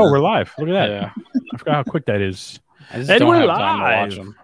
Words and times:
Oh, 0.00 0.10
we're 0.10 0.18
live. 0.18 0.54
Look 0.56 0.68
at 0.70 0.72
that. 0.72 0.88
Yeah. 0.88 1.12
I 1.52 1.58
forgot 1.58 1.74
how 1.74 1.82
quick 1.82 2.06
that 2.06 2.22
is. 2.22 2.58
And 2.90 3.06
we're 3.06 3.40
have 3.40 3.48
time 3.48 4.08
to 4.08 4.16
watch 4.16 4.26
live. 4.26 4.34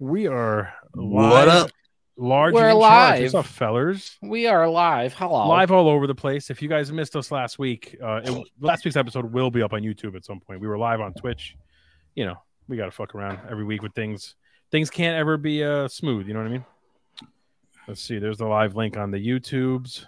We 0.00 0.26
are 0.26 0.74
live, 0.96 1.30
What 1.30 1.48
up? 1.48 1.70
Large 2.16 2.54
We're 2.54 2.70
and 2.70 2.78
live. 2.80 3.22
What's 3.22 3.34
up, 3.34 3.46
fellers? 3.46 4.18
We 4.20 4.48
are 4.48 4.68
live. 4.68 5.14
Hello. 5.14 5.46
Live 5.48 5.70
all 5.70 5.88
over 5.88 6.08
the 6.08 6.14
place. 6.16 6.50
If 6.50 6.60
you 6.60 6.68
guys 6.68 6.90
missed 6.90 7.14
us 7.14 7.30
last 7.30 7.60
week, 7.60 7.96
uh, 8.02 8.20
it, 8.24 8.48
last 8.60 8.84
week's 8.84 8.96
episode 8.96 9.32
will 9.32 9.52
be 9.52 9.62
up 9.62 9.72
on 9.72 9.82
YouTube 9.82 10.16
at 10.16 10.24
some 10.24 10.40
point. 10.40 10.60
We 10.60 10.66
were 10.66 10.76
live 10.76 11.00
on 11.00 11.14
Twitch. 11.14 11.56
You 12.16 12.24
know, 12.26 12.34
we 12.66 12.76
got 12.76 12.86
to 12.86 12.90
fuck 12.90 13.14
around 13.14 13.38
every 13.48 13.64
week 13.64 13.80
with 13.80 13.94
things. 13.94 14.34
Things 14.72 14.90
can't 14.90 15.16
ever 15.16 15.36
be 15.36 15.62
uh, 15.62 15.86
smooth. 15.86 16.26
You 16.26 16.34
know 16.34 16.40
what 16.40 16.48
I 16.48 16.52
mean? 16.52 16.64
Let's 17.86 18.02
see. 18.02 18.18
There's 18.18 18.38
the 18.38 18.46
live 18.46 18.74
link 18.74 18.96
on 18.96 19.12
the 19.12 19.24
YouTubes. 19.24 20.04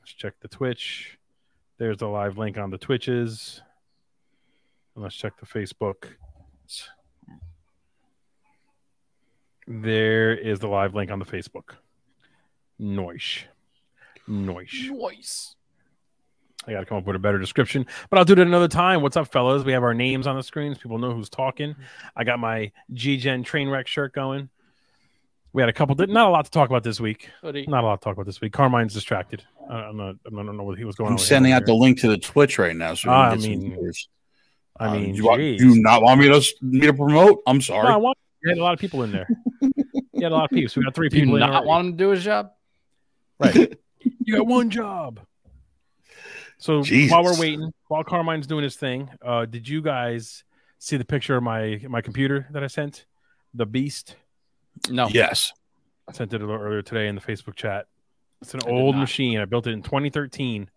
Let's 0.00 0.12
check 0.12 0.34
the 0.40 0.48
Twitch. 0.48 1.18
There's 1.82 1.98
the 1.98 2.06
live 2.06 2.38
link 2.38 2.58
on 2.58 2.70
the 2.70 2.78
Twitches. 2.78 3.60
And 4.94 5.02
let's 5.02 5.16
check 5.16 5.32
the 5.40 5.46
Facebook. 5.46 6.04
There 9.66 10.32
is 10.32 10.60
the 10.60 10.68
live 10.68 10.94
link 10.94 11.10
on 11.10 11.18
the 11.18 11.24
Facebook. 11.24 11.70
Noish. 12.80 13.46
Noish. 14.28 14.90
Noise. 14.90 15.56
I 16.68 16.70
got 16.70 16.78
to 16.78 16.86
come 16.86 16.98
up 16.98 17.04
with 17.04 17.16
a 17.16 17.18
better 17.18 17.40
description, 17.40 17.84
but 18.10 18.16
I'll 18.16 18.24
do 18.24 18.34
it 18.34 18.38
another 18.38 18.68
time. 18.68 19.02
What's 19.02 19.16
up, 19.16 19.32
fellas? 19.32 19.64
We 19.64 19.72
have 19.72 19.82
our 19.82 19.92
names 19.92 20.28
on 20.28 20.36
the 20.36 20.44
screens. 20.44 20.78
People 20.78 20.98
know 20.98 21.12
who's 21.12 21.30
talking. 21.30 21.74
I 22.14 22.22
got 22.22 22.38
my 22.38 22.70
G 22.92 23.16
Gen 23.16 23.42
train 23.42 23.68
wreck 23.68 23.88
shirt 23.88 24.12
going. 24.12 24.50
We 25.54 25.60
had 25.60 25.68
a 25.68 25.72
couple, 25.72 25.94
not 25.96 26.28
a 26.28 26.30
lot 26.30 26.46
to 26.46 26.50
talk 26.50 26.70
about 26.70 26.82
this 26.82 26.98
week. 26.98 27.28
Hoodie. 27.42 27.66
Not 27.68 27.84
a 27.84 27.86
lot 27.86 28.00
to 28.00 28.04
talk 28.04 28.14
about 28.14 28.24
this 28.24 28.40
week. 28.40 28.52
Carmine's 28.54 28.94
distracted. 28.94 29.42
Uh, 29.68 29.74
I'm 29.74 29.96
not, 29.98 30.14
I 30.26 30.30
don't 30.30 30.56
know 30.56 30.62
what 30.62 30.78
he 30.78 30.84
was 30.84 30.96
going 30.96 31.08
on. 31.08 31.12
I'm 31.14 31.18
sending 31.18 31.52
over 31.52 31.62
out 31.62 31.66
the 31.66 31.74
link 31.74 32.00
to 32.00 32.08
the 32.08 32.16
Twitch 32.16 32.58
right 32.58 32.74
now. 32.74 32.94
So 32.94 33.10
we 33.10 33.14
Ah, 33.14 33.30
I 33.30 33.36
mean. 33.36 33.78
I 34.80 34.86
Uh, 34.86 34.92
mean, 34.94 35.14
you, 35.14 35.24
want, 35.26 35.42
you 35.42 35.82
not 35.82 36.02
want 36.02 36.20
me 36.20 36.28
to 36.28 36.54
me 36.62 36.86
to 36.86 36.94
promote? 36.94 37.42
I'm 37.46 37.60
sorry. 37.60 37.86
No, 37.86 37.94
I 37.94 37.96
want, 37.98 38.16
you 38.42 38.48
had 38.48 38.58
a 38.58 38.62
lot 38.62 38.72
of 38.72 38.78
people 38.80 39.02
in 39.02 39.12
there. 39.12 39.28
you 39.60 40.22
had 40.22 40.32
a 40.32 40.34
lot 40.34 40.44
of 40.44 40.50
people. 40.50 40.72
We 40.76 40.84
got 40.84 40.94
three 40.94 41.10
Do 41.10 41.16
you 41.18 41.22
people 41.24 41.34
in 41.36 41.40
not 41.40 41.50
already. 41.50 41.66
want 41.66 41.86
him 41.86 41.92
to 41.92 41.98
do 41.98 42.08
his 42.10 42.24
job? 42.24 42.52
Right. 43.38 43.54
you 44.24 44.36
got 44.36 44.46
one 44.46 44.70
job. 44.70 45.20
So 46.56 46.82
Jesus. 46.82 47.12
while 47.12 47.24
we're 47.24 47.38
waiting, 47.38 47.72
while 47.88 48.04
Carmine's 48.04 48.46
doing 48.46 48.64
his 48.64 48.76
thing, 48.76 49.10
uh, 49.20 49.44
did 49.44 49.68
you 49.68 49.82
guys 49.82 50.44
see 50.78 50.96
the 50.96 51.04
picture 51.04 51.36
of 51.36 51.42
my 51.42 51.80
my 51.88 52.00
computer 52.00 52.46
that 52.52 52.64
I 52.64 52.68
sent? 52.68 53.04
The 53.52 53.66
Beast. 53.66 54.16
No. 54.90 55.08
Yes. 55.08 55.52
I 56.08 56.12
sent 56.12 56.32
it 56.32 56.42
a 56.42 56.46
little 56.46 56.60
earlier 56.60 56.82
today 56.82 57.08
in 57.08 57.14
the 57.14 57.20
Facebook 57.20 57.54
chat. 57.54 57.86
It's 58.40 58.54
an 58.54 58.60
I 58.66 58.70
old 58.70 58.96
machine. 58.96 59.38
I 59.38 59.44
built 59.44 59.66
it 59.68 59.70
in 59.72 59.82
2013, 59.82 60.68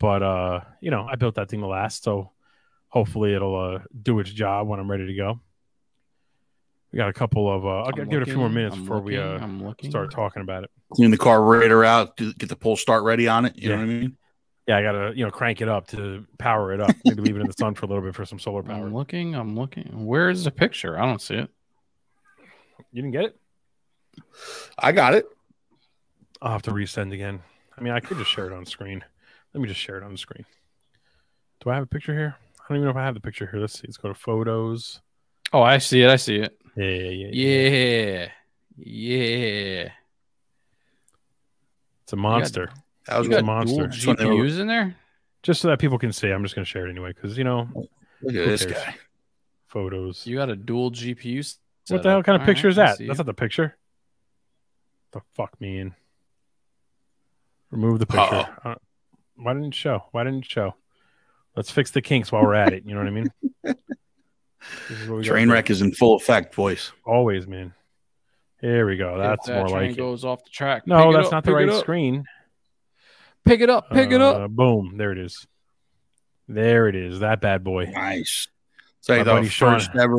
but 0.00 0.22
uh, 0.22 0.60
you 0.80 0.90
know, 0.90 1.06
I 1.10 1.16
built 1.16 1.34
that 1.34 1.50
thing 1.50 1.60
to 1.60 1.66
last. 1.66 2.02
So 2.02 2.32
hopefully 2.88 3.34
it'll 3.34 3.58
uh, 3.76 3.78
do 4.02 4.18
its 4.20 4.30
job 4.30 4.66
when 4.68 4.80
I'm 4.80 4.90
ready 4.90 5.06
to 5.06 5.14
go. 5.14 5.40
We 6.92 6.96
got 6.96 7.10
a 7.10 7.12
couple 7.12 7.54
of. 7.54 7.66
Uh, 7.66 7.68
I'll 7.82 7.86
I'm 7.88 8.08
give 8.08 8.22
it 8.22 8.22
a 8.22 8.24
few 8.26 8.38
more 8.38 8.48
minutes 8.48 8.74
I'm 8.76 8.82
before 8.82 9.00
we 9.00 9.18
uh, 9.18 9.38
I'm 9.38 9.74
start 9.84 10.10
talking 10.10 10.40
about 10.40 10.64
it. 10.64 10.70
Clean 10.94 11.10
the 11.10 11.18
carburetor 11.18 11.84
out. 11.84 12.16
do- 12.16 12.32
Get 12.32 12.48
the 12.48 12.56
pull 12.56 12.76
start 12.76 13.04
ready 13.04 13.28
on 13.28 13.44
it. 13.44 13.56
You 13.56 13.68
Yeah. 13.68 13.76
know 13.76 13.82
what 13.82 13.90
I 13.90 13.94
mean? 13.94 14.16
Yeah, 14.66 14.76
I 14.78 14.82
gotta 14.82 15.12
you 15.14 15.24
know 15.26 15.30
crank 15.30 15.60
it 15.60 15.68
up 15.68 15.88
to 15.88 16.26
power 16.38 16.72
it 16.72 16.80
up. 16.80 16.94
Maybe 17.04 17.20
leave 17.20 17.36
it 17.36 17.40
in 17.40 17.46
the 17.46 17.52
sun 17.52 17.74
for 17.74 17.84
a 17.84 17.88
little 17.90 18.02
bit 18.02 18.14
for 18.14 18.24
some 18.24 18.38
solar 18.38 18.62
power. 18.62 18.86
I'm 18.86 18.94
looking. 18.94 19.34
I'm 19.34 19.54
looking. 19.54 20.06
Where 20.06 20.30
is 20.30 20.44
the 20.44 20.50
picture? 20.50 20.98
I 20.98 21.04
don't 21.04 21.20
see 21.20 21.34
it. 21.34 21.50
You 22.92 23.02
didn't 23.02 23.12
get 23.12 23.24
it? 23.24 23.36
I 24.78 24.92
got 24.92 25.14
it. 25.14 25.26
I'll 26.40 26.52
have 26.52 26.62
to 26.62 26.70
resend 26.70 27.12
again. 27.12 27.40
I 27.76 27.80
mean, 27.82 27.92
I 27.92 28.00
could 28.00 28.18
just 28.18 28.30
share 28.30 28.46
it 28.46 28.52
on 28.52 28.64
screen. 28.66 29.04
Let 29.54 29.60
me 29.60 29.68
just 29.68 29.80
share 29.80 29.96
it 29.98 30.04
on 30.04 30.12
the 30.12 30.18
screen. 30.18 30.44
Do 31.60 31.70
I 31.70 31.74
have 31.74 31.84
a 31.84 31.86
picture 31.86 32.14
here? 32.14 32.36
I 32.60 32.64
don't 32.68 32.78
even 32.78 32.84
know 32.84 32.90
if 32.90 32.96
I 32.96 33.04
have 33.04 33.14
the 33.14 33.20
picture 33.20 33.46
here. 33.50 33.60
Let's 33.60 33.74
see. 33.74 33.86
Let's 33.86 33.96
go 33.96 34.08
to 34.08 34.14
photos. 34.14 35.00
Oh, 35.52 35.62
I 35.62 35.78
see 35.78 36.02
it. 36.02 36.10
I 36.10 36.16
see 36.16 36.36
it. 36.36 36.56
Yeah, 36.76 36.84
yeah, 36.84 37.10
yeah. 37.10 37.28
Yeah. 37.32 38.28
Yeah. 38.76 39.88
It's 42.04 42.12
a 42.12 42.16
monster. 42.16 42.70
That 43.06 43.18
was 43.18 43.28
got 43.28 43.40
a 43.40 43.42
monster. 43.42 43.86
dual 43.86 43.92
So 43.92 44.14
they 44.14 44.24
were- 44.26 44.32
GPUs 44.44 44.58
in 44.60 44.66
there? 44.66 44.96
Just 45.42 45.60
so 45.60 45.68
that 45.68 45.78
people 45.78 45.98
can 45.98 46.12
see. 46.12 46.30
I'm 46.30 46.42
just 46.42 46.54
gonna 46.54 46.64
share 46.64 46.86
it 46.86 46.90
anyway 46.90 47.12
because 47.12 47.38
you 47.38 47.44
know 47.44 47.68
Look 48.22 48.34
at 48.34 48.46
this 48.48 48.64
cares? 48.66 48.76
guy. 48.84 48.94
photos. 49.68 50.26
You 50.26 50.36
got 50.36 50.50
a 50.50 50.56
dual 50.56 50.90
GPU. 50.90 51.56
What 51.90 52.02
the 52.02 52.10
hell 52.10 52.22
kind 52.22 52.40
of 52.40 52.46
picture 52.46 52.68
is 52.68 52.76
that? 52.76 52.98
That's 52.98 53.06
That's 53.06 53.18
not 53.18 53.26
the 53.26 53.34
picture. 53.34 53.76
The 55.12 55.20
fuck 55.34 55.58
me 55.60 55.78
in. 55.80 55.94
Remove 57.70 57.98
the 57.98 58.06
picture. 58.06 58.46
Uh, 58.64 58.74
why 59.36 59.52
didn't 59.54 59.68
it 59.68 59.74
show? 59.74 60.04
Why 60.12 60.24
didn't 60.24 60.40
it 60.44 60.50
show? 60.50 60.74
Let's 61.56 61.70
fix 61.70 61.90
the 61.90 62.02
kinks 62.02 62.30
while 62.32 62.42
we're 62.42 62.54
at 62.54 62.72
it. 62.72 62.84
You 62.86 62.94
know 62.94 63.00
what 63.00 63.06
I 63.08 63.10
mean? 63.10 63.32
This 64.88 64.98
is 65.00 65.08
what 65.08 65.18
we 65.18 65.22
gotta 65.22 65.30
Train 65.34 65.48
do. 65.48 65.54
wreck 65.54 65.70
is 65.70 65.80
in 65.82 65.92
full 65.92 66.16
effect, 66.16 66.54
boys. 66.56 66.92
Always, 67.04 67.46
man. 67.46 67.72
Here 68.60 68.86
we 68.86 68.96
go. 68.96 69.16
That's 69.16 69.48
more 69.48 69.68
like 69.68 69.92
it. 69.92 69.96
goes 69.96 70.24
off 70.24 70.42
the 70.44 70.50
track. 70.50 70.86
No, 70.86 71.06
Pick 71.06 71.14
that's 71.14 71.26
up, 71.26 71.32
not 71.32 71.44
the 71.44 71.54
right 71.54 71.72
screen. 71.74 72.24
Pick 73.44 73.60
it 73.60 73.70
up. 73.70 73.88
Pick 73.90 74.10
it 74.10 74.20
up. 74.20 74.36
Uh, 74.36 74.48
Boom. 74.48 74.96
There 74.96 75.12
it 75.12 75.18
is. 75.18 75.46
There 76.48 76.88
it 76.88 76.96
is. 76.96 77.20
That 77.20 77.40
bad 77.40 77.62
boy. 77.62 77.84
Nice. 77.84 78.48
It's 78.98 79.08
like 79.08 79.18
My 79.18 79.24
the 79.24 79.30
buddy 79.30 79.48
Sean. 79.48 79.74
first 79.74 79.90
ever 79.94 80.18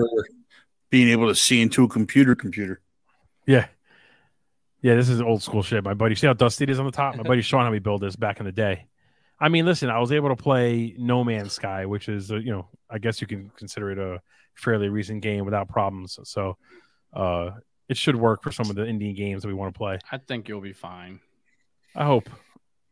being 0.90 1.10
able 1.10 1.28
to 1.28 1.36
see 1.36 1.62
into 1.62 1.84
a 1.84 1.88
computer. 1.88 2.36
Computer. 2.36 2.82
Yeah. 3.46 3.68
Yeah, 4.82 4.96
this 4.96 5.10
is 5.10 5.22
old 5.22 5.44
school 5.44 5.62
shit. 5.62 5.84
My 5.84 5.94
buddy, 5.94 6.16
see 6.16 6.28
how 6.28 6.34
dusty 6.34 6.64
it 6.64 6.70
is 6.70 6.80
on 6.80 6.86
the 6.86 6.92
top? 6.92 7.16
My 7.16 7.24
buddy 7.24 7.42
Sean 7.42 7.64
had 7.64 7.72
me 7.72 7.80
build 7.80 8.02
this 8.02 8.16
back 8.16 8.40
in 8.40 8.46
the 8.46 8.52
day. 8.52 8.86
I 9.40 9.50
mean, 9.50 9.66
listen, 9.66 9.90
I 9.90 10.00
was 10.00 10.12
able 10.12 10.30
to 10.30 10.36
play 10.36 10.96
No 10.98 11.24
Man's 11.24 11.54
Sky, 11.54 11.86
which 11.86 12.10
is, 12.10 12.32
uh, 12.32 12.36
you 12.36 12.52
know, 12.52 12.68
I 12.90 12.98
guess 12.98 13.22
you 13.22 13.28
can 13.28 13.52
consider 13.58 13.92
it 13.92 13.98
a 13.98 14.22
fairly 14.56 14.90
recent 14.90 15.22
game 15.22 15.46
without 15.46 15.70
problems. 15.70 16.20
So 16.24 16.58
uh, 17.14 17.52
it 17.88 17.98
should 17.98 18.16
work 18.16 18.44
for 18.44 18.52
some 18.52 18.70
of 18.70 18.76
the 18.76 18.84
indie 18.84 19.16
games 19.16 19.42
that 19.42 19.48
we 19.48 19.54
want 19.54 19.74
to 19.74 19.78
play. 19.78 20.00
I 20.12 20.18
think 20.18 20.48
you'll 20.48 20.62
be 20.62 20.74
fine. 20.74 21.20
I 21.96 22.06
hope. 22.06 22.30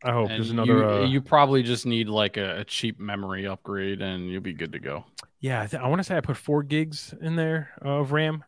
I 0.04 0.12
hope. 0.12 0.28
And 0.30 0.38
There's 0.38 0.50
another. 0.50 0.72
You, 0.72 0.84
uh, 0.88 1.04
you 1.06 1.20
probably 1.20 1.62
just 1.62 1.84
need 1.86 2.08
like 2.08 2.36
a, 2.36 2.60
a 2.60 2.64
cheap 2.64 3.00
memory 3.00 3.46
upgrade, 3.46 4.00
and 4.00 4.28
you'll 4.30 4.40
be 4.42 4.52
good 4.52 4.72
to 4.72 4.78
go. 4.78 5.04
Yeah, 5.40 5.62
I, 5.62 5.66
th- 5.66 5.82
I 5.82 5.88
want 5.88 5.98
to 6.00 6.04
say 6.04 6.16
I 6.16 6.20
put 6.20 6.36
four 6.36 6.62
gigs 6.62 7.14
in 7.20 7.36
there 7.36 7.70
of 7.82 8.12
RAM, 8.12 8.44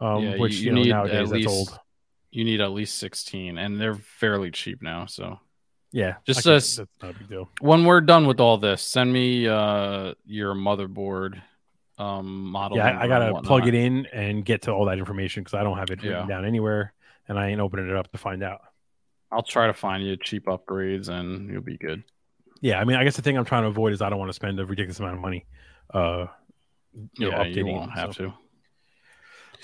um, 0.00 0.22
Yeah, 0.22 0.36
which 0.36 0.54
you- 0.54 0.66
you, 0.66 0.72
know 0.72 0.82
need 0.82 0.88
nowadays 0.90 1.14
at 1.14 1.20
that's 1.20 1.32
least- 1.32 1.48
old. 1.48 1.78
You 2.30 2.44
need 2.44 2.60
at 2.60 2.72
least 2.72 2.98
sixteen, 2.98 3.58
and 3.58 3.80
they're 3.80 3.94
fairly 3.94 4.50
cheap 4.50 4.82
now. 4.82 5.06
So 5.06 5.38
Yeah, 5.92 6.14
Just 6.26 6.46
us- 6.48 6.76
that's 6.76 6.90
not 7.00 7.10
a 7.12 7.18
big 7.18 7.28
deal. 7.28 7.48
when 7.60 7.84
we're 7.84 8.00
done 8.00 8.26
with 8.26 8.40
all 8.40 8.58
this, 8.58 8.82
send 8.82 9.12
me 9.12 9.46
uh, 9.46 10.14
your 10.26 10.54
motherboard 10.54 11.40
um, 11.96 12.46
model. 12.50 12.76
Yeah, 12.78 12.98
I, 12.98 13.04
I 13.04 13.06
gotta 13.08 13.40
plug 13.42 13.68
it 13.68 13.74
in 13.74 14.06
and 14.06 14.44
get 14.44 14.62
to 14.62 14.72
all 14.72 14.86
that 14.86 14.98
information 14.98 15.44
because 15.44 15.54
I 15.54 15.62
don't 15.62 15.78
have 15.78 15.90
it 15.90 16.02
written 16.02 16.22
Yeah. 16.22 16.26
down 16.26 16.44
anywhere, 16.44 16.92
and 17.28 17.38
I 17.38 17.50
ain't 17.50 17.60
opening 17.60 17.88
it 17.88 17.94
up 17.96 18.10
to 18.10 18.18
find 18.18 18.42
out. 18.42 18.62
I'll 19.34 19.42
try 19.42 19.66
to 19.66 19.72
find 19.72 20.02
you 20.04 20.16
cheap 20.16 20.46
upgrades, 20.46 21.08
and 21.08 21.50
you'll 21.50 21.62
be 21.62 21.76
good. 21.76 22.04
Yeah, 22.60 22.80
I 22.80 22.84
mean, 22.84 22.96
I 22.96 23.04
guess 23.04 23.16
the 23.16 23.22
thing 23.22 23.36
I'm 23.36 23.44
trying 23.44 23.62
to 23.62 23.68
avoid 23.68 23.92
is 23.92 24.00
I 24.00 24.08
don't 24.08 24.18
want 24.18 24.28
to 24.28 24.34
spend 24.34 24.60
a 24.60 24.64
ridiculous 24.64 25.00
amount 25.00 25.16
of 25.16 25.20
money. 25.20 25.44
Uh, 25.92 26.26
you 27.18 27.30
know, 27.30 27.42
yeah, 27.42 27.44
you 27.44 27.66
won't 27.66 27.92
have 27.92 28.14
so. 28.14 28.26
to. 28.26 28.34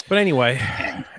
But 0.09 0.19
anyway, 0.19 0.61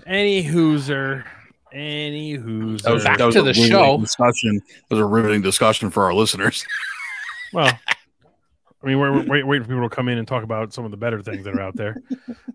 any 0.05 0.43
hooser, 0.43 1.23
any 1.71 2.37
hooser. 2.37 2.81
That 2.81 2.93
was, 2.93 3.03
Back 3.03 3.17
that 3.19 3.25
was 3.25 3.35
to 3.35 3.43
the 3.43 3.53
show. 3.53 3.97
Discussion. 3.97 4.61
That 4.89 4.95
was 4.95 4.99
a 4.99 5.05
riveting 5.05 5.41
discussion 5.41 5.89
for 5.89 6.03
our 6.03 6.13
listeners. 6.13 6.65
Well, 7.53 7.67
I 8.81 8.87
mean, 8.87 8.97
we're, 8.97 9.25
we're 9.27 9.45
waiting 9.45 9.63
for 9.63 9.67
people 9.67 9.89
to 9.89 9.93
come 9.93 10.07
in 10.07 10.17
and 10.17 10.25
talk 10.25 10.43
about 10.43 10.71
some 10.71 10.85
of 10.85 10.91
the 10.91 10.95
better 10.95 11.21
things 11.21 11.43
that 11.43 11.53
are 11.53 11.59
out 11.59 11.75
there. 11.75 12.01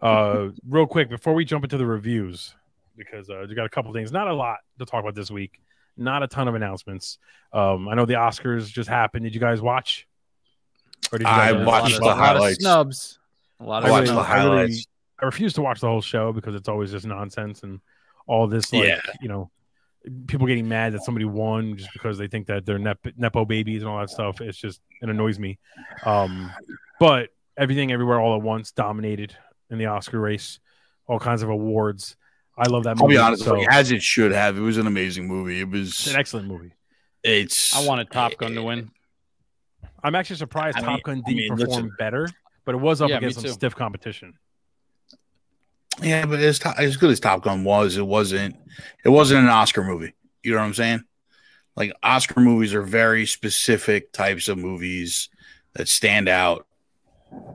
Uh, 0.01 0.49
real 0.67 0.87
quick, 0.87 1.11
before 1.11 1.35
we 1.35 1.45
jump 1.45 1.65
into 1.65 1.77
the 1.77 1.85
reviews, 1.85 2.55
because 2.97 3.29
uh, 3.29 3.45
we 3.47 3.55
got 3.55 3.67
a 3.67 3.69
couple 3.69 3.93
things, 3.93 4.11
not 4.11 4.27
a 4.27 4.33
lot 4.33 4.57
to 4.79 4.87
talk 4.87 5.03
about 5.03 5.15
this 5.15 5.31
week, 5.31 5.61
not 5.97 6.23
a 6.23 6.29
ton 6.29 6.49
of 6.49 6.55
announcements. 6.55 7.19
Um, 7.53 7.89
I 7.89 7.95
know 7.95 8.05
the 8.07 8.15
Oscars 8.15 8.67
just 8.69 8.89
happened. 8.89 9.25
Did 9.25 9.35
you 9.35 9.41
guys 9.41 9.61
watch? 9.61 10.07
Or 11.13 11.19
did 11.19 11.25
you 11.27 11.31
I 11.33 11.53
guys 11.53 11.55
A 11.55 11.63
uh, 11.63 11.67
watched 11.67 11.97
the 11.99 12.03
a 12.03 12.05
lot 12.05 12.13
of 12.13 12.19
highlights. 12.19 12.61
snubs. 12.61 13.19
A 13.61 13.65
lot 13.65 13.85
I 13.85 13.87
of 13.87 13.93
watched 13.93 14.07
the 14.09 14.13
snubs. 14.13 14.29
I 14.29 14.37
really- 14.45 14.57
highlights. 14.57 14.87
I 15.21 15.25
refuse 15.25 15.53
to 15.55 15.63
watch 15.63 15.81
the 15.81 15.87
whole 15.87 16.03
show 16.03 16.33
because 16.33 16.55
it's 16.55 16.69
always 16.69 16.91
just 16.91 17.07
nonsense 17.07 17.63
and 17.63 17.81
all 18.27 18.47
this, 18.47 18.71
like, 18.73 18.85
Yeah. 18.85 19.01
you 19.23 19.29
know, 19.29 19.51
people 20.27 20.47
getting 20.47 20.69
mad 20.69 20.93
that 20.93 21.03
somebody 21.05 21.25
won 21.25 21.77
just 21.79 21.91
because 21.95 22.19
they 22.19 22.27
think 22.29 22.47
that 22.49 22.67
they're 22.67 22.79
nep- 22.79 23.17
nepo 23.17 23.45
babies 23.47 23.83
and 23.83 23.91
all 23.91 23.99
that 23.99 24.11
stuff. 24.11 24.41
It's 24.43 24.59
just 24.59 24.81
it 25.01 25.09
annoys 25.09 25.39
me. 25.39 25.59
Um, 26.05 26.53
but 27.01 27.31
everything, 27.57 27.93
everywhere, 27.93 28.21
all 28.21 28.37
at 28.37 28.43
once, 28.43 28.73
dominated 28.73 29.35
in 29.71 29.79
the 29.79 29.87
Oscar 29.87 30.21
race. 30.21 30.61
All 31.07 31.19
kinds 31.19 31.43
of 31.43 31.49
awards. 31.49 32.17
I 32.59 32.69
love 32.69 32.85
that 32.85 32.97
movie. 32.97 33.03
I'll 33.03 33.09
be 33.09 33.17
honest, 33.19 33.45
so- 33.45 33.55
like, 33.55 33.69
as 33.71 33.91
it 33.93 34.03
should 34.03 34.33
have. 34.33 34.57
It 34.57 34.63
was 34.63 34.79
an 34.79 34.87
amazing 34.87 35.27
movie. 35.29 35.61
It 35.61 35.69
it's 35.75 36.05
was. 36.07 36.15
an 36.15 36.19
excellent 36.21 36.49
movie. 36.49 36.73
It's. 37.23 37.75
I 37.77 37.87
wanted 37.87 38.11
Top 38.11 38.37
Gun 38.39 38.53
to 38.55 38.61
eh, 38.61 38.65
win. 38.65 38.91
I'm 40.03 40.15
actually 40.15 40.37
surprised 40.37 40.79
I 40.79 40.81
Top 40.81 40.89
mean- 40.91 41.01
Gun 41.05 41.23
I 41.27 41.29
didn't 41.31 41.37
mean, 41.37 41.49
perform 41.51 41.69
listen. 41.69 41.93
better, 41.99 42.29
but 42.65 42.75
it 42.75 42.79
was 42.79 43.03
up 43.03 43.11
Yeah, 43.11 43.19
against 43.19 43.41
some 43.41 43.51
stiff 43.51 43.75
competition. 43.75 44.35
Yeah, 46.03 46.27
but 46.27 46.41
as, 46.41 46.59
to- 46.61 46.75
as 46.79 46.97
good 46.97 47.11
as 47.11 47.21
Top 47.21 47.43
Gun 47.43 47.65
was, 47.65 47.97
it 47.97 48.07
wasn't. 48.07 48.57
It 49.05 49.09
wasn't 49.09 49.41
an 49.45 49.49
Oscar 49.51 49.83
movie. 49.83 50.15
You 50.43 50.53
know 50.53 50.59
what 50.59 50.65
I'm 50.67 50.75
saying? 50.75 51.05
Like 51.75 51.93
Oscar 52.03 52.41
movies 52.41 52.75
are 52.75 52.83
very 52.83 53.27
specific 53.27 54.13
types 54.13 54.49
of 54.49 54.59
movies 54.59 55.29
that 55.75 55.89
stand 55.89 56.29
out. 56.29 56.66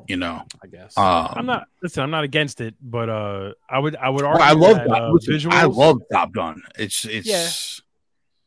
You 0.07 0.18
know, 0.18 0.44
I 0.63 0.68
guess. 0.68 0.97
um, 0.97 1.27
I'm 1.31 1.45
not 1.45 1.68
listen. 1.81 2.03
I'm 2.03 2.12
not 2.12 2.23
against 2.23 2.59
it, 2.59 2.75
but 2.81 3.09
uh, 3.09 3.53
I 3.69 3.79
would 3.79 3.95
I 3.95 4.09
would 4.09 4.23
well, 4.23 4.31
argue 4.31 4.45
I 4.45 4.51
love 4.51 4.75
that, 4.77 4.89
uh, 4.89 5.12
visuals. 5.27 5.51
I 5.53 5.65
love 5.65 6.01
Top 6.12 6.31
Gun. 6.33 6.62
It's 6.77 7.06
it's 7.06 7.81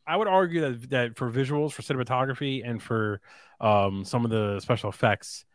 I 0.05 0.15
would 0.17 0.27
argue 0.27 0.61
that 0.61 0.89
that 0.91 1.17
for 1.17 1.31
visuals, 1.31 1.71
for 1.71 1.81
cinematography, 1.81 2.61
and 2.67 2.81
for 2.81 3.21
um, 3.59 4.05
some 4.05 4.23
of 4.25 4.31
the 4.31 4.59
special 4.59 4.89
effects, 4.89 5.45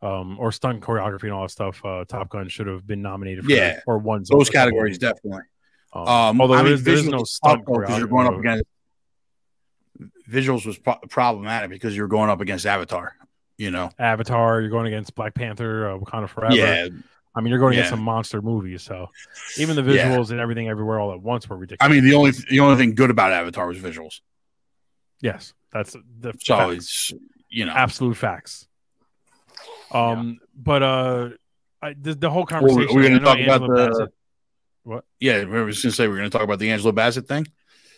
um, 0.00 0.38
or 0.40 0.50
stunt 0.50 0.80
choreography 0.82 1.24
and 1.24 1.32
all 1.32 1.42
that 1.42 1.50
stuff, 1.50 1.84
uh, 1.84 2.04
Top 2.06 2.28
Gun 2.28 2.48
should 2.48 2.66
have 2.66 2.84
been 2.86 3.00
nominated. 3.02 3.44
For, 3.44 3.52
Yeah. 3.52 3.78
or 3.86 3.98
won 3.98 4.20
those 4.20 4.28
something. 4.28 4.52
categories 4.52 4.98
definitely. 4.98 5.42
Um, 5.92 6.08
Um, 6.08 6.40
although 6.40 6.54
I 6.54 6.62
mean, 6.64 6.72
is, 6.72 6.82
there 6.82 6.94
is 6.94 7.06
no 7.06 7.18
was 7.18 7.30
stunt 7.32 7.60
tough, 7.66 7.76
though, 7.76 7.86
'cause 7.86 7.98
you're 7.98 8.08
going 8.08 8.26
up 8.26 8.38
against 8.38 8.64
visuals 10.28 10.66
was 10.66 10.78
pro- 10.78 10.98
problematic 11.08 11.70
because 11.70 11.96
you're 11.96 12.08
going 12.08 12.30
up 12.30 12.40
against 12.40 12.66
Avatar. 12.66 13.14
You 13.62 13.70
know, 13.70 13.90
Avatar. 13.98 14.60
You're 14.60 14.70
going 14.70 14.86
against 14.86 15.14
Black 15.14 15.34
Panther, 15.34 15.90
uh, 15.90 15.98
Wakanda 15.98 16.28
Forever. 16.28 16.54
yeah. 16.56 16.88
I 17.34 17.40
mean, 17.40 17.48
you're 17.50 17.58
going 17.60 17.74
against 17.74 17.90
Yeah. 17.90 17.96
some 17.96 18.04
monster 18.04 18.42
movies. 18.42 18.82
So 18.82 19.08
even 19.56 19.76
the 19.76 19.82
Yeah. 19.82 20.08
visuals 20.08 20.30
and 20.32 20.40
everything 20.40 20.68
everywhere 20.68 20.98
all 21.00 21.12
at 21.12 21.20
once 21.22 21.48
were 21.48 21.56
ridiculous. 21.56 21.88
I 21.88 21.92
mean, 21.94 22.04
the 22.04 22.14
only 22.14 22.32
the 22.50 22.60
only 22.60 22.76
thing 22.76 22.94
good 22.94 23.10
about 23.10 23.32
Avatar 23.32 23.68
was 23.68 23.78
visuals. 23.78 24.20
yes, 25.20 25.54
that's 25.72 25.92
the 26.20 26.32
So 26.42 26.56
facts. 26.56 26.74
it's 26.76 27.12
you 27.48 27.64
know, 27.66 27.72
absolute 27.72 28.16
facts. 28.16 28.66
Um, 29.92 30.38
but 30.56 30.82
uh, 30.82 31.28
I, 31.80 31.94
the, 32.00 32.14
the 32.14 32.30
whole 32.30 32.40
Well, 32.50 32.60
conversation. 32.60 32.94
we're 32.96 33.02
going 33.02 33.18
to 33.18 33.20
talk 33.20 33.38
Angela 33.38 33.56
about 33.56 33.68
the. 33.76 33.88
Bassett- 33.90 34.14
What? 34.84 35.04
Yeah, 35.20 35.34
I 35.34 35.44
was 35.44 35.46
going 35.82 35.90
to 35.90 35.92
say 35.92 36.08
we're 36.08 36.16
going 36.16 36.30
to 36.30 36.36
talk 36.36 36.42
about 36.44 36.58
the 36.58 36.70
Angela 36.70 36.92
Bassett 36.92 37.28
thing. 37.28 37.46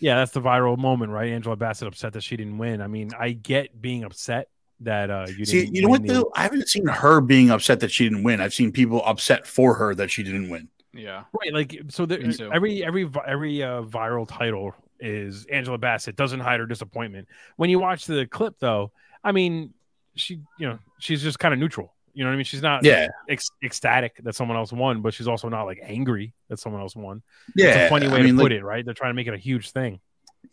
Yeah, 0.01 0.17
that's 0.17 0.33
the 0.33 0.41
viral 0.43 0.77
moment, 0.77 1.13
right? 1.13 1.31
Angela 1.33 1.57
Bassett 1.57 1.89
upset 1.89 2.13
that 2.13 2.23
she 2.23 2.37
didn't 2.37 2.59
win. 2.59 2.83
I 2.83 2.89
mean, 2.89 3.11
I 3.19 3.31
get 3.33 3.81
being 3.81 4.05
upset 4.05 4.49
that 4.81 5.11
uh 5.11 5.27
you 5.37 5.45
See, 5.45 5.61
didn't 5.63 5.75
you 5.77 5.83
know 5.83 5.89
what? 5.89 6.03
the- 6.03 6.13
Though 6.13 6.33
I 6.35 6.43
haven't 6.43 6.69
seen 6.69 6.87
her 6.87 7.21
being 7.21 7.51
upset 7.51 7.81
that 7.81 7.91
she 7.91 8.05
didn't 8.05 8.23
win. 8.25 8.41
I've 8.41 8.55
seen 8.55 8.73
people 8.73 9.03
upset 9.05 9.47
for 9.47 9.75
her 9.75 9.95
that 9.95 10.11
she 10.11 10.23
didn't 10.23 10.51
win. 10.51 10.69
yeah. 10.93 11.25
right 11.41 11.53
like 11.53 11.81
so 11.89 12.07
the, 12.07 12.19
Me 12.19 12.33
too. 12.35 12.51
every 12.53 12.85
every 12.85 13.09
every 13.27 13.63
uh, 13.63 13.83
viral 13.83 14.27
title 14.29 14.75
is 15.01 15.45
Angela 15.47 15.79
Bassett 15.79 16.17
doesn't 16.17 16.41
hide 16.41 16.61
her 16.61 16.67
disappointment. 16.67 17.29
When 17.57 17.71
you 17.71 17.79
watch 17.79 18.07
the 18.07 18.27
clip 18.27 18.57
though, 18.59 18.91
I 19.23 19.33
mean, 19.33 19.75
she 20.17 20.41
you 20.59 20.69
know, 20.69 20.79
she's 20.99 21.23
just 21.23 21.39
kind 21.39 21.53
of 21.55 21.61
neutral. 21.61 21.93
You 22.17 22.23
know 22.23 22.31
what 22.31 22.35
I 22.35 22.37
mean? 22.37 22.45
She's 22.45 22.63
not 22.63 22.85
Yeah, 22.85 23.09
ec- 23.29 23.41
ecstatic 23.63 24.21
that 24.23 24.37
someone 24.37 24.57
else 24.57 24.73
won, 24.73 25.03
but 25.03 25.13
she's 25.15 25.27
also 25.27 25.49
not 25.49 25.65
like 25.65 25.81
angry 25.83 26.33
that 26.49 26.59
someone 26.61 26.81
else 26.81 26.95
won. 26.95 27.23
yeah. 27.57 27.67
it's 27.71 27.77
a 27.77 27.89
funny 27.89 28.07
way 28.07 28.19
I 28.19 28.23
mean, 28.23 28.37
to 28.37 28.43
like, 28.43 28.45
put 28.45 28.53
it, 28.53 28.63
right? 28.63 28.85
They're 28.85 28.95
trying 28.95 29.11
to 29.11 29.15
make 29.15 29.27
it 29.27 29.35
a 29.35 29.39
huge 29.39 29.71
thing. 29.73 29.99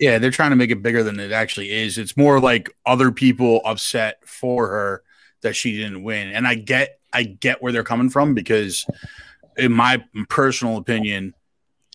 Yeah, 0.01 0.17
they're 0.17 0.31
trying 0.31 0.49
to 0.49 0.55
make 0.55 0.71
it 0.71 0.81
bigger 0.81 1.03
than 1.03 1.19
it 1.19 1.31
actually 1.31 1.69
is. 1.69 1.99
It's 1.99 2.17
more 2.17 2.39
like 2.39 2.75
other 2.87 3.11
people 3.11 3.61
upset 3.63 4.17
for 4.27 4.67
her 4.67 5.03
that 5.41 5.55
she 5.55 5.77
didn't 5.77 6.01
win. 6.01 6.29
And 6.29 6.47
I 6.47 6.55
get 6.55 6.99
I 7.13 7.21
get 7.23 7.61
where 7.61 7.71
they're 7.71 7.83
coming 7.83 8.09
from 8.09 8.33
because 8.33 8.83
in 9.57 9.71
my 9.71 10.03
personal 10.27 10.77
opinion, 10.77 11.35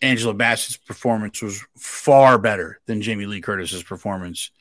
Angela 0.03 0.35
Bassett's 0.35 0.77
performance 0.77 1.43
was 1.43 1.65
far 1.77 2.39
better 2.39 2.81
than 2.87 3.03
Jamie 3.03 3.27
Lee 3.27 3.41
Curtis's 3.41 3.83
performance 3.83 4.53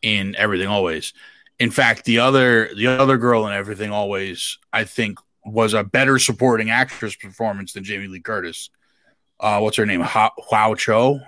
in 0.00 0.36
Everything 0.36 0.68
Always. 0.68 1.14
In 1.58 1.72
fact, 1.72 2.04
the 2.04 2.20
other 2.20 2.72
the 2.76 2.86
other 2.86 3.18
girl 3.18 3.44
in 3.48 3.54
Everything 3.54 3.90
Always, 3.90 4.58
I 4.72 4.84
think, 4.84 5.18
was 5.44 5.74
a 5.74 5.82
better 5.82 6.20
supporting 6.20 6.70
actress 6.70 7.16
performance 7.16 7.72
than 7.72 7.82
Jamie 7.82 8.06
Lee 8.06 8.20
Curtis. 8.20 8.70
Uh, 9.40 9.58
what's 9.58 9.78
her 9.78 9.86
name? 9.86 10.00
Ha- 10.00 10.30
Hua 10.38 10.76
Cho 10.76 11.20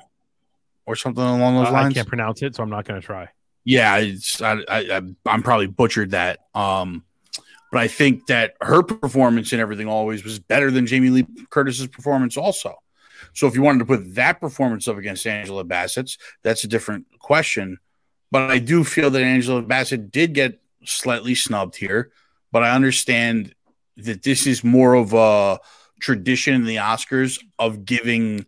or 0.86 0.96
something 0.96 1.22
along 1.22 1.56
those 1.56 1.68
Uh, 1.68 1.74
I 1.74 1.92
can't 1.92 2.08
pronounce 2.08 2.42
it, 2.42 2.54
so 2.56 2.62
I'm 2.62 2.70
not 2.70 2.84
going 2.84 3.00
to 3.00 3.06
try. 3.06 3.28
Yeah, 3.64 3.96
it's 3.96 4.40
I 4.40 4.58
I- 4.68 5.02
I'm 5.26 5.42
probably 5.42 5.66
butchered 5.66 6.12
that. 6.12 6.40
Um, 6.54 7.04
but 7.72 7.80
I 7.80 7.88
think 7.88 8.26
that 8.26 8.54
her 8.60 8.82
performance 8.82 9.52
and 9.52 9.60
everything 9.60 9.88
always 9.88 10.22
was 10.24 10.38
better 10.38 10.70
than 10.70 10.86
Jamie 10.86 11.10
Lee 11.10 11.26
Curtis's 11.50 11.88
performance 11.88 12.36
also. 12.36 12.76
So 13.34 13.46
if 13.48 13.54
you 13.54 13.62
wanted 13.62 13.80
to 13.80 13.84
put 13.86 14.14
that 14.14 14.40
performance 14.40 14.86
up 14.88 14.96
against 14.96 15.26
Angela 15.26 15.64
Bassett's, 15.64 16.16
that's 16.42 16.62
a 16.64 16.68
different 16.68 17.06
question. 17.18 17.78
But 18.30 18.50
I 18.50 18.58
do 18.60 18.84
feel 18.84 19.10
that 19.10 19.22
Angela 19.22 19.62
Bassett 19.62 20.10
did 20.10 20.32
get 20.32 20.60
slightly 20.84 21.34
snubbed 21.34 21.76
here. 21.76 22.12
But 22.52 22.62
I 22.62 22.70
understand 22.70 23.54
that 23.98 24.22
this 24.22 24.46
is 24.46 24.62
more 24.62 24.94
of 24.94 25.12
a 25.12 25.58
tradition 26.00 26.54
in 26.54 26.64
the 26.64 26.76
Oscars 26.76 27.42
of 27.58 27.84
giving 27.84 28.46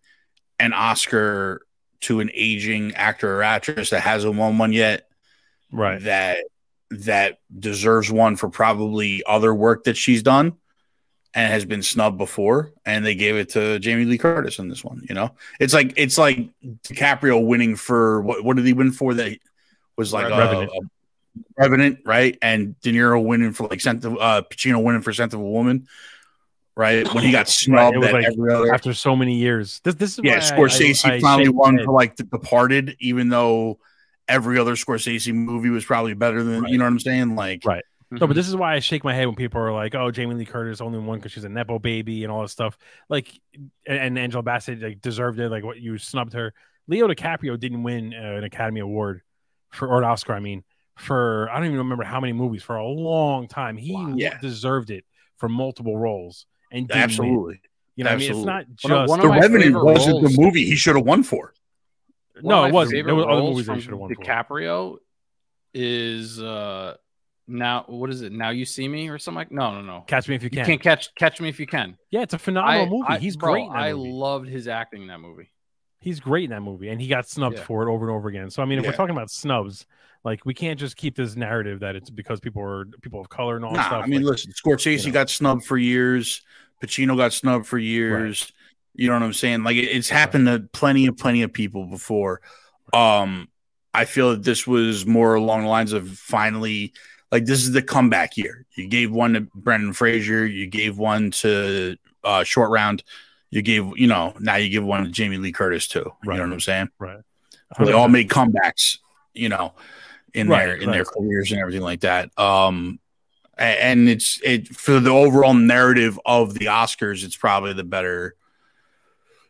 an 0.61 0.73
Oscar 0.73 1.63
to 2.01 2.21
an 2.21 2.31
aging 2.35 2.95
actor 2.95 3.37
or 3.37 3.43
actress 3.43 3.91
that 3.91 4.01
hasn't 4.01 4.37
won 4.37 4.59
one 4.59 4.73
yet. 4.73 5.09
Right. 5.71 6.03
that 6.05 6.45
that 6.91 7.39
deserves 7.59 8.11
one 8.11 8.37
for 8.37 8.49
probably 8.49 9.23
other 9.27 9.55
work 9.55 9.85
that 9.85 9.97
she's 9.97 10.23
done 10.23 10.55
and 11.35 11.53
has 11.53 11.67
been 11.67 11.83
snubbed 11.83 12.17
before. 12.17 12.73
And 12.87 13.05
they 13.05 13.15
gave 13.15 13.37
it 13.37 13.51
to 13.51 13.79
Jamie 13.79 14.07
Lee 14.07 14.19
Curtis 14.19 14.59
in 14.59 14.69
this 14.69 14.83
one 14.83 15.05
you 15.09 15.15
know? 15.15 15.35
It's 15.61 15.75
like 15.75 15.93
it's 15.97 16.17
like 16.17 16.49
DiCaprio 16.85 17.45
winning 17.45 17.77
for 17.77 18.23
what 18.23 18.45
what 18.45 18.57
did 18.57 18.67
he 18.67 18.73
win 18.73 18.93
for 18.93 19.15
that 19.15 19.39
was 19.97 20.13
like 20.13 20.27
a, 20.27 20.31
Revenant. 20.31 20.71
a 20.71 20.81
Revenant 21.59 21.99
right? 22.07 22.39
And 22.41 22.81
De 22.81 22.93
Niro 22.93 23.23
winning 23.23 23.53
for 23.53 23.69
like 23.69 23.81
Scent 23.81 24.05
of, 24.05 24.15
uh 24.15 24.43
Pacino 24.51 24.83
winning 24.83 25.03
for 25.03 25.13
Scent 25.13 25.35
of 25.35 25.41
a 25.41 25.45
Woman 25.45 25.87
right 26.79 27.13
when 27.13 27.25
he 27.25 27.33
got 27.33 27.49
snubbed 27.61 27.97
was 27.99 28.07
at 28.07 28.13
like 28.15 28.25
every 28.27 28.55
other 28.55 28.73
After 28.73 28.95
so 28.95 29.15
many 29.17 29.35
years, 29.37 29.81
this 29.85 29.97
this 29.97 30.13
is 30.13 30.21
yeah, 30.25 30.39
why 30.39 30.39
I- 30.39 30.41
Scorsese 30.59 31.05
I- 31.11 31.15
I 31.17 31.21
finally 31.21 31.47
shake 31.47 31.55
won 31.55 31.79
for 31.85 31.93
like 31.93 32.17
The 32.17 32.23
Departed, 32.23 32.97
even 33.01 33.29
though 33.29 33.81
every 34.29 34.59
other 34.59 34.75
Scorsese 34.77 35.35
movie 35.35 35.71
was 35.71 35.85
probably 35.85 36.15
better 36.15 36.43
than 36.43 36.63
Right. 36.63 36.71
you 36.73 36.79
know 36.79 36.85
what 36.85 36.93
I'm 36.93 37.01
saying. 37.01 37.35
Like, 37.35 37.63
Right. 37.65 37.85
Mm-hmm. 38.13 38.17
No, 38.23 38.27
but 38.27 38.37
this 38.37 38.49
is 38.49 38.57
why 38.57 38.75
I 38.75 38.79
shake 38.79 39.05
my 39.05 39.13
head 39.13 39.27
when 39.27 39.35
people 39.35 39.61
are 39.61 39.71
like, 39.73 39.95
"Oh, 39.95 40.11
Jamie 40.11 40.35
Lee 40.35 40.47
Curtis 40.47 40.81
only 40.81 40.99
won 40.99 41.19
because 41.19 41.31
she's 41.33 41.45
a 41.45 41.49
nepo 41.51 41.79
baby 41.79 42.25
and 42.25 42.33
all 42.33 42.41
this 42.41 42.53
stuff." 42.53 42.79
Like, 43.11 43.29
and, 43.87 43.99
and 43.99 44.19
Angela 44.19 44.43
Bassett 44.43 44.81
like 44.81 45.03
deserved 45.03 45.39
it. 45.41 45.51
Like, 45.51 45.63
what 45.63 45.79
you 45.79 45.99
snubbed 45.99 46.33
her. 46.33 46.55
Leo 46.87 47.07
DiCaprio 47.07 47.61
didn't 47.61 47.83
win 47.83 48.15
uh, 48.15 48.37
an 48.39 48.45
Academy 48.45 48.81
Award 48.81 49.21
for 49.73 49.89
or 49.89 49.99
an 49.99 50.05
Oscar. 50.05 50.33
I 50.33 50.41
mean, 50.41 50.65
for 50.97 51.51
I 51.51 51.57
don't 51.57 51.67
even 51.67 51.79
remember 51.79 52.03
how 52.05 52.19
many 52.19 52.33
movies 52.33 52.63
for 52.63 52.77
a 52.77 52.87
long 52.87 53.47
time. 53.47 53.77
He 53.77 53.93
Yeah. 54.17 54.39
deserved 54.41 54.89
it 54.91 55.05
for 55.37 55.51
multiple 55.51 55.99
roles 55.99 56.47
and 56.71 56.87
didn't 56.89 56.97
win. 56.97 57.03
absolutely, 57.03 57.61
You 57.97 58.05
know, 58.05 58.11
what 58.11 58.15
I 58.15 58.17
mean, 58.19 58.31
it's 58.31 58.39
Absolutely. 58.39 58.47
not 58.47 58.55
One 58.55 58.93
of- 58.93 59.07
just 59.07 59.11
one 59.11 59.21
The 59.21 59.29
Revenant 59.41 59.85
wasn't 59.85 60.23
roles- 60.23 60.37
the 60.37 60.41
movie 60.43 60.65
he 60.65 60.77
should 60.77 60.97
have 60.97 61.05
won 61.05 61.23
for. 61.23 61.53
One 62.41 62.45
no, 62.55 62.65
it 62.67 62.73
wasn't. 62.73 62.97
favorite 62.99 63.11
There 63.17 63.25
were 63.27 63.31
other 63.31 63.43
movies 63.43 63.67
they 63.67 63.81
should 63.81 63.91
have 63.91 63.99
won 63.99 64.15
for. 64.15 64.23
DiCaprio 64.23 64.99
is 65.75 66.41
uh 66.41 66.95
now 67.47 67.85
what 67.89 68.11
is 68.11 68.23
it? 68.23 68.33
Now 68.33 68.51
you 68.51 68.65
see 68.65 68.87
me 68.89 69.09
or 69.09 69.19
something 69.19 69.39
like? 69.39 69.51
No, 69.51 69.73
no, 69.73 69.81
no. 69.83 70.05
Catch 70.07 70.29
Me 70.29 70.35
If 70.35 70.43
You 70.43 70.47
You 70.53 70.59
Can. 70.59 70.67
can't 70.67 70.81
catch 70.83 71.15
catch 71.15 71.41
me 71.41 71.49
if 71.49 71.59
you 71.59 71.67
can. 71.67 71.97
Yeah, 72.11 72.23
it's 72.23 72.35
a 72.35 72.39
phenomenal 72.39 72.87
movie. 72.87 73.07
I- 73.09 73.19
He's 73.19 73.37
bro, 73.37 73.53
great 73.53 73.65
in 73.65 73.73
that 73.73 73.79
I 73.79 73.93
movie. 73.95 74.11
loved 74.13 74.49
his 74.49 74.69
acting 74.69 75.03
in 75.03 75.09
that 75.09 75.21
movie. 75.21 75.51
He's 76.01 76.21
great 76.21 76.45
in 76.45 76.51
that 76.51 76.61
movie, 76.63 76.89
and 76.91 77.01
he 77.01 77.09
got 77.09 77.27
snubbed 77.29 77.57
Yeah. 77.57 77.65
for 77.65 77.89
it 77.89 77.93
over 77.93 78.07
and 78.09 78.15
over 78.17 78.29
again. 78.29 78.51
So 78.51 78.63
I 78.63 78.67
mean, 78.67 78.79
if 78.79 78.87
we're 78.87 78.93
talking 78.93 79.15
about 79.17 79.31
snubs, 79.31 79.87
like 80.25 80.45
we 80.45 80.55
can't 80.55 80.79
just 80.79 80.97
keep 80.97 81.17
this 81.17 81.37
narrative 81.37 81.81
that 81.81 81.97
it's 81.97 82.11
because 82.11 82.41
people 82.41 82.63
are 82.63 82.87
people 83.03 83.21
of 83.21 83.29
color 83.29 83.57
and 83.57 83.65
all 83.65 83.73
that 83.73 83.79
Nah, 83.79 83.87
stuff. 83.89 84.05
I 84.05 84.07
mean, 84.07 84.23
like, 84.23 84.33
listen, 84.33 84.53
Scorsese 84.53 85.01
you 85.01 85.07
know. 85.09 85.13
got 85.13 85.31
snubbed 85.31 85.65
for 85.65 85.79
years. 85.79 86.43
Pacino 86.83 87.17
got 87.17 87.33
snubbed 87.33 87.67
for 87.67 87.79
years. 87.79 88.53
You 88.95 89.09
know 89.09 89.15
what 89.15 89.23
I'm 89.23 89.33
saying? 89.33 89.63
Like 89.63 89.77
it- 89.77 89.91
it's 89.97 90.09
happened 90.09 90.47
to 90.47 90.61
plenty 90.73 91.07
of 91.07 91.17
plenty 91.17 91.43
of 91.43 91.53
people 91.53 91.87
before. 91.87 92.41
Um, 92.93 93.49
I 93.95 94.05
feel 94.05 94.31
that 94.31 94.43
this 94.43 94.67
was 94.67 95.07
more 95.07 95.35
along 95.35 95.63
the 95.63 95.69
lines 95.69 95.93
of 95.93 96.09
finally, 96.11 96.93
like 97.33 97.45
this 97.47 97.61
is 97.63 97.73
the 97.73 97.83
comeback 97.83 98.37
year. 98.37 98.67
You 98.77 98.87
gave 98.89 99.11
one 99.13 99.35
to 99.35 99.41
Brendan 99.55 99.93
Fraser. 99.93 100.47
You 100.47 100.67
gave 100.67 100.99
one 100.99 101.31
to 101.33 101.97
uh, 102.25 102.45
Short 102.45 102.71
Round. 102.71 103.03
You 103.51 103.63
gave, 103.63 103.97
you 103.97 104.07
know, 104.09 104.35
now 104.41 104.57
you 104.57 104.69
give 104.69 104.85
one 104.85 105.05
to 105.05 105.11
Jamie 105.11 105.39
Lee 105.39 105.53
Curtis 105.53 105.89
too. 105.89 106.13
Right. 106.25 106.35
You 106.37 106.43
know 106.43 106.49
what 106.49 106.55
I'm 106.55 106.61
saying? 106.61 106.89
right. 106.99 107.19
they 107.79 107.93
all 107.93 108.09
made 108.09 108.29
comebacks, 108.29 108.99
you 109.35 109.49
know, 109.49 109.75
in 110.35 110.49
Right, 110.49 110.67
their 110.67 110.77
in 110.77 110.91
their 110.91 111.05
careers 111.05 111.51
and 111.53 111.61
everything 111.61 111.83
like 111.83 112.01
that. 112.01 112.37
Um, 112.39 112.99
and 113.57 114.09
it's 114.09 114.41
it 114.45 114.69
for 114.69 115.01
the 115.01 115.11
overall 115.11 115.55
narrative 115.55 116.19
of 116.25 116.55
the 116.55 116.67
Oscars, 116.67 117.25
it's 117.25 117.37
probably 117.37 117.73
the 117.73 117.85
better 117.85 118.35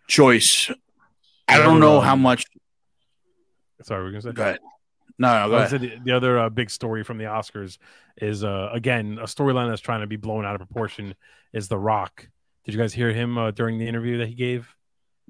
choice. 0.06 0.70
I 1.46 1.58
don't 1.58 1.80
know 1.80 2.00
how 2.00 2.16
much. 2.16 2.44
Sorry, 3.82 4.02
we're 4.02 4.10
gonna 4.10 4.22
say. 4.22 4.32
Go 4.32 4.42
ahead. 4.42 4.58
No, 5.18 5.46
no, 5.46 5.50
go 5.50 5.56
ahead. 5.56 5.80
the, 5.80 5.98
the 6.04 6.12
other 6.12 6.38
uh, 6.38 6.48
big 6.48 6.70
story 6.70 7.02
from 7.02 7.18
the 7.18 7.24
Oscars 7.24 7.78
is 8.18 8.44
uh, 8.44 8.70
again 8.72 9.18
a 9.20 9.24
storyline 9.24 9.68
that's 9.68 9.80
trying 9.80 10.00
to 10.00 10.06
be 10.06 10.16
blown 10.16 10.44
out 10.44 10.54
of 10.54 10.60
proportion. 10.60 11.14
Is 11.52 11.68
The 11.68 11.78
Rock? 11.78 12.28
Did 12.64 12.74
you 12.74 12.80
guys 12.80 12.92
hear 12.92 13.12
him 13.12 13.38
uh, 13.38 13.50
during 13.50 13.78
the 13.78 13.88
interview 13.88 14.18
that 14.18 14.28
he 14.28 14.34
gave? 14.34 14.74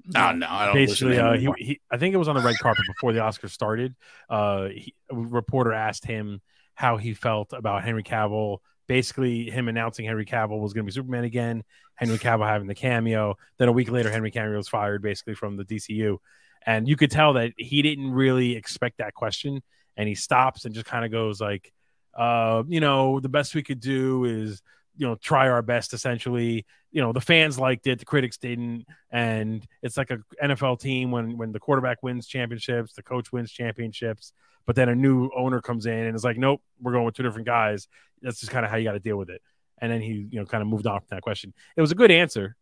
No, 0.05 0.31
no, 0.31 0.47
I 0.49 0.65
don't 0.65 0.73
basically 0.75 1.17
uh, 1.17 1.33
he, 1.33 1.49
he, 1.57 1.81
i 1.91 1.97
think 1.97 2.13
it 2.13 2.17
was 2.17 2.27
on 2.27 2.35
the 2.35 2.41
red 2.41 2.57
carpet 2.59 2.85
before 2.87 3.13
the 3.13 3.19
oscars 3.19 3.51
started. 3.51 3.95
Uh 4.29 4.69
he, 4.69 4.93
a 5.11 5.15
reporter 5.15 5.73
asked 5.73 6.05
him 6.05 6.41
how 6.75 6.97
he 6.97 7.13
felt 7.13 7.53
about 7.53 7.83
henry 7.83 8.03
cavill. 8.03 8.59
Basically 8.87 9.49
him 9.49 9.67
announcing 9.67 10.05
henry 10.05 10.25
cavill 10.25 10.59
was 10.59 10.73
going 10.73 10.85
to 10.85 10.91
be 10.91 10.93
superman 10.93 11.23
again 11.23 11.63
henry 11.95 12.17
cavill 12.17 12.47
having 12.47 12.67
the 12.67 12.75
cameo. 12.75 13.35
Then 13.57 13.67
a 13.67 13.71
week 13.73 13.91
later 13.91 14.09
henry 14.09 14.31
cavill 14.31 14.57
was 14.57 14.69
fired 14.69 15.01
basically 15.01 15.35
from 15.35 15.57
the 15.57 15.65
dcu 15.65 16.17
and 16.65 16.87
you 16.87 16.95
could 16.95 17.11
tell 17.11 17.33
that 17.33 17.53
he 17.57 17.81
didn't 17.81 18.11
really 18.11 18.55
expect 18.55 18.97
that 18.97 19.13
question 19.13 19.61
and 19.95 20.07
he 20.07 20.15
stops 20.15 20.65
and 20.65 20.73
just 20.73 20.85
kind 20.85 21.05
of 21.05 21.11
goes 21.11 21.39
like 21.39 21.71
uh, 22.19 22.63
you 22.67 22.79
know, 22.79 23.19
the 23.19 23.29
best 23.29 23.55
we 23.55 23.63
could 23.63 23.79
do 23.79 24.25
is 24.25 24.61
you 24.99 25.07
know 25.07 25.15
try 25.15 25.49
our 25.49 25.63
best 25.63 25.93
essentially. 25.93 26.65
You 26.91 27.01
know 27.01 27.11
the 27.13 27.21
fans 27.21 27.57
liked 27.57 27.87
it 27.87 27.97
the 27.99 28.05
critics 28.05 28.37
didn't. 28.37 28.85
And 29.11 29.65
it's 29.81 29.97
like 29.97 30.11
a 30.11 30.19
nfl 30.43 30.79
team 30.79 31.09
when 31.11 31.37
when 31.37 31.51
the 31.51 31.59
quarterback 31.59 32.03
wins 32.03 32.27
championships 32.27 32.93
the 32.93 33.01
coach 33.03 33.31
wins 33.31 33.51
championships 33.51 34.33
but 34.65 34.75
then 34.75 34.89
a 34.89 34.95
new 34.95 35.29
owner 35.35 35.61
comes 35.61 35.85
in 35.85 35.93
and 36.07 36.15
is 36.15 36.23
like 36.23 36.37
nope 36.37 36.61
we're 36.81 36.91
going 36.91 37.05
with 37.05 37.15
two 37.15 37.23
different 37.23 37.47
guys. 37.47 37.87
That's 38.21 38.39
just 38.39 38.51
kind 38.51 38.65
of 38.65 38.69
how 38.71 38.77
you 38.77 38.83
got 38.83 38.93
to 38.93 38.99
deal 38.99 39.17
with 39.17 39.29
it. 39.29 39.41
And 39.81 39.91
then 39.91 40.01
he 40.01 40.27
you 40.31 40.39
know 40.39 40.45
kind 40.45 40.61
of 40.61 40.67
moved 40.67 40.85
on 40.87 40.99
from 40.99 41.07
that 41.11 41.21
question. 41.21 41.53
It 41.77 41.81
was 41.81 41.91
a 41.91 41.95
good 41.95 42.11
answer 42.11 42.55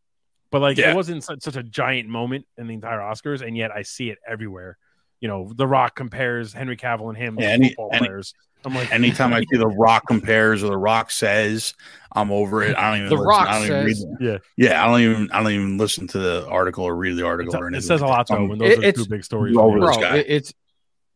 but 0.52 0.62
like 0.62 0.78
Yeah. 0.78 0.92
it 0.92 0.96
wasn't 0.96 1.24
such, 1.26 1.42
such 1.42 1.56
a 1.58 1.64
giant 1.64 2.08
moment 2.08 2.46
in 2.58 2.68
the 2.68 2.74
entire 2.74 3.00
oscars 3.00 3.46
and 3.46 3.58
yet 3.58 3.72
i 3.72 3.82
see 3.82 4.10
it 4.10 4.18
everywhere. 4.28 4.78
You 5.22 5.28
know 5.30 5.52
the 5.56 5.66
rock 5.68 5.96
compares 5.96 6.54
henry 6.54 6.78
cavill 6.78 7.10
and 7.10 7.18
him 7.18 7.38
to 7.38 7.44
Yeah, 7.44 7.50
any- 7.50 7.70
football 7.70 7.90
players 7.98 8.34
i'm 8.66 8.74
like 8.76 8.92
Anytime 8.92 9.34
I 9.34 9.40
see 9.52 9.58
the 9.58 9.68
Rock 9.68 10.04
compares 10.08 10.64
or 10.64 10.68
the 10.68 10.78
Rock 10.78 11.10
says, 11.12 11.74
I'm 12.12 12.32
over 12.32 12.64
it. 12.64 12.76
I 12.76 12.90
don't 12.90 13.06
even. 13.06 13.10
The 13.10 13.16
listen- 13.16 13.28
Rock 13.28 13.48
I 13.48 13.54
don't 13.60 13.68
even 13.84 13.96
says- 13.96 14.06
read 14.20 14.28
yeah 14.32 14.38
Yeah, 14.70 14.84
I 14.84 14.88
don't 14.88 15.02
even. 15.02 15.32
I 15.32 15.44
don't 15.44 15.52
even 15.52 15.78
listen 15.78 16.08
to 16.08 16.20
the 16.20 16.48
article 16.48 16.84
or 16.86 16.96
read 16.96 17.16
the 17.18 17.26
article 17.26 17.54
It's- 17.54 17.62
or 17.72 17.76
it 17.76 17.82
says 17.84 18.02
a 18.02 18.06
lot 18.08 18.28
though 18.28 18.36
Um, 18.38 18.50
when 18.50 18.58
those 18.60 18.72
It- 18.74 18.80
are 18.80 18.84
it's- 18.84 19.04
two 19.04 19.10
big 19.10 19.24
stories 19.24 19.56
Over 19.56 19.80
for 19.80 19.88
this 19.88 19.98
bro 19.98 20.04
guy. 20.10 20.18
it- 20.18 20.26
it's 20.30 20.54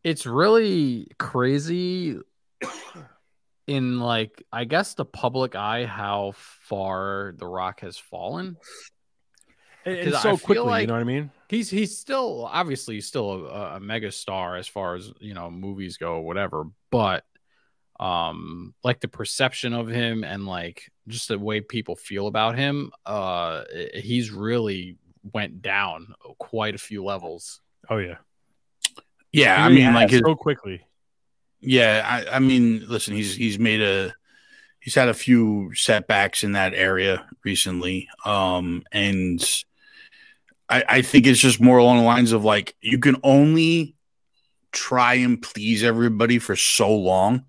it's 0.04 0.26
really 0.26 1.08
crazy 1.18 2.18
in 3.68 4.00
like 4.00 4.42
i 4.52 4.64
guess 4.64 4.94
the 4.94 5.04
public 5.04 5.54
eye 5.54 5.84
how 5.86 6.32
far 6.34 7.32
the 7.36 7.46
rock 7.46 7.80
has 7.80 7.96
fallen 7.96 8.56
And- 9.84 9.96
and 9.96 10.04
Because 10.06 10.24
I 10.24 10.36
so 10.36 10.36
quickly, 10.38 10.64
like- 10.66 10.80
you 10.82 10.86
know 10.88 10.94
what 10.94 11.00
I 11.00 11.04
mean? 11.04 11.30
he's 11.48 11.68
he's 11.70 11.96
still 11.98 12.48
obviously 12.50 12.96
he's 12.96 13.06
still 13.06 13.46
a, 13.46 13.76
a 13.76 13.80
mega 13.80 14.10
star 14.12 14.56
as 14.56 14.66
far 14.68 14.94
as 14.96 15.12
you 15.20 15.34
know 15.34 15.50
movies 15.50 15.96
go 15.96 16.20
whatever 16.20 16.64
but 16.90 17.24
um 18.02 18.74
like 18.84 19.00
the 19.00 19.08
perception 19.08 19.72
of 19.72 19.88
him 19.88 20.24
and 20.24 20.46
like 20.46 20.90
just 21.08 21.28
the 21.28 21.38
way 21.38 21.60
people 21.60 21.94
feel 21.96 22.26
about 22.26 22.56
him 22.58 22.90
uh 23.06 23.64
he's 23.94 24.30
really 24.30 24.96
went 25.32 25.62
down 25.62 26.14
quite 26.38 26.74
a 26.74 26.78
few 26.78 27.04
levels 27.04 27.60
Oh 27.90 27.98
yeah, 27.98 28.16
yeah, 29.32 29.56
He 29.56 29.62
I 29.62 29.68
really 29.68 29.86
mean, 29.86 29.94
like 29.94 30.10
has, 30.10 30.10
his, 30.10 30.22
so 30.24 30.34
quickly. 30.36 30.82
yeah, 31.60 32.02
I, 32.30 32.36
I 32.36 32.38
mean, 32.38 32.84
listen, 32.88 33.14
he's 33.14 33.34
he's 33.34 33.58
made 33.58 33.80
a 33.80 34.14
he's 34.80 34.94
had 34.94 35.08
a 35.08 35.14
few 35.14 35.72
setbacks 35.74 36.44
in 36.44 36.52
that 36.52 36.74
area 36.74 37.28
recently, 37.44 38.08
um, 38.24 38.82
and 38.92 39.42
I, 40.68 40.84
I 40.88 41.02
think 41.02 41.26
it's 41.26 41.40
just 41.40 41.60
more 41.60 41.78
along 41.78 41.98
the 41.98 42.04
lines 42.04 42.32
of 42.32 42.44
like 42.44 42.74
you 42.80 42.98
can 42.98 43.16
only 43.22 43.96
try 44.72 45.14
and 45.14 45.40
please 45.42 45.84
everybody 45.84 46.38
for 46.38 46.56
so 46.56 46.94
long 46.94 47.44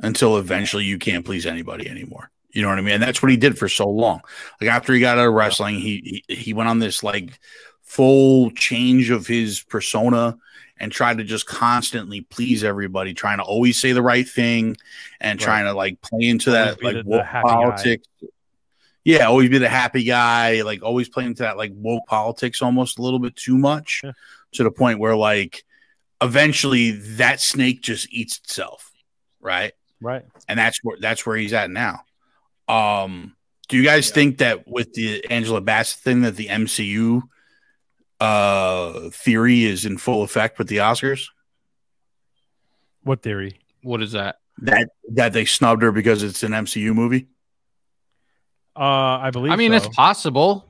until 0.00 0.36
eventually 0.38 0.84
you 0.84 0.98
can't 0.98 1.24
please 1.24 1.46
anybody 1.46 1.88
anymore. 1.88 2.30
You 2.52 2.62
know 2.62 2.68
what 2.68 2.78
I 2.78 2.82
mean? 2.82 2.94
And 2.94 3.02
that's 3.02 3.22
what 3.22 3.30
he 3.30 3.36
did 3.36 3.56
for 3.58 3.68
so 3.68 3.88
long. 3.88 4.20
Like 4.60 4.70
after 4.70 4.92
he 4.92 5.00
got 5.00 5.18
out 5.18 5.26
of 5.28 5.32
wrestling, 5.34 5.76
he 5.76 6.22
he, 6.28 6.34
he 6.34 6.52
went 6.54 6.68
on 6.68 6.78
this 6.80 7.02
like 7.04 7.38
full 7.82 8.50
change 8.52 9.10
of 9.10 9.26
his 9.26 9.60
persona 9.62 10.36
and 10.78 10.90
tried 10.90 11.18
to 11.18 11.24
just 11.24 11.46
constantly 11.46 12.22
please 12.22 12.64
everybody, 12.64 13.12
trying 13.14 13.38
to 13.38 13.44
always 13.44 13.78
say 13.78 13.92
the 13.92 14.02
right 14.02 14.26
thing 14.28 14.76
and 15.20 15.38
Right. 15.38 15.44
trying 15.44 15.64
to 15.66 15.74
like 15.74 16.00
play 16.00 16.28
into 16.28 16.50
Always 16.50 16.76
that 16.76 16.82
like 16.82 17.04
woke 17.06 17.24
happy 17.24 17.48
guy. 17.48 17.54
politics. 17.54 18.08
Yeah, 19.04 19.26
always 19.26 19.48
be 19.48 19.58
the 19.58 19.68
happy 19.68 20.04
guy, 20.04 20.62
like 20.62 20.82
always 20.82 21.08
play 21.08 21.24
into 21.26 21.42
that 21.42 21.56
like 21.56 21.72
woke 21.74 22.06
politics 22.06 22.62
almost 22.62 22.98
a 22.98 23.02
little 23.02 23.18
bit 23.18 23.36
too 23.36 23.56
much 23.58 24.00
Yeah. 24.04 24.12
to 24.52 24.62
the 24.64 24.70
point 24.70 24.98
where 24.98 25.16
like 25.16 25.64
eventually 26.20 26.90
that 27.16 27.40
snake 27.40 27.80
just 27.82 28.12
eats 28.12 28.38
itself, 28.38 28.90
right? 29.40 29.72
Right. 30.00 30.22
and 30.48 30.58
that's 30.58 30.78
where 30.82 30.96
that's 31.00 31.24
where 31.26 31.36
he's 31.36 31.52
at 31.52 31.70
now. 31.70 32.00
Um, 32.68 33.36
do 33.68 33.76
you 33.76 33.84
guys 33.84 34.08
Yeah. 34.08 34.14
think 34.14 34.38
that 34.38 34.66
with 34.68 34.92
the 34.94 35.24
Angela 35.30 35.60
Bassett 35.60 36.00
thing 36.02 36.22
that 36.22 36.36
the 36.36 36.48
MCU 36.48 37.22
uh 38.20 39.08
theory 39.10 39.64
is 39.64 39.84
in 39.86 39.96
full 39.98 40.22
effect 40.22 40.58
with 40.58 40.68
the 40.68 40.78
Oscars? 40.78 41.26
What 43.02 43.22
theory? 43.22 43.58
what 43.82 44.02
is 44.02 44.12
that 44.12 44.36
That 44.58 44.90
that 45.14 45.32
they 45.32 45.46
snubbed 45.46 45.82
her 45.82 45.90
because 45.90 46.22
it's 46.22 46.42
an 46.42 46.52
MCU 46.52 46.92
movie? 46.94 47.28
Uh, 48.76 49.18
I 49.18 49.30
believe. 49.30 49.52
i 49.52 49.56
mean 49.56 49.72
so. 49.72 49.76
it's 49.78 49.88
possible 49.96 50.66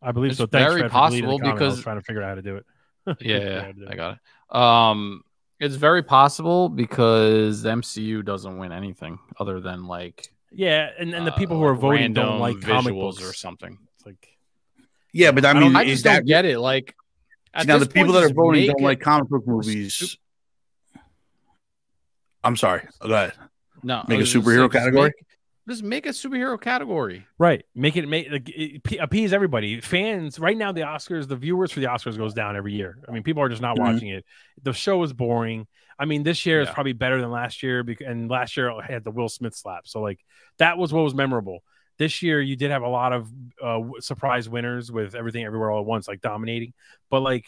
I 0.00 0.12
believe 0.12 0.30
it's 0.32 0.38
so. 0.38 0.46
Thanks, 0.46 0.68
very 0.72 0.80
Fred, 0.88 0.92
for 0.92 1.08
deleting 1.10 1.28
the 1.28 1.30
possible 1.30 1.38
comment. 1.38 1.48
I 1.48 1.64
was 1.64 1.72
because- 1.74 1.82
trying 1.82 1.96
to 1.98 2.02
figure 2.04 2.22
out 2.22 2.28
how 2.28 2.34
to 2.36 2.42
do 2.42 2.56
it. 2.56 2.66
yeah 3.20 3.70
i 3.88 3.94
got 3.94 4.18
it 4.18 4.56
um 4.56 5.23
it's 5.60 5.76
very 5.76 6.02
possible 6.02 6.68
because 6.68 7.62
the 7.62 7.70
mcu 7.70 8.24
doesn't 8.24 8.58
win 8.58 8.72
anything 8.72 9.18
other 9.38 9.60
than 9.60 9.86
like 9.86 10.28
Yeah, 10.52 10.90
and, 10.98 11.14
and 11.14 11.26
the 11.26 11.32
uh, 11.32 11.36
people 11.36 11.56
who 11.56 11.64
are 11.64 11.72
like 11.72 11.80
voting 11.80 12.12
don't 12.12 12.38
like 12.40 12.60
comic 12.60 12.94
visuals 12.94 13.16
books 13.18 13.22
or 13.22 13.32
something 13.32 13.78
It's 13.96 14.04
like 14.06 14.36
Yeah, 15.12 15.30
but 15.32 15.44
I 15.44 15.50
I 15.50 15.52
mean, 15.54 15.62
don't- 15.72 15.76
I 15.76 15.84
just 15.84 16.04
that 16.04 16.16
don't 16.18 16.26
get 16.26 16.44
it. 16.44 16.58
Like 16.58 16.94
now 17.66 17.78
the 17.78 17.86
people 17.86 18.12
point, 18.12 18.24
that 18.24 18.30
are 18.30 18.34
voting 18.34 18.66
don't 18.66 18.80
it- 18.80 18.84
like 18.84 19.00
comic 19.00 19.28
book 19.28 19.46
movies? 19.46 20.16
I'm 22.42 22.56
sorry. 22.56 22.82
Go 23.00 23.14
ahead. 23.14 23.32
no 23.82 24.04
make 24.08 24.20
a 24.20 24.24
superhero 24.24 24.70
saying, 24.70 24.70
category? 24.70 25.04
make- 25.16 25.26
Just 25.68 25.82
make 25.82 26.04
a 26.04 26.10
superhero 26.10 26.60
category. 26.60 27.26
right. 27.38 27.64
Make 27.74 27.96
it 27.96 28.06
make 28.06 28.30
like, 28.30 28.48
it, 28.50 28.98
appease 29.00 29.32
everybody. 29.32 29.80
Fans 29.80 30.38
right 30.38 30.56
now, 30.56 30.72
the 30.72 30.82
Oscars, 30.82 31.26
the 31.26 31.36
viewers 31.36 31.72
for 31.72 31.80
the 31.80 31.86
Oscars 31.86 32.18
goes 32.18 32.34
down 32.34 32.54
every 32.54 32.74
year. 32.74 32.98
I 33.08 33.12
mean, 33.12 33.22
people 33.22 33.42
are 33.42 33.48
just 33.48 33.62
not 33.62 33.76
Mhm. 33.76 33.80
watching 33.80 34.08
it. 34.08 34.24
The 34.62 34.74
show 34.74 35.02
is 35.02 35.12
boring. 35.14 35.66
I 35.98 36.04
mean, 36.04 36.22
this 36.22 36.44
year 36.44 36.60
is 36.60 36.68
probably 36.68 36.92
better 36.92 37.20
than 37.20 37.30
last 37.30 37.62
year, 37.62 37.82
because, 37.82 38.06
and 38.06 38.28
last 38.28 38.56
year 38.56 38.70
I 38.70 38.84
had 38.84 39.04
the 39.04 39.10
Will 39.10 39.28
Smith 39.28 39.54
slap. 39.54 39.86
So 39.86 40.00
like 40.02 40.18
that 40.58 40.76
was 40.76 40.92
what 40.92 41.02
was 41.02 41.14
memorable. 41.14 41.62
This 41.96 42.22
year, 42.22 42.40
you 42.40 42.56
did 42.56 42.72
have 42.72 42.82
a 42.82 42.88
lot 42.88 43.12
of 43.12 43.30
uh, 43.62 43.80
surprise 44.00 44.48
winners 44.48 44.90
with 44.90 45.14
everything 45.14 45.44
everywhere 45.44 45.70
all 45.70 45.80
at 45.80 45.86
once, 45.86 46.08
like 46.08 46.20
dominating. 46.20 46.74
But 47.08 47.20
like, 47.20 47.46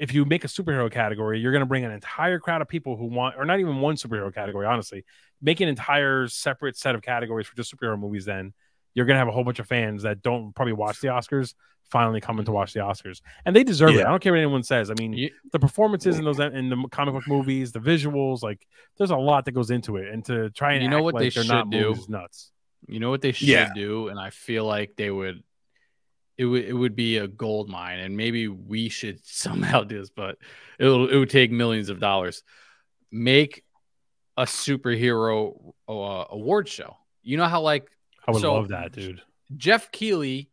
if 0.00 0.12
you 0.14 0.24
make 0.24 0.44
a 0.44 0.48
superhero 0.48 0.90
category, 0.90 1.38
you're 1.40 1.52
going 1.52 1.60
to 1.60 1.66
bring 1.66 1.84
an 1.84 1.90
entire 1.92 2.38
crowd 2.38 2.62
of 2.62 2.68
people 2.68 2.96
who 2.96 3.04
want, 3.06 3.36
or 3.36 3.44
not 3.44 3.60
even 3.60 3.80
one 3.80 3.96
superhero 3.96 4.34
category, 4.34 4.66
honestly, 4.66 5.04
make 5.42 5.60
an 5.60 5.68
entire 5.68 6.26
separate 6.26 6.76
set 6.76 6.94
of 6.94 7.02
categories 7.02 7.46
for 7.46 7.54
just 7.56 7.74
superhero 7.74 7.98
movies. 7.98 8.24
Then 8.24 8.52
you're 8.94 9.06
going 9.06 9.14
to 9.14 9.18
have 9.18 9.28
a 9.28 9.32
whole 9.32 9.44
bunch 9.44 9.58
of 9.60 9.66
fans 9.66 10.02
that 10.02 10.22
don't 10.22 10.52
probably 10.54 10.72
watch 10.72 11.00
the 11.00 11.08
Oscars 11.08 11.54
finally 11.90 12.20
coming 12.20 12.44
to 12.44 12.52
watch 12.52 12.72
the 12.72 12.80
Oscars, 12.80 13.20
and 13.44 13.54
they 13.54 13.64
deserve 13.64 13.90
it. 13.96 14.06
I 14.06 14.10
don't 14.10 14.22
care 14.22 14.32
what 14.32 14.38
anyone 14.38 14.62
says. 14.62 14.90
I 14.90 14.94
mean, 14.94 15.12
You- 15.12 15.30
the 15.52 15.58
performances 15.58 16.18
in 16.18 16.24
those 16.24 16.38
in 16.38 16.68
the 16.70 16.88
comic 16.90 17.14
book 17.14 17.24
movies, 17.26 17.72
the 17.72 17.80
visuals, 17.80 18.42
like 18.42 18.64
there's 18.96 19.10
a 19.10 19.16
lot 19.16 19.44
that 19.46 19.52
goes 19.52 19.70
into 19.70 19.96
it, 19.96 20.08
and 20.08 20.24
to 20.26 20.50
try 20.50 20.74
and 20.74 20.84
You 20.84 20.88
know 20.88 20.98
act 20.98 21.04
what 21.04 21.14
like 21.14 21.22
they 21.22 21.28
they're 21.30 21.44
not 21.52 21.64
should 21.64 21.70
do? 21.72 21.92
is 21.92 22.08
nuts. 22.08 22.52
You 22.86 23.00
know 23.00 23.10
what 23.10 23.20
they 23.22 23.32
should 23.32 23.48
Yeah. 23.48 23.72
do, 23.74 24.08
and 24.08 24.18
I 24.18 24.30
feel 24.30 24.64
like 24.64 24.92
they 24.96 25.10
would. 25.10 25.42
It 26.40 26.46
would 26.46 26.64
it 26.64 26.72
would 26.72 26.96
be 26.96 27.18
a 27.18 27.28
gold 27.28 27.68
mine, 27.68 27.98
and 27.98 28.16
maybe 28.16 28.48
we 28.48 28.88
should 28.88 29.20
somehow 29.26 29.84
do 29.84 29.98
this, 29.98 30.08
but 30.08 30.38
it 30.78 30.86
it 30.86 31.16
would 31.18 31.28
take 31.28 31.50
millions 31.52 31.90
of 31.90 32.00
dollars. 32.00 32.42
Make 33.12 33.62
a 34.38 34.44
superhero 34.44 35.72
uh, 35.88 36.24
award 36.30 36.66
show. 36.68 36.96
You 37.22 37.36
know 37.36 37.44
how 37.46 37.60
like 37.60 37.90
I 38.26 38.30
would 38.30 38.40
So- 38.40 38.54
love 38.54 38.68
that, 38.68 38.92
dude. 38.92 39.20
Geoff 39.56 39.90
Keighley, 39.90 40.48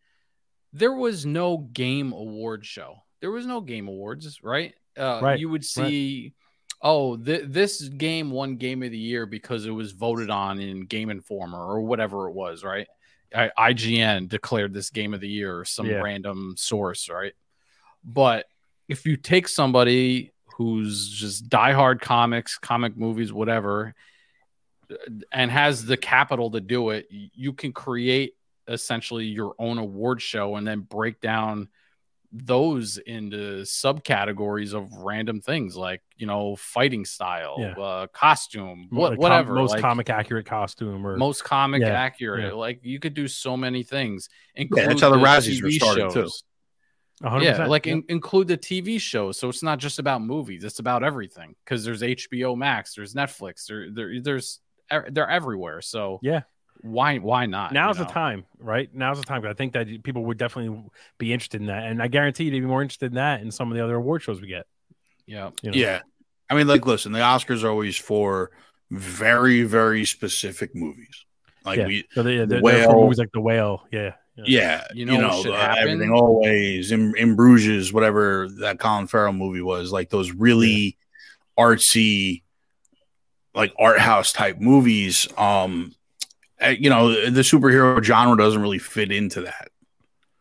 there 0.73 0.91
was 0.93 1.25
no 1.25 1.57
game 1.57 2.11
award 2.11 2.65
show. 2.65 3.03
There 3.21 3.31
was 3.31 3.45
no 3.45 3.61
game 3.61 3.87
awards, 3.87 4.43
right? 4.43 4.73
Uh, 4.97 5.19
Right, 5.21 5.39
You 5.39 5.49
would 5.49 5.63
see, 5.63 6.33
oh, 6.81 7.15
th- 7.15 7.43
this 7.45 7.87
game 7.87 8.31
won 8.31 8.57
game 8.57 8.81
of 8.83 8.89
the 8.91 8.97
year 8.97 9.25
because 9.27 9.65
it 9.67 9.71
was 9.71 9.91
voted 9.91 10.31
on 10.31 10.59
in 10.59 10.85
Game 10.85 11.11
Informer 11.11 11.59
or 11.63 11.81
whatever 11.81 12.27
it 12.27 12.33
was, 12.33 12.63
right? 12.63 12.87
I- 13.37 13.71
IGN 13.71 14.27
declared 14.29 14.73
this 14.73 14.89
game 14.89 15.13
of 15.13 15.21
the 15.21 15.27
year 15.29 15.59
or 15.59 15.65
some 15.65 15.85
Yeah. 15.87 16.01
random 16.01 16.55
source, 16.57 17.09
right? 17.09 17.33
But 18.03 18.47
if 18.87 19.05
you 19.05 19.17
take 19.17 19.47
somebody 19.47 20.31
who's 20.55 21.07
just 21.09 21.49
diehard 21.49 22.01
comics, 22.01 22.57
comic 22.57 22.97
movies, 22.97 23.31
whatever, 23.31 23.93
and 25.31 25.51
has 25.51 25.85
the 25.85 25.97
capital 25.97 26.49
to 26.51 26.61
do 26.61 26.89
it, 26.91 27.07
you 27.11 27.53
can 27.53 27.73
create 27.73 28.33
essentially 28.67 29.25
your 29.25 29.53
own 29.59 29.77
award 29.77 30.21
show 30.21 30.55
and 30.55 30.65
then 30.67 30.79
break 30.81 31.21
down 31.21 31.69
those 32.31 32.97
into 32.97 33.61
subcategories 33.61 34.73
of 34.73 34.91
random 34.97 35.39
things 35.39 35.77
like 35.77 36.01
you 36.17 36.27
know 36.27 36.55
fighting 36.57 37.05
style 37.05 37.55
Yeah. 37.57 37.71
uh 37.81 38.07
costume 38.07 38.87
Mo- 38.91 38.99
what, 39.01 39.09
like 39.11 39.17
com- 39.17 39.21
whatever 39.23 39.53
most 39.53 39.71
like, 39.71 39.81
comic 39.81 40.09
accurate 40.09 40.45
costume 40.45 41.07
or 41.07 41.15
most 41.17 41.43
comic 41.45 41.81
Yeah, 41.81 41.89
accurate 41.89 42.45
yeah. 42.47 42.51
like 42.51 42.81
you 42.83 42.99
could 42.99 43.13
do 43.13 43.27
so 43.29 43.55
many 43.55 43.81
things 43.83 44.27
Yeah, 44.55 44.63
include 44.63 44.89
that's 44.89 45.01
how 45.01 45.09
the 45.09 45.17
Razzies 45.17 45.59
TV 45.59 45.63
were 45.63 45.71
started 45.71 46.09
too. 46.09 46.21
shows. 46.21 46.43
100%. 47.23 47.43
Yeah, 47.43 47.65
like 47.65 47.85
Yep. 47.87 47.93
in- 47.95 48.03
include 48.09 48.47
the 48.47 48.57
TV 48.57 48.99
shows. 49.01 49.39
So 49.39 49.49
it's 49.49 49.63
not 49.63 49.79
just 49.79 49.97
about 49.97 50.21
movies; 50.21 50.63
it's 50.63 50.77
about 50.77 51.03
everything. 51.03 51.55
Because 51.65 51.83
there's 51.83 52.03
HBO 52.03 52.55
Max, 52.55 52.93
there's 52.93 53.15
Netflix, 53.15 53.65
there, 53.65 53.89
there 53.89 54.21
there's 54.21 54.59
they're 55.09 55.27
everywhere. 55.29 55.81
So 55.81 56.19
Yeah. 56.21 56.41
Why 56.81 57.17
why 57.17 57.45
not? 57.45 57.71
you 57.71 57.75
Now's 57.75 57.97
the 57.97 58.05
time, 58.05 58.45
right? 58.59 58.89
Now's 58.93 59.19
the 59.19 59.25
time. 59.25 59.41
'cause 59.41 59.51
I 59.51 59.53
think 59.53 59.73
that 59.73 59.87
people 60.03 60.23
would 60.25 60.37
definitely 60.37 60.81
be 61.17 61.33
interested 61.33 61.61
in 61.61 61.67
that, 61.67 61.85
and 61.85 62.01
I 62.01 62.07
guarantee 62.07 62.45
you, 62.45 62.51
they'd 62.51 62.59
be 62.59 62.65
more 62.65 62.81
interested 62.81 63.07
in 63.07 63.15
that 63.15 63.41
in 63.41 63.51
some 63.51 63.71
of 63.71 63.77
the 63.77 63.83
other 63.83 63.95
award 63.95 64.21
shows 64.21 64.41
we 64.41 64.47
get. 64.47 64.65
Yeah, 65.25 65.49
You 65.61 65.71
know? 65.71 65.77
Yeah. 65.77 66.01
I 66.49 66.55
mean, 66.55 66.67
like, 66.67 66.85
listen, 66.85 67.11
the 67.11 67.19
Oscars 67.19 67.63
are 67.63 67.69
always 67.69 67.97
for 67.97 68.51
very 68.91 69.63
very 69.63 70.05
specific 70.05 70.73
movies. 70.73 71.25
Like 71.65 71.79
Yeah. 71.79 71.87
we, 71.87 72.05
So 72.13 72.23
they, 72.23 72.45
they're, 72.45 72.61
Whale. 72.61 72.77
they're 72.77 72.85
from 72.89 72.95
movies 73.01 73.17
like 73.17 73.31
The 73.33 73.41
Whale. 73.41 73.85
Yeah. 73.91 74.13
yeah. 74.37 74.43
yeah, 74.47 74.83
You 74.93 74.99
you 74.99 75.05
know 75.19 75.41
know, 75.43 75.53
uh, 75.53 75.75
everything 75.77 76.11
always 76.11 76.91
in 76.93 77.13
in 77.17 77.35
Bruges, 77.35 77.91
whatever 77.91 78.47
that 78.61 78.79
Colin 78.79 79.07
Farrell 79.07 79.33
movie 79.33 79.61
was, 79.61 79.91
like 79.91 80.09
those 80.09 80.31
really 80.31 80.97
artsy, 81.59 82.43
like 83.53 83.73
art 83.77 83.99
house 83.99 84.31
type 84.31 84.59
movies. 84.59 85.27
Um, 85.37 85.93
you 86.77 86.89
know, 86.89 87.29
the 87.29 87.41
superhero 87.41 88.01
genre 88.03 88.37
doesn't 88.37 88.61
really 88.61 88.79
fit 88.79 89.11
into 89.11 89.41
that. 89.41 89.69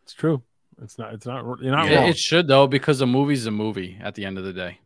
It's 0.05 0.15
true. 0.15 0.43
It's 0.83 0.99
not. 0.99 1.15
It's 1.15 1.27
not. 1.27 1.45
You're 1.61 1.73
not 1.75 1.91
It, 1.91 1.97
wrong. 1.97 2.09
it 2.09 2.19
should 2.19 2.49
though, 2.49 2.67
because 2.67 3.01
a 3.01 3.07
movie's 3.07 3.47
a 3.47 3.51
movie 3.51 3.99
at 4.01 4.15
the 4.15 4.25
end 4.25 4.39
of 4.39 4.45
the 4.45 4.53
day. 4.53 4.79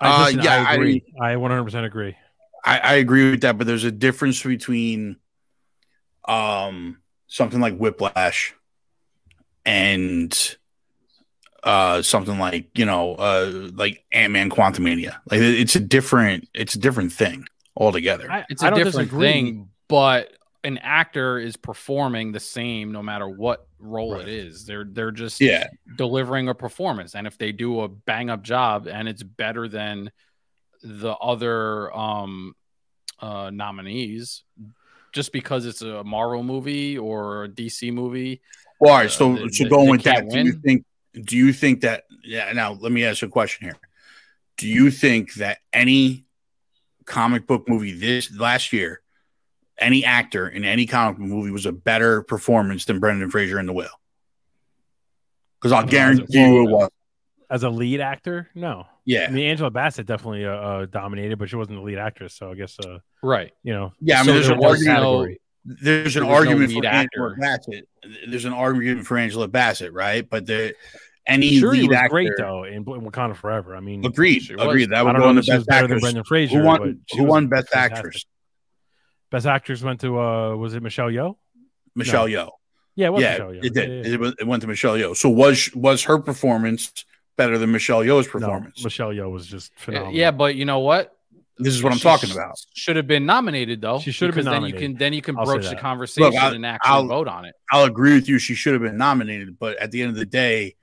I, 0.00 0.08
Uh, 0.08 0.24
listen, 0.26 0.42
yeah, 0.42 0.64
I 0.68 0.74
agree. 0.74 1.04
I 1.20 1.36
100 1.36 1.64
percent 1.64 1.86
agree. 1.86 2.16
I, 2.64 2.78
I 2.78 2.94
agree 2.94 3.30
with 3.30 3.40
that, 3.42 3.56
but 3.56 3.66
there's 3.66 3.84
a 3.84 3.90
difference 3.92 4.42
between 4.42 5.16
um 6.26 6.98
something 7.26 7.60
like 7.60 7.76
Whiplash 7.78 8.54
and 9.64 10.56
uh 11.64 12.02
something 12.02 12.38
like 12.38 12.68
you 12.78 12.84
know 12.84 13.14
uh 13.14 13.68
like 13.74 14.04
Ant-Man 14.12 14.50
Quantumania. 14.50 15.16
Like 15.30 15.40
it's 15.40 15.76
a 15.76 15.80
different 15.80 16.48
it's 16.54 16.74
a 16.74 16.78
different 16.78 17.12
thing 17.12 17.46
altogether. 17.76 18.30
I, 18.30 18.44
It's 18.48 18.62
I 18.62 18.68
a 18.68 18.70
don't 18.70 18.78
different 18.84 19.10
disagree. 19.10 19.26
thing, 19.32 19.68
but 19.88 20.32
an 20.64 20.78
actor 20.78 21.38
is 21.38 21.56
performing 21.56 22.32
the 22.32 22.40
same 22.40 22.92
no 22.92 23.02
matter 23.02 23.28
what 23.28 23.66
role 23.78 24.14
Right. 24.14 24.22
it 24.22 24.28
is. 24.28 24.66
They're 24.66 24.84
they're 24.84 25.12
just 25.12 25.40
yeah. 25.40 25.68
delivering 25.96 26.48
a 26.48 26.54
performance, 26.54 27.14
and 27.14 27.26
if 27.26 27.38
they 27.38 27.52
do 27.52 27.80
a 27.80 27.88
bang 27.88 28.28
up 28.30 28.42
job 28.42 28.86
and 28.88 29.08
it's 29.08 29.22
better 29.22 29.68
than 29.68 30.10
the 30.82 31.12
other 31.16 31.94
um 31.96 32.54
uh 33.20 33.50
nominees, 33.50 34.42
just 35.12 35.32
because 35.32 35.64
it's 35.66 35.82
a 35.82 36.04
Marvel 36.04 36.42
movie 36.42 36.98
or 36.98 37.44
a 37.44 37.48
DC 37.48 37.92
movie, 37.92 38.40
Well, 38.80 38.92
all 38.92 38.98
right, 38.98 39.06
Uh, 39.06 39.10
so 39.10 39.36
they- 39.36 39.48
so 39.48 39.68
going 39.68 39.90
with 39.90 40.02
that, 40.04 40.28
can't 40.28 40.30
do 40.30 40.42
you 40.44 40.52
think 40.52 40.84
do 41.24 41.36
you 41.36 41.52
think 41.52 41.80
that 41.82 42.04
yeah, 42.24 42.52
now 42.52 42.72
let 42.72 42.92
me 42.92 43.04
ask 43.04 43.22
you 43.22 43.28
a 43.28 43.30
question 43.30 43.66
here. 43.68 43.76
Do 44.56 44.66
you 44.68 44.90
think 44.90 45.34
that 45.34 45.58
any 45.72 46.24
comic 47.06 47.46
book 47.46 47.68
movie 47.68 47.92
this 47.92 48.30
last 48.36 48.72
year, 48.72 49.00
any 49.80 50.04
actor 50.04 50.48
in 50.48 50.64
any 50.64 50.86
comic 50.86 51.18
book 51.18 51.26
movie 51.28 51.50
was 51.50 51.66
a 51.66 51.72
better 51.72 52.22
performance 52.22 52.84
than 52.84 52.98
Brendan 52.98 53.30
Fraser 53.30 53.58
in 53.58 53.66
The 53.66 53.72
Whale? 53.72 53.88
Because 55.60 55.72
I'll 55.72 55.84
No, 55.84 55.90
guarantee 55.90 56.38
you 56.38 56.68
it 56.68 56.70
was. 56.70 56.90
As 57.50 57.62
a 57.62 57.70
lead 57.70 58.00
actor, 58.00 58.48
no. 58.54 58.86
Yeah, 59.06 59.26
I 59.26 59.30
mean, 59.30 59.46
Angela 59.48 59.70
Bassett 59.70 60.06
definitely 60.06 60.44
uh, 60.44 60.50
uh, 60.50 60.86
dominated, 60.86 61.38
but 61.38 61.48
she 61.48 61.56
wasn't 61.56 61.78
the 61.78 61.82
lead 61.82 61.96
actress. 61.98 62.34
So 62.34 62.50
I 62.50 62.54
guess, 62.54 62.78
uh, 62.78 62.98
right? 63.22 63.52
you 63.62 63.72
know, 63.72 63.94
Yeah, 64.02 64.20
I 64.20 64.22
So 64.22 64.26
mean, 64.26 64.34
there's 64.34 64.46
there 64.48 64.56
an 64.56 64.64
argument. 64.64 65.00
no- 65.02 65.34
there's 65.64 66.16
an 66.16 66.22
there 66.24 66.30
was 66.30 66.44
no 66.44 66.50
argument 66.50 66.74
lead 66.74 66.82
for 66.84 66.86
Angela. 66.86 67.34
Bassett. 67.40 67.88
There's 68.28 68.44
an 68.46 68.52
argument 68.52 69.06
for 69.06 69.18
Angela 69.18 69.48
Bassett, 69.48 69.92
right? 69.92 70.28
But 70.28 70.46
the 70.46 70.74
any 71.26 71.58
Shuri 71.58 71.80
lead 71.80 71.88
was 71.90 71.98
actor, 71.98 72.08
great 72.10 72.32
though 72.38 72.64
in, 72.64 72.74
in 72.76 72.84
Wakanda 72.84 73.36
Forever. 73.36 73.76
I 73.76 73.80
mean, 73.80 74.04
agreed, 74.04 74.50
agreed. 74.58 74.90
That 74.90 74.98
I 74.98 75.02
would 75.02 75.12
go 75.12 75.18
know 75.18 75.28
in 75.30 75.36
the 75.36 75.40
if 75.40 75.44
she 75.46 75.52
was 75.52 75.64
best 75.64 75.68
better 75.68 75.88
than. 75.88 76.00
Brendan 76.00 76.24
Fraser. 76.24 76.58
Who 76.58 76.64
won? 76.64 77.00
Who 77.16 77.24
won 77.24 77.48
best 77.48 77.68
fantastic. 77.70 77.98
actress? 77.98 78.24
Best 79.30 79.46
actress 79.46 79.82
went 79.82 80.00
to 80.00 80.18
uh, 80.20 80.56
was 80.56 80.74
it 80.74 80.82
Michelle 80.82 81.08
Yeoh? 81.08 81.36
Michelle 81.94 82.26
Yeoh. 82.26 82.50
Yeah, 82.96 83.08
it 83.08 83.10
was 83.12 83.22
yeah, 83.22 83.30
Michelle 83.32 83.50
Yeoh. 83.52 83.64
it 83.64 83.74
did. 83.74 83.88
Yeah, 83.90 83.94
yeah, 84.08 84.14
It, 84.14 84.20
was- 84.20 84.34
it 84.40 84.46
went 84.46 84.62
to 84.62 84.66
Michelle 84.68 84.94
Yeoh. 84.94 85.16
So 85.16 85.28
was 85.28 85.70
was 85.74 86.02
her 86.04 86.18
performance 86.18 87.04
better 87.36 87.58
than 87.58 87.70
Michelle 87.70 88.00
Yeoh's 88.00 88.26
No, 88.26 88.32
performance? 88.32 88.82
Michelle 88.82 89.10
Yeoh 89.10 89.30
was 89.30 89.46
just 89.46 89.72
phenomenal. 89.76 90.14
Yeah, 90.14 90.30
but 90.30 90.54
you 90.56 90.64
know 90.64 90.80
what? 90.80 91.14
this 91.60 91.74
is 91.74 91.82
what 91.82 91.90
I'm 91.92 91.98
She 91.98 92.04
talking 92.04 92.30
about. 92.30 92.54
Should 92.74 92.94
have 92.94 93.08
been 93.08 93.26
nominated 93.26 93.80
though. 93.80 93.98
She 93.98 94.12
should 94.12 94.26
have 94.28 94.34
been 94.36 94.44
because 94.44 94.52
then 94.52 94.62
nominated. 94.62 94.80
you 94.80 94.88
can 94.90 94.96
then 94.96 95.12
you 95.12 95.22
can 95.22 95.36
I'll 95.36 95.44
broach 95.44 95.64
the 95.64 95.70
that. 95.70 95.80
conversation 95.80 96.38
I'll- 96.40 96.54
and 96.54 96.64
actually 96.64 96.88
I'll- 96.90 97.06
vote 97.08 97.26
on 97.28 97.44
it. 97.44 97.54
I'll 97.72 97.84
agree 97.84 98.14
with 98.14 98.28
you. 98.28 98.38
She 98.38 98.54
should 98.54 98.72
have 98.74 98.82
been 98.82 98.96
nominated, 98.96 99.58
but 99.58 99.76
at 99.78 99.90
the 99.90 100.00
end 100.02 100.10
of 100.10 100.16
the 100.16 100.24
day, 100.26 100.76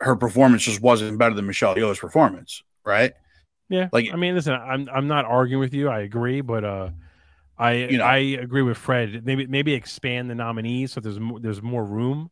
her 0.00 0.16
performance 0.16 0.62
just 0.64 0.80
wasn't 0.82 1.16
better 1.18 1.34
than 1.34 1.46
Michelle 1.46 1.74
Yeoh's 1.76 1.98
performance, 1.98 2.62
right? 2.84 3.14
Yeah, 3.68 3.88
Like- 3.92 4.10
I 4.12 4.16
mean, 4.16 4.34
listen, 4.34 4.54
I'm 4.54 4.88
I'm 4.92 5.06
not 5.08 5.24
arguing 5.26 5.60
with 5.60 5.74
you. 5.74 5.88
I 5.88 6.00
agree, 6.00 6.40
but 6.40 6.64
uh, 6.64 6.88
I 7.58 7.72
You 7.74 7.98
know. 7.98 8.04
I 8.04 8.16
agree 8.18 8.62
with 8.62 8.76
Fred. 8.78 9.24
Maybe 9.24 9.46
maybe 9.46 9.74
expand 9.74 10.30
the 10.30 10.34
nominees 10.34 10.92
so 10.92 11.00
there's 11.00 11.18
more, 11.20 11.40
there's 11.40 11.60
more 11.62 11.84
room 11.84 12.30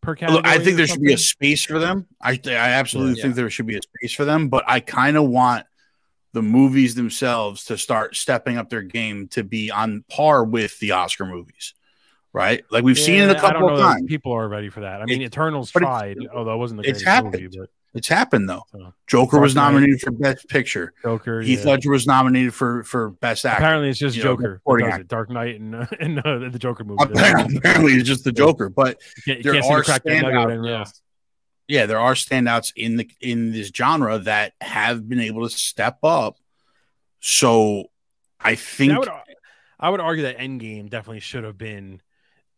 per 0.00 0.14
Look. 0.28 0.46
I 0.46 0.58
think 0.58 0.74
or 0.74 0.76
there 0.78 0.86
should 0.86 1.00
be 1.02 1.12
a 1.12 1.18
space 1.18 1.64
for 1.64 1.78
them. 1.78 2.06
I 2.20 2.36
th- 2.36 2.54
I 2.56 2.70
absolutely 2.72 3.14
Yeah. 3.16 3.22
think 3.24 3.34
there 3.34 3.50
should 3.50 3.66
be 3.66 3.76
a 3.76 3.80
space 3.82 4.12
for 4.14 4.24
them, 4.24 4.48
but 4.48 4.64
I 4.66 4.80
kind 4.80 5.16
of 5.16 5.24
want 5.28 5.66
the 6.34 6.42
movies 6.42 6.94
themselves 6.94 7.64
to 7.64 7.78
start 7.78 8.14
stepping 8.14 8.58
up 8.58 8.68
their 8.68 8.82
game 8.82 9.28
to 9.28 9.42
be 9.42 9.70
on 9.70 10.04
par 10.10 10.44
with 10.44 10.78
the 10.78 10.92
Oscar 10.92 11.24
movies, 11.24 11.74
right? 12.34 12.62
Like 12.70 12.84
we've 12.84 12.98
seen 12.98 13.20
it 13.22 13.30
a 13.30 13.34
a 13.34 13.38
I 13.38 13.40
couple 13.40 13.60
don't 13.60 13.72
of 13.72 13.78
know 13.78 13.84
that 13.86 13.92
times. 13.94 14.06
People 14.06 14.32
are 14.32 14.46
ready 14.48 14.68
for 14.68 14.80
that. 14.80 15.00
I 15.00 15.06
mean, 15.06 15.22
It- 15.22 15.26
Eternals 15.26 15.72
but 15.72 15.82
it's- 15.82 15.98
tried, 16.00 16.16
although 16.34 16.52
it 16.54 16.58
wasn't 16.58 16.82
the 16.82 16.88
it's 16.88 17.02
greatest 17.02 17.24
movie, 17.24 17.38
happened. 17.44 17.56
but 17.58 17.70
It's 17.94 18.08
happened 18.08 18.48
though. 18.48 18.62
So, 18.70 18.92
Joker 19.06 19.40
was 19.40 19.54
nominated 19.54 20.00
for 20.00 20.10
Best 20.10 20.48
Picture. 20.48 20.92
Joker. 21.02 21.40
Heath 21.40 21.64
yeah. 21.64 21.70
Ledger 21.72 21.90
was 21.90 22.06
nominated 22.06 22.54
for 22.54 22.84
for 22.84 23.10
Best 23.10 23.46
Actor. 23.46 23.62
Apparently, 23.62 23.88
it's 23.88 23.98
just 23.98 24.16
you 24.16 24.22
Joker. 24.22 24.52
that 24.52 24.58
supporting 24.58 24.86
does 24.86 24.92
actor. 24.92 25.02
it. 25.02 25.08
Dark 25.08 25.30
Knight 25.30 25.60
and 25.60 25.74
uh, 25.74 25.86
and 26.00 26.18
uh, 26.18 26.48
the 26.50 26.58
Joker 26.58 26.84
movie. 26.84 27.02
Apparently, 27.02 27.56
apparently 27.58 27.92
it's 27.94 28.06
just 28.06 28.24
the 28.24 28.32
Joker, 28.32 28.68
but 28.68 29.00
You 29.16 29.22
can't, 29.22 29.44
you 29.44 29.52
there 29.52 29.64
are 29.64 29.78
to 29.78 29.84
crack 29.84 30.02
that 30.04 30.22
nugget 30.22 30.58
standouts, 30.58 30.66
yeah. 31.66 31.80
yeah, 31.80 31.86
there 31.86 31.98
are 31.98 32.14
standouts 32.14 32.72
in 32.76 32.96
the 32.96 33.10
in 33.20 33.52
this 33.52 33.68
genre 33.68 34.18
that 34.20 34.52
have 34.60 35.08
been 35.08 35.20
able 35.20 35.48
to 35.48 35.56
step 35.56 35.98
up. 36.02 36.36
So 37.20 37.86
I 38.38 38.54
think 38.54 38.92
I 38.92 38.98
would, 38.98 39.08
I 39.80 39.90
would 39.90 40.00
argue 40.00 40.24
that 40.24 40.38
Endgame 40.38 40.90
definitely 40.90 41.20
should 41.20 41.44
have 41.44 41.56
been. 41.56 42.02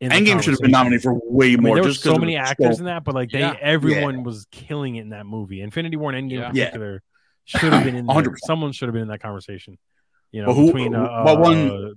In 0.01 0.11
Endgame 0.11 0.43
should 0.43 0.53
have 0.53 0.61
been 0.61 0.71
nominated 0.71 1.03
for 1.03 1.21
way 1.25 1.49
I 1.49 1.51
mean, 1.57 1.63
more. 1.63 1.75
there 1.77 1.85
were 1.85 1.93
so 1.93 2.17
many 2.17 2.37
actors 2.37 2.67
scope. 2.77 2.79
in 2.79 2.85
that, 2.87 3.05
but 3.05 3.15
like 3.15 3.31
they, 3.31 3.41
Yeah. 3.41 3.55
everyone 3.61 4.23
was 4.23 4.47
killing 4.51 4.97
it 4.97 5.03
in 5.03 5.11
that 5.11 5.27
movie. 5.27 5.61
Infinity 5.61 5.97
War 5.97 6.11
and 6.13 6.31
Endgame 6.31 6.39
Yeah. 6.39 6.49
in 6.51 6.55
Yeah. 6.57 6.65
particular 6.67 7.03
should 7.45 7.73
have 7.73 7.85
been 7.85 7.95
in 7.97 8.07
there. 8.07 8.15
100%. 8.17 8.37
Someone 8.45 8.73
should 8.73 8.89
have 8.89 8.95
been 8.95 9.03
in 9.03 9.09
that 9.09 9.21
conversation. 9.21 9.77
You 10.33 10.41
know, 10.43 10.47
But 10.47 10.55
who- 10.55 10.67
between 10.67 10.95
uh, 10.95 11.23
what 11.23 11.39
one- 11.41 11.71
uh, 11.71 11.91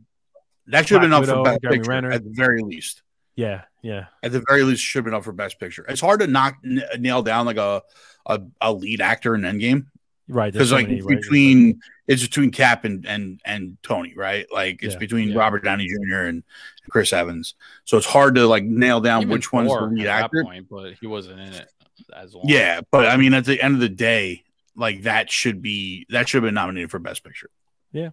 That 0.68 0.88
should 0.88 0.96
have 0.96 1.02
been 1.02 1.12
Black 1.12 1.30
up 1.30 1.36
for 1.38 1.44
Best 1.44 1.62
Jeremy 1.62 1.78
Picture 1.78 1.89
Renner. 1.92 2.12
at 2.12 2.24
the 2.24 2.32
very 2.34 2.62
least. 2.62 3.04
yeah, 3.36 3.62
yeah, 3.82 4.06
At 4.22 4.32
the 4.34 4.44
very 4.50 4.63
least, 4.63 4.82
should 4.84 5.00
have 5.00 5.06
been 5.06 5.13
up 5.13 5.24
for 5.24 5.32
Best 5.34 5.60
Picture. 5.60 5.86
It's 5.88 6.02
hard 6.02 6.20
to 6.22 6.28
knock 6.28 6.58
n- 6.66 6.84
nail 7.00 7.22
down 7.24 7.46
like 7.46 7.58
a 7.58 7.82
a, 8.26 8.42
a 8.62 8.72
lead 8.74 9.02
actor 9.02 9.36
in 9.36 9.42
Endgame 9.42 9.88
right. 10.28 10.54
there's 10.54 10.54
because 10.54 10.70
so 10.70 10.76
like 10.76 10.88
many, 10.88 10.98
it's 11.00 11.08
right? 11.08 11.20
between 11.22 11.80
it's 12.08 12.22
between 12.22 12.52
Cap 12.52 12.86
and 12.86 13.06
and 13.06 13.42
and 13.46 13.78
Tony, 13.84 14.14
right? 14.16 14.46
Like 14.52 14.84
it's 14.84 14.94
Yeah. 14.94 15.00
between 15.00 15.30
Yeah. 15.30 15.38
Robert 15.40 15.64
Downey 15.64 15.88
Jr. 15.88 16.16
and 16.26 16.44
Chris 16.90 17.14
Evans. 17.14 17.56
So 17.86 17.98
it's 17.98 18.06
hard 18.06 18.36
to 18.36 18.46
like 18.48 18.64
nail 18.64 19.00
down 19.02 19.22
Even 19.24 19.32
which 19.34 19.52
one's 19.54 19.70
the 19.70 19.78
Thor 19.78 19.88
lead 19.90 20.08
at 20.08 20.24
actor. 20.26 20.40
that 20.40 20.46
point, 20.46 20.68
but 20.70 20.94
he 21.00 21.08
wasn't 21.08 21.40
in 21.40 21.54
it 21.54 21.68
as 22.16 22.34
long. 22.36 22.44
Yeah, 22.48 22.82
but 22.92 23.08
I 23.08 23.18
mean, 23.18 23.34
at 23.34 23.46
the 23.46 23.62
end 23.62 23.76
of 23.76 23.80
the 23.80 23.90
day, 23.90 24.44
like 24.76 25.04
that 25.04 25.32
should 25.32 25.62
be 25.62 26.06
that 26.10 26.28
should 26.28 26.44
have 26.44 26.48
been 26.48 26.56
nominated 26.56 26.92
for 26.92 27.00
Best 27.00 27.24
Picture. 27.24 27.50
Yeah, 27.92 28.10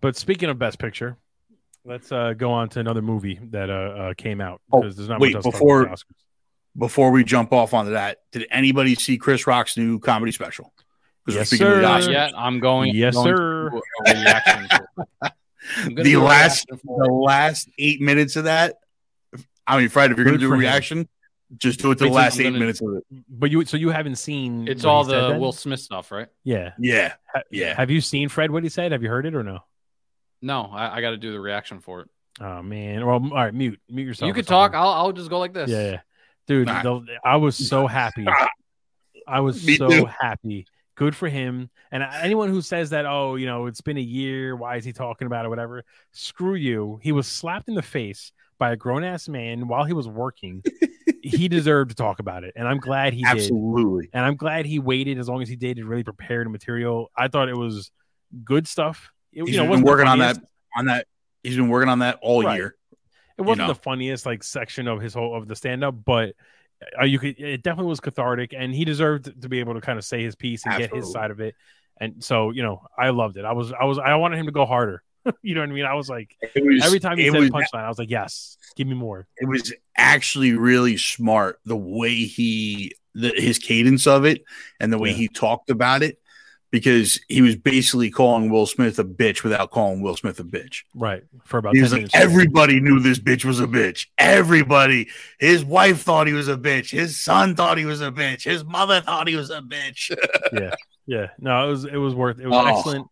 but 0.00 0.16
speaking 0.16 0.48
of 0.48 0.58
Best 0.58 0.78
Picture, 0.78 1.16
let's 1.84 2.10
uh, 2.10 2.32
go 2.32 2.50
on 2.50 2.68
to 2.70 2.80
another 2.80 3.02
movie 3.02 3.38
that 3.50 3.68
uh, 3.70 3.72
uh, 3.72 4.14
came 4.14 4.40
out 4.40 4.60
Oh, 4.72 4.80
there's 4.80 4.98
not 5.08 5.20
wait, 5.20 5.34
much 5.34 5.36
else 5.36 5.44
to 5.44 5.50
talk 5.50 5.60
before- 5.60 5.82
about 5.82 5.98
the 5.98 6.04
Oscars. 6.04 6.14
Before 6.76 7.10
we 7.10 7.24
jump 7.24 7.52
off 7.52 7.74
onto 7.74 7.90
that, 7.92 8.18
did 8.30 8.46
anybody 8.52 8.94
see 8.94 9.18
Chris 9.18 9.48
Rock's 9.48 9.76
new 9.76 9.98
comedy 9.98 10.30
special? 10.30 10.72
Because 11.28 11.50
Yes, 11.50 11.52
we're 11.52 11.56
speaking 11.56 11.66
of 11.66 11.72
the 11.82 12.00
sir. 12.02 12.12
Not 12.12 12.12
yet. 12.12 12.32
I'm 12.38 12.58
going. 12.60 12.94
Yes, 12.94 13.14
going 13.14 13.36
sir. 13.36 13.70
to 13.70 13.80
do 14.06 14.12
a 14.12 14.22
reaction 14.22 14.68
for 14.68 15.06
it. 15.22 15.32
I'm 15.84 15.94
gonna 15.94 16.02
The 16.04 16.16
last 16.16 16.66
the 16.68 17.12
last 17.12 17.68
eight 17.78 18.00
minutes 18.00 18.36
of 18.36 18.44
that. 18.44 18.76
I 19.66 19.78
mean, 19.78 19.90
Fred, 19.90 20.10
if 20.10 20.16
you're 20.16 20.24
gonna 20.24 20.38
do 20.38 20.46
a 20.46 20.48
for 20.48 20.54
him. 20.54 20.60
reaction, 20.60 21.08
just 21.58 21.80
do 21.80 21.90
it 21.90 21.98
to 21.98 22.04
the 22.04 22.10
Wait, 22.10 22.16
last 22.16 22.40
eight 22.40 22.44
gonna- 22.44 22.58
minutes 22.58 22.80
of 22.80 22.94
it. 22.96 23.04
But 23.28 23.50
you, 23.50 23.62
so 23.66 23.76
you 23.76 23.90
haven't 23.90 24.16
seen? 24.16 24.66
It's 24.66 24.86
all 24.86 25.04
the? 25.04 25.36
Will 25.38 25.52
Smith 25.52 25.80
stuff, 25.80 26.10
right? 26.10 26.28
Yeah, 26.44 26.72
Yeah, 26.78 27.12
yeah. 27.50 27.74
Have 27.74 27.90
you 27.90 28.00
seen 28.00 28.30
Fred? 28.30 28.50
What 28.50 28.62
he 28.62 28.70
said? 28.70 28.92
Have 28.92 29.02
you 29.02 29.10
heard 29.10 29.26
it 29.26 29.34
or 29.34 29.42
no? 29.42 29.58
No, 30.40 30.62
I, 30.72 30.96
I 30.96 31.00
got 31.02 31.10
to 31.10 31.16
do 31.18 31.32
the 31.32 31.40
reaction 31.40 31.80
for 31.80 32.00
it. 32.00 32.08
Oh 32.40 32.62
man. 32.62 33.04
Well, 33.04 33.16
all 33.16 33.30
right, 33.30 33.52
mute, 33.52 33.78
mute 33.90 34.06
yourself. 34.06 34.28
you 34.28 34.32
or 34.32 34.34
could 34.36 34.46
talk. 34.46 34.72
I'll, 34.74 34.88
I'll 34.88 35.12
just 35.12 35.28
go 35.28 35.38
like 35.38 35.52
this. 35.52 35.68
Yeah, 35.68 35.90
yeah. 35.90 36.00
dude. 36.46 36.66
Nah. 36.68 36.82
the- 36.82 37.18
I 37.22 37.36
was 37.36 37.56
so 37.56 37.86
happy. 37.86 38.24
I 39.28 39.40
was 39.40 39.66
Me 39.66 39.76
so 39.76 39.88
too. 39.90 40.06
happy. 40.06 40.66
Good 40.98 41.14
for 41.14 41.28
him. 41.28 41.70
And 41.92 42.02
anyone 42.02 42.48
who 42.48 42.60
says 42.60 42.90
that, 42.90 43.06
oh, 43.06 43.36
you 43.36 43.46
know, 43.46 43.66
it's 43.66 43.80
been 43.80 43.96
a 43.96 44.00
year. 44.00 44.56
Why 44.56 44.76
is 44.76 44.84
he 44.84 44.92
talking 44.92 45.26
about 45.26 45.44
it? 45.44 45.48
Whatever. 45.48 45.84
Screw 46.10 46.56
you. 46.56 46.98
He 47.04 47.12
was 47.12 47.28
slapped 47.28 47.68
in 47.68 47.76
the 47.76 47.82
face 47.82 48.32
by 48.58 48.72
a 48.72 48.76
grown 48.76 49.04
ass 49.04 49.28
man 49.28 49.68
while 49.68 49.84
he 49.84 49.92
was 49.92 50.08
working. 50.08 50.64
he 51.22 51.46
deserved 51.46 51.90
to 51.90 51.94
talk 51.94 52.18
about 52.18 52.42
it, 52.42 52.54
and 52.56 52.66
I'm 52.66 52.78
glad 52.78 53.12
he 53.12 53.22
did. 53.22 53.30
Absolutely. 53.30 54.10
And 54.12 54.24
I'm 54.24 54.34
glad 54.34 54.66
he 54.66 54.80
waited 54.80 55.18
as 55.18 55.28
long 55.28 55.40
as 55.40 55.48
he 55.48 55.54
did 55.54 55.76
to 55.76 55.84
really 55.84 56.02
prepare 56.02 56.42
the 56.42 56.50
material. 56.50 57.12
I 57.16 57.28
thought 57.28 57.48
it 57.48 57.56
was 57.56 57.92
good 58.44 58.66
stuff. 58.66 59.12
It, 59.32 59.44
He's 59.44 59.54
you 59.54 59.62
know, 59.62 59.70
been 59.70 59.82
working 59.82 60.08
on 60.08 60.18
that 60.18 60.36
on 60.76 60.86
that. 60.86 61.06
He's 61.44 61.54
been 61.54 61.68
working 61.68 61.88
on 61.88 62.00
that 62.00 62.18
all 62.22 62.42
Right. 62.42 62.56
year. 62.56 62.74
It 63.38 63.42
wasn't 63.42 63.68
know. 63.68 63.74
the 63.74 63.80
funniest 63.80 64.26
like 64.26 64.42
section 64.42 64.88
of 64.88 65.00
his 65.00 65.14
whole 65.14 65.36
of 65.36 65.46
the 65.46 65.54
stand 65.54 65.84
up, 65.84 65.94
but 66.04 66.34
Uh, 67.00 67.04
you 67.04 67.18
could 67.18 67.38
it 67.38 67.62
definitely 67.62 67.90
was 67.90 68.00
cathartic, 68.00 68.52
and 68.56 68.74
he 68.74 68.84
deserved 68.84 69.42
to 69.42 69.48
be 69.48 69.60
able 69.60 69.74
to 69.74 69.80
kind 69.80 69.98
of 69.98 70.04
say 70.04 70.22
his 70.22 70.36
piece 70.36 70.64
and 70.64 70.76
get 70.78 70.94
his 70.94 71.10
side 71.10 71.30
of 71.30 71.40
it. 71.40 71.54
And 72.00 72.22
so, 72.22 72.50
you 72.50 72.62
know, 72.62 72.82
I 72.96 73.10
loved 73.10 73.36
it. 73.36 73.44
I 73.44 73.52
was, 73.52 73.72
I 73.72 73.84
was, 73.84 73.98
I 73.98 74.14
wanted 74.14 74.38
him 74.38 74.46
to 74.46 74.52
go 74.52 74.64
harder. 74.64 75.02
you 75.42 75.54
know 75.56 75.62
what 75.62 75.70
I 75.70 75.72
mean? 75.72 75.84
I 75.84 75.94
was 75.94 76.08
like, 76.08 76.36
was 76.54 76.84
every 76.84 77.00
time 77.00 77.18
he 77.18 77.28
said 77.28 77.40
was, 77.40 77.50
punchline, 77.50 77.82
I 77.84 77.88
was 77.88 77.98
like, 77.98 78.08
yes, 78.10 78.56
give 78.76 78.86
me 78.86 78.94
more. 78.94 79.26
it 79.36 79.48
was 79.48 79.72
actually 79.96 80.52
really 80.52 80.96
smart 80.96 81.58
the 81.64 81.76
way 81.76 82.14
he 82.14 82.94
the, 83.14 83.30
his 83.30 83.58
cadence 83.58 84.06
of 84.06 84.24
it 84.24 84.44
and 84.78 84.92
the 84.92 84.98
way 84.98 85.10
Yeah. 85.10 85.16
he 85.16 85.28
talked 85.28 85.70
about 85.70 86.04
it 86.04 86.20
because 86.70 87.20
he 87.28 87.40
was 87.40 87.56
basically 87.56 88.10
calling 88.10 88.50
Will 88.50 88.66
Smith 88.66 88.98
a 88.98 89.04
bitch 89.04 89.42
without 89.42 89.70
calling 89.70 90.02
Will 90.02 90.16
Smith 90.16 90.38
a 90.38 90.44
bitch. 90.44 90.82
Right. 90.94 91.22
For 91.44 91.58
about 91.58 91.74
He 91.74 91.80
10 91.80 91.82
was 91.82 91.92
like, 91.92 92.10
everybody 92.14 92.80
knew 92.80 93.00
this 93.00 93.18
bitch 93.18 93.44
was 93.44 93.58
a 93.60 93.66
bitch. 93.66 94.06
Everybody. 94.18 95.08
His 95.38 95.64
wife 95.64 96.02
thought 96.02 96.26
he 96.26 96.32
was 96.32 96.48
a 96.48 96.56
bitch. 96.56 96.90
His 96.90 97.18
son 97.18 97.54
thought 97.56 97.78
he 97.78 97.84
was 97.86 98.00
a 98.00 98.10
bitch. 98.12 98.44
His 98.44 98.64
mother 98.64 99.00
thought 99.00 99.28
he 99.28 99.36
was 99.36 99.50
a 99.50 99.60
bitch. 99.62 100.14
yeah. 100.52 100.74
Yeah. 101.06 101.26
No, 101.38 101.66
it 101.66 101.70
was, 101.70 101.84
it 101.86 101.96
was 101.96 102.14
worth, 102.14 102.38
it 102.38 102.46
was 102.46 102.56
Oh. 102.56 102.66
excellent. 102.78 103.06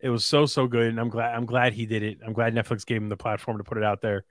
It 0.00 0.08
was 0.08 0.24
so, 0.24 0.46
so 0.46 0.66
good. 0.66 0.86
And 0.88 0.98
I'm 0.98 1.10
glad, 1.10 1.34
I'm 1.34 1.46
glad 1.46 1.74
he 1.74 1.86
did 1.86 2.02
it. 2.02 2.18
I'm 2.26 2.32
glad 2.32 2.54
Netflix 2.54 2.84
gave 2.84 3.00
him 3.02 3.08
the 3.08 3.16
platform 3.16 3.58
to 3.58 3.64
put 3.64 3.78
it 3.78 3.84
out 3.84 4.00
there. 4.00 4.24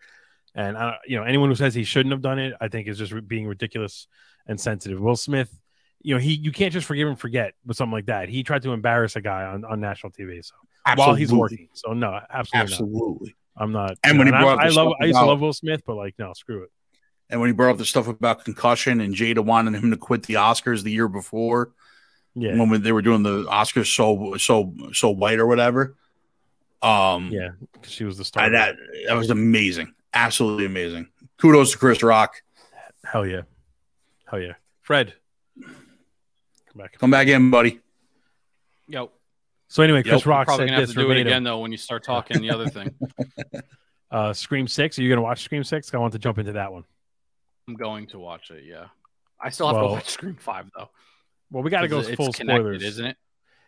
And, 0.54 0.76
uh, 0.76 0.94
you 1.08 1.15
know, 1.17 1.24
anyone 1.24 1.48
who 1.50 1.56
says 1.56 1.74
he 1.74 1.86
shouldn't 1.86 2.12
have 2.12 2.22
done 2.22 2.39
it, 2.39 2.54
I 2.60 2.67
think 2.67 2.88
is 2.88 2.98
just 2.98 3.13
being 3.28 3.48
ridiculous 3.48 4.08
and 4.48 4.60
sensitive. 4.60 5.00
Will 5.00 5.15
Smith, 5.15 5.50
you 6.04 6.16
know, 6.16 6.20
he, 6.20 6.34
you 6.34 6.52
can't 6.52 6.74
just 6.74 6.88
forgive 6.88 7.08
and 7.08 7.20
forget 7.20 7.54
with 7.66 7.78
something 7.78 7.94
like 7.94 8.08
that. 8.08 8.30
He 8.30 8.44
tried 8.44 8.64
to 8.64 8.72
embarrass 8.74 9.16
a 9.16 9.22
guy 9.22 9.44
on, 9.44 9.64
on 9.66 9.80
national 9.80 10.12
TV. 10.12 10.44
So 10.44 10.56
while 10.96 11.14
he's 11.16 11.32
working. 11.32 11.70
So 11.74 11.94
no, 11.94 12.20
absolutely, 12.30 12.58
not. 12.58 12.64
Absolutely. 12.72 13.36
I'm 13.58 13.72
not. 13.72 13.98
And 14.04 14.14
you 14.14 14.20
when 14.20 14.28
know, 14.30 14.38
he 14.38 14.44
brought 14.44 14.60
I, 14.60 14.62
up 14.62 14.62
I 14.62 14.64
love, 14.64 14.74
stuff 14.74 14.94
I 15.02 15.06
used 15.06 15.16
to 15.16 15.20
about- 15.22 15.28
love 15.30 15.42
Will 15.42 15.54
Smith, 15.54 15.84
but 15.86 15.96
like, 15.96 16.16
no, 16.18 16.34
screw 16.34 16.64
it. 16.64 16.72
And 17.30 17.40
when 17.40 17.48
he 17.50 17.54
brought 17.54 17.72
up 17.72 17.78
the 17.78 17.86
stuff 17.86 18.08
about 18.08 18.44
concussion 18.44 19.00
and 19.00 19.16
Jada 19.16 19.40
wanted 19.46 19.76
him 19.76 19.92
to 19.92 19.98
quit 19.98 20.24
the 20.24 20.34
Oscars 20.34 20.84
the 20.84 20.92
year 20.92 21.08
before, 21.08 21.72
Yeah. 22.36 22.56
when 22.62 22.82
they 22.82 22.92
were 22.92 23.02
doing 23.02 23.24
the 23.24 23.46
Oscars 23.46 23.94
so 23.96 24.36
so 24.38 24.74
so 24.94 25.10
white 25.12 25.40
or 25.40 25.48
whatever. 25.48 25.96
Um 26.82 27.30
yeah, 27.32 27.50
She 27.84 28.04
was 28.06 28.18
the 28.18 28.26
star. 28.26 28.44
I, 28.46 28.50
that 28.50 28.76
that 29.08 29.14
was 29.14 29.30
amazing. 29.30 29.94
Absolutely 30.14 30.66
amazing. 30.66 31.08
Kudos 31.38 31.72
to 31.72 31.78
Chris 31.78 32.04
Rock. 32.04 32.42
Hell 33.06 33.26
yeah. 33.26 33.42
Hell 34.30 34.40
yeah. 34.42 34.54
Fred. 34.82 35.14
Come 36.71 36.81
back. 36.81 36.97
Come 36.97 37.12
back 37.12 37.27
in, 37.27 37.51
buddy. 37.51 37.79
Yo, 38.88 39.12
So 39.67 39.84
anyway, 39.84 40.03
Chris 40.03 40.19
Yep, 40.19 40.25
we're 40.25 40.29
Rock 40.31 40.45
probably 40.47 40.63
said 40.63 40.69
gonna 40.69 40.79
have 40.79 40.88
this 40.88 40.95
to 40.95 41.01
do 41.01 41.12
it 41.12 41.17
again 41.17 41.43
though 41.43 41.60
when 41.60 41.71
you 41.71 41.77
start 41.77 42.03
talking 42.03 42.41
the 42.41 42.51
other 42.51 42.67
thing. 42.69 42.93
Uh, 44.12 44.34
Scream 44.34 44.67
Six. 44.67 44.99
Are 44.99 45.03
you 45.03 45.07
gonna 45.07 45.21
watch 45.21 45.41
Scream 45.41 45.63
Six? 45.63 45.93
I 45.93 45.97
want 45.97 46.12
to 46.12 46.19
jump 46.19 46.38
into 46.38 46.51
that 46.51 46.73
one. 46.73 46.84
I'm 47.65 47.75
going 47.75 48.07
to 48.07 48.19
watch 48.19 48.51
it. 48.51 48.65
Yeah, 48.65 48.88
I 49.39 49.51
still 49.51 49.67
have 49.67 49.77
Well, 49.77 49.88
to 49.88 49.93
watch 49.93 50.10
Scream 50.10 50.36
Five 50.36 50.69
though. 50.75 50.89
Well, 51.49 51.63
we 51.63 51.69
got 51.69 51.81
to 51.81 51.88
go 51.88 51.99
It's 51.99 52.10
full 52.10 52.34
connected, 52.34 52.60
spoilers, 52.62 52.84
isn't 52.84 53.05
it? 53.05 53.17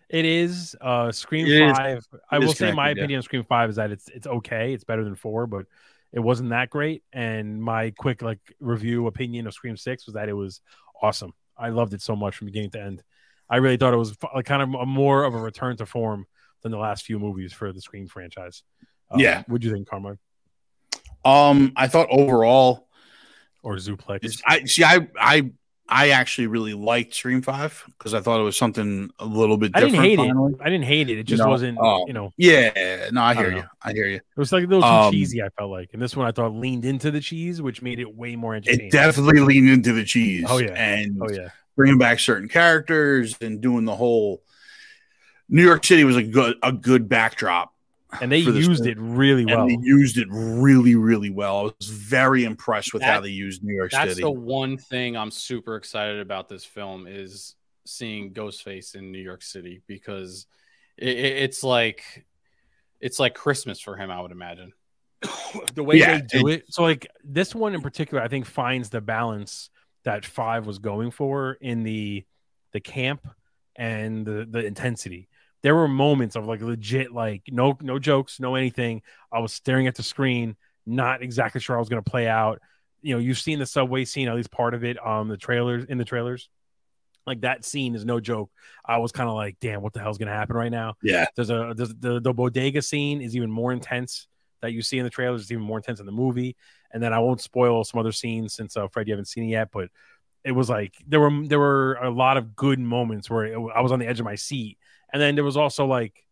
It 0.09 0.25
is. 0.25 0.75
Uh, 0.81 1.13
Scream 1.13 1.47
It 1.47 1.61
is. 1.69 1.77
Five. 1.77 2.05
I 2.29 2.39
will 2.39 2.51
say 2.51 2.73
my 2.73 2.89
connected, 2.89 2.97
yeah. 2.97 3.03
opinion 3.03 3.17
on 3.19 3.23
Scream 3.23 3.43
Five 3.43 3.69
is 3.69 3.77
that 3.77 3.91
it's 3.91 4.09
it's 4.09 4.27
okay. 4.27 4.73
It's 4.73 4.83
better 4.83 5.05
than 5.05 5.15
four, 5.15 5.47
but 5.47 5.65
it 6.11 6.19
wasn't 6.19 6.49
that 6.49 6.69
great. 6.69 7.03
And 7.13 7.63
my 7.63 7.91
quick 7.91 8.21
like 8.21 8.39
review 8.59 9.07
opinion 9.07 9.47
of 9.47 9.53
Scream 9.53 9.77
Six 9.77 10.05
was 10.05 10.15
that 10.15 10.27
it 10.27 10.33
was 10.33 10.59
awesome. 11.01 11.33
I 11.57 11.69
loved 11.69 11.93
it 11.93 12.01
so 12.01 12.15
much 12.15 12.35
from 12.37 12.45
beginning 12.47 12.71
to 12.71 12.81
end. 12.81 13.03
I 13.49 13.57
really 13.57 13.77
thought 13.77 13.93
it 13.93 13.97
was 13.97 14.17
like 14.33 14.45
kind 14.45 14.61
of 14.61 14.73
a 14.81 14.85
more 14.85 15.23
of 15.23 15.33
a 15.33 15.37
return 15.39 15.77
to 15.77 15.85
form 15.85 16.25
than 16.61 16.71
the 16.71 16.77
last 16.77 17.05
few 17.05 17.19
movies 17.19 17.53
for 17.53 17.71
the 17.73 17.81
Scream 17.81 18.07
franchise. 18.07 18.63
Uh, 19.11 19.17
Yeah. 19.19 19.43
what 19.47 19.61
do 19.61 19.67
you 19.67 19.73
think, 19.73 19.87
Carmine 19.87 20.17
Um, 21.25 21.71
I 21.75 21.87
thought 21.87 22.07
overall, 22.09 22.87
or 23.61 23.75
Zooplex? 23.75 24.15
it's- 24.23 24.41
I 24.45 24.63
see. 24.65 24.83
I 24.83 25.07
I 25.19 25.51
I 25.89 26.10
actually 26.12 26.48
really 26.48 26.74
liked 26.74 27.13
Scream 27.13 27.41
Five 27.41 27.84
because 27.98 28.13
I 28.13 28.22
thought 28.22 28.39
it 28.39 28.43
was 28.43 28.58
something 28.58 29.10
a 29.19 29.26
little 29.26 29.58
bit 29.58 29.72
I 29.76 29.82
didn't 29.82 29.96
hate 29.96 30.15
finally. 30.17 30.54
it. 30.54 30.60
I 30.62 30.65
didn't 30.69 30.86
hate 30.86 31.10
it. 31.10 31.19
It 31.19 31.24
just 31.26 31.43
know, 31.43 31.50
wasn't. 31.50 31.78
oh. 31.82 32.06
You 32.08 32.13
know, 32.13 32.34
Yeah, 32.38 33.10
no, 33.12 33.22
I 33.22 33.32
I 33.32 33.34
hear 33.36 33.50
don't 33.52 33.58
you. 33.60 33.63
I 33.82 33.91
hear 33.91 34.06
you. 34.08 34.15
it 34.15 34.22
was 34.38 34.52
like 34.54 34.63
a 34.63 34.67
little 34.67 34.82
too 34.82 34.88
Um, 34.88 35.12
cheesy. 35.12 35.41
I 35.43 35.50
felt 35.58 35.72
like, 35.72 35.89
and 35.93 36.02
this 36.02 36.15
one 36.15 36.26
I 36.26 36.32
thought 36.32 36.54
leaned 36.54 36.86
into 36.86 37.12
the 37.12 37.19
cheese, 37.19 37.62
which 37.62 37.82
made 37.82 38.00
it 38.00 38.15
way 38.15 38.36
more 38.38 38.56
entertaining. 38.56 38.88
It 38.88 38.91
definitely 38.91 39.41
leaned 39.41 39.69
into 39.69 39.91
the 39.91 40.06
cheese. 40.06 40.46
Oh, 40.48 40.58
yeah. 40.58 40.72
and 40.72 41.19
oh 41.22 41.30
yeah, 41.30 41.50
bringing 41.76 41.98
back 41.98 42.19
certain 42.19 42.48
characters 42.48 43.36
and 43.41 43.60
doing 43.60 43.84
the 43.86 43.96
whole. 43.96 44.41
New 45.50 45.63
York 45.63 45.84
City 45.84 46.06
was 46.06 46.15
a 46.15 46.24
good 46.24 46.56
a 46.63 46.72
good 46.72 47.10
backdrop, 47.10 47.72
and 48.21 48.32
they 48.32 48.38
used 48.39 48.86
it 48.86 48.97
really 48.99 49.45
well. 49.45 49.62
and 49.62 49.69
they 49.69 49.86
used 49.88 50.17
it 50.17 50.28
really 50.32 50.95
really 50.95 51.30
well. 51.30 51.58
I 51.60 51.62
was 51.63 51.88
very 51.89 52.43
impressed 52.43 52.93
with 52.93 53.02
how 53.04 53.19
they 53.21 53.30
used 53.30 53.63
New 53.63 53.76
York 53.76 53.91
That's 53.91 54.12
City. 54.12 54.21
the 54.21 54.32
one 54.32 54.78
thing 54.78 55.15
I'm 55.17 55.32
super 55.32 55.76
excited 55.76 56.19
about 56.19 56.49
this 56.49 56.63
film 56.65 57.06
is 57.08 57.56
seeing 57.86 58.34
Ghostface 58.34 58.95
in 58.95 59.12
New 59.12 59.19
York 59.19 59.41
City 59.41 59.82
because 59.88 60.45
it, 60.97 61.10
it- 61.10 61.38
it's 61.43 61.63
like 61.63 62.26
it's 62.99 63.19
like 63.19 63.36
Christmas 63.36 63.80
for 63.82 63.95
him. 63.97 64.10
I 64.12 64.21
would 64.21 64.32
imagine. 64.32 64.73
the 65.76 65.84
way 65.84 65.97
Yeah, 65.97 66.17
they 66.19 66.21
do 66.39 66.47
it. 66.47 66.65
So 66.69 66.84
like 66.84 67.08
this 67.23 67.54
one 67.56 67.73
in 67.76 67.82
particular, 67.82 68.21
I 68.23 68.28
think 68.28 68.45
finds 68.45 68.89
the 68.89 69.02
balance 69.02 69.69
that 70.04 70.26
five 70.26 70.65
was 70.65 70.80
going 70.80 71.12
for 71.12 71.54
in 71.62 71.84
the 71.84 72.26
the 72.73 72.80
camp 72.80 73.28
and 73.76 74.26
the 74.26 74.45
the 74.49 74.65
intensity. 74.65 75.28
There 75.63 75.76
were 75.76 75.88
moments 75.88 76.36
of 76.36 76.45
like 76.45 76.62
legit 76.62 77.12
like 77.12 77.43
no 77.49 77.78
no 77.82 77.97
jokes, 77.99 78.39
no 78.39 78.56
anything. 78.56 79.02
I 79.32 79.39
was 79.39 79.54
staring 79.54 79.88
at 79.88 79.95
the 79.95 80.04
screen, 80.04 80.56
not 80.86 81.21
exactly 81.23 81.62
sure 81.62 81.76
I 81.76 81.80
was 81.80 81.89
going 81.89 82.04
to 82.04 82.10
play 82.10 82.28
out. 82.28 82.62
You 83.02 83.15
know, 83.15 83.19
you've 83.19 83.39
seen 83.39 83.60
the 83.60 83.65
subway 83.65 84.06
scene, 84.06 84.28
at 84.28 84.36
least 84.36 84.52
part 84.52 84.73
of 84.73 84.84
it, 84.84 84.97
on 84.99 85.28
the 85.28 85.38
trailers 85.38 85.86
in 85.86 85.97
the 85.97 86.06
trailers. 86.06 86.49
Like 87.26 87.41
that 87.41 87.63
scene 87.63 87.95
is 87.95 88.04
no 88.06 88.19
joke. 88.19 88.52
I 88.86 88.97
was 88.97 89.13
kind 89.13 89.30
of 89.30 89.36
like, 89.36 89.58
damn, 89.62 89.82
what 89.82 89.93
the 89.93 90.02
hell's 90.02 90.17
going 90.17 90.28
to 90.28 90.34
happen 90.34 90.58
right 90.58 90.71
now? 90.71 90.95
yeah, 91.02 91.28
There's 91.36 91.49
a 91.49 91.73
there's, 91.76 91.93
the 91.95 92.19
the 92.19 92.34
bodega 92.34 92.82
scene 92.82 93.21
is 93.21 93.36
even 93.36 93.49
more 93.49 93.71
intense 93.71 94.28
that 94.62 94.73
you 94.73 94.82
see 94.82 94.97
in 94.97 95.04
the 95.06 95.10
trailers. 95.10 95.41
It's 95.41 95.52
even 95.52 95.63
more 95.63 95.78
intense 95.78 95.99
in 95.99 96.06
the 96.06 96.12
movie. 96.12 96.56
And 96.91 97.02
then 97.02 97.13
I 97.13 97.19
won't 97.19 97.41
spoil 97.41 97.84
some 97.84 97.99
other 97.99 98.12
scenes 98.12 98.54
since 98.54 98.78
uh, 98.78 98.88
Fred, 98.88 99.08
you 99.08 99.13
haven't 99.13 99.26
seen 99.26 99.45
it 99.45 99.47
yet, 99.47 99.69
but 99.71 99.89
it 100.43 100.52
was 100.52 100.69
like 100.69 100.93
there 101.08 101.19
were 101.19 101.47
there 101.47 101.60
were 101.60 101.95
a 101.95 102.10
lot 102.10 102.38
of 102.38 102.56
good 102.56 102.80
moments 102.80 103.30
where 103.30 103.45
it, 103.45 103.58
I 103.73 103.82
was 103.82 103.91
on 103.91 103.99
the 103.99 104.08
edge 104.08 104.19
of 104.19 104.26
my 104.26 104.36
seat. 104.36 104.78
And 105.13 105.21
then 105.21 105.36
there 105.36 105.43
was 105.43 105.56
also 105.56 105.86
like, 105.86 106.26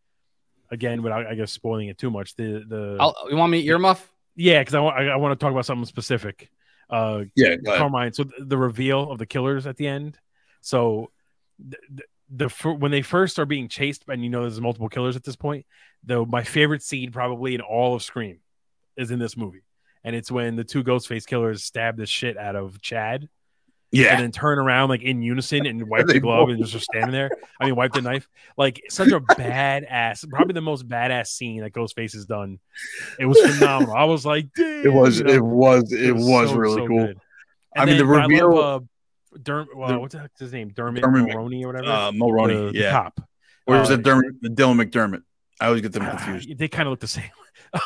again, 0.71 1.03
without 1.03 1.27
I 1.27 1.35
guess 1.35 1.51
spoiling 1.51 1.87
it 1.87 1.97
too 1.97 2.09
much, 2.09 2.35
the 2.35 2.65
the 2.67 2.97
I'll, 2.99 3.15
you 3.29 3.37
want 3.37 3.51
me 3.51 3.65
earmuff? 3.67 4.01
yeah, 4.35 4.59
because 4.59 4.73
I 4.73 4.79
want 4.79 4.97
I, 4.97 5.07
I 5.09 5.15
want 5.17 5.39
to 5.39 5.43
talk 5.43 5.51
about 5.51 5.65
something 5.65 5.85
specific. 5.85 6.49
Uh, 6.89 7.23
yeah. 7.35 7.55
go 7.55 7.71
ahead. 7.71 7.79
Carmine. 7.79 8.13
So 8.13 8.23
th- 8.25 8.41
the 8.45 8.57
reveal 8.57 9.11
of 9.11 9.17
the 9.17 9.25
killers 9.25 9.65
at 9.65 9.77
the 9.77 9.87
end. 9.87 10.19
So 10.59 11.11
the, 11.57 11.77
the, 11.89 12.47
the 12.47 12.73
when 12.73 12.91
they 12.91 13.01
first 13.01 13.39
are 13.39 13.45
being 13.45 13.69
chased, 13.69 14.03
and 14.07 14.23
you 14.23 14.29
know 14.29 14.41
there's 14.41 14.59
multiple 14.59 14.89
killers 14.89 15.15
at 15.15 15.23
this 15.23 15.35
point. 15.35 15.65
Though 16.03 16.25
my 16.25 16.43
favorite 16.43 16.81
scene 16.81 17.11
probably 17.11 17.55
in 17.55 17.61
all 17.61 17.95
of 17.95 18.03
Scream 18.03 18.39
is 18.97 19.11
in 19.11 19.19
this 19.19 19.37
movie, 19.37 19.63
and 20.03 20.15
it's 20.15 20.31
when 20.31 20.55
the 20.55 20.63
two 20.63 20.83
Ghostface 20.83 21.25
killers 21.25 21.63
stab 21.63 21.97
the 21.97 22.05
shit 22.05 22.37
out 22.37 22.55
of 22.55 22.81
Chad, 22.81 23.29
Yeah, 23.93 24.13
and 24.13 24.23
then 24.23 24.31
turn 24.31 24.57
around 24.57 24.87
like 24.89 25.01
in 25.01 25.21
unison 25.21 25.65
and 25.65 25.87
wipe 25.89 26.07
the 26.07 26.19
glove 26.19 26.47
and 26.49 26.65
just 26.65 26.85
standing 26.85 27.11
there. 27.11 27.29
I 27.59 27.65
mean, 27.65 27.75
wipe 27.75 27.91
the 27.93 28.01
knife. 28.01 28.27
Like 28.57 28.81
such 28.89 29.09
a 29.09 29.19
badass, 29.19 30.29
probably 30.29 30.53
the 30.53 30.61
most 30.61 30.87
badass 30.87 31.27
scene 31.27 31.61
that 31.61 31.73
Ghostface 31.73 32.13
has 32.13 32.25
done. 32.25 32.59
It 33.19 33.25
was 33.25 33.37
phenomenal. 33.39 33.95
I 33.95 34.05
was 34.05 34.25
like, 34.25 34.47
Damn, 34.55 34.65
it 34.85 34.93
was. 34.93 35.19
you 35.19 35.25
know? 35.25 35.33
It 35.33 35.43
was. 35.43 35.91
It, 35.91 36.15
was, 36.15 36.49
so, 36.49 36.55
really 36.55 36.75
so 36.81 36.87
cool. 36.87 37.13
I 37.75 37.85
mean, 37.85 37.97
the 37.97 38.05
reveal- 38.05 38.55
love, 38.55 38.83
uh, 38.83 39.37
Derm, 39.39 39.67
well, 39.75 39.89
the- 39.89 39.99
what's 39.99 40.13
the 40.13 40.21
heck's 40.21 40.39
his 40.39 40.53
name? 40.53 40.69
Dermot, 40.69 41.03
Dermot 41.03 41.27
Mulroney 41.29 41.63
or 41.63 41.67
whatever. 41.67 41.87
Uh, 41.91 42.11
Mulroney. 42.11 42.67
the, 42.67 42.71
the 42.71 42.79
yeah, 42.79 42.91
cop. 42.91 43.19
or 43.67 43.81
is 43.81 43.89
Uh, 43.89 43.93
it 43.95 44.03
Dermot, 44.03 44.41
Dylan 44.41 44.81
McDermott? 44.81 45.23
I 45.61 45.67
always 45.67 45.81
get 45.81 45.93
them 45.93 46.03
Ah, 46.03 46.17
confused. 46.17 46.57
they 46.57 46.67
kind 46.67 46.87
of 46.87 46.91
look 46.91 46.99
the 46.99 47.07
same. 47.07 47.29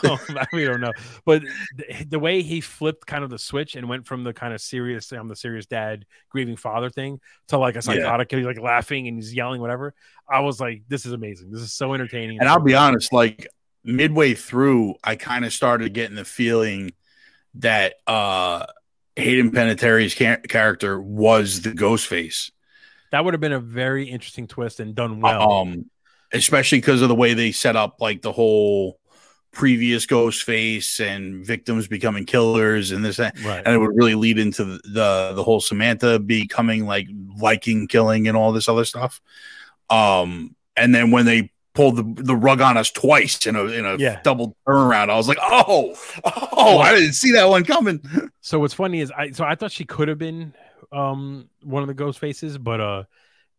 um, 0.09 0.17
I 0.29 0.45
really 0.53 0.65
don't 0.65 0.81
know, 0.81 0.93
but 1.25 1.43
the, 1.75 2.05
the 2.09 2.19
way 2.19 2.41
he 2.41 2.61
flipped 2.61 3.05
kind 3.05 3.23
of 3.23 3.29
the 3.29 3.38
switch 3.38 3.75
and 3.75 3.88
went 3.89 4.07
from 4.07 4.23
the 4.23 4.33
kind 4.33 4.53
of 4.53 4.61
serious, 4.61 5.11
I'm 5.11 5.27
the 5.27 5.35
serious 5.35 5.65
dad, 5.67 6.05
grieving 6.29 6.55
father 6.55 6.89
thing 6.89 7.19
to 7.49 7.57
like 7.57 7.75
a 7.75 7.81
psychotic, 7.81 8.31
he's 8.31 8.45
like 8.45 8.59
laughing 8.59 9.07
and 9.07 9.17
he's 9.17 9.33
yelling, 9.33 9.61
whatever. 9.61 9.93
I 10.29 10.39
was 10.39 10.59
like, 10.59 10.83
this 10.88 11.05
is 11.05 11.11
amazing. 11.13 11.51
This 11.51 11.61
is 11.61 11.73
so 11.73 11.93
entertaining. 11.93 12.39
And 12.39 12.49
I'll 12.49 12.59
be 12.61 12.75
honest, 12.75 13.11
like 13.13 13.47
midway 13.83 14.33
through, 14.33 14.95
I 15.03 15.15
kind 15.17 15.45
of 15.45 15.53
started 15.53 15.93
getting 15.93 16.15
the 16.15 16.25
feeling 16.25 16.93
that 17.55 17.95
uh 18.07 18.65
Hayden 19.17 19.51
Panettiere's 19.51 20.13
ca- 20.15 20.41
character 20.47 20.99
was 20.99 21.61
the 21.61 21.71
Ghostface. 21.71 22.51
that 23.11 23.23
would 23.23 23.33
have 23.33 23.41
been 23.41 23.53
a 23.53 23.59
very 23.61 24.09
interesting 24.09 24.47
twist 24.47 24.79
and 24.81 24.93
done 24.95 25.21
well. 25.21 25.51
um, 25.53 25.89
especially 26.33 26.79
because 26.79 27.01
of 27.01 27.09
the 27.09 27.15
way 27.15 27.33
they 27.33 27.51
set 27.51 27.75
up 27.75 27.97
like 27.99 28.21
the 28.21 28.31
whole 28.31 28.99
previous 29.51 30.05
Ghostface 30.05 30.99
and 30.99 31.45
victims 31.45 31.88
becoming 31.88 32.25
killers 32.25 32.91
and 32.91 33.05
this 33.05 33.17
that. 33.17 33.39
right. 33.43 33.63
and 33.65 33.73
it 33.73 33.77
would 33.77 33.95
really 33.95 34.15
lead 34.15 34.38
into 34.38 34.65
the, 34.65 34.79
the 34.83 35.31
the 35.35 35.43
whole 35.43 35.61
Samantha 35.61 36.19
becoming 36.19 36.85
like 36.85 37.07
Viking 37.38 37.88
killing 37.88 38.27
and 38.27 38.35
all 38.35 38.51
this 38.51 38.67
other 38.67 38.83
stuff. 38.83 39.21
Um, 39.89 40.55
and 40.75 40.93
then 40.93 41.11
when 41.11 41.25
they 41.25 41.51
pulled 41.73 41.95
the, 41.97 42.23
the 42.23 42.35
rug 42.35 42.61
on 42.61 42.75
us 42.77 42.91
twice 42.91 43.45
in 43.45 43.55
a 43.55 43.63
in 43.65 43.85
a 43.85 43.95
Yeah. 43.97 44.19
double 44.23 44.55
turnaround, 44.67 45.09
I 45.09 45.15
was 45.15 45.27
like, 45.27 45.38
oh, 45.41 45.95
oh, 46.25 46.79
I 46.79 46.95
didn't 46.95 47.13
see 47.13 47.31
that 47.33 47.45
one 47.49 47.63
coming. 47.63 48.01
So 48.41 48.59
what's 48.59 48.75
funny 48.75 49.01
is 49.01 49.09
I 49.11 49.31
so 49.31 49.43
I 49.43 49.55
thought 49.55 49.71
she 49.71 49.85
could 49.85 50.07
have 50.07 50.19
been 50.19 50.53
um 50.91 51.49
one 51.63 51.81
of 51.81 51.88
the 51.88 51.95
ghost 51.95 52.19
faces, 52.19 52.57
but 52.59 52.79
uh 52.79 53.03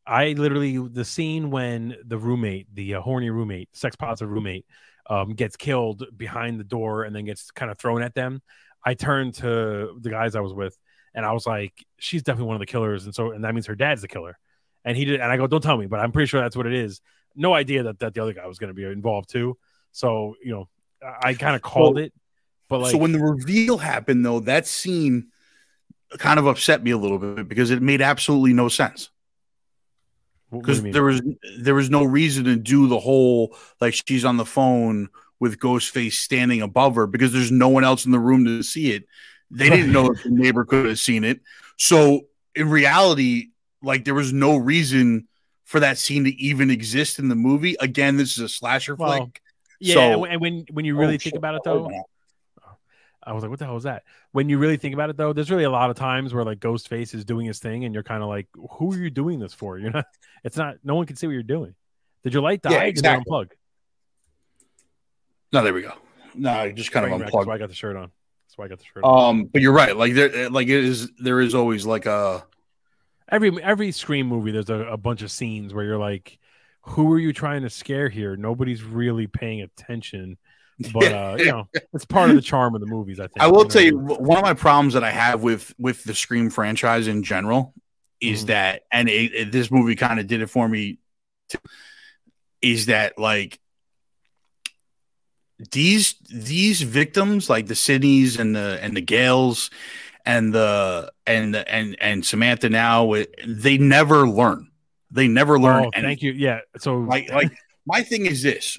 I 0.07 0.33
literally 0.33 0.77
the 0.79 1.05
scene 1.05 1.51
when 1.51 1.97
the 2.05 2.19
roommate, 2.19 2.73
the 2.75 2.95
uh, 2.97 3.01
horny 3.01 3.31
roommate, 3.31 3.69
sex 3.75 3.97
positive 3.97 4.31
roommate, 4.31 4.65
um, 5.09 5.35
gets 5.35 5.57
killed 5.57 6.05
behind 6.17 6.61
the 6.61 6.65
door 6.65 7.05
and 7.05 7.15
then 7.15 7.25
gets 7.25 7.51
kind 7.51 7.71
of 7.71 7.79
thrown 7.79 8.03
at 8.03 8.15
them. 8.15 8.41
I 8.85 8.95
turned 8.95 9.35
to 9.37 9.99
the 10.01 10.11
guys 10.11 10.37
I 10.37 10.41
was 10.41 10.53
with 10.55 10.77
and 11.15 11.25
I 11.27 11.33
was 11.33 11.47
like, 11.47 11.73
she's 11.99 12.23
definitely 12.23 12.47
one 12.49 12.57
of 12.57 12.61
the 12.61 12.67
killers, 12.67 13.05
and 13.07 13.15
so 13.15 13.33
and 13.33 13.43
that 13.45 13.55
means 13.55 13.67
her 13.67 13.75
dad's 13.75 14.03
the 14.03 14.09
killer. 14.09 14.39
And 14.85 14.97
he 14.97 15.05
did, 15.05 15.21
and 15.21 15.33
I 15.33 15.37
go, 15.37 15.47
don't 15.49 15.63
tell 15.63 15.77
me, 15.77 15.87
but 15.87 15.99
I'm 15.99 16.13
pretty 16.13 16.27
sure 16.27 16.41
that's 16.41 16.57
what 16.57 16.67
it 16.67 16.75
is. 16.75 17.01
No 17.35 17.53
idea 17.55 17.83
that 17.85 17.99
that 18.01 18.15
the 18.15 18.23
other 18.23 18.33
guy 18.33 18.47
was 18.47 18.59
going 18.59 18.69
to 18.69 18.75
be 18.75 18.85
involved 18.85 19.29
too. 19.31 19.57
So 19.93 20.37
you 20.45 20.53
know, 20.53 20.69
I, 21.03 21.31
I 21.31 21.35
kind 21.35 21.57
of 21.57 21.63
called 21.63 21.97
So- 21.97 22.03
it, 22.03 22.13
but 22.69 22.81
like, 22.81 22.93
so 22.93 22.99
when 22.99 23.13
the 23.13 23.19
reveal 23.19 23.79
happened, 23.79 24.25
though, 24.25 24.41
that 24.41 24.67
scene 24.67 25.29
kind 26.19 26.39
of 26.39 26.47
upset 26.47 26.83
me 26.83 26.91
a 26.93 26.97
little 26.99 27.19
bit 27.19 27.49
because 27.49 27.71
it 27.71 27.83
made 27.83 28.01
absolutely 28.03 28.53
no 28.53 28.69
sense. 28.69 29.09
what- 29.09 29.11
what 29.11 30.27
do 30.29 30.35
you 30.35 30.36
Because 30.53 30.83
there 30.83 31.03
was 31.03 31.21
there 31.59 31.75
was 31.75 31.91
no 31.91 32.05
reason 32.05 32.45
to 32.45 32.57
do 32.57 32.87
the 32.89 33.01
whole 33.01 33.57
like 33.81 33.95
she's 33.95 34.25
on 34.25 34.37
the 34.37 34.47
phone 34.47 35.09
with 35.41 35.59
Ghostface 35.59 36.13
standing 36.15 36.63
above 36.63 36.95
her 36.95 37.07
because 37.07 37.33
there's 37.33 37.51
no 37.53 37.69
one 37.69 37.85
else 37.85 38.07
in 38.07 38.13
the 38.13 38.19
room 38.21 38.45
to 38.45 38.63
see 38.63 38.93
it. 38.93 39.05
They 39.51 39.69
didn't 39.69 39.93
know 39.93 40.11
if 40.13 40.23
the 40.23 40.31
neighbor 40.31 40.65
could 40.65 40.87
have 40.87 40.99
seen 40.99 41.25
it. 41.25 41.41
So 41.77 42.23
in 42.55 42.71
reality, 42.71 43.49
like 43.83 44.05
there 44.05 44.15
was 44.15 44.33
no 44.33 44.57
reason 44.57 45.29
for 45.65 45.81
that 45.81 45.99
scene 45.99 46.25
to 46.25 46.31
even 46.37 46.71
exist 46.71 47.19
in 47.19 47.29
the 47.29 47.35
movie. 47.35 47.77
Again, 47.81 48.17
this 48.17 48.39
is 48.39 48.45
a 48.45 48.49
slasher 48.49 48.95
Well, 48.95 49.17
flick. 49.19 49.43
yeah, 49.81 49.95
so- 49.95 50.25
and 50.25 50.41
when- 50.41 50.65
when 50.73 50.85
you 50.85 50.97
really 50.97 51.17
Oh, 51.17 51.19
think 51.19 51.35
about 51.37 51.57
it 51.57 51.63
oh, 51.67 51.75
though, 51.81 51.85
on. 51.87 52.03
I 53.27 53.33
was 53.33 53.43
like, 53.43 53.51
what 53.51 53.59
the 53.59 53.65
hell 53.65 53.77
is 53.77 53.83
that? 53.83 54.05
When 54.33 54.49
you 54.49 54.59
really 54.59 54.77
think 54.77 54.95
about 54.95 55.11
it 55.11 55.17
though, 55.17 55.33
there's 55.33 55.51
really 55.51 55.65
a 55.65 55.71
lot 55.71 55.91
of 55.91 55.97
times 55.97 56.33
where 56.33 56.45
like 56.45 56.61
Ghostface 56.61 57.15
is 57.15 57.25
doing 57.25 57.47
his 57.47 57.59
thing, 57.59 57.85
and 57.85 57.93
you're 57.93 58.05
kind 58.05 58.23
of 58.23 58.29
like, 58.29 58.47
who 58.73 58.93
are 58.93 58.97
you 58.97 59.11
doing 59.11 59.41
this 59.41 59.53
for? 59.53 59.79
You're 59.87 59.91
not. 59.91 60.07
It's 60.45 60.57
not. 60.57 60.77
No 60.85 60.95
one 60.95 61.07
can 61.07 61.17
see 61.17 61.27
what 61.27 61.33
you're 61.33 61.43
doing. 61.43 61.75
Did 62.23 62.33
your 62.33 62.43
light 62.43 62.63
die? 62.63 62.73
Yeah, 62.73 62.83
exactly. 62.83 63.31
unplug? 63.31 63.51
No, 65.53 65.63
there 65.63 65.75
we 65.75 65.83
go. 65.83 65.93
No, 66.35 66.51
I 66.51 66.73
just 66.73 66.93
kind 66.93 67.05
of 67.07 67.13
wreck, 67.13 67.31
That's 67.33 67.47
why 67.47 67.55
I 67.55 67.59
got 67.59 67.69
the 67.69 67.75
shirt 67.75 67.97
on. 67.97 68.11
That's 68.47 68.59
why 68.59 68.67
I 68.67 68.69
got 68.69 68.79
the 68.79 68.85
shirt 68.85 69.05
on. 69.05 69.29
Um, 69.29 69.45
but 69.47 69.63
you're 69.63 69.73
right. 69.73 69.97
Like 69.97 70.15
there, 70.15 70.51
like 70.51 70.69
it 70.69 70.85
is. 70.85 71.11
There 71.19 71.41
is 71.41 71.55
always 71.55 71.85
like 71.87 72.07
a 72.07 72.45
every 73.29 73.63
every 73.63 73.93
Scream 73.93 74.27
movie, 74.27 74.51
there's 74.53 74.71
a, 74.71 74.87
a 74.87 74.97
bunch 74.97 75.23
of 75.23 75.31
scenes 75.31 75.75
where 75.75 75.85
you're 75.85 75.99
like, 75.99 76.39
who 76.83 77.13
are 77.13 77.19
you 77.19 77.33
trying 77.33 77.63
to 77.63 77.71
scare 77.71 78.09
here? 78.09 78.37
Nobody's 78.37 78.83
really 78.83 79.27
paying 79.27 79.63
attention. 79.63 80.39
But 80.93 81.13
uh, 81.13 81.37
you 81.39 81.47
know, 81.47 81.69
it's 81.95 82.05
part 82.05 82.29
of 82.31 82.37
the 82.37 82.43
charm 82.43 82.75
of 82.75 82.81
the 82.83 82.87
movies. 82.87 83.19
I 83.19 83.29
think. 83.29 83.41
I 83.41 83.47
will 83.47 83.63
know 83.63 83.69
tell 83.69 83.83
you 83.83 83.99
one 83.99 84.39
of 84.39 84.45
my 84.45 84.55
problems 84.55 84.95
that 84.95 85.05
I 85.05 85.11
have 85.11 85.43
with 85.43 85.75
with 85.79 86.05
the 86.05 86.15
Scream 86.15 86.51
franchise 86.51 87.09
in 87.09 87.23
general 87.23 87.73
is 88.21 88.45
Mhm. 88.45 88.47
that, 88.49 88.83
and 88.93 89.09
it, 89.09 89.33
it- 89.35 89.53
this 89.53 89.71
movie 89.71 89.95
kind 89.95 90.21
of 90.21 90.27
did 90.27 90.43
it 90.43 90.49
for 90.49 90.69
me. 90.69 90.99
Too, 91.49 91.59
is 92.61 92.87
that 92.87 93.19
like 93.19 93.59
these 95.73 96.15
these 96.31 96.83
victims, 96.83 97.49
like 97.49 97.67
the 97.67 97.75
Sidneys 97.75 98.39
and 98.39 98.55
the 98.55 98.79
and 98.83 98.97
the 98.97 99.01
Gales 99.01 99.71
and 100.25 100.53
the 100.53 101.11
and 101.27 101.55
the, 101.55 101.73
and 101.73 101.97
and 102.01 102.25
Samantha 102.27 102.69
now, 102.69 103.15
they 103.47 103.79
never 103.79 104.29
learn. 104.29 104.71
They 105.11 105.29
never 105.29 105.59
learn. 105.59 105.87
Oh, 105.87 105.91
thank 105.95 106.21
you. 106.23 106.33
Yeah. 106.33 106.61
So 106.79 106.97
like 106.99 107.31
like 107.33 107.51
my 107.87 108.03
thing 108.03 108.27
is 108.27 108.43
this 108.43 108.79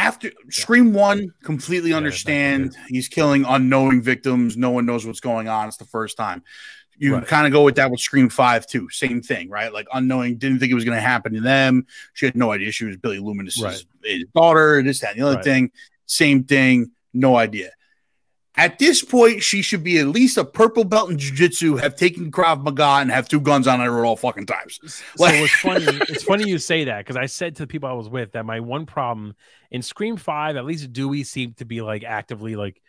after 0.00 0.32
scream 0.48 0.92
one 0.94 1.32
completely 1.44 1.92
understand 1.92 2.74
he's 2.88 3.06
killing 3.06 3.44
unknowing 3.44 4.00
victims. 4.00 4.56
No 4.56 4.70
one 4.70 4.86
knows 4.86 5.04
what's 5.06 5.20
going 5.20 5.46
on. 5.46 5.68
It's 5.68 5.76
the 5.76 5.84
first 5.84 6.16
time. 6.16 6.42
You 6.96 7.14
Right. 7.14 7.26
kind 7.26 7.46
of 7.46 7.52
go 7.52 7.62
with 7.64 7.74
that 7.76 7.90
with 7.90 8.00
scream 8.00 8.28
five 8.30 8.66
too. 8.66 8.88
Same 8.90 9.20
thing 9.22 9.50
right? 9.50 9.72
Like 9.72 9.86
unknowing 9.92 10.38
didn't 10.38 10.58
think 10.58 10.72
it 10.72 10.74
was 10.74 10.84
going 10.84 10.96
to 10.96 11.02
happen 11.02 11.34
to 11.34 11.40
them. 11.40 11.86
She 12.14 12.24
had 12.26 12.34
no 12.34 12.50
idea 12.50 12.72
she 12.72 12.86
was 12.86 12.96
billy 12.96 13.18
Loomis's 13.18 13.62
Right. 13.62 14.24
daughter 14.34 14.82
this 14.82 15.00
that 15.00 15.12
and 15.12 15.20
the 15.20 15.26
other 15.26 15.36
Right. 15.36 15.44
thing. 15.44 15.70
Same 16.06 16.44
thing 16.44 16.90
no 17.12 17.36
idea 17.36 17.70
at 18.56 18.78
this 18.78 19.02
point, 19.02 19.42
she 19.42 19.62
should 19.62 19.84
be 19.84 19.98
at 19.98 20.08
least 20.08 20.36
a 20.36 20.44
purple 20.44 20.82
belt 20.82 21.10
in 21.10 21.18
jiu-jitsu, 21.18 21.76
have 21.76 21.94
taken 21.94 22.32
Krav 22.32 22.62
Maga, 22.62 23.00
and 23.00 23.10
have 23.10 23.28
two 23.28 23.40
guns 23.40 23.68
on 23.68 23.78
her 23.80 23.98
at 23.98 24.04
all 24.04 24.16
fucking 24.16 24.46
times. 24.46 24.80
So 25.16 25.26
it's 25.26 25.52
funny. 25.54 25.86
It's 26.08 26.24
funny 26.24 26.48
you 26.48 26.58
say 26.58 26.84
that 26.84 26.98
because 26.98 27.16
I 27.16 27.26
said 27.26 27.56
to 27.56 27.62
the 27.62 27.66
people 27.68 27.88
I 27.88 27.92
was 27.92 28.08
with 28.08 28.32
that 28.32 28.44
my 28.44 28.60
one 28.60 28.86
problem 28.86 29.34
in 29.70 29.82
Scream 29.82 30.16
Five, 30.16 30.56
at 30.56 30.64
least 30.64 30.92
Dewey 30.92 31.22
seemed 31.22 31.58
to 31.58 31.64
be 31.64 31.80
like 31.80 32.02
actively 32.02 32.56
like, 32.56 32.82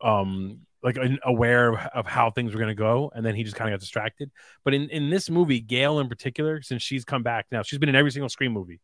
um, 0.00 0.60
like 0.82 0.98
aware 1.24 1.72
of, 1.72 1.78
of 1.94 2.06
how 2.06 2.30
things 2.30 2.52
were 2.52 2.60
gonna 2.60 2.74
go, 2.74 3.12
and 3.14 3.24
then 3.24 3.36
he 3.36 3.44
just 3.44 3.54
kind 3.56 3.72
of 3.72 3.78
got 3.78 3.80
distracted. 3.80 4.32
But 4.64 4.74
in 4.74 4.90
in 4.90 5.10
this 5.10 5.30
movie, 5.30 5.60
Gail 5.60 6.00
in 6.00 6.08
particular, 6.08 6.60
since 6.60 6.82
she's 6.82 7.04
come 7.04 7.22
back 7.22 7.46
now, 7.52 7.62
she's 7.62 7.78
been 7.78 7.88
in 7.88 7.94
every 7.94 8.10
single 8.10 8.28
Scream 8.28 8.52
movie, 8.52 8.80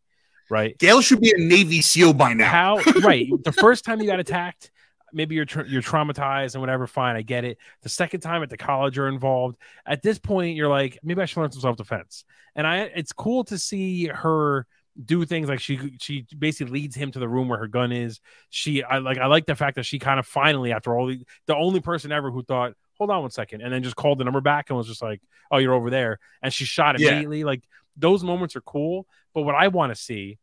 right? 0.49 0.79
Gail 0.79 1.01
should 1.01 1.21
be 1.21 1.33
a 1.33 1.38
Navy 1.38 1.83
SEAL 1.83 2.14
by 2.14 2.35
now. 2.35 2.49
How 2.49 2.77
right? 3.03 3.29
The 3.43 3.53
first 3.53 3.85
time 3.85 4.01
you 4.01 4.07
got 4.07 4.21
attacked, 4.21 4.71
maybe 5.12 5.35
you're 5.35 5.44
tra- 5.44 5.68
you're 5.68 5.83
traumatized 5.83 6.55
and 6.55 6.61
whatever. 6.62 6.87
Fine, 6.87 7.16
I 7.16 7.23
get 7.23 7.44
it. 7.44 7.59
The 7.83 7.88
second 7.88 8.20
time 8.20 8.42
at 8.42 8.51
the 8.51 8.57
college 8.57 8.96
you're 8.96 9.09
involved. 9.09 9.57
At 9.87 10.03
this 10.03 10.18
point, 10.18 10.57
you're 10.57 10.68
like, 10.68 10.99
maybe 11.03 11.20
I 11.23 11.25
should 11.27 11.40
learn 11.40 11.53
some 11.53 11.61
self 11.61 11.77
defense. 11.77 12.25
And 12.55 12.66
I, 12.66 12.79
it's 12.94 13.12
cool 13.12 13.44
to 13.44 13.59
see 13.59 14.07
her 14.07 14.66
do 15.03 15.25
things 15.25 15.49
like 15.49 15.61
she 15.61 15.96
she 16.01 16.27
basically 16.37 16.73
leads 16.81 16.96
him 16.96 17.11
to 17.12 17.18
the 17.18 17.29
room 17.29 17.49
where 17.49 17.59
her 17.59 17.68
gun 17.68 17.92
is. 17.92 18.20
She 18.51 18.83
I 18.83 18.99
like 18.99 19.18
I 19.18 19.27
like 19.27 19.46
the 19.46 19.55
fact 19.55 19.77
that 19.77 19.85
she 19.85 19.99
kind 19.99 20.18
of 20.18 20.27
finally 20.27 20.73
after 20.73 20.96
all 20.99 21.07
the 21.07 21.25
the 21.46 21.57
only 21.57 21.81
person 21.81 22.12
ever 22.12 22.31
who 22.31 22.42
thought 22.42 22.75
hold 22.99 23.11
on 23.11 23.23
one 23.23 23.31
second 23.31 23.62
and 23.62 23.73
then 23.73 23.83
just 23.83 23.96
called 23.96 24.18
the 24.18 24.25
number 24.25 24.42
back 24.42 24.68
and 24.68 24.77
was 24.77 24.87
just 24.87 25.01
like 25.01 25.23
oh 25.51 25.57
you're 25.57 25.73
over 25.73 25.88
there 25.88 26.18
and 26.42 26.53
she 26.53 26.64
shot 26.66 26.99
Yeah. 27.01 27.12
immediately 27.12 27.44
like 27.44 27.62
those 27.96 28.23
moments 28.23 28.57
are 28.57 28.61
cool 28.61 29.07
but 29.33 29.42
what 29.42 29.55
I 29.55 29.68
want 29.68 29.94
to 29.94 29.99
see 29.99 30.37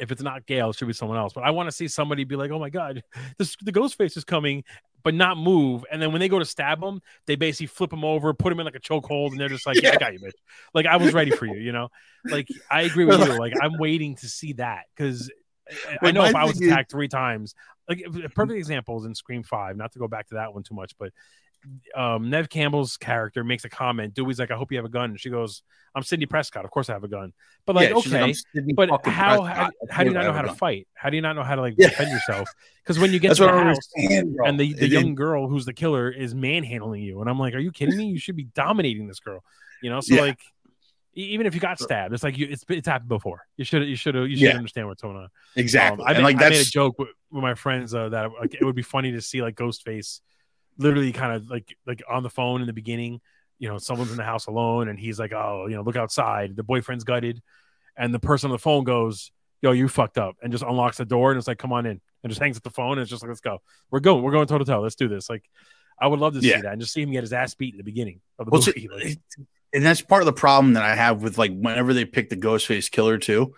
if 0.00 0.10
it's 0.12 0.22
not 0.22 0.46
Gail, 0.46 0.70
it 0.70 0.76
should 0.76 0.88
be 0.88 0.94
someone 0.94 1.18
else. 1.18 1.32
But 1.32 1.44
I 1.44 1.50
want 1.50 1.68
to 1.68 1.72
see 1.72 1.88
somebody 1.88 2.24
be 2.24 2.36
like, 2.36 2.50
"Oh 2.50 2.58
my 2.58 2.70
god, 2.70 3.02
this 3.38 3.56
the 3.62 3.72
ghost 3.72 3.96
face 3.96 4.16
is 4.16 4.24
coming," 4.24 4.64
but 5.02 5.14
not 5.14 5.36
move. 5.36 5.84
And 5.90 6.00
then 6.00 6.12
when 6.12 6.20
they 6.20 6.28
go 6.28 6.38
to 6.38 6.44
stab 6.44 6.82
him, 6.82 7.00
they 7.26 7.36
basically 7.36 7.66
flip 7.66 7.92
him 7.92 8.04
over, 8.04 8.32
put 8.34 8.52
him 8.52 8.60
in 8.60 8.66
like 8.66 8.74
a 8.74 8.80
chokehold, 8.80 9.30
and 9.30 9.40
they're 9.40 9.48
just 9.48 9.66
like, 9.66 9.80
"Yeah, 9.82 9.92
I 9.92 9.96
got 9.96 10.12
you, 10.12 10.20
bitch." 10.20 10.32
Like 10.74 10.86
I 10.86 10.96
was 10.96 11.14
ready 11.14 11.30
for 11.30 11.46
you, 11.46 11.58
you 11.58 11.72
know. 11.72 11.88
Like 12.24 12.48
I 12.70 12.82
agree 12.82 13.04
with 13.04 13.20
you. 13.20 13.38
Like 13.38 13.54
I'm 13.60 13.78
waiting 13.78 14.16
to 14.16 14.28
see 14.28 14.54
that 14.54 14.84
because 14.94 15.30
eh, 15.68 15.96
I 16.02 16.12
know 16.12 16.24
if 16.24 16.34
I 16.34 16.44
was 16.44 16.58
thing 16.58 16.68
is- 16.68 16.72
attacked 16.72 16.90
three 16.90 17.08
times, 17.08 17.54
like 17.88 18.04
perfect 18.34 18.58
example 18.58 18.98
is 18.98 19.04
in 19.04 19.14
Scream 19.14 19.42
Five. 19.42 19.76
Not 19.76 19.92
to 19.92 19.98
go 19.98 20.08
back 20.08 20.28
to 20.28 20.34
that 20.34 20.54
one 20.54 20.62
too 20.62 20.74
much, 20.74 20.94
but 20.98 21.12
um, 21.94 22.30
Neve 22.30 22.48
Campbell's 22.48 22.96
character 22.96 23.44
makes 23.44 23.64
a 23.64 23.68
comment. 23.68 24.14
Dewey's 24.14 24.38
like, 24.38 24.50
"I 24.50 24.56
hope 24.56 24.70
you 24.72 24.78
have 24.78 24.84
a 24.84 24.90
gun," 24.90 25.10
and 25.10 25.20
she 25.20 25.30
goes, 25.30 25.62
"I'm 25.94 26.02
Sidney 26.02 26.26
Prescott. 26.26 26.64
Of 26.64 26.70
course 26.70 26.88
I 26.88 26.92
have 26.92 27.04
a 27.04 27.08
gun." 27.08 27.32
But 27.64 27.76
like, 27.76 27.90
Yeah, 27.90 27.96
okay, 27.96 28.34
I'm 28.54 28.74
but 28.74 28.90
how 29.06 29.42
how, 29.42 29.70
how 29.90 30.02
do 30.02 30.10
you 30.10 30.14
not 30.14 30.24
know 30.24 30.32
how 30.32 30.42
to 30.42 30.54
fight? 30.54 30.86
How 30.94 31.10
do 31.10 31.16
you 31.16 31.22
not 31.22 31.34
know 31.34 31.42
how 31.42 31.54
to 31.54 31.60
like 31.60 31.74
Yeah. 31.76 31.88
defend 31.88 32.10
yourself? 32.10 32.48
Because 32.82 32.98
when 32.98 33.12
you 33.12 33.18
get 33.18 33.28
That's 33.28 33.40
to 33.40 33.46
the 33.46 33.52
house 33.52 33.78
and 34.44 34.60
the, 34.60 34.72
the 34.74 34.88
young 34.88 35.14
girl 35.14 35.48
who's 35.48 35.64
the 35.64 35.74
killer 35.74 36.10
is 36.10 36.34
manhandling 36.34 37.02
you, 37.02 37.20
and 37.20 37.28
I'm 37.28 37.38
like, 37.38 37.54
are 37.54 37.58
you 37.58 37.72
kidding 37.72 37.96
me? 37.96 38.06
You 38.06 38.18
should 38.18 38.36
be 38.36 38.44
dominating 38.44 39.06
this 39.08 39.20
girl. 39.20 39.42
You 39.82 39.90
know, 39.90 40.00
so 40.00 40.14
Yeah. 40.14 40.20
like. 40.22 40.40
Even 41.18 41.46
if 41.46 41.54
you 41.54 41.60
got 41.62 41.80
stabbed, 41.80 42.12
it's 42.12 42.22
like 42.22 42.36
you, 42.36 42.46
it's 42.50 42.62
it's 42.68 42.86
happened 42.86 43.08
before. 43.08 43.46
You 43.56 43.64
should 43.64 43.88
you 43.88 43.96
should 43.96 44.14
you 44.16 44.36
should 44.36 44.38
Yeah. 44.38 44.54
understand 44.54 44.86
what's 44.86 45.00
going 45.00 45.16
on. 45.16 45.28
exactly. 45.54 46.04
Um, 46.04 46.10
I, 46.10 46.12
made, 46.12 46.22
like 46.22 46.36
I 46.42 46.50
made 46.50 46.60
a 46.60 46.64
joke 46.70 46.98
with, 46.98 47.08
with 47.30 47.40
my 47.40 47.54
friends 47.54 47.94
uh, 47.94 48.10
that 48.10 48.32
like, 48.38 48.52
it 48.52 48.62
would 48.62 48.74
be 48.76 48.82
funny 48.82 49.12
to 49.12 49.22
see 49.22 49.40
like 49.40 49.54
Ghostface, 49.54 50.20
literally 50.78 51.12
kind 51.12 51.34
of 51.34 51.50
like 51.50 51.76
like 51.86 52.02
on 52.08 52.22
the 52.22 52.30
phone 52.30 52.60
in 52.60 52.66
the 52.66 52.72
beginning. 52.72 53.20
You 53.58 53.68
know, 53.68 53.78
someone's 53.78 54.10
in 54.10 54.16
the 54.18 54.24
house 54.24 54.46
alone, 54.46 54.88
and 54.88 54.98
he's 54.98 55.18
like, 55.18 55.32
"Oh, 55.32 55.66
you 55.68 55.76
know, 55.76 55.82
look 55.82 55.96
outside." 55.96 56.56
The 56.56 56.62
boyfriend's 56.62 57.04
gutted, 57.04 57.42
and 57.96 58.12
the 58.12 58.18
person 58.18 58.50
on 58.50 58.52
the 58.52 58.58
phone 58.58 58.84
goes, 58.84 59.32
"Yo, 59.62 59.72
you 59.72 59.88
fucked 59.88 60.18
up," 60.18 60.36
and 60.42 60.52
just 60.52 60.64
unlocks 60.64 60.98
the 60.98 61.06
door, 61.06 61.30
and 61.30 61.38
it's 61.38 61.48
like, 61.48 61.58
"Come 61.58 61.72
on 61.72 61.86
in," 61.86 62.00
and 62.22 62.30
just 62.30 62.40
hangs 62.40 62.58
up 62.58 62.62
the 62.62 62.70
phone, 62.70 62.92
and 62.92 63.00
it's 63.00 63.10
just 63.10 63.22
like, 63.22 63.28
"Let's 63.28 63.40
go. 63.40 63.62
We're 63.90 64.00
going. 64.00 64.22
We're 64.22 64.32
going 64.32 64.46
toe 64.46 64.58
to 64.58 64.64
toe. 64.64 64.80
Let's 64.82 64.94
do 64.94 65.08
this." 65.08 65.30
Like, 65.30 65.48
I 65.98 66.06
would 66.06 66.20
love 66.20 66.34
to 66.34 66.42
see 66.42 66.50
that 66.50 66.66
and 66.66 66.80
just 66.80 66.92
see 66.92 67.02
him 67.02 67.12
get 67.12 67.22
his 67.22 67.32
ass 67.32 67.54
beat 67.54 67.72
in 67.72 67.78
the 67.78 67.84
beginning 67.84 68.20
of 68.38 68.46
the 68.46 68.50
well, 68.50 68.62
so- 68.62 68.72
movie. 68.76 68.88
Like, 68.88 69.18
and 69.72 69.84
that's 69.84 70.00
part 70.00 70.22
of 70.22 70.26
the 70.26 70.32
problem 70.32 70.74
that 70.74 70.82
I 70.84 70.94
have 70.94 71.22
with 71.22 71.38
like 71.38 71.56
whenever 71.56 71.94
they 71.94 72.04
pick 72.04 72.28
the 72.28 72.36
Ghostface 72.36 72.90
killer 72.90 73.18
too, 73.18 73.54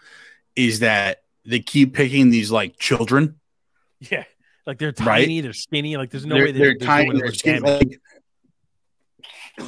is 0.57 0.81
that 0.81 1.23
they 1.45 1.61
keep 1.61 1.95
picking 1.95 2.31
these 2.31 2.51
like 2.51 2.79
children. 2.79 3.41
yeah, 4.01 4.25
like 4.69 4.79
they're 4.79 4.93
Right. 5.01 5.23
tiny, 5.23 5.41
they're 5.41 5.53
skinny. 5.53 5.97
Like, 5.97 6.11
there's 6.11 6.27
no 6.27 6.35
they're 6.37 6.45
way 6.45 6.53
they're, 6.53 6.77
they're 6.79 6.87
tiny. 6.87 7.19
They're 7.19 7.33
skinny, 7.33 7.61
like, 7.61 8.01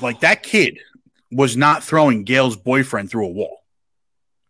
like 0.03 0.21
that 0.21 0.43
kid 0.43 0.79
was 1.33 1.57
not 1.57 1.83
throwing 1.83 2.25
Gail's 2.25 2.57
boyfriend 2.57 3.11
through 3.11 3.27
a 3.27 3.31
wall. 3.31 3.59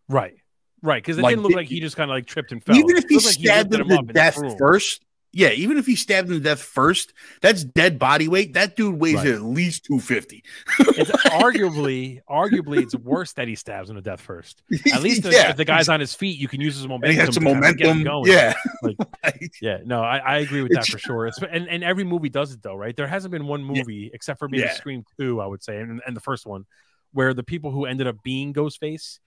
Right. 0.09 0.35
Right. 0.83 1.03
Because 1.03 1.19
it 1.19 1.23
Like, 1.23 1.33
didn't 1.33 1.43
look 1.45 1.53
it- 1.53 1.57
like 1.57 1.69
he 1.69 1.79
just 1.81 1.97
kind 1.97 2.11
of 2.11 2.15
like 2.15 2.27
tripped 2.27 2.53
and 2.53 2.63
fell. 2.63 2.77
Even 2.77 2.97
if 2.97 3.05
he 3.09 3.15
looked 3.15 3.27
like 3.27 3.35
stabbed 3.35 3.73
him 3.75 3.89
to 3.89 3.95
and 3.99 4.09
death 4.13 4.43
him. 4.43 4.57
first, 4.59 5.03
yeah, 5.33 5.51
even 5.51 5.79
if 5.79 5.87
he 5.87 5.95
stabbed 5.97 6.29
him 6.29 6.35
to 6.35 6.41
death 6.41 6.61
first, 6.61 7.13
that's 7.41 7.63
dead 7.65 7.99
body 7.99 8.27
weight. 8.29 8.55
That 8.55 8.75
dude 8.77 8.99
weighs 9.01 9.17
Right. 9.17 9.29
at 9.29 9.43
least 9.43 9.85
two 9.85 10.01
fifty. 10.01 10.43
It's 10.81 11.11
arguably, 11.27 12.21
arguably, 12.29 12.83
it's 12.83 12.95
worse 12.97 13.33
that 13.35 13.47
he 13.49 13.55
stabs 13.55 13.91
him 13.91 13.97
to 13.97 14.03
death 14.03 14.21
first. 14.21 14.63
At 14.93 15.03
least 15.03 15.25
if, 15.25 15.33
if 15.35 15.57
the 15.57 15.65
guy's 15.65 15.89
on 15.89 16.01
his 16.01 16.15
feet, 16.15 16.39
you 16.39 16.49
can 16.49 16.61
use 16.61 16.75
his 16.75 16.83
and 16.85 16.91
momentum. 16.91 17.27
he 17.27 17.33
some 17.33 17.45
to 17.45 17.53
kind 17.53 17.65
of 17.65 17.77
get 17.77 17.87
him 17.87 18.03
momentum. 18.05 18.25
going. 18.25 18.33
Yeah, 18.33 18.55
Like- 19.23 19.53
yeah. 19.63 19.79
No, 19.85 20.03
I, 20.03 20.19
I 20.19 20.39
agree 20.39 20.63
with 20.63 20.73
that 20.73 20.81
It's- 20.89 20.91
for 20.91 20.99
sure. 20.99 21.27
It's, 21.27 21.39
and 21.43 21.69
and 21.69 21.85
every 21.85 22.05
movie 22.05 22.29
does 22.29 22.53
it 22.53 22.63
though, 22.63 22.75
right? 22.75 22.97
There 22.97 23.07
hasn't 23.07 23.33
been 23.33 23.47
one 23.47 23.63
movie 23.65 24.11
except 24.13 24.39
for 24.39 24.49
maybe 24.49 24.65
Yeah. 24.65 24.73
Scream 24.75 25.05
Two, 25.19 25.41
I 25.41 25.47
would 25.47 25.63
say, 25.63 25.79
and, 25.79 26.01
and 26.07 26.17
the 26.17 26.21
first 26.21 26.47
one, 26.47 26.67
where 27.13 27.35
the 27.35 27.43
people 27.45 27.71
who 27.71 27.87
ended 27.87 28.07
up 28.07 28.17
being 28.23 28.53
Ghostface 28.53 29.19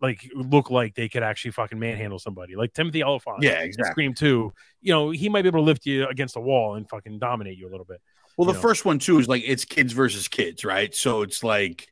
like 0.00 0.30
look 0.34 0.70
like 0.70 0.94
they 0.94 1.08
could 1.08 1.22
actually 1.22 1.50
fucking 1.52 1.78
manhandle 1.78 2.18
somebody. 2.18 2.54
Like 2.56 2.72
Timothy 2.72 3.02
Olyphant, 3.02 3.42
Yeah, 3.42 3.60
exactly. 3.60 3.90
Scream 3.92 4.14
Two. 4.14 4.52
You 4.80 4.92
know, 4.92 5.10
he 5.10 5.28
might 5.28 5.42
be 5.42 5.48
able 5.48 5.60
to 5.60 5.64
lift 5.64 5.86
you 5.86 6.06
against 6.06 6.34
the 6.34 6.40
wall 6.40 6.74
and 6.76 6.88
fucking 6.88 7.18
dominate 7.18 7.58
you 7.58 7.68
a 7.68 7.70
little 7.72 7.84
bit. 7.86 8.00
Well, 8.36 8.46
the 8.46 8.52
know. 8.52 8.60
first 8.60 8.84
one 8.84 8.98
too 9.00 9.18
is 9.18 9.26
like 9.28 9.42
it's 9.44 9.64
kids 9.64 9.92
versus 9.92 10.28
kids, 10.28 10.64
right? 10.64 10.94
So 10.94 11.22
it's 11.22 11.42
like 11.42 11.88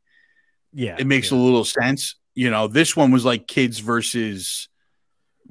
Yeah, 0.73 0.97
it 0.99 1.07
makes 1.07 1.33
yeah. 1.33 1.39
a 1.39 1.41
little 1.41 1.65
sense. 1.65 2.15
You 2.35 2.51
know, 2.51 2.69
this 2.69 2.95
one 2.95 3.11
was 3.11 3.25
like 3.25 3.49
kids 3.49 3.81
versus 3.81 4.69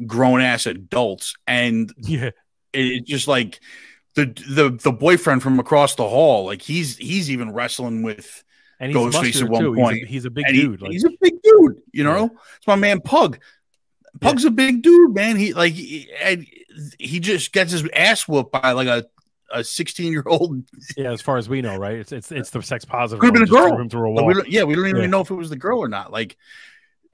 grown 0.05 0.39
ass 0.41 0.65
adults, 0.65 1.35
and 1.47 1.91
yeah, 2.01 2.25
it- 2.25 2.33
it's 2.73 3.09
just 3.09 3.27
like 3.27 3.59
the 4.15 4.27
the 4.47 4.69
the 4.81 4.93
boyfriend 4.93 5.43
from 5.43 5.59
across 5.59 5.95
the 5.95 6.07
hall, 6.07 6.45
like 6.45 6.61
he's 6.61 6.95
he's 6.97 7.29
even 7.29 7.51
wrestling 7.51 8.01
with, 8.01 8.44
and 8.79 8.91
he's 8.91 8.97
Ghostface 9.15 9.41
at 9.43 9.49
one 9.49 9.61
too. 9.61 9.73
He's 9.73 9.85
a- 10.03 10.05
He's 10.05 10.25
a, 10.25 10.29
big 10.29 10.45
he- 10.47 10.61
dude. 10.61 10.81
like, 10.81 10.91
he's 10.91 11.03
a 11.05 11.09
big 11.21 11.41
dude. 11.41 11.81
You 11.91 12.03
know, 12.03 12.29
it's 12.57 12.67
my 12.67 12.75
man 12.75 13.01
Pug. 13.01 13.39
Pug's 14.21 14.45
a 14.45 14.51
big 14.51 14.81
dude, 14.81 15.13
man. 15.13 15.35
He 15.35 15.53
like 15.53 15.73
he, 15.73 16.09
and 16.21 16.45
he 16.99 17.19
just 17.19 17.51
gets 17.51 17.71
his 17.71 17.87
ass 17.93 18.27
whooped 18.27 18.51
by 18.51 18.71
like 18.71 18.87
a 18.87 19.05
a 19.51 19.63
sixteen 19.63 20.11
year 20.11 20.23
old. 20.25 20.63
yeah, 20.97 21.11
as 21.11 21.21
far 21.21 21.37
as 21.37 21.47
we 21.49 21.61
know, 21.61 21.75
right? 21.77 21.95
It's 21.97 22.11
it's 22.11 22.31
it's 22.31 22.49
the 22.49 22.61
sex 22.61 22.85
positive. 22.85 23.19
Could've 23.19 23.33
been 23.33 23.43
a 23.43 23.45
girl. 23.45 23.77
him 23.77 23.89
through 23.89 24.09
a 24.09 24.13
Like, 24.13 24.25
wall. 24.25 24.43
we 24.45 24.49
yeah, 24.51 24.63
we 24.63 24.73
don't 24.75 24.87
even 24.87 25.01
Yeah. 25.01 25.07
know 25.07 25.21
if 25.21 25.29
it 25.31 25.35
was 25.35 25.49
the 25.49 25.57
girl 25.57 25.79
or 25.79 25.87
not. 25.89 26.11
Like, 26.13 26.37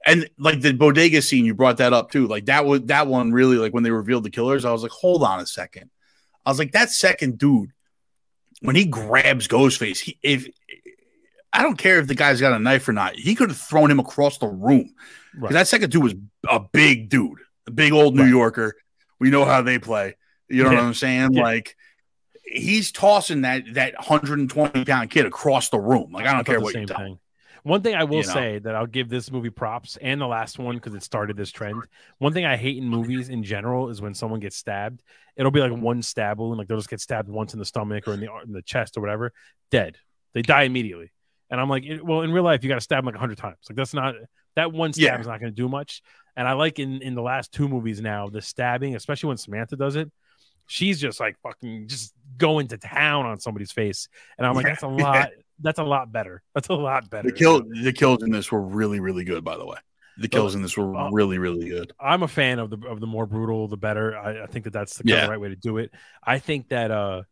and 0.06 0.28
like 0.38 0.60
the 0.60 0.72
bodega 0.72 1.22
scene, 1.22 1.44
you 1.44 1.54
brought 1.54 1.78
that 1.78 1.92
up 1.92 2.10
too. 2.12 2.26
Like 2.28 2.46
that 2.46 2.64
was 2.64 2.82
that 2.82 3.06
one 3.08 3.32
really 3.32 3.56
like 3.56 3.74
when 3.74 3.82
they 3.82 3.90
revealed 3.90 4.22
the 4.24 4.30
killers. 4.30 4.64
I 4.64 4.70
was 4.72 4.82
like, 4.84 4.92
hold 4.92 5.22
on 5.24 5.40
a 5.40 5.46
second. 5.46 5.90
I 6.46 6.50
was 6.50 6.58
like, 6.60 6.72
that 6.72 6.90
second 6.90 7.38
dude 7.38 7.70
when 8.60 8.76
he 8.76 8.84
grabs 8.84 9.48
Ghostface, 9.48 9.98
he 9.98 10.18
if 10.22 10.46
I 11.52 11.62
don't 11.62 11.76
care 11.76 11.98
if 11.98 12.06
the 12.06 12.14
guy's 12.14 12.40
got 12.40 12.52
a 12.52 12.58
knife 12.58 12.88
or 12.88 12.92
not, 12.92 13.14
he 13.16 13.34
could 13.34 13.50
have 13.50 13.58
thrown 13.58 13.90
him 13.90 14.00
across 14.00 14.38
the 14.38 14.46
room. 14.48 14.94
Right. 15.36 15.52
That 15.52 15.68
second 15.68 15.90
dude 15.90 16.02
was 16.02 16.14
a 16.48 16.60
big 16.60 17.08
dude, 17.08 17.38
a 17.66 17.70
big 17.70 17.92
old 17.92 18.14
New 18.14 18.22
Right. 18.22 18.30
Yorker. 18.30 18.74
We 19.18 19.30
know 19.30 19.44
how 19.44 19.62
they 19.62 19.78
play. 19.78 20.16
You 20.48 20.64
know 20.64 20.70
Yeah. 20.70 20.76
what 20.76 20.84
I'm 20.84 20.94
saying? 20.94 21.32
Yeah. 21.34 21.42
Like 21.42 21.76
he's 22.44 22.92
tossing 22.92 23.42
that 23.42 23.64
that 23.74 23.94
120 23.94 24.84
pound 24.84 25.10
kid 25.10 25.26
across 25.26 25.68
the 25.68 25.78
room. 25.78 26.12
Like 26.12 26.26
I 26.26 26.32
don't 26.32 26.38
thought 26.38 26.46
care 26.46 26.60
what 26.60 26.74
you 26.74 26.80
same 26.80 26.86
tell. 26.86 26.96
thing. 26.98 27.18
One 27.64 27.80
thing 27.80 27.94
I 27.94 28.02
will 28.04 28.22
You 28.22 28.26
know? 28.26 28.32
say 28.32 28.58
that 28.58 28.74
I'll 28.74 28.86
give 28.86 29.08
this 29.08 29.30
movie 29.30 29.48
props 29.50 29.96
and 30.02 30.20
the 30.20 30.26
last 30.26 30.58
one 30.58 30.74
because 30.74 30.94
it 30.94 31.02
started 31.04 31.36
this 31.36 31.52
trend. 31.52 31.80
One 32.18 32.32
thing 32.32 32.44
I 32.44 32.56
hate 32.56 32.76
in 32.78 32.88
movies 32.88 33.28
in 33.28 33.44
general 33.44 33.88
is 33.88 34.02
when 34.02 34.14
someone 34.14 34.40
gets 34.40 34.56
stabbed. 34.56 35.00
It'll 35.36 35.52
be 35.52 35.60
like 35.60 35.70
one 35.72 36.02
stab 36.02 36.40
wound, 36.40 36.58
like 36.58 36.66
they'll 36.66 36.78
just 36.78 36.90
get 36.90 37.00
stabbed 37.00 37.28
once 37.28 37.52
in 37.52 37.60
the 37.60 37.64
stomach 37.64 38.08
or 38.08 38.14
in 38.14 38.20
the 38.20 38.28
in 38.44 38.52
the 38.52 38.62
chest 38.62 38.96
or 38.96 39.00
whatever, 39.00 39.32
dead. 39.70 39.96
They 40.34 40.42
die 40.42 40.62
immediately. 40.64 41.12
And 41.52 41.60
I'm 41.60 41.68
like, 41.68 41.84
well, 42.02 42.22
in 42.22 42.32
real 42.32 42.42
life, 42.42 42.64
you 42.64 42.68
got 42.68 42.74
to 42.76 42.80
stab 42.80 43.04
them 43.04 43.12
like 43.12 43.20
hundred 43.20 43.38
times. 43.38 43.58
Like 43.70 43.76
that's 43.76 43.94
not 43.94 44.14
that 44.56 44.72
one 44.72 44.92
stab 44.92 45.02
Yeah. 45.04 45.20
is 45.20 45.26
not 45.28 45.38
going 45.38 45.52
to 45.52 45.56
do 45.56 45.68
much. 45.68 46.02
And 46.34 46.48
I 46.48 46.54
like 46.54 46.80
in 46.80 47.00
in 47.02 47.14
the 47.14 47.22
last 47.22 47.52
two 47.52 47.68
movies 47.68 48.00
now 48.00 48.28
the 48.28 48.42
stabbing, 48.42 48.96
especially 48.96 49.28
when 49.28 49.36
Samantha 49.36 49.76
does 49.76 49.94
it. 49.96 50.10
She's 50.66 51.00
just 51.00 51.20
like 51.20 51.36
fucking 51.42 51.88
just 51.88 52.14
going 52.38 52.68
to 52.68 52.78
town 52.78 53.26
on 53.26 53.38
somebody's 53.38 53.70
face, 53.72 54.08
and 54.38 54.46
I'm 54.46 54.54
like, 54.54 54.64
that's 54.64 54.82
a 54.82 54.88
lot. 55.06 55.28
That's 55.60 55.78
a 55.78 55.84
lot 55.84 56.10
better. 56.10 56.42
That's 56.54 56.68
a 56.68 56.74
lot 56.74 57.10
better. 57.10 57.28
The 57.30 57.34
kill 57.36 57.62
the 57.82 57.92
kills 57.92 58.22
in 58.22 58.30
this 58.30 58.50
were 58.50 58.62
really 58.62 58.98
really 59.00 59.24
good. 59.24 59.44
By 59.44 59.56
the 59.58 59.66
way, 59.66 59.76
the 60.18 60.28
kills 60.28 60.54
in 60.54 60.62
this 60.62 60.76
were 60.76 60.96
uh, 60.96 61.10
really 61.10 61.36
really 61.38 61.68
good. 61.68 61.92
I'm 62.00 62.22
a 62.22 62.28
fan 62.28 62.58
of 62.60 62.70
the 62.70 62.78
of 62.88 63.00
the 63.00 63.06
more 63.06 63.26
brutal, 63.26 63.68
the 63.68 63.76
better. 63.76 64.16
I, 64.16 64.44
I 64.44 64.46
think 64.46 64.64
that 64.64 64.72
that's 64.72 64.96
the, 64.96 65.02
Yeah. 65.04 65.26
right 65.26 65.38
way 65.40 65.50
to 65.50 65.56
do 65.56 65.76
it. 65.78 65.92
I 66.24 66.38
think 66.38 66.68
that 66.70 66.90
uh, 66.90 67.22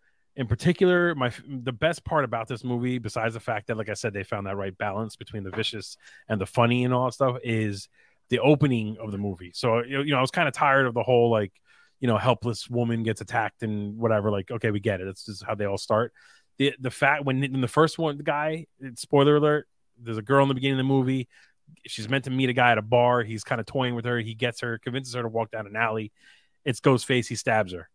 in 0.41 0.47
particular, 0.47 1.15
my 1.15 1.31
the 1.47 1.73
best 1.73 2.03
part 2.03 2.25
about 2.25 2.49
this 2.49 2.65
movie, 2.65 2.97
besides 2.99 3.35
the 3.35 3.41
fact 3.41 3.67
that, 3.67 3.77
like 3.77 3.91
I 3.91 3.95
said, 3.95 4.15
they 4.15 4.25
found 4.25 4.47
that 4.47 4.57
right 4.57 4.77
balance 4.77 5.15
between 5.15 5.45
the 5.45 5.51
vicious 5.51 5.99
and 6.31 6.41
the 6.41 6.47
funny 6.47 6.85
and 6.85 6.95
all 6.95 7.05
that 7.05 7.13
stuff, 7.13 7.37
is 7.45 7.91
the 8.31 8.39
opening 8.39 8.97
of 8.99 9.13
the 9.13 9.19
movie. 9.19 9.53
So 9.55 9.85
you 9.85 10.05
know, 10.07 10.17
I 10.17 10.23
was 10.23 10.31
kind 10.31 10.49
of 10.49 10.55
tired 10.55 10.87
of 10.87 10.95
the 10.95 11.03
whole 11.03 11.31
like, 11.31 11.53
you 12.01 12.09
know, 12.09 12.17
helpless 12.17 12.71
woman 12.71 13.03
gets 13.03 13.21
attacked 13.21 13.63
and 13.63 13.99
whatever. 13.99 14.31
Like, 14.31 14.51
okay, 14.51 14.71
we 14.71 14.81
get 14.81 15.03
it. 15.03 15.05
That's 15.05 15.27
just 15.27 15.45
how 15.45 15.55
they 15.55 15.67
all 15.67 15.77
start. 15.77 16.15
The 16.57 16.75
the 16.81 16.91
fact 16.91 17.27
when 17.27 17.45
in 17.45 17.61
the 17.61 17.69
first 17.69 17.99
one, 17.99 18.17
the 18.17 18.23
guy, 18.23 18.67
spoiler 18.95 19.37
alert, 19.37 19.69
there's 20.03 20.17
a 20.17 20.23
girl 20.23 20.43
in 20.43 20.49
the 20.49 20.55
beginning 20.55 20.81
of 20.81 20.87
the 20.87 20.93
movie 20.95 21.29
she's 21.87 22.09
meant 22.09 22.25
to 22.25 22.31
meet 22.31 22.49
a 22.49 22.53
guy 22.53 22.73
at 22.73 22.79
a 22.79 22.83
bar. 22.83 23.23
He's 23.23 23.45
kind 23.45 23.61
of 23.61 23.67
toying 23.67 23.95
with 23.95 24.05
her. 24.05 24.19
He 24.19 24.35
gets 24.35 24.61
her, 24.61 24.79
convinces 24.79 25.15
her 25.15 25.23
to 25.23 25.29
walk 25.29 25.51
down 25.51 25.67
an 25.67 25.77
alley. 25.77 26.13
It's 26.65 26.81
Ghostface. 26.81 27.29
He 27.29 27.37
stabs 27.37 27.73
her. 27.73 27.89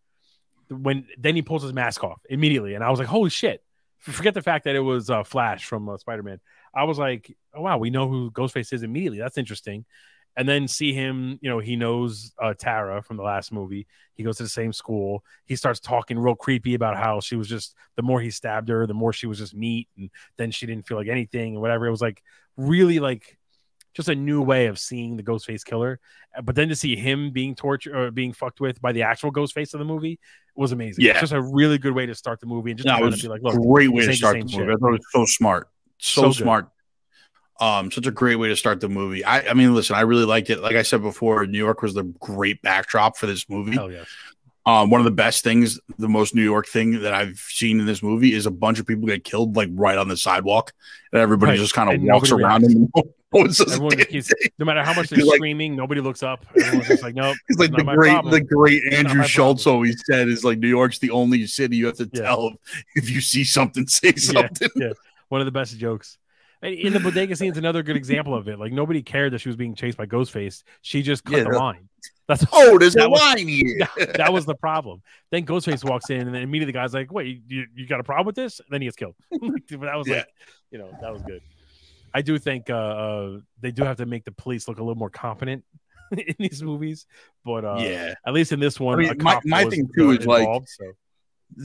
When 0.69 1.07
then 1.17 1.35
he 1.35 1.41
pulls 1.41 1.63
his 1.63 1.73
mask 1.73 2.03
off 2.03 2.21
immediately, 2.29 2.75
and 2.75 2.83
I 2.83 2.89
was 2.89 2.99
like, 2.99 3.07
"Holy 3.07 3.29
shit!" 3.29 3.63
Forget 3.99 4.33
the 4.33 4.41
fact 4.41 4.65
that 4.65 4.75
it 4.75 4.81
was 4.81 5.09
uh, 5.09 5.23
Flash 5.23 5.65
from 5.65 5.89
uh, 5.89 5.97
Spider 5.97 6.23
Man. 6.23 6.39
I 6.73 6.83
was 6.83 6.97
like, 6.97 7.35
"Oh 7.53 7.61
wow, 7.61 7.77
we 7.77 7.89
know 7.89 8.07
who 8.07 8.31
Ghostface 8.31 8.73
is 8.73 8.83
immediately. 8.83 9.19
That's 9.19 9.37
interesting." 9.37 9.85
And 10.37 10.49
then 10.49 10.67
see 10.67 10.91
him, 10.91 11.39
you 11.41 11.49
know, 11.49 11.59
he 11.59 11.77
knows 11.77 12.33
uh, 12.41 12.53
Tara 12.53 13.01
from 13.01 13.15
the 13.15 13.23
last 13.23 13.53
movie. 13.53 13.87
He 14.15 14.23
goes 14.23 14.35
to 14.37 14.43
the 14.43 14.49
same 14.49 14.73
school. 14.73 15.23
He 15.45 15.55
starts 15.55 15.79
talking 15.79 16.19
real 16.19 16.35
creepy 16.35 16.73
about 16.73 16.97
how 16.97 17.21
she 17.21 17.37
was 17.37 17.47
just 17.47 17.73
the 17.95 18.01
more 18.01 18.19
he 18.19 18.31
stabbed 18.31 18.67
her, 18.67 18.85
the 18.85 18.93
more 18.93 19.13
she 19.13 19.27
was 19.27 19.37
just 19.37 19.55
meat, 19.55 19.87
and 19.97 20.09
then 20.37 20.51
she 20.51 20.65
didn't 20.65 20.87
feel 20.87 20.97
like 20.97 21.07
anything 21.07 21.53
and 21.53 21.61
whatever. 21.61 21.87
It 21.87 21.91
was 21.91 22.01
like 22.01 22.21
really 22.57 22.99
like 22.99 23.37
just 23.95 24.09
a 24.09 24.15
new 24.15 24.41
way 24.41 24.67
of 24.67 24.77
seeing 24.77 25.17
the 25.17 25.23
Ghostface 25.23 25.63
killer. 25.65 25.99
Uh, 26.37 26.41
But 26.41 26.55
then 26.55 26.69
to 26.69 26.75
see 26.75 26.95
him 26.95 27.31
being 27.31 27.55
tortured 27.55 27.95
or 27.95 28.11
being 28.11 28.33
fucked 28.33 28.59
with 28.59 28.79
by 28.81 28.91
the 28.91 29.01
actual 29.03 29.31
Ghostface 29.31 29.73
of 29.73 29.79
the 29.79 29.85
movie 29.85 30.19
was 30.55 30.71
amazing. 30.71 31.03
Yeah. 31.05 31.11
It's 31.11 31.21
just 31.21 31.33
a 31.33 31.41
really 31.41 31.77
good 31.77 31.93
way 31.93 32.05
to 32.05 32.13
start 32.15 32.39
the 32.41 32.45
movie 32.45 32.71
and 32.71 32.77
just 32.77 32.87
No, 32.87 32.97
to 32.97 33.01
it 33.01 33.05
was 33.05 33.15
of 33.15 33.21
be 33.21 33.27
like, 33.29 33.41
look, 33.41 33.55
great 33.55 33.89
way 33.91 34.03
to 34.05 34.11
ain't 34.11 34.11
the 34.11 34.15
start 34.17 34.33
the 34.35 34.39
movie. 34.43 34.53
shit. 34.57 34.69
I 34.69 34.73
thought 34.75 34.89
it 34.89 34.91
was 34.91 35.05
so 35.11 35.25
smart, 35.25 35.69
so, 35.97 36.21
So 36.23 36.31
smart. 36.31 36.69
Um, 37.61 37.89
such 37.89 38.05
a 38.05 38.11
great 38.11 38.35
way 38.35 38.49
to 38.49 38.55
start 38.57 38.81
the 38.81 38.89
movie. 38.89 39.23
I, 39.23 39.47
I 39.49 39.53
mean, 39.53 39.73
listen, 39.73 39.95
I 39.95 40.01
really 40.01 40.25
liked 40.25 40.49
it. 40.49 40.61
Like 40.61 40.75
I 40.75 40.81
said 40.81 41.01
before, 41.01 41.45
New 41.47 41.57
York 41.57 41.81
was 41.81 41.93
the 41.93 42.03
great 42.19 42.61
backdrop 42.61 43.15
for 43.15 43.27
this 43.27 43.49
movie. 43.49 43.71
hell 43.71 43.89
yes. 43.89 44.07
Um, 44.65 44.89
one 44.89 44.99
of 44.99 45.05
the 45.05 45.11
best 45.11 45.43
things, 45.43 45.79
the 45.99 46.09
most 46.09 46.33
New 46.35 46.41
York 46.43 46.67
thing 46.67 47.01
that 47.01 47.13
I've 47.13 47.37
seen 47.37 47.79
in 47.79 47.85
this 47.85 48.01
movie 48.03 48.33
is 48.33 48.45
a 48.45 48.51
bunch 48.51 48.79
of 48.79 48.87
people 48.87 49.05
get 49.07 49.23
killed 49.23 49.55
like 49.55 49.69
right 49.71 49.97
on 49.97 50.07
the 50.09 50.17
sidewalk, 50.17 50.73
and 51.13 51.21
everybody 51.21 51.51
Right. 51.51 51.59
just 51.59 51.73
kind 51.73 51.93
of 51.93 52.01
walks 52.01 52.31
around 52.31 52.63
reacts. 53.33 53.59
and 53.59 53.69
no 53.69 53.69
one 53.69 53.69
says 53.69 53.71
a 53.71 53.73
Everyone 53.75 53.97
just 53.97 54.09
keeps, 54.09 54.49
no 54.59 54.65
matter 54.65 54.83
how 54.83 54.93
much 54.93 55.09
they're 55.09 55.25
like- 55.25 55.35
screaming, 55.37 55.75
nobody 55.75 56.01
looks 56.01 56.23
up. 56.23 56.45
Everyone's 56.59 56.87
just 56.87 57.03
like, 57.03 57.15
nope. 57.15 57.35
It's 57.49 57.59
like 57.59 57.71
the 57.71 57.83
great, 57.83 58.11
problem. 58.11 58.31
the 58.33 58.41
great 58.41 58.93
Andrew 58.93 59.23
Schulz 59.23 59.67
always 59.67 60.01
said 60.05 60.27
is 60.27 60.43
like 60.43 60.59
New 60.59 60.67
York's 60.69 60.99
the 60.99 61.11
only 61.11 61.45
city 61.47 61.77
you 61.77 61.85
have 61.87 61.97
to 61.97 62.09
Yeah. 62.13 62.21
tell 62.23 62.53
if 62.95 63.09
you 63.09 63.21
see 63.21 63.43
something, 63.43 63.87
say 63.87 64.09
Yeah. 64.15 64.47
something. 64.47 64.69
One 65.29 65.41
of 65.41 65.45
the 65.45 65.51
best 65.51 65.77
jokes. 65.77 66.17
In 66.61 66.93
the 66.93 66.99
bodega 66.99 67.35
scene 67.35 67.51
is 67.51 67.57
another 67.57 67.83
good 67.83 67.95
example 67.97 68.33
of 68.33 68.47
it. 68.47 68.57
Like 68.57 68.71
nobody 68.71 69.03
cared 69.03 69.33
that 69.33 69.39
she 69.39 69.49
was 69.49 69.55
being 69.55 69.75
chased 69.75 69.97
by 69.97 70.05
Ghostface. 70.07 70.63
She 70.81 71.03
just 71.03 71.23
cut 71.23 71.37
Yeah, 71.37 71.43
the 71.43 71.49
line. 71.59 71.89
That's 72.27 72.43
Oh, 72.53 72.79
there's 72.79 72.93
That 72.95 73.05
a 73.05 73.09
was- 73.09 73.19
line 73.21 73.47
here. 73.47 73.87
that 74.15 74.33
was 74.33 74.45
the 74.45 74.55
problem. 74.55 75.03
Then 75.31 75.45
Ghostface 75.45 75.87
walks 75.87 76.09
in, 76.09 76.21
and 76.21 76.33
then 76.33 76.41
immediately 76.41 76.71
the 76.71 76.77
guy's 76.79 76.93
like, 76.93 77.11
"Wait, 77.11 77.41
you, 77.47 77.67
you 77.75 77.85
got 77.85 77.99
a 77.99 78.03
problem 78.03 78.25
with 78.25 78.35
this?" 78.35 78.59
And 78.61 78.67
then 78.71 78.81
he 78.81 78.87
gets 78.87 78.95
killed. 78.95 79.13
But 79.29 79.41
that 79.81 79.95
was 79.95 80.07
Yeah. 80.07 80.15
like, 80.17 80.27
you 80.71 80.79
know, 80.79 80.89
that 81.01 81.13
was 81.13 81.21
good. 81.21 81.41
I 82.15 82.21
do 82.21 82.39
think 82.39 82.69
uh, 82.69 82.73
uh, 82.73 83.39
they 83.59 83.71
do 83.71 83.83
have 83.83 83.97
to 83.97 84.05
make 84.05 84.23
the 84.23 84.31
police 84.31 84.69
look 84.69 84.79
a 84.79 84.81
little 84.81 84.95
more 84.95 85.09
competent 85.09 85.65
in 86.17 86.35
these 86.39 86.63
movies, 86.63 87.07
but 87.43 87.65
uh, 87.65 87.75
yeah. 87.79 88.13
at 88.25 88.33
least 88.33 88.53
in 88.53 88.61
this 88.61 88.79
one, 88.79 88.95
I 88.95 89.09
mean, 89.09 89.17
my- 89.21 89.41
my 89.43 89.65
thing, 89.65 89.89
too, 89.93 90.11
uh, 90.11 90.13
is, 90.13 90.25
like, 90.25 90.47
so. 90.65 90.93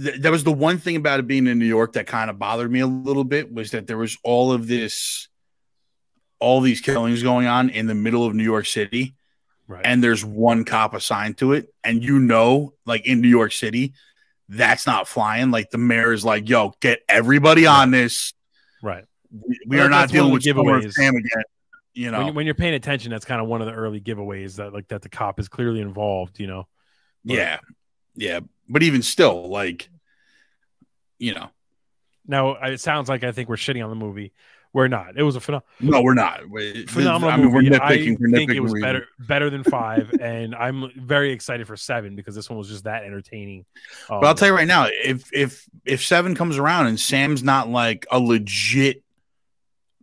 Th- 0.02 0.20
that 0.20 0.32
was 0.32 0.42
the 0.42 0.52
one 0.52 0.78
thing 0.78 0.96
about 0.96 1.20
it 1.20 1.28
being 1.28 1.46
in 1.46 1.60
New 1.60 1.66
York 1.66 1.92
that 1.92 2.08
kind 2.08 2.30
of 2.30 2.38
bothered 2.40 2.68
me 2.68 2.80
a 2.80 2.86
little 2.88 3.22
bit 3.22 3.52
was 3.52 3.70
that 3.70 3.86
there 3.86 3.96
was 3.96 4.18
all 4.24 4.50
of 4.50 4.66
this, 4.66 5.28
all 6.40 6.60
these 6.60 6.80
killings 6.80 7.22
going 7.22 7.46
on 7.46 7.70
in 7.70 7.86
the 7.86 7.94
middle 7.94 8.26
of 8.26 8.34
New 8.34 8.42
York 8.42 8.66
City, 8.66 9.14
right, 9.68 9.86
and 9.86 10.02
there's 10.02 10.24
one 10.24 10.64
cop 10.64 10.94
assigned 10.94 11.38
to 11.38 11.52
it, 11.52 11.72
and 11.84 12.02
you 12.02 12.18
know, 12.18 12.74
like 12.86 13.06
in 13.06 13.20
New 13.20 13.28
York 13.28 13.52
City, 13.52 13.94
that's 14.48 14.84
not 14.84 15.06
flying. 15.06 15.52
Like 15.52 15.70
the 15.70 15.78
mayor 15.78 16.12
is 16.12 16.24
like, 16.24 16.48
"Yo, 16.48 16.74
get 16.80 17.02
everybody 17.08 17.66
on 17.66 17.92
this. 17.92 18.34
right. 18.82 19.04
We, 19.30 19.58
we 19.66 19.80
are 19.80 19.88
not 19.88 20.08
dealing 20.10 20.32
with 20.32 20.42
giveaways. 20.42 20.92
Sam 20.92 21.14
again." 21.16 21.42
You 21.92 22.10
know, 22.12 22.26
When, 22.26 22.34
when 22.34 22.46
you're 22.46 22.54
paying 22.54 22.74
attention, 22.74 23.10
that's 23.10 23.24
kind 23.24 23.40
of 23.40 23.48
one 23.48 23.60
of 23.60 23.66
the 23.66 23.72
early 23.74 24.00
giveaways 24.00 24.56
that 24.56 24.72
like 24.72 24.88
that 24.88 25.02
the 25.02 25.08
cop 25.08 25.40
is 25.40 25.48
clearly 25.48 25.80
involved. 25.80 26.38
You 26.38 26.46
know, 26.46 26.68
But- 27.24 27.34
yeah, 27.36 27.58
yeah, 28.14 28.40
but 28.68 28.82
even 28.84 29.02
still, 29.02 29.48
like, 29.48 29.88
you 31.18 31.34
know, 31.34 31.50
now 32.26 32.54
it 32.62 32.80
sounds 32.80 33.08
like 33.08 33.24
I 33.24 33.32
think 33.32 33.48
we're 33.48 33.56
shitting 33.56 33.82
on 33.82 33.90
the 33.90 33.96
movie. 33.96 34.32
We're 34.72 34.86
not. 34.86 35.16
It 35.16 35.24
was 35.24 35.34
a 35.34 35.40
phenomenal. 35.40 35.66
no, 35.80 36.00
we're 36.00 36.14
not. 36.14 36.48
We- 36.48 36.86
phenomenal 36.86 37.30
I 37.30 37.36
mean, 37.38 37.46
movie. 37.52 37.70
we're 37.70 37.82
I 37.82 37.96
think 37.96 38.20
it 38.52 38.60
was 38.60 38.72
reasons. 38.72 38.82
better 38.82 39.06
better 39.18 39.50
than 39.50 39.64
five, 39.78 40.12
and 40.20 40.54
I'm 40.54 40.92
very 40.96 41.32
excited 41.32 41.66
for 41.66 41.76
seven 41.76 42.14
because 42.14 42.36
this 42.36 42.48
one 42.48 42.56
was 42.56 42.68
just 42.68 42.84
that 42.84 43.02
entertaining. 43.02 43.64
Um, 44.08 44.20
But 44.20 44.28
I'll 44.28 44.34
tell 44.36 44.46
you 44.46 44.54
right 44.54 44.68
now, 44.68 44.86
if 44.88 45.28
if 45.32 45.68
if 45.84 46.04
seven 46.04 46.36
comes 46.36 46.56
around 46.56 46.86
and 46.86 47.00
Sam's 47.00 47.42
not 47.42 47.68
like 47.68 48.06
a 48.12 48.20
legit 48.20 49.02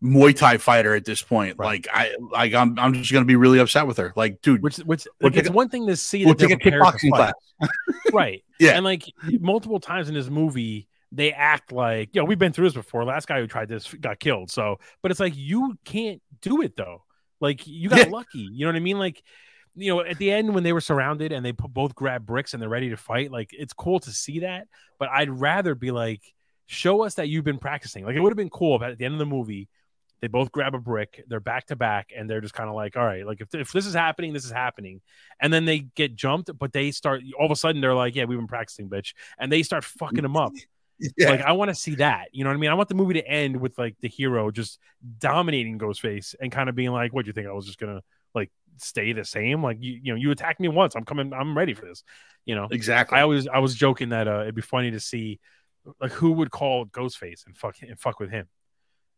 Muay 0.03 0.35
Thai 0.35 0.57
fighter 0.57 0.93
at 0.95 1.05
this 1.05 1.21
point, 1.23 1.55
Right. 1.57 1.65
like 1.65 1.87
I 1.91 2.15
like 2.31 2.53
I'm 2.53 2.77
I'm 2.77 2.93
just 2.93 3.11
gonna 3.11 3.25
be 3.25 3.35
really 3.35 3.59
upset 3.59 3.87
with 3.87 3.97
her. 3.97 4.13
Like, 4.15 4.41
dude, 4.41 4.61
which 4.61 4.77
which 4.77 5.07
We'll 5.21 5.31
like, 5.31 5.39
it's 5.39 5.49
a- 5.49 5.51
one 5.51 5.69
thing 5.69 5.87
to 5.87 5.95
see 5.95 6.23
we'll 6.25 6.35
that 6.35 6.47
take 6.47 6.55
a 6.65 6.69
kickboxing 6.69 7.11
class. 7.11 7.33
right? 8.13 8.43
Yeah. 8.59 8.71
and 8.73 8.85
like 8.85 9.03
multiple 9.39 9.79
times 9.79 10.07
in 10.09 10.13
this 10.13 10.29
movie, 10.29 10.87
they 11.11 11.31
act 11.33 11.71
like, 11.71 12.13
yo, 12.13 12.23
we've 12.25 12.37
been 12.37 12.53
through 12.53 12.65
this 12.67 12.73
before. 12.75 13.03
Last 13.05 13.27
guy 13.27 13.39
who 13.39 13.47
tried 13.47 13.69
this 13.69 13.91
got 13.95 14.19
killed. 14.19 14.51
So, 14.51 14.79
but 15.01 15.09
it's 15.11 15.19
like 15.19 15.35
you 15.35 15.77
can't 15.83 16.21
do 16.41 16.61
it 16.61 16.75
though. 16.75 17.03
Like 17.39 17.65
you 17.65 17.89
got 17.89 17.99
Yeah. 18.05 18.11
lucky. 18.11 18.47
You 18.51 18.65
know 18.65 18.69
what 18.71 18.75
I 18.75 18.81
mean? 18.81 18.99
Like, 18.99 19.23
you 19.75 19.93
know, 19.95 20.01
at 20.01 20.17
the 20.19 20.31
end 20.31 20.53
when 20.53 20.63
they 20.63 20.73
were 20.73 20.81
surrounded 20.81 21.31
and 21.31 21.43
they 21.45 21.51
both 21.51 21.95
grab 21.95 22.25
bricks 22.25 22.53
and 22.53 22.61
they're 22.61 22.69
ready 22.69 22.89
to 22.89 22.97
fight, 22.97 23.31
like 23.31 23.49
it's 23.51 23.73
cool 23.73 23.99
to 24.01 24.11
see 24.11 24.39
that. 24.39 24.67
But 24.99 25.09
I'd 25.09 25.29
rather 25.29 25.73
be 25.75 25.89
like, 25.91 26.21
show 26.67 27.01
us 27.03 27.15
that 27.15 27.29
you've 27.29 27.45
been 27.45 27.59
practicing. 27.59 28.05
Like 28.05 28.15
it 28.15 28.19
would 28.19 28.29
have 28.31 28.37
been 28.37 28.49
cool 28.51 28.75
if 28.75 28.81
at 28.83 28.97
the 28.99 29.05
end 29.05 29.13
of 29.15 29.19
the 29.19 29.25
movie 29.25 29.69
they 30.21 30.27
both 30.27 30.51
grab 30.51 30.73
a 30.73 30.79
brick, 30.79 31.23
they're 31.27 31.39
back 31.39 31.67
to 31.67 31.75
back, 31.75 32.09
and 32.15 32.29
they're 32.29 32.41
just 32.41 32.53
kind 32.53 32.69
of 32.69 32.75
like, 32.75 32.97
all 32.97 33.05
right, 33.05 33.25
like 33.25 33.41
if, 33.41 33.53
if 33.53 33.71
this 33.71 33.85
is 33.85 33.93
happening, 33.93 34.33
this 34.33 34.45
is 34.45 34.51
happening. 34.51 35.01
And 35.39 35.53
then 35.53 35.65
they 35.65 35.79
get 35.79 36.15
jumped, 36.15 36.49
but 36.57 36.73
they 36.73 36.91
start 36.91 37.21
all 37.37 37.45
of 37.45 37.51
a 37.51 37.55
sudden 37.55 37.81
they're 37.81 37.93
like, 37.93 38.15
yeah, 38.15 38.25
we've 38.25 38.37
been 38.37 38.47
practicing, 38.47 38.89
bitch. 38.89 39.13
And 39.37 39.51
they 39.51 39.63
start 39.63 39.83
fucking 39.83 40.23
them 40.23 40.37
up. 40.37 40.53
Yeah. 41.15 41.29
Like 41.29 41.41
I 41.41 41.51
want 41.51 41.69
to 41.69 41.75
see 41.75 41.93
that. 41.97 42.29
You 42.31 42.43
know 42.43 42.49
what 42.49 42.55
I 42.55 42.59
mean? 42.59 42.71
I 42.71 42.73
want 42.73 42.89
the 42.89 42.95
movie 42.95 43.13
to 43.13 43.27
end 43.27 43.57
with 43.57 43.77
like 43.77 43.95
the 44.01 44.07
hero 44.07 44.49
just 44.49 44.79
dominating 45.19 45.77
Ghostface 45.77 46.33
and 46.41 46.51
kind 46.51 46.69
of 46.69 46.75
being 46.75 46.89
like, 46.89 47.13
"What 47.13 47.23
do 47.23 47.29
you 47.29 47.33
think? 47.33 47.47
I 47.47 47.51
was 47.51 47.67
just 47.67 47.77
gonna 47.77 48.01
like 48.33 48.49
stay 48.77 49.13
the 49.13 49.23
same? 49.23 49.61
Like 49.61 49.77
you, 49.79 49.99
you 50.01 50.11
know, 50.11 50.19
you 50.19 50.31
attacked 50.31 50.59
me 50.59 50.69
once. 50.69 50.95
I'm 50.95 51.05
coming. 51.05 51.33
I'm 51.33 51.55
ready 51.55 51.75
for 51.75 51.85
this. 51.85 52.03
You 52.45 52.55
know." 52.55 52.67
exactly. 52.71 53.15
I 53.15 53.21
always 53.21 53.47
I 53.47 53.59
was 53.59 53.75
joking 53.75 54.09
that 54.09 54.27
uh, 54.27 54.41
it'd 54.41 54.55
be 54.55 54.63
funny 54.63 54.89
to 54.89 54.99
see 54.99 55.39
like 56.01 56.11
who 56.11 56.31
would 56.31 56.51
call 56.51 56.87
Ghostface 56.87 57.45
and 57.45 57.55
fuck 57.55 57.75
and 57.81 57.99
fuck 57.99 58.19
with 58.19 58.31
him. 58.31 58.47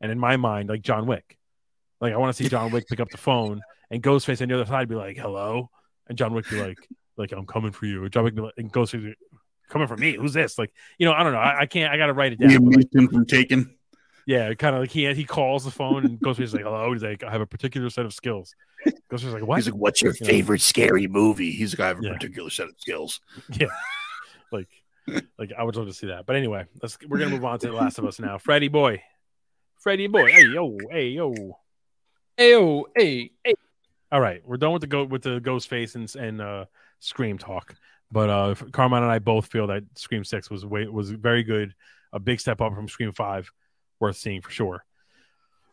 And 0.01 0.11
in 0.11 0.19
my 0.19 0.37
mind, 0.37 0.69
like 0.69 0.81
John 0.81 1.05
Wick. 1.05 1.37
Like 2.01 2.13
I 2.13 2.17
want 2.17 2.35
to 2.35 2.43
see 2.43 2.49
John 2.49 2.71
Wick 2.71 2.87
pick 2.87 2.99
up 2.99 3.09
the 3.09 3.17
phone 3.17 3.61
and 3.91 4.01
Ghostface 4.01 4.41
on 4.41 4.47
the 4.47 4.55
other 4.55 4.65
side 4.65 4.87
be 4.87 4.95
like, 4.95 5.17
"Hello," 5.17 5.69
and 6.07 6.17
John 6.17 6.33
Wick 6.33 6.49
be 6.49 6.61
like, 6.61 6.77
"Like 7.17 7.31
I'm 7.33 7.45
coming 7.45 7.71
for 7.71 7.85
you." 7.85 8.03
And 8.03 8.11
John 8.13 8.23
Wick 8.23 8.35
be 8.35 8.41
like, 8.41 8.53
and 8.57 8.71
Ghostface 8.71 9.03
be, 9.03 9.15
coming 9.69 9.87
for 9.87 9.97
me. 9.97 10.15
Who's 10.15 10.31
this? 10.33 10.57
Like 10.57 10.71
you 10.97 11.05
know, 11.05 11.11
I 11.13 11.23
don't 11.23 11.33
know. 11.33 11.39
I, 11.39 11.61
I 11.61 11.65
can't. 11.65 11.91
I 11.93 11.97
got 11.97 12.05
to 12.07 12.13
write 12.13 12.31
it 12.33 12.39
down. 12.39 12.49
Liam 12.51 12.65
but, 12.65 12.75
like, 12.77 12.89
Neeson 12.91 13.11
from 13.11 13.25
Taken. 13.25 13.75
yeah, 14.25 14.53
kind 14.53 14.75
of 14.75 14.81
like 14.83 14.91
he 14.91 15.13
he 15.13 15.25
calls 15.25 15.65
the 15.65 15.71
phone 15.71 16.05
and 16.05 16.19
Ghostface 16.21 16.39
is 16.43 16.53
like, 16.53 16.63
"Hello." 16.63 16.93
He's 16.93 17.03
like, 17.03 17.23
"I 17.23 17.31
have 17.31 17.41
a 17.41 17.45
particular 17.47 17.89
set 17.89 18.05
of 18.05 18.13
skills." 18.13 18.55
Ghostface 19.11 19.25
is 19.25 19.33
like, 19.33 19.45
"What?" 19.45 19.57
He's 19.57 19.67
like, 19.67 19.75
"What's 19.75 20.01
your 20.01 20.13
Yeah. 20.21 20.27
favorite 20.27 20.61
scary 20.61 21.07
movie?" 21.07 21.51
He's 21.51 21.73
like, 21.77 21.81
"I 21.81 21.87
have 21.89 21.99
a 21.99 22.03
Yeah. 22.05 22.13
particular 22.13 22.49
set 22.49 22.69
of 22.69 22.75
skills." 22.79 23.19
Yeah, 23.59 23.67
like 24.53 24.69
like 25.37 25.51
I 25.57 25.63
would 25.63 25.75
love 25.75 25.87
to 25.87 25.93
see 25.93 26.07
that. 26.07 26.25
But 26.25 26.37
anyway, 26.37 26.65
let's 26.81 26.97
we're 27.05 27.17
gonna 27.17 27.31
move 27.31 27.43
on 27.43 27.59
to 27.59 27.67
The 27.67 27.73
Last 27.73 27.97
of 27.99 28.05
Us 28.05 28.19
now. 28.21 28.37
Freddie 28.37 28.69
boy. 28.69 29.03
Freddie 29.79 30.07
boy. 30.07 30.29
Hey 30.29 30.45
yo, 30.45 30.77
hey 30.91 31.07
yo. 31.07 31.33
hey 32.35 32.51
yo, 32.51 32.85
hey, 32.97 33.31
hey. 33.45 33.53
All 34.11 34.19
right, 34.19 34.41
we're 34.45 34.57
done 34.57 34.73
with 34.73 34.81
the 34.81 34.87
go 34.87 35.05
with 35.05 35.21
the 35.21 35.39
ghost 35.39 35.69
face 35.69 35.95
and 35.95 36.13
and 36.17 36.41
uh 36.41 36.65
scream 36.99 37.37
talk. 37.37 37.75
But 38.11 38.29
uh 38.29 38.55
Carmine 38.73 39.03
and 39.03 39.11
I 39.11 39.19
both 39.19 39.45
feel 39.45 39.67
that 39.67 39.83
Scream 39.95 40.25
Six 40.25 40.49
was 40.49 40.65
way 40.65 40.85
was 40.87 41.11
very 41.11 41.43
good, 41.43 41.73
a 42.11 42.19
big 42.19 42.41
step 42.41 42.59
up 42.59 42.75
from 42.75 42.89
Scream 42.89 43.13
Five, 43.13 43.49
worth 44.01 44.17
seeing 44.17 44.41
for 44.41 44.51
sure. 44.51 44.83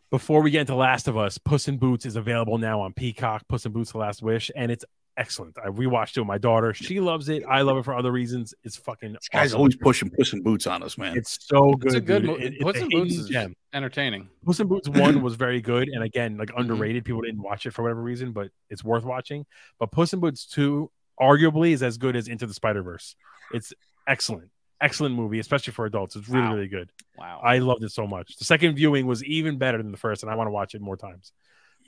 Before 0.09 0.41
we 0.41 0.51
get 0.51 0.61
into 0.61 0.75
Last 0.75 1.09
of 1.09 1.17
Us, 1.17 1.37
Puss 1.37 1.67
in 1.67 1.77
Boots 1.77 2.05
is 2.05 2.15
available 2.15 2.57
now 2.57 2.79
on 2.79 2.93
Peacock. 2.93 3.45
Puss 3.49 3.65
in 3.65 3.73
Boots: 3.73 3.91
The 3.91 3.97
Last 3.97 4.21
Wish, 4.21 4.49
and 4.55 4.71
it's 4.71 4.85
excellent. 5.17 5.57
I 5.63 5.67
rewatched 5.69 6.15
it 6.15 6.21
with 6.21 6.27
my 6.27 6.37
daughter. 6.37 6.73
She 6.73 6.99
loves 6.99 7.27
it. 7.29 7.43
I 7.49 7.61
love 7.61 7.77
it 7.77 7.83
for 7.85 7.95
other 7.95 8.11
reasons. 8.11 8.53
It's 8.63 8.77
fucking. 8.77 9.13
This 9.13 9.27
guy's 9.29 9.49
awesome. 9.51 9.57
always 9.59 9.75
pushing 9.75 10.09
Puss 10.09 10.33
in 10.33 10.41
Boots 10.43 10.67
on 10.67 10.83
us, 10.83 10.97
man. 10.97 11.17
It's 11.17 11.45
so 11.47 11.71
good. 11.73 11.87
It's 11.87 11.95
a 11.95 12.01
good 12.01 12.21
dude. 12.21 12.31
movie. 12.31 12.43
It- 12.45 12.61
Puss 12.61 12.77
a 12.77 12.83
in 12.83 12.89
Boots 12.89 13.11
hidden 13.13 13.25
is 13.25 13.29
gem. 13.29 13.55
entertaining. 13.73 14.29
Puss 14.45 14.59
in 14.59 14.67
Boots 14.67 14.87
one 14.89 15.21
was 15.23 15.35
very 15.35 15.59
good, 15.61 15.89
and 15.89 16.03
again, 16.03 16.37
like 16.37 16.49
Mm-hmm. 16.49 16.59
underrated. 16.61 17.03
People 17.05 17.21
didn't 17.21 17.41
watch 17.41 17.65
it 17.65 17.71
for 17.71 17.81
whatever 17.83 18.01
reason, 18.01 18.31
but 18.31 18.49
it's 18.69 18.83
worth 18.83 19.03
watching. 19.03 19.45
But 19.79 19.91
Puss 19.91 20.13
in 20.13 20.19
Boots 20.19 20.45
two, 20.45 20.91
arguably, 21.19 21.71
is 21.71 21.83
as 21.83 21.97
good 21.97 22.15
as 22.15 22.27
Into 22.27 22.45
the 22.45 22.53
Spider 22.53 22.83
Verse. 22.83 23.15
It's 23.53 23.73
excellent, 24.07 24.49
excellent 24.81 25.15
movie, 25.15 25.39
especially 25.39 25.73
for 25.73 25.85
adults. 25.85 26.15
It's 26.15 26.29
really, 26.29 26.47
Wow. 26.47 26.53
really 26.55 26.67
good. 26.67 26.91
Wow. 27.17 27.41
I 27.43 27.57
loved 27.59 27.83
it 27.83 27.91
so 27.91 28.05
much. 28.07 28.35
The 28.37 28.45
second 28.45 28.75
viewing 28.75 29.07
was 29.07 29.23
even 29.23 29.57
better 29.57 29.77
than 29.79 29.91
the 29.91 29.97
first, 29.97 30.21
and 30.23 30.31
I 30.31 30.35
want 30.35 30.47
to 30.47 30.51
watch 30.51 30.75
it 30.75 30.81
more 30.81 30.95
times. 30.97 31.31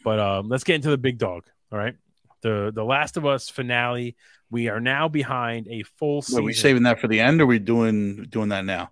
But 0.04 0.20
um, 0.20 0.48
let's 0.50 0.64
get 0.64 0.76
into 0.76 0.90
the 0.90 0.98
big 0.98 1.18
dog. 1.18 1.44
All 1.72 1.78
right, 1.78 1.96
the 2.42 2.72
the 2.74 2.84
Last 2.84 3.18
of 3.18 3.26
Us 3.26 3.50
finale. 3.50 4.16
We 4.52 4.68
are 4.70 4.80
now 4.80 5.08
behind 5.08 5.68
a 5.68 5.84
full 5.98 6.24
Are 6.36 6.42
we 6.42 6.54
saving 6.54 6.84
that 6.84 7.00
for 7.00 7.08
the 7.08 7.20
end? 7.20 7.40
Or 7.40 7.44
are 7.44 7.48
we 7.48 7.60
doing 7.60 8.26
doing 8.30 8.50
that 8.50 8.66
now? 8.66 8.92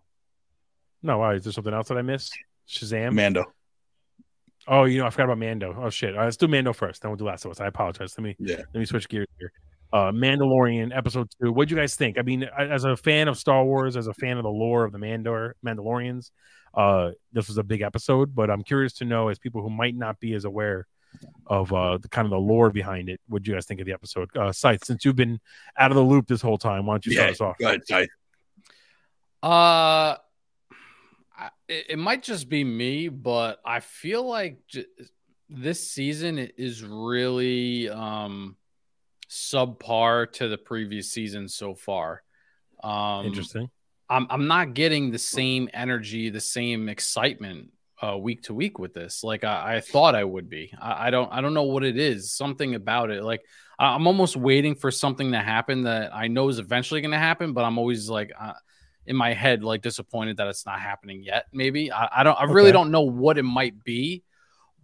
no, 1.03 1.19
why 1.19 1.35
is 1.35 1.43
there 1.43 1.53
something 1.53 1.73
else 1.73 1.87
that 1.89 1.97
I 1.97 2.01
missed? 2.01 2.37
Shazam. 2.67 3.13
Mando. 3.13 3.45
Oh, 4.67 4.83
you 4.83 4.97
know, 4.99 5.05
I 5.05 5.09
forgot 5.09 5.25
about 5.25 5.37
Mando. 5.37 5.75
Oh 5.79 5.89
shit. 5.89 6.11
All 6.13 6.19
right, 6.19 6.25
let's 6.25 6.37
do 6.37 6.47
Mando 6.47 6.73
first. 6.73 7.01
Then 7.01 7.09
we'll 7.11 7.17
do 7.17 7.25
Last 7.25 7.45
of 7.45 7.51
Us. 7.51 7.61
I 7.61 7.67
apologize. 7.67 8.13
Let 8.17 8.23
me 8.23 8.35
Yeah. 8.39 8.57
let 8.57 8.75
me 8.75 8.85
switch 8.85 9.07
gears 9.07 9.27
here. 9.39 9.51
Uh, 9.93 10.11
Mandalorian 10.11 10.95
episode 10.95 11.29
two. 11.41 11.51
What 11.53 11.69
do 11.69 11.75
you 11.75 11.79
guys 11.81 11.95
think? 11.95 12.19
I 12.19 12.21
mean, 12.21 12.43
as 12.59 12.83
a 12.83 12.97
fan 12.97 13.29
of 13.29 13.37
Star 13.37 13.63
Wars, 13.63 13.95
as 13.95 14.07
a 14.07 14.13
fan 14.13 14.35
of 14.37 14.43
the 14.43 14.49
lore 14.49 14.83
of 14.83 14.91
the 14.91 14.97
Mandor 14.97 15.53
Mandalorians, 15.65 16.31
uh, 16.73 17.11
this 17.31 17.47
was 17.47 17.57
a 17.57 17.63
big 17.63 17.81
episode. 17.81 18.35
But 18.35 18.49
I'm 18.51 18.63
curious 18.63 18.91
to 18.95 19.05
know, 19.05 19.29
as 19.29 19.39
people 19.39 19.61
who 19.61 19.69
might 19.69 19.95
not 19.95 20.19
be 20.19 20.33
as 20.33 20.43
aware 20.43 20.87
of 21.47 21.71
uh, 21.73 21.97
the 21.97 22.09
kind 22.09 22.25
of 22.25 22.31
the 22.31 22.39
lore 22.39 22.69
behind 22.69 23.09
it, 23.09 23.19
what 23.27 23.43
do 23.43 23.51
you 23.51 23.55
guys 23.55 23.65
think 23.65 23.79
of 23.79 23.85
the 23.85 23.93
episode? 23.93 24.29
Uh, 24.35 24.51
Scythe, 24.51 24.83
since 24.85 25.05
you've 25.05 25.15
been 25.15 25.39
out 25.77 25.91
of 25.91 25.95
the 25.95 26.03
loop 26.03 26.27
this 26.27 26.41
whole 26.41 26.57
time, 26.57 26.85
why 26.85 26.93
don't 26.93 27.05
you 27.05 27.13
start 27.13 27.27
Yeah. 27.27 27.31
us 27.31 27.41
off? 27.41 27.57
Go 27.57 27.67
ahead, 27.67 27.81
Ty. 27.89 28.07
Uh, 29.43 30.15
it, 31.69 31.85
it 31.91 31.99
might 31.99 32.23
just 32.23 32.49
be 32.49 32.63
me, 32.63 33.09
but 33.09 33.59
I 33.65 33.79
feel 33.79 34.23
like 34.27 34.59
j- 34.67 34.85
this 35.49 35.89
season 35.89 36.37
is 36.57 36.83
really 36.83 37.89
um 37.89 38.57
subpar 39.29 40.31
to 40.33 40.47
the 40.47 40.57
previous 40.57 41.11
season 41.11 41.47
so 41.47 41.75
far. 41.75 42.23
Um, 42.83 43.25
Interesting. 43.27 43.69
I'm 44.09 44.25
I'm 44.29 44.47
not 44.47 44.73
getting 44.73 45.11
the 45.11 45.19
same 45.19 45.69
energy, 45.73 46.29
the 46.29 46.41
same 46.41 46.89
excitement 46.89 47.71
uh, 48.03 48.17
week 48.17 48.43
to 48.43 48.53
week 48.53 48.77
with 48.79 48.93
this. 48.93 49.23
Like 49.23 49.43
I, 49.43 49.77
I 49.77 49.81
thought 49.81 50.15
I 50.15 50.23
would 50.23 50.49
be. 50.49 50.71
I, 50.79 51.07
I 51.07 51.09
don't 51.09 51.31
I 51.31 51.41
don't 51.41 51.53
know 51.53 51.63
what 51.63 51.83
it 51.83 51.97
is. 51.97 52.31
Something 52.31 52.75
about 52.75 53.09
it. 53.11 53.23
Like 53.23 53.43
I'm 53.79 54.07
almost 54.07 54.35
waiting 54.35 54.75
for 54.75 54.91
something 54.91 55.31
to 55.31 55.39
happen 55.39 55.83
that 55.83 56.13
I 56.15 56.27
know 56.27 56.49
is 56.49 56.59
eventually 56.59 57.01
going 57.01 57.11
to 57.11 57.17
happen, 57.17 57.53
but 57.53 57.63
I'm 57.63 57.77
always 57.77 58.09
like 58.09 58.31
uh, 58.39 58.53
in 59.05 59.15
my 59.15 59.33
head 59.33 59.63
like 59.63 59.81
disappointed 59.81 60.37
that 60.37 60.47
it's 60.47 60.65
not 60.65 60.79
happening 60.79 61.23
yet. 61.23 61.45
Maybe 61.53 61.91
I, 61.91 62.09
I 62.17 62.23
don't. 62.23 62.39
I 62.39 62.43
really 62.45 62.69
Okay. 62.69 62.73
don't 62.73 62.91
know 62.91 63.01
what 63.01 63.37
it 63.37 63.43
might 63.43 63.83
be, 63.83 64.23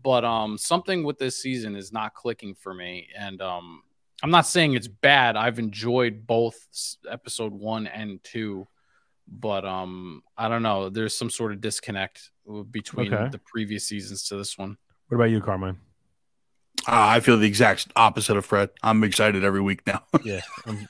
but 0.01 0.24
um 0.26 0.57
something 0.57 1.03
with 1.03 1.18
this 1.20 1.41
season 1.41 1.76
is 1.76 1.91
not 1.91 2.14
clicking 2.14 2.55
for 2.55 2.74
me, 2.74 3.07
and 3.18 3.41
um. 3.41 3.84
I'm 4.22 4.32
not 4.32 4.47
saying 4.47 4.76
it's 4.76 4.88
bad. 4.88 5.36
I've 5.36 5.59
enjoyed 5.59 6.26
both 6.26 6.55
episode 7.11 7.51
one 7.51 7.88
and 7.88 8.24
two, 8.24 8.66
but 9.28 9.65
um, 9.65 10.21
I 10.38 10.49
don't 10.49 10.63
know. 10.63 10.89
There's 10.89 11.15
some 11.15 11.30
sort 11.30 11.51
of 11.53 11.61
disconnect 11.61 12.30
between 12.71 13.13
Okay. 13.13 13.30
the 13.30 13.39
previous 13.39 13.88
seasons 13.88 14.28
to 14.28 14.36
this 14.38 14.57
one. 14.57 14.78
What 15.07 15.15
about 15.15 15.32
you, 15.32 15.41
Carmine? 15.41 15.78
Uh, 16.86 16.91
I 17.15 17.19
feel 17.21 17.38
the 17.38 17.47
exact 17.47 17.88
opposite 17.95 18.36
of 18.36 18.45
Fred. 18.45 18.69
I'm 18.82 19.03
excited 19.03 19.43
every 19.43 19.61
week 19.61 19.86
now. 19.88 20.03
Yeah, 20.24 20.41
I'm, 20.65 20.88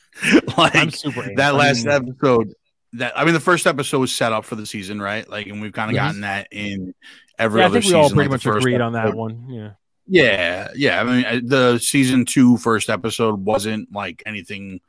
like 0.57 0.75
I'm 0.75 0.89
super. 0.91 1.21
amped. 1.21 1.36
that 1.38 1.53
I 1.53 1.57
last 1.57 1.86
mean, 1.86 1.93
episode. 1.93 2.53
That 2.93 3.17
I 3.17 3.25
mean, 3.25 3.34
the 3.34 3.39
first 3.39 3.65
episode 3.67 3.99
was 3.99 4.13
set 4.13 4.31
up 4.34 4.45
for 4.45 4.55
the 4.55 4.65
season, 4.65 5.01
right? 5.01 5.27
Like, 5.29 5.47
and 5.47 5.61
we've 5.61 5.73
kind 5.73 5.89
of 5.91 5.95
gotten 5.95 6.21
that 6.21 6.47
in 6.51 6.93
every 7.39 7.59
Yeah, 7.59 7.65
I 7.65 7.67
other 7.69 7.73
think 7.81 7.84
we 7.86 7.88
season. 7.89 7.99
all 7.99 8.09
pretty 8.09 8.21
like 8.21 8.29
much 8.31 8.43
first 8.43 8.57
agreed 8.59 8.81
on 8.81 8.93
that 8.93 9.13
one. 9.15 9.47
Yeah. 9.49 9.71
Yeah, 10.05 10.67
yeah. 10.75 10.99
I 10.99 11.03
mean, 11.03 11.47
the 11.47 11.77
season 11.79 12.25
two 12.25 12.57
first 12.57 12.89
episode 12.89 13.43
wasn't 13.45 13.91
like 13.93 14.21
anything 14.25 14.81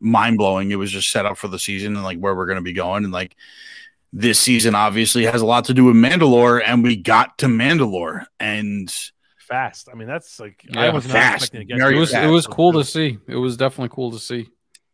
mind 0.00 0.38
blowing. 0.38 0.70
It 0.70 0.76
was 0.76 0.90
just 0.90 1.10
set 1.10 1.26
up 1.26 1.36
for 1.38 1.48
the 1.48 1.58
season 1.58 1.94
and 1.94 2.04
like 2.04 2.18
where 2.18 2.34
we're 2.34 2.46
going 2.46 2.56
to 2.56 2.62
be 2.62 2.72
going. 2.72 3.04
And 3.04 3.12
like 3.12 3.36
this 4.12 4.38
season 4.38 4.74
obviously 4.74 5.24
has 5.24 5.42
a 5.42 5.46
lot 5.46 5.66
to 5.66 5.74
do 5.74 5.84
with 5.84 5.96
Mandalore, 5.96 6.62
and 6.64 6.82
we 6.82 6.96
got 6.96 7.38
to 7.38 7.46
Mandalore, 7.46 8.24
and 8.40 8.92
fast. 9.38 9.88
I 9.92 9.96
mean, 9.96 10.08
that's 10.08 10.40
like 10.40 10.64
I 10.74 10.86
Yeah, 10.86 10.92
was 10.92 11.06
not 11.06 11.12
fast. 11.14 11.44
expecting 11.44 11.60
to 11.60 11.64
get. 11.66 11.90
It 11.90 11.96
was 11.96 12.12
that. 12.12 12.24
it 12.24 12.28
was 12.28 12.46
cool 12.46 12.72
to 12.72 12.84
see. 12.84 13.18
It 13.26 13.36
was 13.36 13.56
definitely 13.56 13.94
cool 13.94 14.12
to 14.12 14.18
see. 14.18 14.48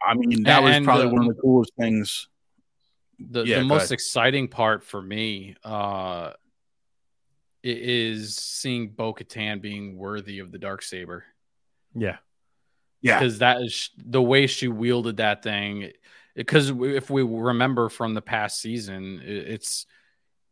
I 0.07 0.15
mean 0.15 0.43
that 0.45 0.63
was 0.63 0.75
And, 0.75 0.85
probably 0.85 1.07
uh, 1.07 1.11
one 1.11 1.29
of 1.29 1.35
the 1.37 1.41
coolest 1.41 1.73
things. 1.79 2.29
The 3.19 3.45
Yeah, 3.45 3.59
the 3.61 3.65
most 3.65 3.85
ahead. 3.85 3.93
exciting 3.93 4.49
part 4.49 4.85
for 4.85 5.01
me 5.01 5.55
uh, 5.65 6.33
i- 6.33 6.35
is 7.63 8.37
seeing 8.37 8.89
Bo 8.91 9.15
Katan 9.15 9.63
being 9.63 9.97
worthy 9.97 10.41
of 10.41 10.51
the 10.53 10.59
dark 10.59 10.83
saber. 10.83 11.25
Yeah, 11.95 12.17
Yeah, 13.05 13.19
because 13.21 13.39
that 13.39 13.61
is 13.61 13.91
the 13.97 14.23
way 14.23 14.47
she 14.47 14.67
wielded 14.69 15.19
that 15.19 15.43
thing. 15.43 15.93
Because 16.35 16.71
if 16.71 17.11
we 17.11 17.23
remember 17.23 17.89
from 17.89 18.15
the 18.15 18.23
past 18.23 18.61
season, 18.61 19.21
it's 19.25 19.87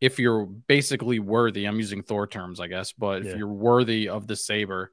if 0.00 0.18
you're 0.18 0.44
basically 0.46 1.18
worthy. 1.18 1.64
I'm 1.64 1.78
using 1.78 2.02
Thor 2.02 2.26
terms, 2.26 2.60
I 2.60 2.66
guess, 2.66 2.92
but 2.92 3.24
Yeah. 3.24 3.30
if 3.32 3.38
you're 3.38 3.48
worthy 3.48 4.08
of 4.08 4.26
the 4.26 4.36
saber, 4.36 4.92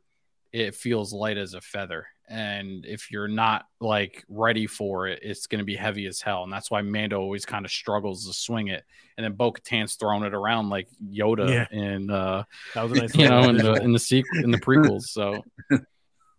it 0.52 0.74
feels 0.74 1.12
light 1.14 1.38
as 1.38 1.54
a 1.54 1.62
feather. 1.62 2.08
And 2.28 2.86
if 2.86 3.12
you're 3.12 3.28
not 3.28 3.66
like 3.80 4.24
ready 4.30 4.68
for 4.68 5.08
it, 5.08 5.20
it's 5.24 5.48
going 5.48 5.60
to 5.60 5.66
be 5.66 5.76
heavy 5.76 6.06
as 6.06 6.22
hell. 6.22 6.44
And 6.44 6.54
that's 6.54 6.70
why 6.70 6.82
Mando 6.84 7.20
always 7.20 7.44
kind 7.46 7.66
of 7.66 7.72
struggles 7.72 8.28
to 8.28 8.34
swing 8.34 8.68
it. 8.68 8.84
And 9.18 9.24
then 9.24 9.34
Bo 9.34 9.52
Katan's 9.52 9.96
throwing 9.96 10.24
it 10.24 10.34
around 10.36 10.70
like 10.70 10.88
Yoda 11.04 11.50
Yeah. 11.50 11.68
in, 11.72 12.10
uh, 12.12 12.44
that 12.76 12.84
was 12.84 12.92
a 12.92 12.96
nice. 12.96 13.16
you 13.16 13.28
know, 13.28 13.50
in 13.50 13.58
the 13.58 13.74
in 13.84 13.92
the 13.94 14.00
sequel 14.00 14.44
in 14.44 14.52
the 14.52 14.60
prequels. 14.60 15.04
So 15.06 15.44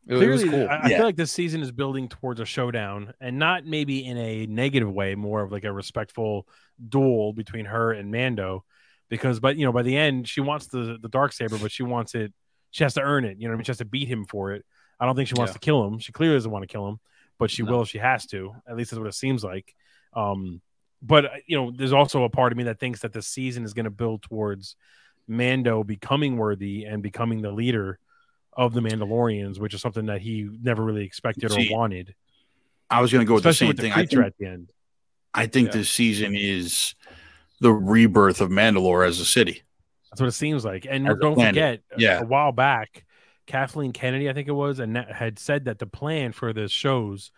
It, 0.07 0.15
it 0.15 0.29
was 0.29 0.41
Clearly, 0.43 0.49
cool. 0.49 0.69
I, 0.69 0.77
I 0.77 0.89
Yeah. 0.89 0.97
feel 0.99 1.07
like 1.07 1.17
this 1.17 1.33
season 1.33 1.61
is 1.61 1.71
building 1.73 2.09
towards 2.09 2.41
a 2.41 2.45
showdown, 2.45 3.13
and 3.21 3.39
not 3.39 3.65
maybe 3.67 4.05
in 4.05 4.17
a 4.17 4.47
negative 4.47 4.91
way, 4.91 5.15
more 5.15 5.43
of 5.43 5.53
like 5.53 5.65
a 5.65 5.73
respectful 5.73 6.49
duel 6.89 7.33
between 7.33 7.67
her 7.67 7.93
and 7.93 8.11
Mando. 8.11 8.65
Because, 9.09 9.41
but 9.41 9.57
you 9.57 9.65
know, 9.65 9.73
by 9.73 9.83
the 9.83 9.97
end, 9.97 10.29
she 10.29 10.41
wants 10.41 10.67
the 10.69 10.97
the 11.01 11.09
dark 11.09 11.33
saber, 11.33 11.59
but 11.59 11.73
she 11.73 11.83
wants 11.83 12.15
it. 12.15 12.33
She 12.71 12.85
has 12.85 12.95
to 12.95 13.03
earn 13.03 13.25
it. 13.25 13.39
You 13.39 13.49
know, 13.49 13.53
what 13.53 13.55
I 13.55 13.59
mean, 13.59 13.65
she 13.65 13.71
has 13.71 13.79
to 13.79 13.85
beat 13.85 14.09
him 14.09 14.25
for 14.25 14.53
it. 14.53 14.65
I 14.99 15.07
don't 15.07 15.17
think 15.17 15.29
she 15.29 15.35
wants 15.35 15.51
Yeah. 15.51 15.55
to 15.55 15.59
kill 15.59 15.85
him. 15.87 15.99
She 15.99 16.13
clearly 16.13 16.37
doesn't 16.37 16.51
want 16.51 16.63
to 16.63 16.69
kill 16.69 16.89
him, 16.89 17.01
but 17.39 17.51
she 17.51 17.63
No. 17.63 17.73
will 17.73 17.83
if 17.83 17.89
she 17.89 17.99
has 17.99 18.27
to. 18.27 18.55
At 18.69 18.77
least 18.77 18.91
that's 18.91 18.99
what 18.99 19.09
it 19.09 19.15
seems 19.15 19.43
like. 19.43 19.75
Um, 20.15 20.61
but 21.03 21.25
uh, 21.25 21.29
you 21.47 21.57
know, 21.57 21.73
there's 21.75 21.93
also 21.93 22.23
a 22.25 22.29
part 22.31 22.53
of 22.53 22.59
me 22.59 22.65
that 22.65 22.79
thinks 22.79 23.01
that 23.01 23.13
the 23.13 23.23
season 23.23 23.65
is 23.65 23.75
going 23.75 23.85
to 23.85 23.91
build 23.91 24.23
towards 24.23 24.77
Mando 25.27 25.83
becoming 25.85 26.37
worthy 26.37 26.85
and 26.85 27.03
becoming 27.03 27.43
the 27.43 27.51
leader 27.53 27.99
of 28.53 28.73
the 28.75 28.81
Mandalorians, 28.81 29.59
which 29.59 29.75
is 29.75 29.81
something 29.81 30.07
that 30.07 30.21
he 30.21 30.49
never 30.63 30.83
really 30.85 31.05
expected 31.05 31.51
See, 31.53 31.69
or 31.73 31.77
wanted. 31.79 32.15
I 32.89 33.01
was 33.01 33.13
going 33.13 33.25
to 33.25 33.29
go 33.29 33.35
with 33.35 33.45
the 33.45 33.53
same 33.55 33.69
with 33.69 33.77
the 33.77 33.83
thing. 33.85 33.93
I 33.93 34.07
think, 34.07 34.23
at 34.25 34.37
the 34.39 34.47
end. 34.47 34.73
I 35.33 35.47
think 35.47 35.69
Yeah. 35.69 35.79
this 35.79 35.91
season 35.91 36.35
is 36.35 36.95
the 37.61 37.73
rebirth 37.73 38.41
of 38.41 38.51
Mandalore 38.51 39.07
as 39.07 39.21
a 39.21 39.25
city. 39.25 39.63
That's 40.11 40.21
what 40.21 40.29
it 40.29 40.33
seems 40.33 40.65
like. 40.65 40.87
And 40.91 41.07
As 41.09 41.17
don't 41.21 41.37
forget, 41.37 41.83
a- 41.93 42.01
Yeah. 42.01 42.21
a 42.21 42.25
while 42.27 42.51
back, 42.53 43.05
Kathleen 43.47 43.93
Kennedy, 43.93 44.29
I 44.29 44.33
think 44.33 44.49
it 44.49 44.53
was, 44.53 44.81
and 44.81 44.97
had 44.97 45.39
said 45.39 45.67
that 45.67 45.79
the 45.79 45.87
plan 45.87 46.33
for 46.33 46.53
the 46.53 46.69
shows, 46.69 47.31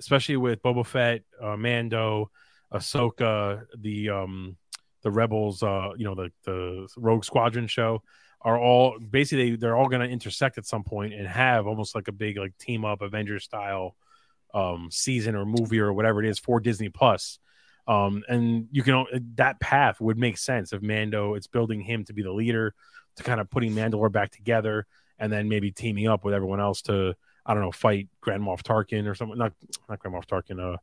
especially 0.00 0.36
with 0.36 0.62
Boba 0.62 0.84
Fett, 0.84 1.22
uh, 1.40 1.56
Mando, 1.56 2.30
Ahsoka, 2.72 3.64
the 3.76 4.08
um, 4.10 4.56
the 5.02 5.10
Rebels, 5.12 5.62
uh, 5.62 5.90
you 5.96 6.04
know, 6.04 6.14
the 6.16 6.30
the 6.44 6.88
Rogue 6.96 7.24
Squadron 7.24 7.66
show, 7.68 8.02
are 8.42 8.58
all 8.58 8.98
basically 8.98 9.56
they're 9.56 9.76
all 9.76 9.88
going 9.88 10.00
to 10.00 10.08
intersect 10.08 10.58
at 10.58 10.66
some 10.66 10.84
point 10.84 11.12
and 11.12 11.26
have 11.26 11.66
almost 11.66 11.94
like 11.94 12.08
a 12.08 12.12
big 12.12 12.38
like 12.38 12.56
team 12.58 12.84
up 12.84 13.02
Avengers 13.02 13.44
style 13.44 13.96
um, 14.54 14.88
season 14.90 15.34
or 15.34 15.44
movie 15.44 15.80
or 15.80 15.92
whatever 15.92 16.22
it 16.22 16.28
is 16.28 16.38
for 16.38 16.60
Disney 16.60 16.88
Plus. 16.88 17.38
Um, 17.86 18.22
and 18.28 18.68
you 18.70 18.82
can 18.82 19.06
that 19.36 19.60
path 19.60 20.00
would 20.00 20.18
make 20.18 20.36
sense 20.38 20.72
if 20.72 20.82
Mando 20.82 21.34
it's 21.34 21.46
building 21.46 21.80
him 21.80 22.04
to 22.04 22.12
be 22.12 22.22
the 22.22 22.32
leader, 22.32 22.74
to 23.16 23.22
kind 23.22 23.40
of 23.40 23.50
putting 23.50 23.72
Mandalore 23.72 24.12
back 24.12 24.30
together, 24.30 24.86
and 25.18 25.32
then 25.32 25.48
maybe 25.48 25.70
teaming 25.70 26.06
up 26.06 26.24
with 26.24 26.34
everyone 26.34 26.60
else 26.60 26.82
to 26.82 27.14
I 27.46 27.54
don't 27.54 27.62
know 27.62 27.72
fight 27.72 28.08
Grand 28.20 28.42
Moff 28.42 28.62
Tarkin 28.62 29.08
or 29.08 29.14
something. 29.14 29.38
Not 29.38 29.54
not 29.88 29.98
Grand 29.98 30.14
Moff 30.14 30.26
Tarkin. 30.26 30.74
Uh, 30.74 30.76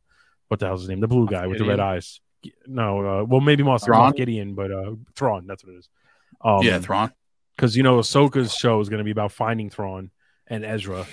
what 0.48 0.60
the 0.60 0.66
hell's 0.66 0.82
his 0.82 0.88
name? 0.88 1.00
The 1.00 1.08
blue 1.08 1.28
guy 1.28 1.46
with 1.46 1.58
the 1.58 1.64
red 1.64 1.80
eyes. 1.80 2.20
No, 2.66 3.20
uh, 3.20 3.24
well 3.24 3.40
maybe 3.40 3.62
Moff, 3.62 3.84
Thrawn? 3.84 4.12
Moff 4.12 4.16
Gideon, 4.16 4.54
but 4.54 4.72
uh, 4.72 4.92
Thrawn. 5.14 5.46
That's 5.46 5.64
what 5.64 5.74
it 5.74 5.78
is. 5.78 5.88
Um, 6.40 6.62
yeah, 6.62 6.80
Thrawn. 6.80 7.12
Because 7.56 7.76
you 7.76 7.82
know 7.82 7.98
Ahsoka's 7.98 8.54
show 8.54 8.80
is 8.80 8.88
going 8.88 8.98
to 8.98 9.04
be 9.04 9.10
about 9.10 9.32
finding 9.32 9.70
Thrawn 9.70 10.10
and 10.46 10.64
Ezra. 10.64 11.06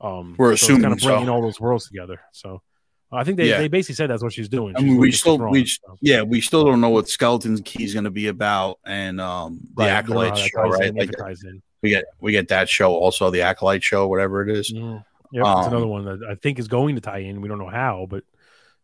Um, 0.00 0.36
We're 0.38 0.56
so 0.56 0.72
it's 0.74 0.82
kind 0.82 0.92
of 0.94 1.00
bringing 1.00 1.26
so. 1.26 1.32
all 1.34 1.42
those 1.42 1.60
worlds 1.60 1.86
together. 1.86 2.20
So 2.32 2.62
I 3.10 3.24
think 3.24 3.36
they, 3.36 3.48
Yeah. 3.48 3.58
they 3.58 3.68
basically 3.68 3.96
said 3.96 4.10
that's 4.10 4.22
what 4.22 4.32
she's 4.32 4.48
doing. 4.48 4.76
I 4.76 4.80
mean, 4.80 4.96
we 4.98 5.10
still- 5.12 5.38
Thrawn, 5.38 5.50
we- 5.50 5.66
so. 5.66 5.96
Yeah, 6.00 6.22
we 6.22 6.40
still 6.40 6.64
don't 6.64 6.80
know 6.80 6.90
what 6.90 7.08
Skeleton 7.08 7.60
Key 7.62 7.84
is 7.84 7.94
going 7.94 8.04
to 8.04 8.10
be 8.10 8.28
about, 8.28 8.78
and 8.84 9.20
um, 9.20 9.60
the 9.76 9.84
Right, 9.84 10.06
we 10.06 10.14
don't 10.14 10.22
know 10.22 10.28
how 10.28 10.34
Acolyte 10.36 10.50
show, 10.50 10.60
right? 10.68 10.88
in, 10.88 10.94
Like 10.94 11.10
ties 11.16 11.42
in. 11.42 11.62
we 11.82 11.90
get 11.90 12.04
we 12.20 12.32
get 12.32 12.48
that 12.48 12.68
show 12.68 12.92
also, 12.94 13.30
the 13.30 13.42
Acolyte 13.42 13.82
show, 13.82 14.06
whatever 14.06 14.42
it 14.46 14.56
is. 14.56 14.72
Mm. 14.72 15.04
Yep, 15.32 15.40
it's 15.44 15.66
Um, 15.66 15.72
another 15.72 15.86
one 15.86 16.04
that 16.04 16.26
I 16.30 16.34
think 16.36 16.58
is 16.58 16.68
going 16.68 16.94
to 16.94 17.00
tie 17.00 17.18
in. 17.18 17.40
We 17.40 17.48
don't 17.48 17.58
know 17.58 17.68
how, 17.68 18.06
but 18.08 18.24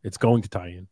it's 0.02 0.16
going 0.18 0.42
to 0.42 0.48
tie 0.48 0.68
in. 0.68 0.88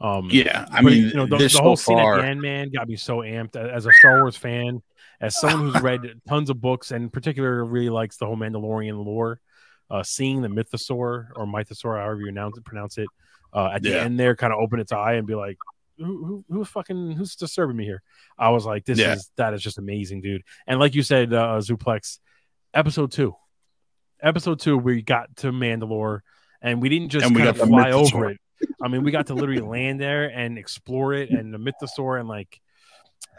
Um, 0.00 0.28
Yeah, 0.30 0.66
I 0.70 0.82
but, 0.82 0.92
mean, 0.92 1.04
you 1.08 1.14
know, 1.14 1.26
the, 1.26 1.36
this 1.38 1.52
the 1.54 1.58
so 1.58 1.62
whole 1.62 1.76
scene 1.76 1.98
far, 1.98 2.14
at 2.18 2.22
the 2.22 2.28
end, 2.28 2.40
man, 2.42 2.70
got 2.70 2.88
me 2.88 2.96
so 2.96 3.18
amped. 3.18 3.56
As 3.56 3.86
a 3.86 3.92
Star 3.92 4.20
Wars 4.20 4.36
fan, 4.36 4.82
as 5.20 5.38
someone 5.40 5.70
who's 5.72 5.82
read 5.82 6.00
tons 6.28 6.50
of 6.50 6.60
books 6.60 6.90
and 6.90 7.12
particularly 7.12 7.68
really 7.68 7.90
likes 7.90 8.16
the 8.16 8.26
whole 8.26 8.36
Mandalorian 8.36 9.04
lore, 9.04 9.40
uh, 9.90 10.02
seeing 10.02 10.42
the 10.42 10.48
mythosaur 10.48 11.28
or 11.34 11.46
mythosaur, 11.46 11.96
however 11.98 12.20
you 12.20 12.28
announce 12.28 12.58
it, 12.58 12.64
pronounce 12.64 12.98
it, 12.98 13.08
uh, 13.52 13.70
at 13.74 13.82
the 13.82 13.98
end 13.98 14.18
there, 14.18 14.34
kind 14.36 14.52
of 14.52 14.58
open 14.58 14.80
its 14.80 14.92
eye 14.92 15.14
and 15.14 15.26
be 15.26 15.34
like, 15.34 15.56
who, 15.98 16.24
who, 16.26 16.44
who's 16.50 16.68
fucking, 16.68 17.12
who's 17.12 17.36
disturbing 17.36 17.76
me 17.76 17.84
here? 17.84 18.02
I 18.36 18.50
was 18.50 18.66
like, 18.66 18.84
this 18.84 18.98
Yeah. 18.98 19.14
is 19.14 19.30
that 19.36 19.54
is 19.54 19.62
just 19.62 19.78
amazing, 19.78 20.20
dude. 20.20 20.42
And 20.66 20.78
like 20.78 20.94
you 20.94 21.02
said, 21.02 21.32
uh, 21.32 21.58
Zuplex, 21.60 22.18
episode 22.74 23.12
two, 23.12 23.34
episode 24.22 24.60
two, 24.60 24.76
we 24.76 25.00
got 25.00 25.34
to 25.36 25.52
Mandalore, 25.52 26.20
and 26.60 26.82
we 26.82 26.90
didn't 26.90 27.08
just 27.08 27.30
we 27.30 27.42
got 27.42 27.56
fly 27.56 27.92
over 27.92 28.30
it. 28.30 28.40
I 28.82 28.88
mean, 28.88 29.04
we 29.04 29.10
got 29.10 29.28
to 29.28 29.34
literally 29.34 29.60
land 29.62 30.00
there 30.00 30.24
and 30.24 30.58
explore 30.58 31.14
it 31.14 31.30
and 31.30 31.52
the 31.52 31.58
mythosaur 31.58 32.18
and 32.18 32.28
like, 32.28 32.60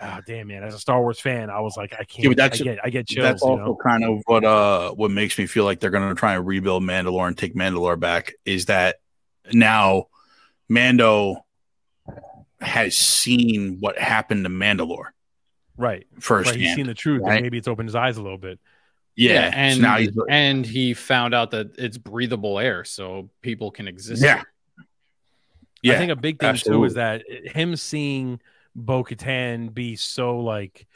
oh 0.02 0.20
damn 0.26 0.48
man, 0.48 0.64
as 0.64 0.74
a 0.74 0.80
Star 0.80 1.02
Wars 1.02 1.20
fan, 1.20 1.50
I 1.50 1.60
was 1.60 1.76
like, 1.78 1.94
I 1.94 2.04
can't. 2.04 2.28
Yeah, 2.30 2.34
that's- 2.36 2.62
I 2.62 2.64
get, 2.64 2.80
I 2.84 2.90
get 2.90 3.08
chills. 3.08 3.24
that's 3.24 3.42
you 3.42 3.50
also 3.50 3.64
know? 3.66 3.76
kind 3.76 4.04
of 4.04 4.22
what 4.26 4.44
uh 4.44 4.92
what 4.92 5.12
makes 5.12 5.38
me 5.38 5.46
feel 5.46 5.66
like 5.66 5.80
they're 5.80 5.90
going 5.92 6.08
to 6.10 6.16
try 6.16 6.36
and 6.36 6.46
rebuild 6.46 6.84
Mandalore 6.84 7.28
and 7.28 7.38
take 7.38 7.56
Mandalore 7.56 8.00
back 8.00 8.34
is 8.46 8.66
that 8.66 8.98
now 9.54 10.08
Mando 10.70 11.46
has 12.60 12.96
seen 12.96 13.78
what 13.80 13.98
happened 13.98 14.44
to 14.46 14.50
Mandalore 14.50 15.10
right. 15.78 16.08
First, 16.20 16.50
Right. 16.50 16.60
He's 16.60 16.74
seen 16.76 16.88
the 16.88 16.94
truth, 16.96 17.22
right? 17.24 17.36
and 17.36 17.44
maybe 17.44 17.58
it's 17.60 17.68
opened 17.68 17.88
his 17.88 17.96
eyes 17.96 18.18
a 18.18 18.22
little 18.24 18.40
bit. 18.40 18.60
yeah, 19.16 19.52
and 19.54 19.76
so 19.76 19.82
now 19.82 19.98
he's 19.98 20.10
and 20.30 20.66
he 20.66 20.94
found 20.96 21.34
out 21.36 21.52
that 21.52 21.78
it's 21.78 21.98
breathable 22.00 22.58
air, 22.60 22.84
so 22.84 23.30
people 23.42 23.70
can 23.72 23.88
exist. 23.88 24.24
Yeah. 24.24 24.38
here. 24.38 24.46
yeah, 25.84 25.94
I 25.94 25.98
think 26.00 26.12
a 26.12 26.16
big 26.16 26.40
thing 26.40 26.56
too 26.56 26.84
is 26.84 26.96
that 26.96 27.24
him 27.30 27.76
seeing 27.76 28.40
Bo 28.78 29.04
Katan 29.04 29.74
be 29.74 29.96
so 29.96 30.40
like 30.40 30.88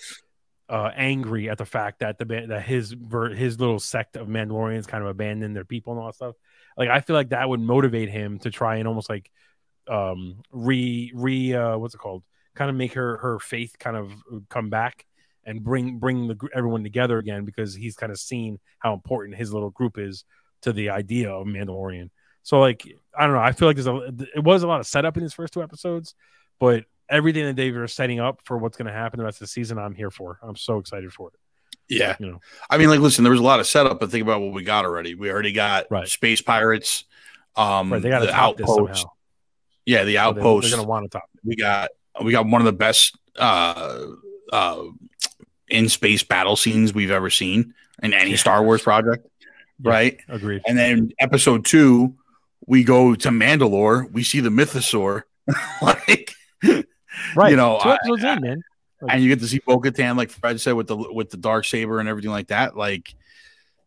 uh, 0.69 0.91
angry 0.95 1.49
at 1.49 1.57
the 1.57 1.65
fact 1.65 1.99
that 1.99 2.17
the 2.17 2.25
that 2.25 2.61
his 2.61 2.95
his 3.35 3.59
little 3.59 3.79
sect 3.79 4.15
of 4.15 4.27
Mandalorians 4.27 4.87
kind 4.87 5.03
of 5.03 5.09
abandoned 5.09 5.55
their 5.55 5.65
people 5.65 5.91
and 5.91 5.99
all 5.99 6.07
that 6.07 6.15
stuff. 6.15 6.35
Like 6.77 6.89
I 6.89 7.01
feel 7.01 7.15
like 7.15 7.29
that 7.29 7.49
would 7.49 7.59
motivate 7.59 8.09
him 8.09 8.39
to 8.39 8.51
try 8.51 8.77
and 8.77 8.87
almost 8.87 9.09
like 9.09 9.29
um 9.87 10.43
re 10.51 11.11
re 11.13 11.53
uh 11.55 11.77
what's 11.77 11.95
it 11.95 11.97
called? 11.97 12.23
Kind 12.55 12.69
of 12.69 12.75
make 12.75 12.93
her 12.93 13.17
her 13.17 13.39
faith 13.39 13.75
kind 13.79 13.97
of 13.97 14.13
come 14.47 14.69
back 14.69 15.05
and 15.43 15.63
bring 15.63 15.97
bring 15.97 16.27
the 16.27 16.37
everyone 16.55 16.83
together 16.83 17.17
again 17.17 17.45
because 17.45 17.75
he's 17.75 17.95
kind 17.95 18.11
of 18.11 18.19
seen 18.19 18.59
how 18.79 18.93
important 18.93 19.35
his 19.35 19.51
little 19.51 19.71
group 19.71 19.97
is 19.97 20.23
to 20.61 20.71
the 20.71 20.91
idea 20.91 21.31
of 21.31 21.47
Mandalorian. 21.47 22.11
So 22.43 22.59
like 22.59 22.83
I 23.17 23.25
don't 23.25 23.35
know, 23.35 23.41
I 23.41 23.51
feel 23.51 23.67
like 23.67 23.75
there's 23.75 23.87
a 23.87 24.13
it 24.35 24.43
was 24.43 24.63
a 24.63 24.67
lot 24.67 24.79
of 24.79 24.87
setup 24.87 25.17
in 25.17 25.23
these 25.23 25.33
first 25.33 25.53
two 25.53 25.63
episodes, 25.63 26.15
but 26.59 26.85
everything 27.11 27.45
that 27.45 27.55
they 27.55 27.69
were 27.71 27.87
setting 27.87 28.19
up 28.19 28.39
for 28.45 28.57
what's 28.57 28.77
going 28.77 28.87
to 28.87 28.93
happen 28.93 29.17
the 29.19 29.23
rest 29.25 29.35
of 29.37 29.41
the 29.41 29.47
season, 29.47 29.77
I'm 29.77 29.93
here 29.93 30.09
for. 30.09 30.39
I'm 30.41 30.55
so 30.55 30.77
excited 30.79 31.11
for 31.13 31.29
it. 31.29 31.35
yeah. 31.89 32.15
You 32.19 32.31
know, 32.31 32.39
I 32.69 32.77
mean, 32.77 32.89
like, 32.89 32.99
listen, 33.01 33.23
there 33.23 33.31
was 33.31 33.39
a 33.39 33.43
lot 33.43 33.59
of 33.59 33.67
setup, 33.67 33.99
but 33.99 34.09
think 34.09 34.23
about 34.23 34.41
what 34.41 34.53
we 34.53 34.63
got 34.63 34.85
already. 34.85 35.13
We 35.13 35.29
already 35.29 35.51
got 35.51 35.85
Right. 35.91 36.07
space 36.07 36.41
pirates, 36.41 37.03
um, 37.55 37.91
right? 37.93 38.01
They 38.01 38.09
got 38.09 38.21
the 38.21 38.33
outpost. 38.33 39.05
Yeah, 39.85 40.03
the 40.03 40.03
So 40.03 40.05
they- 40.13 40.17
outpost. 40.17 40.67
They're 40.69 40.77
going 40.77 40.85
to 40.85 40.89
want 40.89 41.11
to 41.11 41.17
top. 41.17 41.29
It. 41.35 41.41
we 41.43 41.55
got 41.55 41.89
we 42.23 42.31
got 42.31 42.45
one 42.47 42.61
of 42.61 42.65
the 42.65 42.73
best 42.73 43.17
uh 43.37 44.05
uh 44.51 44.83
in 45.69 45.87
space 45.89 46.23
battle 46.23 46.55
scenes 46.55 46.93
we've 46.93 47.11
ever 47.11 47.29
seen 47.29 47.73
in 48.03 48.13
any 48.13 48.31
Yeah. 48.31 48.35
Star 48.37 48.63
Wars 48.63 48.81
project, 48.83 49.25
Yeah. 49.83 49.89
right? 49.91 50.19
Agreed. 50.27 50.61
And 50.67 50.77
then 50.77 51.11
episode 51.19 51.65
two, 51.65 52.15
we 52.67 52.83
go 52.83 53.15
to 53.15 53.29
Mandalore. 53.29 54.11
We 54.11 54.23
see 54.23 54.39
the 54.41 54.49
Mythosaur, 54.49 55.23
like, 55.81 56.33
Right. 57.35 57.51
you 57.51 57.57
know, 57.57 57.79
two 57.81 57.89
I- 57.89 57.95
episodes 57.95 58.23
in, 58.23 58.41
man. 58.41 58.63
and 59.09 59.23
you 59.23 59.29
get 59.29 59.39
to 59.39 59.47
see 59.47 59.59
Bo-Katan, 59.65 60.15
like 60.17 60.29
Fred 60.29 60.59
said, 60.61 60.73
with 60.73 60.87
the 60.87 60.95
with 60.97 61.29
the 61.29 61.37
dark 61.37 61.65
saber 61.65 61.99
and 61.99 62.07
everything 62.07 62.31
like 62.31 62.47
that. 62.47 62.77
Like, 62.77 63.13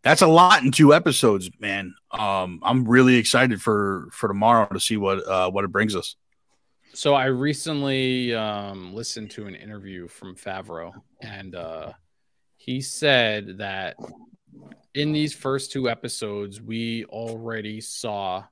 that's 0.03 0.23
a 0.23 0.27
lot 0.27 0.63
in 0.63 0.71
two 0.73 0.93
episodes, 0.93 1.51
man. 1.61 1.95
Um, 2.11 2.61
I'm 2.63 2.85
really 2.85 3.17
excited 3.17 3.63
for 3.63 4.09
for 4.13 4.29
tomorrow 4.29 4.67
to 4.73 4.81
see 4.81 4.97
what 4.97 5.27
uh 5.27 5.51
what 5.51 5.65
it 5.65 5.73
brings 5.73 5.95
us. 5.97 6.17
So 6.93 7.15
I 7.15 7.25
recently 7.27 8.33
um, 8.35 8.95
listened 8.95 9.31
to 9.33 9.47
an 9.47 9.57
interview 9.57 10.07
from 10.07 10.37
Favreau, 10.37 10.93
and 11.21 11.57
uh, 11.57 11.93
he 12.57 12.81
said 12.81 13.59
that 13.59 13.97
in 14.95 15.11
these 15.11 15.35
first 15.35 15.73
two 15.73 15.91
episodes, 15.91 16.63
we 16.63 17.05
already 17.07 17.81
saw 17.81 18.45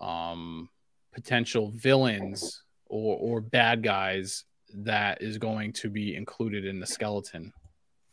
um, 0.00 0.68
potential 1.14 1.70
villains 1.70 2.64
or, 2.88 3.16
or 3.18 3.40
bad 3.40 3.82
guys 3.82 4.44
that 4.74 5.22
is 5.22 5.38
going 5.38 5.72
to 5.74 5.88
be 5.90 6.14
included 6.14 6.64
in 6.64 6.80
the 6.80 6.86
skeleton. 6.86 7.52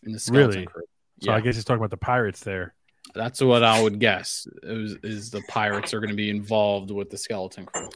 In 0.04 0.12
the 0.12 0.20
skeleton 0.20 0.50
Really? 0.52 0.66
crew. 0.66 0.84
So 1.22 1.32
yeah, 1.32 1.38
I 1.38 1.42
guess 1.42 1.56
he's 1.56 1.66
talking 1.66 1.80
about 1.80 1.92
the 1.92 1.98
pirates 1.98 2.42
there. 2.42 2.74
that's 3.14 3.42
what 3.42 3.64
I 3.64 3.82
would 3.82 4.00
guess. 4.00 4.48
Is, 4.64 4.98
is 5.04 5.30
the 5.32 5.42
pirates 5.48 5.94
are 5.94 6.00
going 6.00 6.10
to 6.10 6.16
be 6.16 6.30
involved 6.30 6.92
with 6.92 7.10
the 7.10 7.18
skeleton 7.18 7.66
crew? 7.66 7.90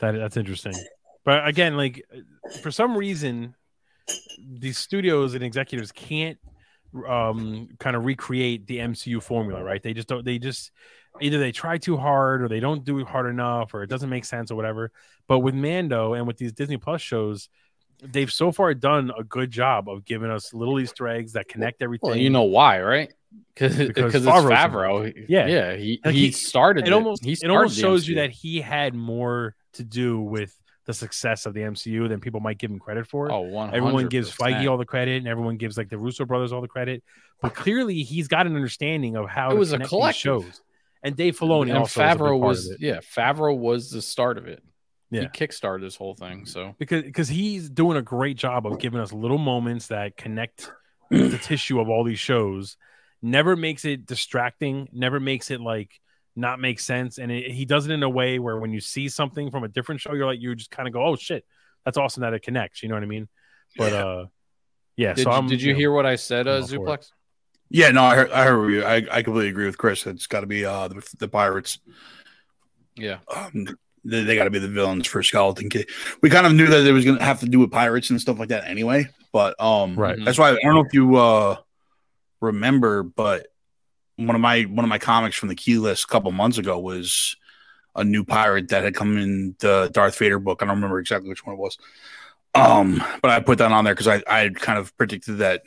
That 0.00 0.12
that's 0.12 0.36
interesting. 0.36 0.74
But 1.24 1.46
again, 1.46 1.76
like 1.76 2.02
for 2.62 2.70
some 2.70 2.96
reason, 2.96 3.54
these 4.38 4.78
studios 4.78 5.34
and 5.34 5.44
executives 5.44 5.92
can't 5.92 6.38
um 7.06 7.68
kind 7.78 7.94
of 7.94 8.04
recreate 8.04 8.66
the 8.66 8.78
MCU 8.78 9.22
formula, 9.22 9.62
right? 9.62 9.82
They 9.82 9.92
just 9.94 10.08
don't. 10.08 10.24
They 10.24 10.38
just 10.38 10.72
either 11.20 11.38
they 11.38 11.52
try 11.52 11.78
too 11.78 11.96
hard 11.96 12.42
or 12.42 12.48
they 12.48 12.60
don't 12.60 12.84
do 12.84 12.98
it 12.98 13.06
hard 13.06 13.26
enough 13.30 13.74
or 13.74 13.82
it 13.82 13.90
doesn't 13.90 14.10
make 14.10 14.24
sense 14.24 14.50
or 14.50 14.54
whatever. 14.56 14.90
But 15.26 15.40
with 15.40 15.54
Mando 15.54 16.14
and 16.14 16.26
with 16.26 16.36
these 16.36 16.52
Disney 16.52 16.76
Plus 16.76 17.00
shows, 17.02 17.48
they've 18.02 18.32
so 18.32 18.52
far 18.52 18.72
done 18.74 19.12
a 19.18 19.24
good 19.24 19.50
job 19.50 19.88
of 19.88 20.04
giving 20.04 20.30
us 20.30 20.54
little 20.54 20.78
Easter 20.80 21.06
eggs 21.08 21.32
that 21.34 21.48
connect 21.48 21.82
everything. 21.82 22.10
Well, 22.10 22.18
you 22.18 22.30
know 22.30 22.44
why, 22.44 22.80
right? 22.80 23.12
Cause, 23.56 23.76
Because 23.76 23.94
because 23.94 24.26
it's 24.26 24.34
Favreau. 24.34 25.12
Yeah. 25.28 25.46
yeah. 25.46 25.76
He, 25.76 26.00
Like, 26.04 26.14
he, 26.14 26.26
he- 26.26 26.32
started 26.32 26.86
it 26.86 26.92
almost 26.92 27.24
He 27.24 27.32
it 27.32 27.50
almost 27.50 27.78
shows 27.78 28.08
you 28.08 28.16
that 28.16 28.30
he 28.30 28.60
had 28.60 28.94
more 28.94 29.54
to 29.74 29.84
do 29.84 30.20
with 30.20 30.56
the 30.86 30.94
success 30.94 31.46
of 31.46 31.54
the 31.54 31.60
MCU 31.60 32.08
than 32.08 32.18
people 32.20 32.40
might 32.40 32.58
give 32.58 32.70
him 32.70 32.78
credit 32.80 33.06
for. 33.06 33.30
Oh, 33.30 33.42
one. 33.42 33.72
everyone 33.74 34.08
gives 34.08 34.34
Feige 34.34 34.68
all 34.68 34.78
the 34.78 34.86
credit, 34.86 35.18
and 35.18 35.28
everyone 35.28 35.56
gives 35.58 35.76
like 35.76 35.90
the 35.90 35.98
Russo 35.98 36.24
brothers 36.24 36.52
all 36.52 36.62
the 36.62 36.66
credit. 36.68 37.04
But 37.42 37.54
clearly, 37.54 38.02
he's 38.02 38.26
got 38.26 38.46
an 38.46 38.56
understanding 38.56 39.14
of 39.16 39.28
how 39.28 39.50
It 39.52 39.58
was 39.58 39.72
a 39.72 39.78
collective. 39.78 40.20
shows. 40.20 40.62
And 41.02 41.16
Dave 41.16 41.38
Filoni 41.38 41.70
and 41.70 41.78
also 41.78 42.02
is 42.02 42.06
a 42.06 42.14
big 42.14 42.18
Favreau 42.20 42.28
part 42.28 42.40
was 42.40 42.76
yeah. 42.78 42.98
Favreau 42.98 43.56
was 43.56 43.90
the 43.90 44.02
start 44.02 44.38
of 44.38 44.46
it. 44.46 44.62
Yeah. 45.10 45.22
He 45.22 45.26
kickstarted 45.28 45.80
this 45.80 45.96
whole 45.96 46.14
thing. 46.14 46.46
So 46.46 46.74
because 46.78 47.02
because 47.02 47.28
he's 47.28 47.68
doing 47.68 47.96
a 47.96 48.02
great 48.02 48.36
job 48.36 48.66
of 48.66 48.78
giving 48.78 49.00
us 49.00 49.12
little 49.12 49.38
moments 49.38 49.88
that 49.88 50.16
connect 50.16 50.70
the 51.10 51.38
tissue 51.42 51.80
of 51.80 51.88
all 51.88 52.04
these 52.04 52.18
shows. 52.20 52.76
Never 53.22 53.56
makes 53.56 53.84
it 53.84 54.06
distracting. 54.06 54.88
Never 54.92 55.20
makes 55.20 55.50
it 55.50 55.60
like 55.60 56.00
not 56.36 56.60
make 56.60 56.80
sense. 56.80 57.18
And 57.18 57.30
it, 57.30 57.50
he 57.50 57.64
does 57.64 57.86
it 57.86 57.92
in 57.92 58.02
a 58.02 58.08
way 58.08 58.38
where 58.38 58.58
when 58.58 58.72
you 58.72 58.80
see 58.80 59.08
something 59.08 59.50
from 59.50 59.64
a 59.64 59.68
different 59.68 60.00
show, 60.00 60.14
you're 60.14 60.26
like 60.26 60.40
you 60.40 60.54
just 60.54 60.70
kind 60.70 60.86
of 60.86 60.94
go, 60.94 61.04
"Oh 61.04 61.16
shit, 61.16 61.44
that's 61.84 61.98
awesome 61.98 62.22
that 62.22 62.32
it 62.32 62.42
connects." 62.42 62.82
You 62.82 62.88
know 62.88 62.94
what 62.94 63.02
I 63.02 63.06
mean? 63.06 63.28
But 63.76 63.92
Yeah. 63.92 64.04
uh, 64.06 64.26
yeah. 64.96 65.12
did, 65.14 65.24
so 65.24 65.30
you, 65.30 65.36
I'm, 65.36 65.46
did 65.48 65.60
you 65.60 65.72
know, 65.72 65.78
hear 65.78 65.92
what 65.92 66.06
I 66.06 66.16
said, 66.16 66.46
uh, 66.46 66.52
I'm 66.52 66.62
all 66.62 66.68
for 66.68 66.74
it. 66.74 66.78
Zuplex? 66.78 67.10
Yeah, 67.70 67.90
no, 67.90 68.02
I 68.02 68.16
heard. 68.16 68.30
I 68.32 68.44
heard 68.44 68.68
you. 68.70 68.82
I, 68.82 68.96
I 69.10 69.22
completely 69.22 69.50
agree 69.50 69.66
with 69.66 69.78
Chris. 69.78 70.06
It's 70.06 70.26
got 70.26 70.40
to 70.40 70.46
be 70.46 70.64
uh 70.64 70.88
the, 70.88 71.14
the 71.18 71.28
pirates. 71.28 71.78
Yeah. 72.96 73.18
Um, 73.34 73.68
they, 74.04 74.24
they 74.24 74.34
got 74.34 74.44
to 74.44 74.50
be 74.50 74.58
the 74.58 74.68
villains 74.68 75.06
for 75.06 75.22
Skeleton 75.22 75.68
Kid. 75.70 75.88
We 76.20 76.30
kind 76.30 76.46
of 76.46 76.54
knew 76.54 76.66
that 76.66 76.86
it 76.86 76.92
was 76.92 77.04
going 77.04 77.18
to 77.18 77.24
have 77.24 77.40
to 77.40 77.46
do 77.46 77.60
with 77.60 77.70
pirates 77.70 78.10
and 78.10 78.20
stuff 78.20 78.38
like 78.38 78.48
that 78.48 78.66
anyway. 78.66 79.08
But 79.32 79.60
um, 79.60 79.94
Right. 79.94 80.18
That's 80.22 80.38
why 80.38 80.50
I 80.50 80.58
don't 80.62 80.74
know 80.74 80.84
if 80.84 80.92
you 80.92 81.16
uh 81.16 81.56
remember, 82.40 83.02
but 83.04 83.46
one 84.16 84.34
of 84.34 84.40
my 84.40 84.62
one 84.62 84.84
of 84.84 84.88
my 84.88 84.98
comics 84.98 85.36
from 85.36 85.48
the 85.48 85.54
key 85.54 85.78
list 85.78 86.04
a 86.04 86.08
couple 86.08 86.32
months 86.32 86.58
ago 86.58 86.78
was 86.78 87.36
a 87.94 88.04
new 88.04 88.24
pirate 88.24 88.68
that 88.68 88.84
had 88.84 88.94
come 88.94 89.16
in 89.16 89.54
the 89.60 89.90
Darth 89.92 90.18
Vader 90.18 90.38
book. 90.38 90.62
I 90.62 90.66
don't 90.66 90.76
remember 90.76 90.98
exactly 90.98 91.28
which 91.28 91.44
one 91.46 91.54
it 91.54 91.58
was. 91.58 91.78
Um, 92.54 93.02
but 93.22 93.30
I 93.30 93.40
put 93.40 93.58
that 93.58 93.70
on 93.70 93.84
there 93.84 93.94
because 93.94 94.08
I 94.08 94.22
I 94.26 94.48
kind 94.48 94.78
of 94.78 94.96
predicted 94.96 95.38
that 95.38 95.62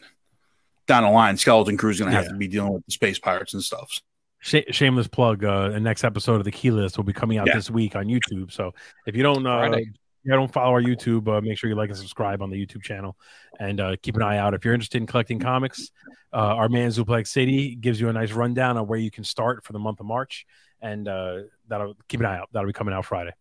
down 0.88 1.04
the 1.04 1.10
line, 1.10 1.38
Skeleton 1.38 1.78
Crew 1.78 1.90
is 1.92 2.00
going 2.00 2.12
to 2.12 2.16
have 2.16 2.26
Yeah. 2.26 2.32
to 2.32 2.38
be 2.38 2.48
dealing 2.48 2.74
with 2.74 2.86
the 2.86 2.92
space 2.92 3.20
pirates 3.20 3.54
and 3.54 3.64
stuff. 3.64 3.92
Sh- 4.40 4.56
shameless 4.72 5.08
plug. 5.08 5.44
Uh, 5.44 5.70
the 5.70 5.80
next 5.80 6.04
episode 6.04 6.36
of 6.36 6.44
the 6.44 6.52
Key 6.52 6.72
List 6.72 6.98
will 6.98 7.06
be 7.06 7.14
coming 7.14 7.38
out 7.38 7.48
Yeah. 7.48 7.56
this 7.56 7.72
week 7.72 7.96
on 7.96 8.06
YouTube. 8.06 8.52
So 8.52 8.74
if 9.08 9.16
you 9.16 9.24
don't, 9.24 9.46
uh, 9.48 9.68
Friday. 9.70 9.86
you 10.24 10.32
don't 10.34 10.52
follow 10.52 10.72
our 10.72 10.82
YouTube, 10.82 11.28
uh, 11.30 11.40
make 11.42 11.58
sure 11.58 11.70
you 11.70 11.76
like 11.76 11.90
and 11.90 11.98
subscribe 11.98 12.42
on 12.42 12.50
the 12.50 12.58
YouTube 12.66 12.82
channel, 12.84 13.18
and 13.60 13.80
uh, 13.80 13.96
keep 14.02 14.16
an 14.18 14.22
eye 14.22 14.38
out. 14.38 14.54
If 14.54 14.66
you're 14.66 14.74
interested 14.74 14.98
in 15.02 15.08
collecting 15.08 15.40
comics, 15.40 15.90
uh, 16.34 16.38
our 16.38 16.68
man 16.68 16.90
Zuplex 16.90 17.28
City 17.28 17.76
gives 17.76 18.02
you 18.02 18.10
a 18.10 18.14
nice 18.14 18.32
rundown 18.34 18.76
on 18.78 18.88
where 18.88 19.00
you 19.00 19.12
can 19.12 19.24
start 19.24 19.64
for 19.64 19.72
the 19.74 19.80
month 19.80 20.00
of 20.02 20.06
March, 20.06 20.46
and 20.82 21.08
uh, 21.08 21.40
that'll 21.70 21.96
keep 22.10 22.20
an 22.20 22.26
eye 22.26 22.38
out. 22.38 22.50
That'll 22.52 22.68
be 22.68 22.74
coming 22.74 22.94
out 22.94 23.06
Friday. 23.06 23.32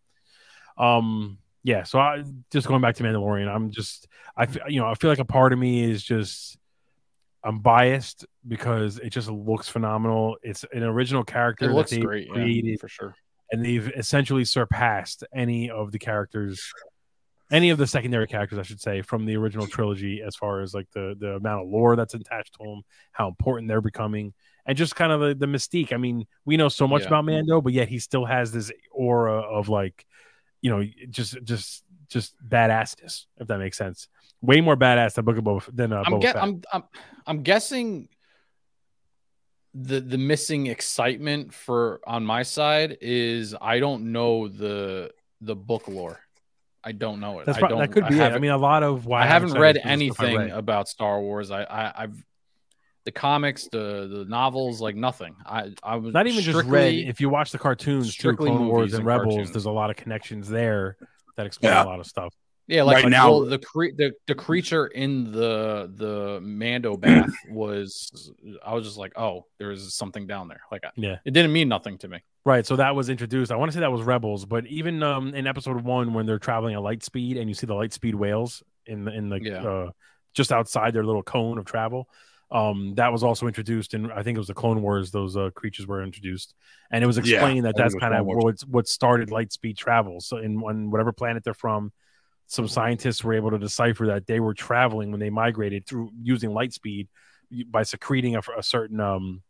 Um, 0.78 1.38
yeah. 1.64 1.82
So 1.84 1.98
I 1.98 2.22
just 2.50 2.66
going 2.66 2.80
back 2.82 2.96
to 2.96 3.02
Mandalorian. 3.02 3.52
I'm 3.52 3.70
just, 3.70 4.08
I, 4.36 4.46
you 4.68 4.80
know, 4.80 4.86
I 4.86 4.94
feel 4.94 5.10
like 5.10 5.18
a 5.18 5.24
part 5.24 5.52
of 5.52 5.58
me 5.58 5.82
is 5.82 6.02
just. 6.02 6.58
I'm 7.44 7.58
biased 7.58 8.24
because 8.46 8.98
it 8.98 9.10
just 9.10 9.28
looks 9.28 9.68
phenomenal. 9.68 10.36
It's 10.42 10.64
an 10.72 10.82
original 10.84 11.24
character 11.24 11.70
It 11.70 11.74
that 11.74 11.88
they 11.88 11.98
great. 11.98 12.26
Yeah, 12.28 12.34
created 12.34 12.80
for 12.80 12.88
sure. 12.88 13.14
and 13.50 13.64
they've 13.64 13.90
essentially 13.96 14.44
surpassed 14.44 15.24
any 15.34 15.70
of 15.70 15.92
the 15.92 15.98
characters 15.98 16.72
any 17.50 17.68
of 17.68 17.76
the 17.76 17.86
secondary 17.86 18.26
characters 18.26 18.58
i 18.58 18.62
should 18.62 18.80
say 18.80 19.02
from 19.02 19.26
the 19.26 19.36
original 19.36 19.66
trilogy 19.66 20.22
as 20.22 20.34
far 20.34 20.62
as 20.62 20.72
like 20.72 20.88
the 20.94 21.14
the 21.20 21.34
amount 21.34 21.62
of 21.62 21.68
lore 21.68 21.96
that's 21.96 22.14
attached 22.14 22.54
to 22.54 22.64
them 22.64 22.80
how 23.10 23.28
important 23.28 23.68
they're 23.68 23.82
becoming 23.82 24.32
and 24.64 24.78
just 24.78 24.96
kind 24.96 25.12
of 25.12 25.20
the, 25.20 25.34
the 25.34 25.44
mystique 25.44 25.92
i 25.92 25.98
mean 25.98 26.24
we 26.46 26.56
know 26.56 26.70
so 26.70 26.88
much 26.88 27.02
Yeah. 27.02 27.08
about 27.08 27.26
mando 27.26 27.60
but 27.60 27.74
yet 27.74 27.88
he 27.88 27.98
still 27.98 28.24
has 28.24 28.52
this 28.52 28.72
aura 28.90 29.34
of 29.40 29.68
like 29.68 30.06
you 30.62 30.70
know 30.70 30.82
just 31.10 31.36
just 31.44 31.84
just 32.12 32.34
badassness 32.46 33.26
if 33.38 33.48
that 33.48 33.58
makes 33.58 33.78
sense 33.78 34.08
way 34.42 34.60
more 34.60 34.76
badass 34.76 35.14
than 35.14 35.24
book 35.24 35.38
of 35.38 35.44
Boba, 35.44 35.64
than 35.74 35.92
uh, 35.92 36.02
I'm, 36.04 36.12
Boba 36.12 36.22
Fett. 36.24 36.36
I'm 36.42 36.62
I'm 36.72 36.82
I'm 37.26 37.42
guessing 37.42 38.08
the 39.72 40.00
the 40.00 40.18
missing 40.18 40.66
excitement 40.66 41.54
for 41.54 42.00
on 42.06 42.26
my 42.26 42.42
side 42.42 42.98
is 43.00 43.54
I 43.58 43.78
don't 43.78 44.12
know 44.12 44.48
the 44.48 45.12
the 45.40 45.56
book 45.56 45.88
lore. 45.88 46.20
I 46.84 46.90
don't 46.90 47.20
know 47.20 47.38
it. 47.38 47.46
that's 47.46 47.62
I 47.62 47.68
don't, 47.68 47.78
that 47.78 47.92
could 47.92 48.08
be 48.08 48.18
it. 48.18 48.32
i 48.32 48.38
mean 48.40 48.50
a 48.50 48.58
lot 48.58 48.82
of 48.82 49.06
why 49.06 49.22
I 49.22 49.26
haven't 49.26 49.52
read 49.52 49.76
it 49.76 49.86
is 49.86 49.98
the 49.98 50.10
stuff 50.14 50.24
I 50.26 50.28
anything 50.28 50.36
read. 50.36 50.50
about 50.50 50.88
Star 50.88 51.20
Wars. 51.20 51.52
I, 51.52 51.62
I 51.62 52.02
I've 52.02 52.24
the 53.04 53.12
comics, 53.12 53.68
the 53.70 54.08
the 54.12 54.24
novels, 54.28 54.80
like 54.80 54.96
nothing. 54.96 55.36
I 55.46 55.72
I 55.82 55.96
was 55.96 56.12
not 56.12 56.26
even 56.26 56.42
just 56.42 56.66
read. 56.66 57.08
If 57.08 57.20
you 57.20 57.28
watch 57.28 57.52
the 57.52 57.58
cartoons, 57.58 58.06
too, 58.06 58.12
strictly 58.12 58.50
Clone 58.50 58.66
Wars 58.66 58.92
and 58.92 59.00
and 59.00 59.06
Rebels, 59.06 59.34
cartoons. 59.34 59.52
there's 59.52 59.64
a 59.64 59.70
lot 59.70 59.90
of 59.90 59.96
connections 59.96 60.48
there 60.48 60.96
that 61.36 61.46
explain 61.46 61.72
Yeah. 61.72 61.84
a 61.84 61.86
lot 61.86 62.00
of 62.00 62.06
stuff. 62.06 62.34
Yeah, 62.68 62.84
like, 62.84 62.96
Right 62.96 63.04
like, 63.04 63.10
now- 63.10 63.30
well, 63.30 63.40
the 63.44 63.58
cre- 63.58 63.94
the 63.96 64.12
the 64.28 64.34
creature 64.36 64.86
in 64.86 65.32
the 65.32 65.90
the 65.94 66.40
Mando 66.40 66.96
bath 66.96 67.32
was 67.50 68.30
I 68.64 68.72
was 68.74 68.84
just 68.84 68.96
like, 68.96 69.12
oh, 69.18 69.46
there's 69.58 69.92
something 69.94 70.26
down 70.26 70.48
there. 70.48 70.60
Like, 70.70 70.84
Yeah. 70.96 71.16
it 71.24 71.32
didn't 71.32 71.52
mean 71.52 71.68
nothing 71.68 71.98
to 71.98 72.08
me. 72.08 72.18
Right. 72.44 72.64
So 72.66 72.76
that 72.76 72.94
was 72.94 73.08
introduced. 73.08 73.52
I 73.52 73.56
want 73.56 73.70
to 73.70 73.74
say 73.74 73.80
that 73.80 73.92
was 73.92 74.02
Rebels, 74.02 74.44
but 74.46 74.66
even 74.66 75.02
um, 75.02 75.34
in 75.34 75.46
episode 75.46 75.82
one, 75.82 76.14
when 76.14 76.26
they're 76.26 76.38
traveling 76.38 76.74
at 76.74 76.82
light 76.82 77.02
speed 77.04 77.36
and 77.36 77.48
you 77.48 77.54
see 77.54 77.66
the 77.66 77.74
light 77.74 77.92
speed 77.92 78.14
whales 78.14 78.62
in 78.86 79.04
the 79.04 79.12
in 79.12 79.28
the 79.28 79.40
Yeah. 79.42 79.62
uh, 79.64 79.90
just 80.34 80.50
outside 80.52 80.92
their 80.94 81.04
little 81.04 81.22
cone 81.22 81.58
of 81.58 81.64
travel, 81.66 82.08
um, 82.52 82.94
that 82.96 83.12
was 83.12 83.22
also 83.24 83.46
introduced. 83.46 83.94
And 83.94 84.12
I 84.12 84.22
think 84.22 84.36
it 84.36 84.38
was 84.38 84.48
the 84.48 84.54
Clone 84.54 84.82
Wars. 84.82 85.10
Those 85.10 85.36
uh, 85.36 85.50
creatures 85.54 85.86
were 85.86 86.02
introduced, 86.02 86.54
and 86.90 87.02
it 87.02 87.06
was 87.06 87.18
Yeah, 87.18 87.18
explained 87.18 87.64
that 87.66 87.76
that's 87.76 87.94
kind 87.94 88.14
of 88.14 88.26
what 88.26 88.62
what 88.66 88.88
started 88.88 89.30
light 89.30 89.52
speed 89.52 89.76
travel. 89.78 90.20
So 90.20 90.36
in 90.38 90.58
on 90.58 90.90
whatever 90.90 91.12
planet 91.12 91.44
they're 91.44 91.54
from, 91.54 91.92
some 92.46 92.68
scientists 92.68 93.24
were 93.24 93.34
able 93.34 93.50
to 93.52 93.58
decipher 93.58 94.06
that 94.08 94.26
they 94.26 94.40
were 94.40 94.54
traveling 94.54 95.10
when 95.10 95.20
they 95.20 95.30
migrated 95.30 95.86
through 95.86 96.10
using 96.22 96.50
light 96.52 96.72
speed 96.72 97.08
by 97.68 97.82
secreting 97.82 98.36
a, 98.36 98.40
a 98.56 98.62
certain 98.62 99.00
um 99.00 99.42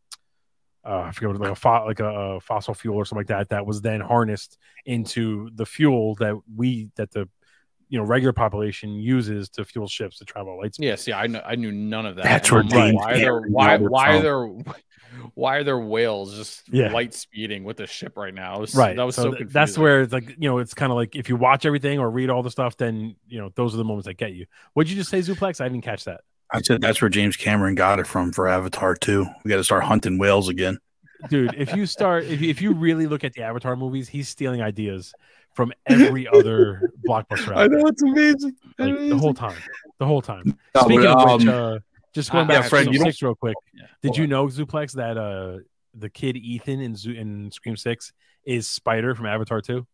uh, 0.84 1.02
I 1.02 1.12
forget 1.12 1.30
what 1.30 1.40
like 1.40 1.50
a 1.52 1.54
fo- 1.54 1.84
like 1.86 2.00
a, 2.00 2.08
a 2.08 2.40
fossil 2.40 2.74
fuel 2.74 2.96
or 2.96 3.04
something 3.04 3.20
like 3.20 3.28
that 3.28 3.50
that 3.50 3.66
was 3.66 3.82
then 3.82 4.00
harnessed 4.00 4.58
into 4.84 5.50
the 5.54 5.66
fuel 5.66 6.16
that 6.16 6.34
we 6.56 6.90
that 6.96 7.12
the 7.12 7.28
you 7.92 7.98
know 7.98 8.04
regular 8.04 8.32
population 8.32 8.94
uses 8.94 9.50
to 9.50 9.64
fuel 9.66 9.86
ships 9.86 10.16
to 10.18 10.24
travel 10.24 10.54
at 10.54 10.58
light 10.62 10.74
speed. 10.74 10.86
Yeah, 10.86 10.94
see, 10.96 11.12
I 11.12 11.28
kn- 11.28 11.42
I 11.46 11.54
knew 11.56 11.70
none 11.70 12.06
of 12.06 12.16
that. 12.16 12.24
That's 12.24 12.50
where 12.50 12.62
like, 12.64 12.94
why 12.94 13.12
are 13.12 13.18
there 13.18 13.40
why 13.42 13.76
why 13.76 14.16
are 14.16 14.22
there 14.22 14.48
why 15.34 15.56
are 15.58 15.64
there 15.64 15.78
whales 15.78 16.34
just 16.34 16.62
Yeah. 16.72 16.90
light 16.90 17.12
speeding 17.12 17.64
with 17.64 17.76
the 17.76 17.86
ship 17.86 18.16
right 18.16 18.32
now? 18.32 18.60
Was, 18.60 18.74
Right. 18.74 18.96
That 18.96 19.04
was 19.04 19.14
so, 19.14 19.24
so 19.24 19.32
th- 19.32 19.50
that's 19.50 19.76
where 19.76 20.00
it's 20.00 20.12
like 20.12 20.30
you 20.30 20.48
know 20.48 20.56
it's 20.56 20.72
kind 20.72 20.90
of 20.90 20.96
like 20.96 21.14
if 21.14 21.28
you 21.28 21.36
watch 21.36 21.66
everything 21.66 21.98
or 21.98 22.10
read 22.10 22.30
all 22.30 22.42
the 22.42 22.50
stuff, 22.50 22.78
then 22.78 23.14
you 23.28 23.38
know 23.38 23.50
those 23.56 23.74
are 23.74 23.76
the 23.76 23.84
moments 23.84 24.06
that 24.06 24.14
get 24.14 24.32
you. 24.32 24.46
What'd 24.72 24.90
you 24.90 24.96
just 24.96 25.10
say, 25.10 25.18
Zuplex? 25.20 25.60
I 25.60 25.68
didn't 25.68 25.84
catch 25.84 26.04
that, 26.04 26.22
I 26.50 26.62
said 26.62 26.80
that's 26.80 27.02
where 27.02 27.10
James 27.10 27.36
Cameron 27.36 27.74
got 27.74 27.98
it 28.00 28.06
from 28.06 28.32
for 28.32 28.48
Avatar 28.48 28.94
too. 28.94 29.26
We 29.44 29.50
got 29.50 29.56
to 29.58 29.64
start 29.64 29.84
hunting 29.84 30.16
whales 30.18 30.48
again. 30.48 30.78
dude. 31.28 31.54
If 31.58 31.76
you 31.76 31.84
start, 31.86 32.24
if 32.24 32.40
you, 32.40 32.48
if 32.50 32.60
you 32.62 32.72
really 32.72 33.06
look 33.06 33.22
at 33.22 33.32
the 33.34 33.42
Avatar 33.42 33.76
movies, 33.76 34.08
he's 34.08 34.28
stealing 34.28 34.60
ideas 34.62 35.12
from 35.54 35.72
every 35.86 36.26
other 36.28 36.90
blockbuster. 37.06 37.52
Out 37.56 37.70
there. 37.70 37.78
know 37.80 37.86
it's 37.86 38.02
amazing. 38.02 38.56
Like, 38.78 38.96
the 38.98 39.18
whole 39.18 39.34
time, 39.34 39.56
the 39.98 40.06
whole 40.06 40.22
time. 40.22 40.56
No, 40.74 40.82
Speaking 40.82 41.02
but, 41.04 41.30
of 41.30 41.40
which, 41.40 41.48
um, 41.48 41.74
uh, 41.74 41.78
just 42.14 42.30
going 42.32 42.44
uh, 42.44 42.48
back 42.48 42.62
yeah, 42.64 42.68
Fred, 42.68 42.84
to 42.86 42.90
you 42.90 42.94
Scream 42.98 43.04
don't- 43.04 43.12
Six 43.12 43.22
real 43.22 43.34
quick. 43.34 43.56
Yeah. 43.74 43.82
Did 44.02 44.16
you 44.16 44.26
know 44.26 44.46
Zuplex 44.46 44.92
that 44.92 45.16
uh 45.16 45.58
the 45.94 46.08
kid 46.10 46.36
Ethan 46.36 46.80
in 46.80 46.94
Zo- 46.96 47.10
in 47.10 47.50
Scream 47.52 47.76
Six 47.76 48.12
is 48.44 48.66
Spider 48.68 49.14
from 49.14 49.26
Avatar 49.26 49.60
Two? 49.60 49.86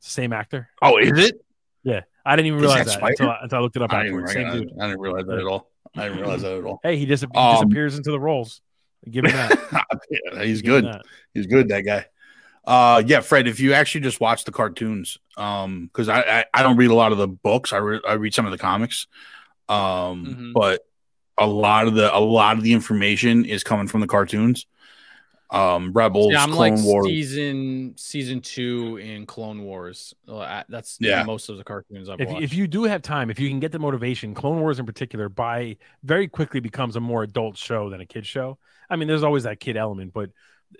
Same 0.00 0.32
actor. 0.32 0.68
oh, 0.82 0.98
is 0.98 1.18
it? 1.18 1.40
Yeah, 1.82 2.00
I 2.24 2.36
didn't 2.36 2.46
even 2.48 2.58
Is 2.58 2.62
realize 2.62 2.86
that 2.86 3.00
that 3.00 3.10
until 3.10 3.30
I, 3.30 3.38
until 3.42 3.58
I 3.58 3.60
looked 3.62 3.76
it 3.76 3.82
up 3.82 3.92
I 3.92 4.04
didn't, 4.04 4.06
afterwards. 4.08 4.32
Same 4.32 4.44
recognize- 4.44 4.70
dude. 4.70 4.80
I 4.80 4.86
didn't 4.88 5.00
realize 5.00 5.26
that 5.26 5.38
at 5.38 5.44
all. 5.44 5.70
I 5.96 6.02
didn't 6.08 6.18
realize 6.20 6.42
that 6.42 6.58
at 6.58 6.64
all. 6.64 6.80
Hey, 6.82 6.96
he, 6.96 7.06
dis- 7.06 7.20
he 7.20 7.26
Um, 7.38 7.54
disappears 7.54 7.96
into 7.96 8.10
the 8.10 8.18
roles. 8.20 8.60
Give 9.10 9.24
him 9.24 9.32
that. 9.32 9.86
Yeah, 10.10 10.42
he's 10.42 10.62
Give 10.62 10.70
good. 10.70 10.84
that. 10.86 11.02
He's 11.34 11.46
good. 11.46 11.68
That 11.68 11.82
guy. 11.82 12.06
Uh, 12.66 13.02
yeah, 13.06 13.20
Fred. 13.20 13.46
If 13.46 13.60
you 13.60 13.74
actually 13.74 14.00
just 14.02 14.20
watch 14.20 14.44
the 14.44 14.52
cartoons, 14.52 15.18
um, 15.36 15.86
because 15.92 16.08
I, 16.08 16.20
I 16.20 16.44
I 16.54 16.62
don't 16.62 16.76
read 16.76 16.90
a 16.90 16.94
lot 16.94 17.12
of 17.12 17.18
the 17.18 17.28
books. 17.28 17.72
I 17.72 17.76
re- 17.78 18.00
I 18.08 18.14
read 18.14 18.32
some 18.34 18.46
of 18.46 18.52
the 18.52 18.58
comics, 18.58 19.06
um, 19.68 20.26
Mhm. 20.26 20.52
but 20.54 20.80
a 21.36 21.46
lot 21.46 21.86
of 21.86 21.94
the 21.94 22.14
a 22.16 22.18
lot 22.20 22.56
of 22.56 22.62
the 22.62 22.72
information 22.72 23.44
is 23.44 23.64
coming 23.64 23.86
from 23.86 24.00
the 24.00 24.06
cartoons. 24.06 24.66
Um, 25.50 25.92
Rebels, 25.92 26.32
Yeah, 26.32 26.42
I'm 26.42 26.50
Clone 26.52 26.76
like 26.76 26.84
Wars. 26.84 27.06
season 27.06 27.94
season 27.96 28.40
two 28.40 28.96
in 28.96 29.26
Clone 29.26 29.62
Wars. 29.62 30.14
That's 30.26 30.96
Yeah. 31.00 31.22
most 31.24 31.48
of 31.50 31.58
the 31.58 31.64
cartoons 31.64 32.08
I've 32.08 32.20
If, 32.20 32.28
watched. 32.28 32.42
if 32.42 32.54
you 32.54 32.66
do 32.66 32.84
have 32.84 33.02
time, 33.02 33.30
if 33.30 33.38
you 33.38 33.48
can 33.50 33.60
get 33.60 33.70
the 33.70 33.78
motivation, 33.78 34.34
Clone 34.34 34.58
Wars 34.60 34.78
in 34.80 34.86
particular, 34.86 35.28
by 35.28 35.76
very 36.02 36.28
quickly 36.28 36.60
becomes 36.60 36.96
a 36.96 37.00
more 37.00 37.22
adult 37.22 37.56
show 37.58 37.90
than 37.90 38.00
a 38.00 38.06
kid 38.06 38.26
show. 38.26 38.58
I 38.88 38.96
mean, 38.96 39.06
there's 39.06 39.22
always 39.22 39.42
that 39.44 39.60
kid 39.60 39.76
element, 39.76 40.12
but 40.12 40.30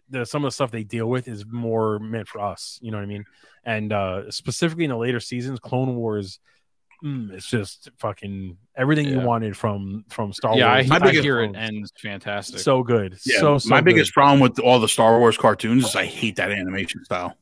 the, 0.08 0.24
some 0.26 0.44
of 0.44 0.48
the 0.48 0.54
stuff 0.54 0.70
they 0.70 0.84
deal 0.84 1.06
with 1.06 1.28
is 1.28 1.44
more 1.46 1.98
meant 1.98 2.28
for 2.28 2.40
us. 2.40 2.78
You 2.82 2.90
know 2.90 2.98
what 2.98 3.04
I 3.04 3.06
mean? 3.06 3.24
And 3.64 3.92
uh, 3.92 4.30
specifically 4.30 4.84
in 4.84 4.90
the 4.90 4.96
later 4.96 5.20
seasons, 5.20 5.58
Clone 5.60 5.96
Wars 5.96 6.38
mm, 7.04 7.30
it's 7.32 7.46
just 7.46 7.90
fucking 7.98 8.56
everything 8.76 9.06
you 9.06 9.20
wanted 9.20 9.56
from 9.56 10.04
from 10.08 10.32
Star 10.32 10.56
yeah, 10.56 10.68
I, 10.68 10.76
Wars. 10.76 10.88
My 10.88 10.96
I 10.96 10.98
biggest 11.00 11.22
hear 11.22 11.40
it 11.40 11.54
ends 11.54 11.92
fantastic. 12.00 12.58
so 12.58 12.82
good. 12.82 13.16
Yeah, 13.24 13.40
so, 13.40 13.58
so 13.58 13.68
my 13.68 13.78
good. 13.78 13.86
biggest 13.86 14.12
problem 14.12 14.40
with 14.40 14.58
all 14.58 14.80
the 14.80 14.88
Star 14.88 15.18
Wars 15.18 15.36
cartoons 15.36 15.84
is 15.84 15.96
I 15.96 16.06
hate 16.06 16.36
that 16.36 16.50
animation 16.50 17.04
style. 17.04 17.36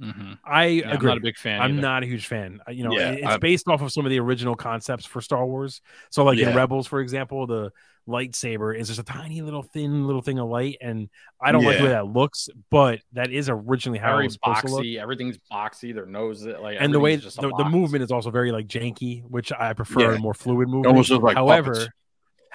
Mhm. 0.00 0.38
I 0.44 0.64
Yeah, 0.66 0.90
I'm 0.90 0.96
agree. 0.96 1.08
not 1.08 1.18
a 1.18 1.20
big 1.20 1.36
fan. 1.36 1.60
I'm 1.60 1.72
either. 1.72 1.80
not 1.82 2.02
a 2.02 2.06
huge 2.06 2.26
fan. 2.26 2.60
You 2.68 2.84
know, 2.84 2.92
Yeah, 2.92 3.10
it's 3.12 3.26
I- 3.26 3.36
based 3.38 3.66
off 3.68 3.82
of 3.82 3.90
some 3.92 4.06
of 4.06 4.10
the 4.10 4.20
original 4.20 4.54
concepts 4.54 5.04
for 5.04 5.20
Star 5.20 5.44
Wars. 5.46 5.80
So, 6.10 6.24
like 6.24 6.38
in 6.38 6.54
Rebels, 6.54 6.86
for 6.86 7.00
example, 7.00 7.46
the 7.46 7.72
lightsaber 8.08 8.74
is 8.74 8.88
just 8.88 8.98
a 8.98 9.02
tiny 9.02 9.42
little 9.42 9.62
thin 9.62 10.06
little 10.06 10.22
thing 10.22 10.38
of 10.38 10.48
light, 10.48 10.78
and 10.80 11.10
I 11.42 11.52
don't 11.52 11.62
like 11.64 11.78
the 11.78 11.84
way 11.84 11.90
that 11.90 12.06
looks. 12.06 12.48
But 12.70 13.00
that 13.12 13.30
is 13.30 13.48
originally 13.50 13.98
how 13.98 14.12
it 14.12 14.16
very 14.16 14.24
was 14.26 14.34
supposed 14.34 14.60
to 14.66 14.72
look. 14.72 14.82
boxy. 14.84 14.98
Everything's 14.98 15.38
boxy. 15.52 15.92
Their 15.94 16.06
nose, 16.06 16.46
like, 16.46 16.78
And 16.80 16.94
the 16.94 17.00
way 17.00 17.16
just 17.18 17.40
the, 17.40 17.52
the 17.58 17.64
movement 17.64 18.02
is 18.04 18.10
also 18.10 18.30
very 18.30 18.50
like 18.52 18.66
janky, 18.66 19.24
which 19.24 19.52
I 19.52 19.72
prefer 19.74 20.12
Yeah. 20.12 20.16
a 20.16 20.18
more 20.18 20.32
fluid 20.34 20.68
movement. 20.68 20.86
almost 20.86 21.10
like 21.10 21.34
However, 21.36 21.72
puppets. 21.74 21.88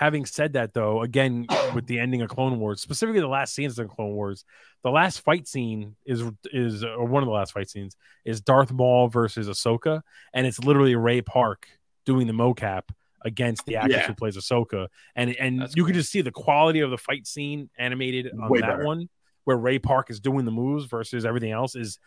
Having 0.03 0.25
said 0.25 0.53
that, 0.53 0.73
though, 0.73 1.01
again 1.01 1.47
with 1.73 1.87
the 1.87 1.99
ending 1.99 2.21
of 2.21 2.29
Clone 2.29 2.59
Wars, 2.59 2.81
specifically 2.81 3.21
the 3.21 3.27
last 3.27 3.55
scenes 3.55 3.79
of 3.79 3.87
Clone 3.89 4.13
Wars, 4.13 4.43
the 4.83 4.91
last 4.91 5.21
fight 5.21 5.47
scene 5.47 5.95
is 6.05 6.23
is 6.51 6.83
or 6.83 7.05
one 7.05 7.23
of 7.23 7.27
the 7.27 7.33
last 7.33 7.53
fight 7.53 7.69
scenes 7.69 7.95
is 8.25 8.41
Darth 8.41 8.71
Maul 8.71 9.07
versus 9.07 9.47
Ahsoka, 9.47 10.01
and 10.33 10.45
it's 10.45 10.59
literally 10.59 10.95
Ray 10.95 11.21
Park 11.21 11.67
doing 12.05 12.27
the 12.27 12.33
mocap 12.33 12.83
against 13.25 13.65
the 13.65 13.77
actress 13.77 14.01
Yeah. 14.01 14.07
who 14.07 14.13
plays 14.15 14.35
Ahsoka, 14.37 14.87
and 15.15 15.33
and 15.37 15.61
That's 15.61 15.75
you 15.75 15.83
cool. 15.83 15.87
can 15.91 15.95
just 15.95 16.11
see 16.11 16.21
the 16.21 16.31
quality 16.31 16.81
of 16.81 16.91
the 16.91 16.97
fight 16.97 17.25
scene 17.25 17.69
animated 17.77 18.29
on 18.33 18.49
Way 18.49 18.59
that 18.59 18.67
better. 18.69 18.85
one, 18.85 19.07
where 19.45 19.55
Ray 19.57 19.79
Park 19.79 20.09
is 20.11 20.19
doing 20.19 20.43
the 20.43 20.51
moves 20.51 20.85
versus 20.85 21.25
everything 21.25 21.51
else 21.51 21.75
is 21.75 21.97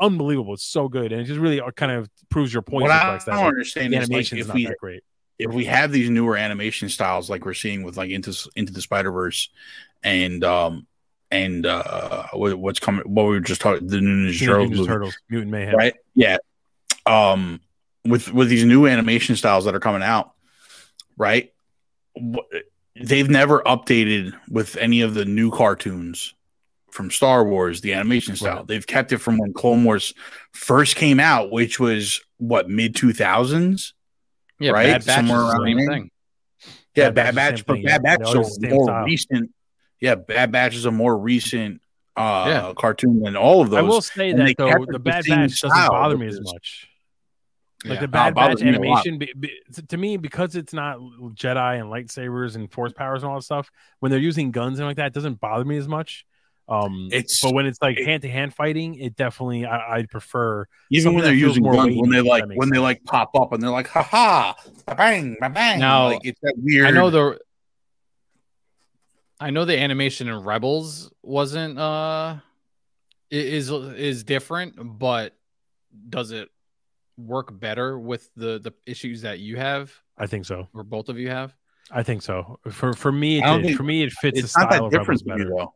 unbelievable. 0.00 0.54
It's 0.54 0.64
so 0.64 0.88
good, 0.88 1.12
and 1.12 1.20
it 1.20 1.24
just 1.24 1.38
really 1.40 1.60
uh, 1.60 1.70
kind 1.72 1.92
of 1.92 2.08
proves 2.30 2.52
your 2.52 2.62
point. 2.62 2.82
What 2.84 2.90
I 2.90 3.18
don't 3.18 3.26
like, 3.28 3.46
understand 3.46 3.92
the 3.92 3.98
is 3.98 4.02
like 4.02 4.10
animation 4.10 4.38
is 4.38 4.46
if 4.46 4.48
not 4.48 4.54
we 4.56 4.66
that 4.66 4.76
great. 4.80 5.02
If 5.42 5.52
we 5.52 5.64
have 5.66 5.92
these 5.92 6.10
newer 6.10 6.36
animation 6.36 6.88
styles 6.88 7.28
like 7.28 7.44
we're 7.44 7.54
seeing 7.54 7.82
with 7.82 7.96
like 7.96 8.10
into 8.10 8.34
into 8.56 8.72
the 8.72 8.80
Spider 8.80 9.10
Verse 9.10 9.48
and 10.02 10.44
um 10.44 10.86
and 11.30 11.66
uh 11.66 12.26
what, 12.32 12.58
what's 12.58 12.80
coming 12.80 13.02
what 13.04 13.24
we 13.24 13.30
were 13.30 13.40
just 13.40 13.60
talking 13.60 13.86
the 13.86 14.00
new 14.00 14.30
Ninja 14.30 14.44
Turtles 14.44 14.70
Ninja 14.70 14.86
Turtles, 14.86 15.16
Mutant 15.28 15.50
Mayhem. 15.50 15.74
right? 15.74 15.94
Yeah. 16.14 16.38
Um 17.06 17.60
with 18.04 18.32
with 18.32 18.48
these 18.48 18.64
new 18.64 18.86
animation 18.86 19.36
styles 19.36 19.64
that 19.64 19.74
are 19.74 19.80
coming 19.80 20.02
out 20.02 20.32
right? 21.16 21.52
They've 22.96 23.30
never 23.30 23.60
updated 23.60 24.34
with 24.50 24.76
any 24.76 25.00
of 25.00 25.14
the 25.14 25.24
new 25.24 25.50
cartoons 25.50 26.34
from 26.90 27.10
Star 27.10 27.44
Wars 27.44 27.80
the 27.80 27.94
animation 27.94 28.36
style. 28.36 28.56
Right. 28.56 28.66
they've 28.66 28.86
kept 28.86 29.12
it 29.12 29.18
from 29.18 29.38
when 29.38 29.54
Clone 29.54 29.84
Wars 29.84 30.12
first 30.52 30.96
came 30.96 31.18
out 31.18 31.50
which 31.50 31.80
was 31.80 32.20
what 32.36 32.68
mid 32.68 32.94
2000s 32.94 33.92
yeah, 34.62 34.70
right? 34.72 34.86
Bad 34.86 35.04
Batch 35.04 35.22
is 35.24 35.28
Somewhere 35.28 35.38
the 35.38 35.44
around 35.48 35.66
same 35.66 35.76
there. 35.78 35.88
thing. 35.88 36.10
Yeah, 36.94 37.10
Bad 37.10 37.14
Bad 37.14 37.34
Batch 37.34 37.34
Batch, 37.34 37.54
is 37.54 37.60
the 37.60 37.64
but 37.66 37.74
same 37.74 37.82
thing, 37.82 37.88
yeah. 37.88 37.98
Bad 37.98 38.02
Batch 38.02 38.28
is 38.28 38.34
a 38.34 38.38
use 38.38 38.56
the 38.58 38.60
same 38.68 38.70
more 38.76 38.84
style. 38.86 39.04
recent. 39.04 39.50
Yeah, 40.00 40.14
Bad 40.16 40.52
Batch 40.52 40.74
is 40.74 40.84
a 40.84 40.90
more 40.90 41.16
recent 41.18 41.80
uh 42.16 42.44
Yeah. 42.46 42.72
cartoon 42.76 43.20
than 43.22 43.36
all 43.36 43.62
of 43.62 43.70
those. 43.70 43.78
I 43.78 43.82
will 43.82 44.02
say 44.02 44.30
and 44.30 44.40
that 44.40 44.54
though 44.58 44.70
the 44.84 44.92
the 44.92 44.98
Bad 44.98 45.24
same 45.24 45.40
Batch 45.40 45.60
doesn't 45.60 45.88
bother 45.88 46.18
me 46.18 46.26
as 46.26 46.40
much. 46.40 46.88
Like 47.84 47.94
Yeah. 47.96 48.00
the 48.02 48.08
Bad 48.08 48.28
it 48.28 48.34
Batch 48.34 48.60
me 48.60 48.68
a 48.68 48.72
lot. 48.72 49.06
animation, 49.06 49.18
be, 49.18 49.32
be, 49.38 49.50
to 49.88 49.96
me, 49.96 50.16
because 50.16 50.54
it's 50.54 50.72
not 50.74 50.98
Jedi 50.98 51.80
and 51.80 51.88
lightsabers 51.90 52.54
and 52.54 52.70
force 52.70 52.92
powers 52.92 53.22
and 53.22 53.30
all 53.30 53.38
that 53.38 53.42
stuff. 53.42 53.70
When 54.00 54.10
they're 54.10 54.20
using 54.20 54.50
guns 54.52 54.78
and 54.78 54.86
like 54.86 54.96
that, 54.98 55.06
it 55.06 55.14
doesn't 55.14 55.40
bother 55.40 55.64
me 55.64 55.78
as 55.78 55.88
much. 55.88 56.24
Um, 56.72 57.08
It's- 57.12 57.40
but 57.42 57.52
when 57.52 57.66
it's 57.66 57.78
like 57.82 57.98
hand 57.98 58.22
to 58.22 58.28
hand 58.30 58.54
fighting, 58.54 58.94
it 58.94 59.14
definitely 59.16 59.66
I, 59.66 59.96
I'd 59.96 60.08
prefer. 60.08 60.66
even 60.90 61.14
when 61.14 61.22
they're 61.24 61.34
using 61.34 61.64
guns, 61.64 61.76
weighty, 61.76 62.00
when 62.00 62.10
they 62.10 62.20
like 62.22 62.42
that 62.44 62.48
makes 62.48 62.58
when 62.58 62.70
they 62.70 62.78
like 62.78 63.04
pop 63.04 63.30
up 63.34 63.52
and 63.52 63.62
they're 63.62 63.70
like, 63.70 63.88
ha 63.88 64.02
ha, 64.02 64.54
bang, 64.96 65.36
bang, 65.40 65.52
bang. 65.52 65.78
Now, 65.80 66.06
like 66.06 66.20
it's 66.24 66.40
that 66.42 66.54
weird. 66.56 66.86
I 66.86 66.90
know 66.90 67.10
the. 67.10 67.38
I 69.40 69.50
know 69.50 69.64
the 69.64 69.78
animation 69.78 70.28
in 70.28 70.42
Rebels 70.44 71.10
wasn't 71.22 71.78
uh 71.78 72.36
is 73.30 73.70
is 73.70 74.24
different, 74.24 74.74
but 74.98 75.34
does 76.08 76.30
it 76.30 76.48
work 77.18 77.58
better 77.58 77.98
with 77.98 78.30
the 78.36 78.58
the 78.60 78.72
issues 78.86 79.22
that 79.22 79.40
you 79.40 79.56
have 79.56 79.92
I 80.16 80.26
think 80.26 80.44
so. 80.46 80.68
or 80.74 80.84
both 80.84 81.08
of 81.08 81.18
you 81.18 81.28
have? 81.30 81.54
I 81.90 82.02
think 82.02 82.22
so. 82.22 82.60
For 82.70 82.92
for 82.94 83.10
me, 83.10 83.38
it 83.38 83.44
did. 83.44 83.64
think- 83.64 83.76
for 83.76 83.82
me, 83.82 84.04
it 84.04 84.12
fits 84.12 84.38
the 84.38 84.44
it's 84.44 84.56
not 84.56 84.70
style 84.72 84.88
that 84.90 85.00
of 85.00 85.08
Rebels 85.08 85.22
different 85.22 85.38
me, 85.38 85.44
better. 85.44 85.50
though. 85.56 85.74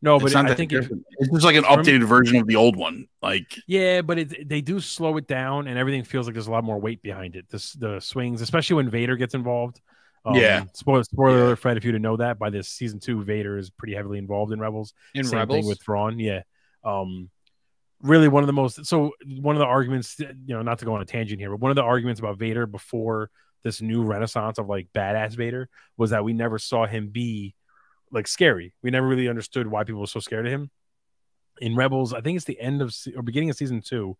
No, 0.00 0.18
but 0.20 0.32
not 0.32 0.46
I 0.46 0.48
that 0.50 0.56
think 0.56 0.72
it, 0.72 0.88
it's 1.18 1.30
just 1.32 1.44
like 1.44 1.56
an 1.56 1.64
from- 1.64 1.80
updated 1.80 2.04
version 2.04 2.36
of 2.36 2.46
the 2.46 2.56
old 2.56 2.76
one. 2.76 3.06
Like 3.20 3.58
Yeah, 3.66 4.02
but 4.02 4.18
it, 4.18 4.48
they 4.48 4.60
do 4.60 4.80
slow 4.80 5.16
it 5.16 5.26
down, 5.26 5.66
and 5.66 5.76
everything 5.78 6.04
feels 6.04 6.26
like 6.26 6.34
there's 6.34 6.46
a 6.46 6.52
lot 6.52 6.64
more 6.64 6.78
weight 6.78 7.02
behind 7.02 7.34
it. 7.36 7.46
This 7.50 7.72
the 7.72 7.98
swings, 8.00 8.40
especially 8.40 8.76
when 8.76 8.90
Vader 8.90 9.16
gets 9.16 9.34
involved. 9.34 9.80
Um, 10.24 10.34
Yeah. 10.36 10.64
Spoiler, 10.74 11.02
spoiler 11.04 11.38
Yeah. 11.38 11.44
alert, 11.46 11.56
Fred. 11.58 11.76
If 11.76 11.84
you 11.84 11.92
didn't 11.92 12.02
know 12.02 12.16
that, 12.18 12.38
by 12.38 12.50
this 12.50 12.68
season 12.68 13.00
two, 13.00 13.22
Vader 13.24 13.58
is 13.58 13.70
pretty 13.70 13.94
heavily 13.94 14.18
involved 14.18 14.52
in 14.52 14.60
Rebels. 14.60 14.92
In 15.14 15.24
Same 15.24 15.38
Rebels, 15.38 15.58
thing 15.60 15.66
with 15.66 15.82
Thrawn. 15.82 16.18
Yeah. 16.18 16.42
Um, 16.84 17.30
really 18.02 18.28
one 18.28 18.42
of 18.44 18.46
the 18.46 18.52
most. 18.52 18.86
So 18.86 19.12
one 19.40 19.56
of 19.56 19.60
the 19.60 19.66
arguments, 19.66 20.16
you 20.20 20.54
know, 20.54 20.62
not 20.62 20.78
to 20.80 20.84
go 20.84 20.94
on 20.94 21.02
a 21.02 21.06
tangent 21.06 21.40
here, 21.40 21.50
but 21.50 21.58
one 21.60 21.70
of 21.72 21.76
the 21.76 21.82
arguments 21.82 22.20
about 22.20 22.38
Vader 22.38 22.66
before 22.66 23.30
this 23.64 23.82
new 23.82 24.04
renaissance 24.04 24.58
of 24.58 24.68
like 24.68 24.86
badass 24.94 25.34
Vader 25.34 25.68
was 25.96 26.10
that 26.10 26.22
we 26.22 26.32
never 26.32 26.58
saw 26.60 26.86
him 26.86 27.08
be 27.08 27.54
like 28.10 28.26
scary. 28.26 28.74
We 28.82 28.90
never 28.90 29.06
really 29.06 29.28
understood 29.28 29.66
why 29.66 29.84
people 29.84 30.00
were 30.00 30.06
so 30.06 30.20
scared 30.20 30.46
of 30.46 30.52
him. 30.52 30.70
In 31.60 31.74
Rebels, 31.74 32.14
I 32.14 32.20
think 32.20 32.36
it's 32.36 32.44
the 32.44 32.60
end 32.60 32.82
of 32.82 32.94
or 33.16 33.22
beginning 33.22 33.50
of 33.50 33.56
season 33.56 33.80
two. 33.80 34.16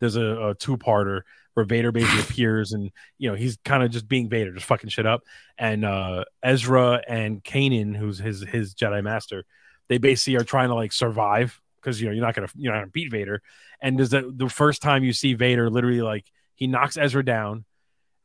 There's 0.00 0.16
a, 0.16 0.48
a 0.48 0.54
two-parter 0.54 1.22
where 1.54 1.64
Vader 1.64 1.92
basically 1.92 2.20
appears, 2.28 2.72
and 2.72 2.90
you 3.18 3.30
know 3.30 3.34
he's 3.34 3.56
kind 3.64 3.82
of 3.82 3.90
just 3.90 4.08
being 4.08 4.28
Vader, 4.28 4.52
just 4.52 4.66
fucking 4.66 4.90
shit 4.90 5.06
up. 5.06 5.22
And 5.56 5.84
uh, 5.84 6.24
Ezra 6.42 7.02
and 7.08 7.42
Kanan, 7.42 7.96
who's 7.96 8.18
his 8.18 8.42
his 8.42 8.74
Jedi 8.74 9.02
master, 9.02 9.44
they 9.88 9.98
basically 9.98 10.36
are 10.36 10.44
trying 10.44 10.68
to 10.68 10.74
like 10.74 10.92
survive 10.92 11.60
because 11.80 12.00
you 12.00 12.08
know 12.08 12.12
you're 12.12 12.24
not 12.24 12.34
gonna 12.34 12.48
you're 12.56 12.72
not 12.72 12.80
gonna 12.80 12.90
beat 12.90 13.10
Vader. 13.10 13.42
And 13.80 13.98
there's 13.98 14.10
the 14.10 14.32
the 14.34 14.48
first 14.48 14.82
time 14.82 15.04
you 15.04 15.12
see 15.12 15.34
Vader, 15.34 15.70
literally 15.70 16.02
like 16.02 16.26
he 16.54 16.66
knocks 16.66 16.96
Ezra 16.96 17.24
down. 17.24 17.64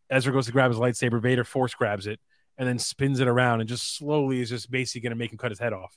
Ezra 0.09 0.33
goes 0.33 0.45
to 0.45 0.51
grab 0.51 0.71
his 0.71 0.79
lightsaber. 0.79 1.21
Vader 1.21 1.43
force 1.43 1.73
grabs 1.73 2.07
it 2.07 2.19
and 2.57 2.67
then 2.67 2.79
spins 2.79 3.19
it 3.19 3.27
around 3.27 3.59
and 3.61 3.69
just 3.69 3.95
slowly 3.97 4.41
is 4.41 4.49
just 4.49 4.69
basically 4.71 5.01
going 5.01 5.11
to 5.11 5.15
make 5.17 5.31
him 5.31 5.37
cut 5.37 5.51
his 5.51 5.59
head 5.59 5.73
off. 5.73 5.95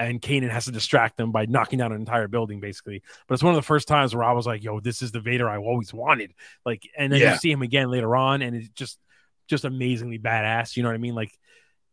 And 0.00 0.22
Kanan 0.22 0.50
has 0.50 0.66
to 0.66 0.70
distract 0.70 1.16
them 1.16 1.32
by 1.32 1.46
knocking 1.46 1.80
down 1.80 1.90
an 1.90 1.98
entire 1.98 2.28
building, 2.28 2.60
basically. 2.60 3.02
But 3.26 3.34
it's 3.34 3.42
one 3.42 3.52
of 3.52 3.56
the 3.56 3.66
first 3.66 3.88
times 3.88 4.14
where 4.14 4.22
I 4.22 4.30
was 4.32 4.46
like, 4.46 4.62
"Yo, 4.62 4.78
this 4.78 5.02
is 5.02 5.10
the 5.10 5.18
Vader 5.20 5.48
I 5.48 5.58
always 5.58 5.92
wanted." 5.92 6.34
Like, 6.64 6.88
and 6.96 7.12
then 7.12 7.20
Yeah. 7.20 7.32
you 7.32 7.38
see 7.38 7.50
him 7.50 7.62
again 7.62 7.90
later 7.90 8.14
on, 8.14 8.40
and 8.42 8.54
it's 8.54 8.68
just, 8.68 9.00
just 9.48 9.64
amazingly 9.64 10.18
badass. 10.20 10.76
You 10.76 10.84
know 10.84 10.88
what 10.90 10.94
I 10.94 10.98
mean? 10.98 11.16
Like, 11.16 11.32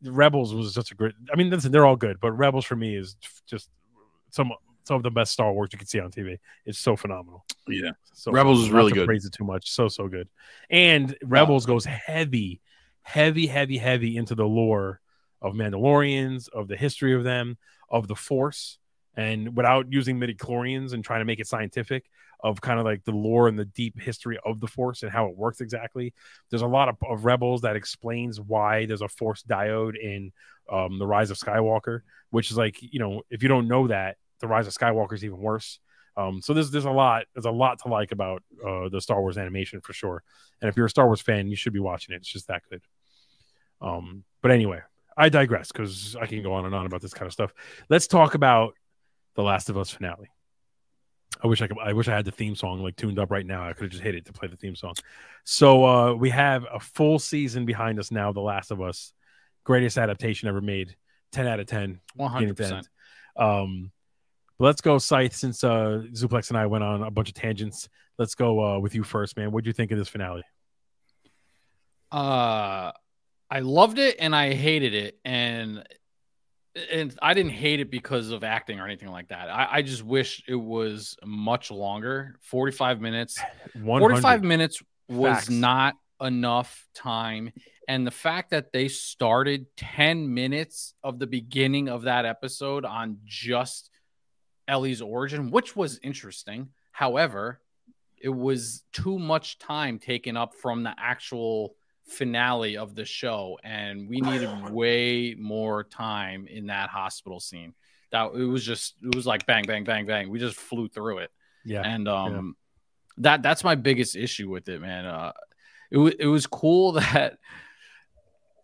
Rebels 0.04 0.54
was 0.54 0.72
such 0.76 0.92
a 0.92 0.96
great. 0.96 1.16
I 1.34 1.36
mean, 1.36 1.50
listen, 1.50 1.72
they're 1.72 1.86
all 1.86 1.96
good, 1.96 2.20
but 2.20 2.32
Rebels 2.34 2.66
for 2.66 2.76
me 2.76 2.96
is 2.96 3.16
just 3.48 3.70
some 4.30 4.52
some 4.84 4.98
of 4.98 5.02
the 5.04 5.10
best 5.10 5.32
Star 5.32 5.52
Wars 5.52 5.70
you 5.72 5.80
can 5.80 5.88
see 5.88 6.00
on 6.00 6.12
TV. 6.12 6.38
It's 6.68 6.78
so 6.78 6.96
phenomenal. 6.96 7.44
yeah, 7.68 7.90
So 8.14 8.32
Rebels 8.32 8.62
is 8.62 8.70
really 8.70 8.92
good. 8.92 9.08
Praise 9.08 9.26
it 9.26 9.32
too 9.32 9.44
much. 9.46 9.72
So 9.72 9.88
so 9.88 10.08
good. 10.08 10.30
And 10.70 11.18
Rebels 11.24 11.66
goes 11.66 11.86
heavy, 11.86 12.62
heavy, 13.06 13.46
heavy, 13.46 13.78
heavy 13.78 14.18
into 14.18 14.34
the 14.34 14.46
lore 14.46 15.00
of 15.40 15.54
Mandalorians, 15.54 16.50
of 16.50 16.68
the 16.68 16.76
history 16.76 17.14
of 17.14 17.24
them, 17.24 17.58
of 17.90 18.08
the 18.08 18.16
Force, 18.16 18.80
and 19.16 19.56
without 19.56 19.86
using 19.92 20.20
midichlorians 20.20 20.92
and 20.92 21.06
trying 21.06 21.22
to 21.22 21.26
make 21.26 21.40
it 21.40 21.48
scientific, 21.48 22.10
of 22.40 22.60
kind 22.62 22.80
of 22.80 22.86
like 22.86 23.04
the 23.06 23.12
lore 23.12 23.48
and 23.48 23.58
the 23.58 23.66
deep 23.66 24.02
history 24.02 24.40
of 24.44 24.60
the 24.60 24.68
Force 24.68 25.04
and 25.04 25.12
how 25.12 25.28
it 25.28 25.38
works 25.38 25.62
exactly. 25.62 26.14
There's 26.50 26.64
a 26.64 26.68
lot 26.68 26.90
of, 26.90 26.98
of 27.08 27.26
Rebels 27.26 27.62
that 27.62 27.76
explains 27.76 28.42
why 28.42 28.88
there's 28.88 29.04
a 29.04 29.08
Force 29.08 29.44
dyad 29.44 29.96
in 30.02 30.32
um, 30.70 30.98
the 30.98 31.08
Rise 31.08 31.30
of 31.30 31.38
Skywalker, 31.38 32.02
which 32.32 32.50
is 32.50 32.58
like 32.58 32.78
you 32.82 33.00
know 33.00 33.22
if 33.30 33.44
you 33.44 33.50
don't 33.50 33.68
know 33.68 33.88
that, 33.88 34.18
the 34.40 34.48
Rise 34.48 34.68
of 34.68 34.74
Skywalker 34.74 35.14
is 35.14 35.24
even 35.24 35.38
worse. 35.38 35.80
Um, 36.18 36.42
so 36.42 36.54
there's 36.54 36.72
there's 36.72 36.86
a 36.86 36.92
lot 36.92 37.26
there's 37.36 37.46
a 37.46 37.52
lot 37.52 37.80
to 37.84 37.88
like 37.88 38.12
about 38.12 38.42
uh, 38.66 38.90
the 38.90 39.00
Star 39.00 39.22
Wars 39.22 39.38
animation 39.38 39.80
for 39.80 39.94
sure. 39.94 40.24
And 40.60 40.70
if 40.70 40.76
you're 40.76 40.88
a 40.88 40.90
Star 40.90 41.06
Wars 41.06 41.22
fan, 41.22 41.48
you 41.48 41.56
should 41.56 41.74
be 41.74 41.80
watching 41.80 42.16
it. 42.16 42.18
It's 42.18 42.32
just 42.32 42.48
that 42.48 42.64
good. 42.70 42.82
Um, 43.82 44.24
but 44.42 44.52
anyway, 44.52 44.82
I 45.18 45.30
digress 45.30 45.72
because 45.72 46.16
I 46.16 46.26
can 46.26 46.44
go 46.44 46.54
on 46.54 46.66
and 46.66 46.76
on 46.76 46.86
about 46.86 47.02
this 47.02 47.14
kind 47.14 47.28
of 47.28 47.34
stuff. 47.34 47.54
Let's 47.90 48.08
talk 48.08 48.36
about 48.36 48.74
the 49.36 49.44
Last 49.44 49.70
of 49.70 49.78
Us 49.78 49.90
finale. 49.90 50.30
I 51.44 51.48
wish 51.48 51.62
I 51.62 51.68
could. 51.68 51.78
I 51.84 51.94
wish 51.94 52.08
I 52.08 52.16
had 52.16 52.26
the 52.26 52.32
theme 52.32 52.56
song 52.56 52.82
like 52.82 52.96
tuned 52.96 53.20
up 53.20 53.30
right 53.30 53.46
now. 53.46 53.68
I 53.68 53.74
could 53.74 53.84
have 53.84 53.92
just 53.92 54.04
hit 54.04 54.16
it 54.16 54.26
to 54.26 54.34
play 54.34 54.48
the 54.48 54.56
theme 54.56 54.76
song. 54.76 54.94
So 55.44 55.86
uh, 55.86 56.14
we 56.14 56.30
have 56.30 56.66
a 56.72 56.80
full 56.80 57.20
season 57.20 57.66
behind 57.66 58.00
us 58.00 58.10
now. 58.10 58.32
The 58.32 58.42
Last 58.42 58.72
of 58.72 58.82
Us, 58.82 59.14
greatest 59.64 59.98
adaptation 59.98 60.48
ever 60.48 60.62
made. 60.62 60.96
Ten 61.32 61.46
out 61.46 61.60
of 61.60 61.68
ten. 61.68 62.00
hundred 62.20 62.48
to 62.48 62.54
percent. 62.54 62.90
Um, 63.36 63.92
but 64.58 64.66
let's 64.66 64.82
go, 64.82 64.98
Scythe. 64.98 65.36
Since 65.36 65.64
uh, 65.64 66.04
Zuplex 66.14 66.50
and 66.50 66.58
I 66.58 66.68
went 66.68 66.84
on 66.84 67.04
a 67.04 67.12
bunch 67.12 67.28
of 67.28 67.36
tangents, 67.36 67.90
let's 68.18 68.36
go 68.36 68.64
uh, 68.64 68.80
with 68.80 68.96
you 68.96 69.04
first, 69.04 69.36
man. 69.36 69.52
What 69.52 69.64
do 69.66 69.68
you 69.68 69.74
think 69.74 69.92
of 69.92 69.98
this 69.98 70.08
finale? 70.08 70.44
Uh, 72.12 72.92
I 73.50 73.60
loved 73.60 74.00
it 74.00 74.18
and 74.20 74.36
I 74.36 74.54
hated 74.54 74.94
it, 74.94 75.20
and 75.24 75.84
and 76.92 77.18
I 77.22 77.34
didn't 77.34 77.52
hate 77.52 77.80
it 77.80 77.90
because 77.90 78.32
of 78.32 78.44
acting 78.44 78.80
or 78.80 78.86
anything 78.86 79.10
like 79.10 79.30
that. 79.30 79.50
I, 79.50 79.68
I 79.72 79.82
just 79.82 80.04
wish 80.04 80.44
it 80.48 80.56
was 80.56 81.16
much 81.24 81.72
longer. 81.72 82.36
Forty 82.42 82.72
five 82.72 83.02
minutes. 83.02 83.40
100. 83.74 84.00
45 84.00 84.44
minutes 84.44 84.82
was 85.08 85.36
Facts. 85.36 85.50
not 85.50 85.96
enough 86.22 86.88
time. 86.94 87.52
And 87.88 88.06
the 88.06 88.12
fact 88.12 88.50
that 88.52 88.72
they 88.74 88.88
started 88.88 89.68
10 89.78 90.34
minutes 90.34 90.94
of 91.04 91.20
the 91.20 91.28
beginning 91.28 91.88
of 91.88 92.04
that 92.04 92.26
episode 92.26 92.84
on 92.84 93.20
just 93.26 93.92
Ellie's 94.68 95.02
origin, 95.02 95.52
which 95.52 95.76
was 95.76 96.00
interesting. 96.02 96.70
However, 96.92 97.62
it 98.18 98.30
was 98.30 98.84
too 98.92 99.20
much 99.20 99.60
time 99.60 100.00
taken 100.00 100.36
up 100.36 100.56
from 100.56 100.84
the 100.84 100.96
actual 100.98 101.76
finale 102.08 102.78
of 102.78 102.96
the 102.96 103.06
show. 103.06 103.58
And 103.64 104.08
we 104.10 104.22
needed 104.22 104.70
way 104.72 105.36
more 105.38 105.84
time 105.84 106.48
in 106.48 106.68
that 106.68 106.90
hospital 106.90 107.40
scene. 107.40 107.74
That 108.12 108.32
it 108.36 108.44
was 108.46 108.64
just, 108.66 108.96
it 109.04 109.16
was 109.16 109.26
like 109.26 109.46
bang, 109.46 109.64
bang, 109.66 109.84
bang, 109.84 110.06
bang. 110.06 110.30
We 110.30 110.40
just 110.40 110.56
flew 110.58 110.88
through 110.88 111.20
it 111.20 111.32
Yeah. 111.66 111.82
and 111.84 112.08
um 112.08 112.56
that 113.18 113.42
that's 113.42 113.64
my 113.64 113.76
biggest 113.76 114.16
issue 114.18 114.50
with 114.50 114.68
it 114.70 114.82
man 114.82 115.06
uh 115.06 115.32
it, 115.90 115.98
wa 115.98 116.12
it 116.20 116.28
was 116.28 116.46
cool 116.48 116.92
that 117.00 117.38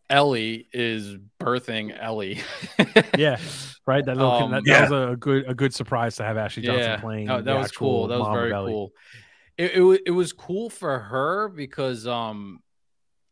ellie 0.10 0.68
is 0.74 1.16
birthing 1.40 1.96
ellie 2.00 2.40
yeah. 3.18 3.38
Right. 3.88 4.06
That, 4.06 4.16
little, 4.16 4.32
Um, 4.32 4.52
that, 4.52 4.62
yeah. 4.66 4.88
was 4.88 5.14
a 5.14 5.16
good 5.16 5.46
a 5.48 5.56
good 5.56 5.74
surprise 5.74 6.16
to 6.18 6.24
have 6.24 6.38
Ashley 6.38 6.62
Johnson 6.64 7.00
playing. 7.02 7.28
that, 7.28 7.46
that 7.46 7.58
was 7.58 7.72
cool 7.72 8.08
that 8.08 8.20
was 8.20 8.28
very 8.32 8.52
cool 8.52 8.92
it, 9.58 9.72
it, 9.76 10.02
it 10.08 10.12
was 10.12 10.34
cool 10.34 10.70
for 10.70 11.00
her 11.00 11.50
because 11.50 12.06
um 12.06 12.60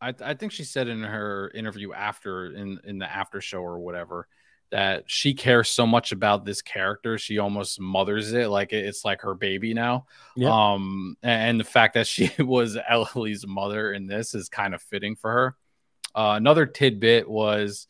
I, 0.00 0.14
I 0.22 0.34
think 0.34 0.52
she 0.52 0.64
said 0.64 0.88
in 0.88 1.02
her 1.02 1.50
interview 1.54 1.92
after 1.92 2.46
in 2.54 2.80
in 2.84 2.98
the 2.98 3.10
after 3.10 3.40
show 3.40 3.60
or 3.60 3.78
whatever 3.78 4.28
that 4.70 5.02
she 5.06 5.34
cares 5.34 5.68
so 5.68 5.84
much 5.86 6.12
about 6.12 6.44
this 6.44 6.62
character 6.62 7.18
she 7.18 7.38
almost 7.38 7.80
mothers 7.80 8.32
it 8.32 8.48
like 8.48 8.72
it- 8.72 8.84
it's 8.86 9.04
like 9.04 9.20
her 9.22 9.34
baby 9.34 9.74
now 9.74 10.06
Yeah. 10.36 10.50
um 10.74 11.16
and 11.22 11.58
the 11.58 11.64
fact 11.64 11.94
that 11.94 12.06
she 12.06 12.30
was 12.38 12.78
ellie's 12.88 13.44
mother 13.46 13.92
in 13.92 14.06
this 14.06 14.32
is 14.34 14.48
kind 14.48 14.72
of 14.74 14.80
fitting 14.82 15.16
for 15.16 15.30
her 15.32 15.56
uh, 16.14 16.34
another 16.36 16.66
tidbit 16.66 17.28
was 17.28 17.88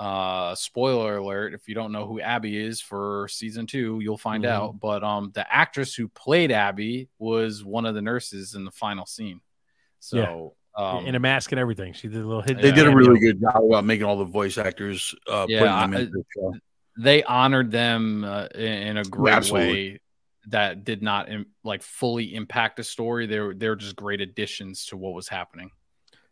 uh 0.00 0.54
spoiler 0.56 1.18
alert 1.18 1.54
if 1.54 1.68
you 1.68 1.74
don't 1.74 1.92
know 1.92 2.06
who 2.06 2.20
abby 2.20 2.56
is 2.56 2.80
for 2.80 3.28
season 3.28 3.66
two 3.66 4.00
you'll 4.00 4.18
find 4.18 4.44
Mhm. 4.44 4.48
out 4.48 4.80
but 4.80 5.04
um 5.04 5.30
the 5.34 5.54
actress 5.54 5.94
who 5.94 6.08
played 6.08 6.50
abby 6.50 7.08
was 7.18 7.62
one 7.62 7.86
of 7.86 7.94
the 7.94 8.02
nurses 8.02 8.54
in 8.54 8.64
the 8.64 8.72
final 8.72 9.06
scene 9.06 9.40
so 10.00 10.16
um 10.76 11.06
in 11.06 11.14
a 11.14 11.18
mask 11.20 11.52
and 11.52 11.58
everything. 11.58 11.92
She 11.92 12.08
did 12.08 12.20
a 12.22 12.26
little 12.26 12.42
hit. 12.42 12.60
They 12.60 12.72
did 12.72 12.86
a 12.86 12.94
really 12.94 13.20
good 13.20 13.40
job 13.40 13.62
about 13.64 13.84
making 13.84 14.04
all 14.06 14.16
the 14.18 14.24
voice 14.24 14.58
actors 14.58 15.14
uh, 15.28 15.46
Yeah, 15.48 15.60
putting 15.60 15.90
them 15.90 15.94
I- 15.94 16.04
the 16.04 16.24
show. 16.34 16.54
they 16.98 17.22
honored 17.24 17.70
them 17.70 18.24
uh, 18.24 18.46
in, 18.54 18.72
in 18.88 18.96
a 18.98 19.04
great 19.04 19.34
Absolutely. 19.34 19.72
way 19.72 20.00
that 20.48 20.84
did 20.84 21.02
not 21.02 21.30
im- 21.30 21.46
like 21.64 21.82
fully 21.82 22.34
impact 22.34 22.76
the 22.76 22.84
story 22.84 23.26
they're 23.26 23.54
they're 23.54 23.76
just 23.76 23.96
great 23.96 24.20
additions 24.20 24.84
to 24.86 24.96
what 24.96 25.14
was 25.14 25.26
happening 25.28 25.70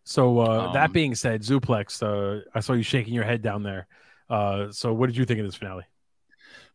So 0.05 0.39
uh, 0.41 0.73
that 0.73 0.87
Um, 0.87 0.93
being 0.93 1.15
said, 1.15 1.43
Zuplex, 1.43 2.03
uh, 2.03 2.43
I 2.55 2.61
saw 2.61 2.73
you 2.75 2.83
shaking 2.83 3.15
your 3.15 3.25
head 3.25 3.41
down 3.43 3.63
there. 3.63 3.87
Uh, 4.29 4.71
so 4.73 4.93
what 4.93 5.07
did 5.07 5.17
you 5.17 5.25
think 5.25 5.39
of 5.41 5.47
this 5.47 5.55
finale? 5.55 5.85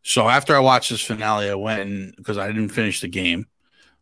So 0.03 0.30
after 0.30 0.55
I 0.55 0.59
watched 0.59 0.89
this 0.91 1.01
finale, 1.01 1.49
I 1.49 1.55
went 1.55 2.15
because 2.15 2.38
I 2.38 2.47
didn't 2.47 2.70
finish 2.70 3.01
the 3.01 3.07
game, 3.09 3.45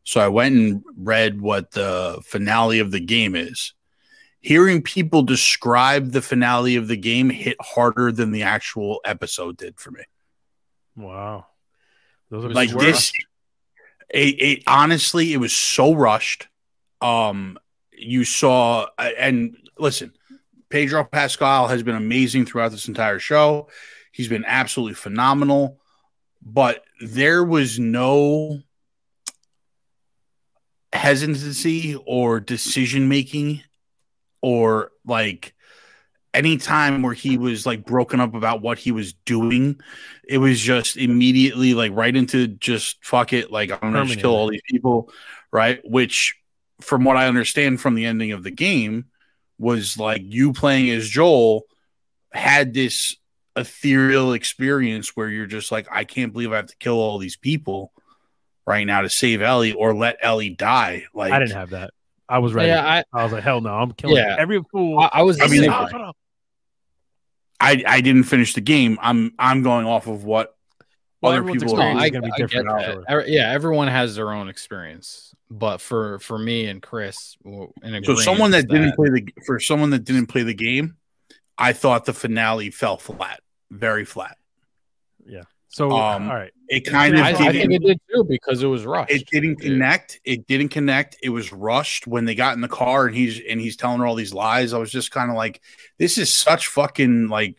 so 0.05 0.21
I 0.21 0.29
went 0.29 0.55
and 0.55 0.83
read 0.95 1.41
what 1.41 1.71
the 1.71 2.21
finale 2.23 2.79
of 2.79 2.91
the 2.91 3.01
game 3.01 3.35
is. 3.35 3.73
Hearing 4.39 4.81
people 4.83 5.23
describe 5.23 6.11
the 6.11 6.21
finale 6.21 6.77
of 6.77 6.87
the 6.87 6.95
game 6.95 7.29
hit 7.29 7.57
harder 7.59 8.11
than 8.11 8.31
the 8.31 8.43
actual 8.43 9.01
episode 9.03 9.57
did 9.57 9.79
for 9.79 9.91
me. 9.91 10.03
Wow. 10.95 11.47
Those 12.29 12.45
are 12.45 12.49
like 12.49 12.69
this 12.69 13.11
it, 14.09 14.41
it 14.41 14.63
honestly 14.67 15.33
it 15.33 15.37
was 15.37 15.55
so 15.55 15.93
rushed 15.93 16.47
um 17.01 17.57
you 17.91 18.23
saw 18.23 18.87
and 18.97 19.55
listen 19.77 20.13
pedro 20.69 21.03
pascal 21.03 21.67
has 21.67 21.83
been 21.83 21.95
amazing 21.95 22.45
throughout 22.45 22.71
this 22.71 22.87
entire 22.87 23.19
show 23.19 23.67
he's 24.11 24.27
been 24.27 24.45
absolutely 24.45 24.93
phenomenal 24.93 25.79
but 26.41 26.83
there 27.01 27.43
was 27.43 27.79
no 27.79 28.61
hesitancy 30.95 31.95
or 32.05 32.39
decision 32.39 33.09
making 33.09 33.61
or 34.41 34.91
like 35.05 35.53
any 36.33 36.57
time 36.57 37.01
where 37.01 37.13
he 37.13 37.37
was 37.37 37.65
like 37.65 37.85
broken 37.85 38.19
up 38.19 38.33
about 38.35 38.61
what 38.61 38.77
he 38.77 38.91
was 38.91 39.13
doing 39.25 39.79
it 40.27 40.37
was 40.37 40.59
just 40.59 40.97
immediately 40.97 41.73
like 41.73 41.91
right 41.93 42.15
into 42.15 42.47
just 42.47 43.03
fuck 43.03 43.31
it 43.31 43.51
like 43.51 43.71
i'm 43.71 43.79
gonna 43.79 44.05
just 44.05 44.19
kill 44.19 44.35
all 44.35 44.49
these 44.49 44.61
people 44.69 45.09
right? 45.51 45.79
Which 45.85 46.35
from 46.81 47.05
what 47.05 47.15
i 47.15 47.27
understand 47.27 47.79
from 47.79 47.95
the 47.95 48.05
ending 48.05 48.33
of 48.33 48.43
the 48.43 48.51
game 48.51 49.05
was 49.57 49.97
like 49.97 50.21
you 50.23 50.51
playing 50.51 50.89
as 50.89 51.07
joel 51.07 51.63
had 52.33 52.73
this 52.73 53.15
ethereal 53.55 54.33
experience 54.33 55.15
where 55.15 55.29
you're 55.29 55.45
just 55.45 55.71
like 55.71 55.87
i 55.89 56.03
can't 56.03 56.33
believe 56.33 56.51
i 56.51 56.57
have 56.57 56.65
to 56.65 56.75
kill 56.75 56.99
all 56.99 57.17
these 57.17 57.37
people 57.37 57.93
right 58.67 58.85
now 58.85 59.01
to 59.01 59.09
save 59.09 59.41
ellie 59.41 59.73
or 59.73 59.93
let 59.93 60.17
ellie 60.21 60.49
die 60.49 61.05
like 61.13 61.31
I 61.31 61.39
didn't 61.39 61.55
have 61.55 61.69
that. 61.71 61.91
I 62.27 62.39
was 62.39 62.53
ready. 62.53 62.69
yeah 62.69 62.83
i 62.83 63.03
I 63.19 63.23
was 63.23 63.31
like, 63.33 63.43
hell 63.43 63.61
no, 63.61 63.73
I'm 63.73 63.91
killing 63.93 64.17
Yeah. 64.17 64.35
every 64.39 64.61
fool. 64.71 64.99
i, 64.99 65.09
I 65.13 65.21
was 65.21 65.39
I 65.39 65.43
mean, 65.47 65.61
same 65.61 65.61
they- 65.63 65.69
way. 65.69 65.87
Shut 65.91 66.01
up. 66.01 66.17
I, 67.59 67.83
I 67.87 68.01
didn't 68.01 68.23
finish 68.23 68.53
the 68.53 68.61
game 68.61 68.97
i'm 69.01 69.33
i'm 69.39 69.63
going 69.63 69.85
off 69.85 70.07
of 70.07 70.25
what 70.25 70.55
Well, 71.21 71.31
other 71.31 71.43
people 71.43 71.67
No, 71.67 71.73
experience 71.73 72.01
I, 72.01 72.05
is 72.05 72.11
gonna 72.11 72.25
be 72.25 72.31
different, 72.37 72.67
get 72.67 72.89
I'm 72.89 73.03
that. 73.07 73.29
yeah, 73.29 73.51
everyone 73.51 73.87
has 73.87 74.15
their 74.15 74.31
own 74.33 74.49
experience, 74.49 75.33
but 75.49 75.79
for 75.79 76.19
for 76.19 76.37
me 76.37 76.65
and 76.65 76.81
Chris, 76.81 77.37
w- 77.43 77.71
So 77.81 77.87
agreement 77.95 78.19
someone 78.19 78.51
that 78.51 78.57
is 78.59 78.65
didn't 78.65 78.95
play 78.95 79.09
the 79.09 79.27
for 79.45 79.59
someone 79.59 79.89
that 79.91 80.03
didn't 80.03 80.27
play 80.27 80.43
the 80.43 80.53
game, 80.53 80.97
I 81.57 81.71
thought 81.73 82.03
the 82.05 82.13
finale 82.13 82.69
fell 82.71 82.97
flat, 82.97 83.39
very 83.71 84.03
flat. 84.05 84.37
Yeah. 85.25 85.43
So 85.69 85.91
Um, 85.91 86.29
all 86.29 86.35
right. 86.35 86.51
It 86.67 86.81
kind 86.81 87.13
of 87.15 87.21
I, 87.21 87.29
I 87.29 87.51
didn't, 87.51 87.69
think 87.69 87.73
it 87.73 87.85
did 87.85 88.01
too 88.11 88.25
because 88.27 88.63
it 88.63 88.67
was 88.67 88.85
rushed. 88.85 89.11
it 89.11 89.27
didn't 89.29 89.59
Yeah. 89.61 89.69
connect. 89.69 90.19
It 90.23 90.47
didn't 90.47 90.69
connect. 90.69 91.17
It 91.21 91.29
was 91.29 91.53
rushed 91.53 92.07
when 92.07 92.25
they 92.25 92.33
got 92.35 92.55
in 92.55 92.61
the 92.61 92.67
car 92.67 93.05
and 93.05 93.15
he's 93.15 93.39
and 93.47 93.61
he's 93.61 93.75
telling 93.77 93.99
her 93.99 94.07
all 94.07 94.15
these 94.15 94.33
lies. 94.33 94.73
I 94.73 94.77
was 94.79 94.91
just 94.91 95.11
kind 95.11 95.29
of 95.29 95.37
like, 95.37 95.61
this 95.99 96.17
is 96.17 96.33
such 96.33 96.67
fucking 96.67 97.27
like 97.27 97.57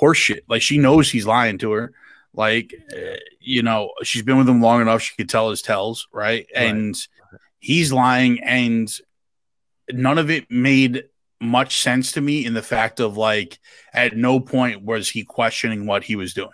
horseshit. 0.00 0.40
Like 0.48 0.62
she 0.62 0.78
knows 0.78 1.10
he's 1.10 1.26
lying 1.26 1.58
to 1.58 1.72
her. 1.72 1.92
Like 2.34 2.74
uh, 2.96 3.16
you 3.40 3.62
know, 3.62 3.92
she's 4.02 4.22
been 4.22 4.38
with 4.38 4.48
him 4.48 4.62
long 4.62 4.80
enough. 4.80 5.02
She 5.02 5.14
could 5.16 5.28
tell 5.28 5.50
his 5.50 5.60
tells, 5.60 6.08
right? 6.12 6.46
Right. 6.54 6.64
And 6.66 6.96
he's 7.58 7.92
lying, 7.92 8.40
and 8.42 8.90
none 9.90 10.16
of 10.16 10.30
it 10.30 10.50
made 10.50 11.04
much 11.40 11.80
sense 11.82 12.12
to 12.12 12.20
me. 12.22 12.46
In 12.46 12.54
the 12.54 12.62
fact 12.62 13.00
of 13.00 13.18
like, 13.18 13.58
at 13.92 14.16
no 14.16 14.40
point 14.40 14.82
was 14.82 15.10
he 15.10 15.24
questioning 15.24 15.84
what 15.84 16.04
he 16.04 16.16
was 16.16 16.32
doing. 16.32 16.50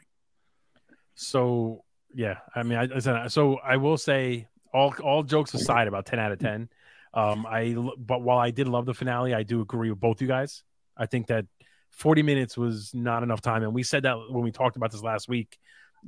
So 1.21 1.83
yeah, 2.15 2.39
I 2.55 2.63
mean, 2.63 2.79
I, 2.79 2.89
I 2.95 2.99
said 3.01 3.29
so. 3.33 3.57
I 3.59 3.77
will 3.77 3.99
say, 3.99 4.47
all 4.73 4.95
all 5.03 5.25
jokes 5.25 5.53
aside, 5.53 5.89
about 5.89 6.07
ten 6.07 6.21
out 6.21 6.31
of 6.31 6.39
ten. 6.39 6.69
Um, 7.13 7.45
I 7.45 7.75
but 7.99 8.23
while 8.23 8.39
I 8.39 8.53
did 8.53 8.69
love 8.69 8.87
the 8.87 8.95
finale, 8.95 9.35
I 9.35 9.43
do 9.43 9.61
agree 9.61 9.91
with 9.91 9.99
both 9.99 10.23
you 10.23 10.29
guys. 10.29 10.63
I 10.97 11.07
think 11.07 11.27
that 11.27 11.47
forty 11.91 12.23
minutes 12.23 12.57
was 12.57 12.93
not 12.95 13.25
enough 13.25 13.41
time, 13.41 13.65
and 13.65 13.75
we 13.75 13.83
said 13.83 14.05
that 14.05 14.15
when 14.31 14.45
we 14.45 14.53
talked 14.53 14.77
about 14.77 14.93
this 14.93 15.03
last 15.03 15.29
week. 15.29 15.59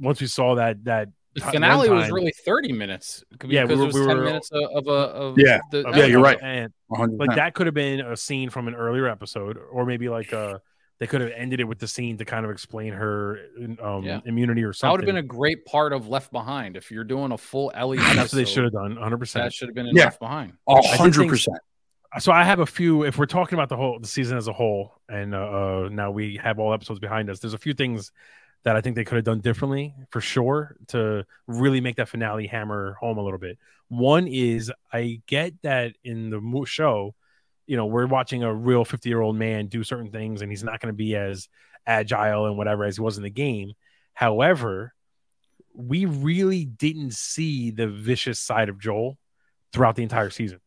Once 0.01 0.21
we 0.21 0.29
saw 0.29 0.55
that 0.55 0.85
that 0.85 1.09
the 1.35 1.41
finale 1.41 1.89
one 1.89 1.99
was 1.99 2.11
really 2.13 2.33
thirty 2.45 2.73
minutes 2.73 3.25
because 3.33 3.51
Yeah, 3.51 3.65
we 3.65 3.75
were- 3.75 3.83
it 3.83 3.87
was 3.87 3.95
we 3.97 4.07
ten 4.07 4.17
were- 4.19 4.23
minutes 4.25 4.51
of, 4.53 4.63
of 4.63 4.87
a 4.87 4.91
of 4.91 5.39
Yeah. 5.39 5.59
the 5.73 5.83
Yeah, 5.97 6.05
you're 6.07 6.23
right. 6.23 6.39
And 6.41 6.73
100%. 6.93 7.19
like 7.19 7.35
that 7.35 7.55
could 7.55 7.67
have 7.67 7.75
been 7.75 7.99
a 8.01 8.17
scene 8.17 8.49
from 8.51 8.69
an 8.69 8.77
earlier 8.77 9.09
episode, 9.09 9.59
or 9.73 9.85
maybe 9.85 10.09
like 10.09 10.33
uh 10.33 10.59
they 11.01 11.07
could 11.09 11.21
have 11.23 11.33
ended 11.35 11.59
it 11.61 11.65
with 11.65 11.79
the 11.81 11.89
scene 11.89 12.17
to 12.19 12.25
kind 12.25 12.45
of 12.45 12.51
explain 12.53 12.93
her 12.93 13.41
um, 13.83 14.05
Yeah. 14.05 14.21
immunity 14.27 14.63
or 14.63 14.73
something. 14.73 14.89
That 14.89 14.93
would 14.93 15.01
have 15.09 15.15
been 15.17 15.25
a 15.25 15.27
great 15.27 15.65
part 15.65 15.93
of 15.93 16.07
Left 16.09 16.31
Behind 16.31 16.77
if 16.77 16.91
you're 16.91 17.05
doing 17.05 17.33
a 17.33 17.39
full 17.39 17.73
Ellie. 17.75 17.99
Episode, 17.99 18.17
that's 18.17 18.33
what 18.33 18.37
they 18.37 18.45
should 18.45 18.65
have 18.65 18.73
done, 18.73 18.95
100. 18.95 19.17
percent 19.19 19.45
That 19.47 19.53
should 19.55 19.69
have 19.69 19.75
been 19.75 19.87
in 19.87 19.97
Yeah. 19.97 20.05
Left 20.05 20.21
Behind. 20.21 20.53
A 20.69 20.73
I 20.73 20.81
did 20.83 20.91
hundred 20.99 21.19
think- 21.23 21.31
percent. 21.33 21.57
so 22.19 22.33
I 22.33 22.45
have 22.45 22.61
a 22.61 22.67
few. 22.67 23.03
If 23.05 23.19
we're 23.19 23.27
talking 23.27 23.55
about 23.59 23.69
the 23.71 23.77
whole 23.77 23.99
the 23.99 24.07
season 24.09 24.37
as 24.37 24.47
a 24.47 24.53
whole, 24.53 25.01
and 25.09 25.35
uh, 25.35 25.39
uh, 25.39 25.89
now 25.91 26.11
we 26.11 26.37
have 26.43 26.59
all 26.59 26.73
episodes 26.75 27.01
behind 27.01 27.31
us, 27.31 27.39
there's 27.41 27.55
a 27.55 27.59
few 27.59 27.73
things 27.75 28.13
that 28.65 28.77
I 28.77 28.83
think 28.83 28.95
they 28.95 29.05
could 29.05 29.17
have 29.17 29.25
done 29.25 29.41
differently 29.41 29.95
for 30.11 30.21
sure 30.21 30.77
to 30.89 31.25
really 31.47 31.81
make 31.81 31.97
that 31.97 32.11
finale 32.11 32.47
hammer 32.47 32.95
home 33.01 33.17
a 33.17 33.23
little 33.23 33.39
bit. 33.39 33.57
One 33.89 34.27
is 34.29 34.71
I 34.93 35.23
get 35.27 35.55
that 35.63 35.95
in 36.05 36.29
the 36.29 36.65
show, 36.67 37.15
you 37.71 37.77
know, 37.77 37.87
we're 37.87 38.07
watching 38.07 38.43
a 38.43 38.53
real 38.53 38.85
50 38.85 39.09
year 39.09 39.21
old 39.21 39.37
man 39.37 39.67
do 39.69 39.85
certain 39.85 40.11
things, 40.11 40.43
and 40.43 40.51
he's 40.51 40.65
not 40.65 40.81
going 40.81 40.93
to 40.93 40.97
be 40.97 41.15
as 41.15 41.49
agile 41.87 42.47
and 42.47 42.59
whatever 42.59 42.85
as 42.85 42.97
he 42.97 43.03
was 43.03 43.17
in 43.17 43.23
the 43.23 43.31
game. 43.31 43.73
However, 44.13 44.93
we 45.75 46.05
really 46.05 46.65
didn't 46.65 47.15
see 47.15 47.71
the 47.71 47.87
vicious 47.87 48.41
side 48.41 48.69
of 48.69 48.79
Joel 48.81 49.17
throughout 49.73 49.95
the 49.97 50.03
entire 50.03 50.31
season 50.31 50.59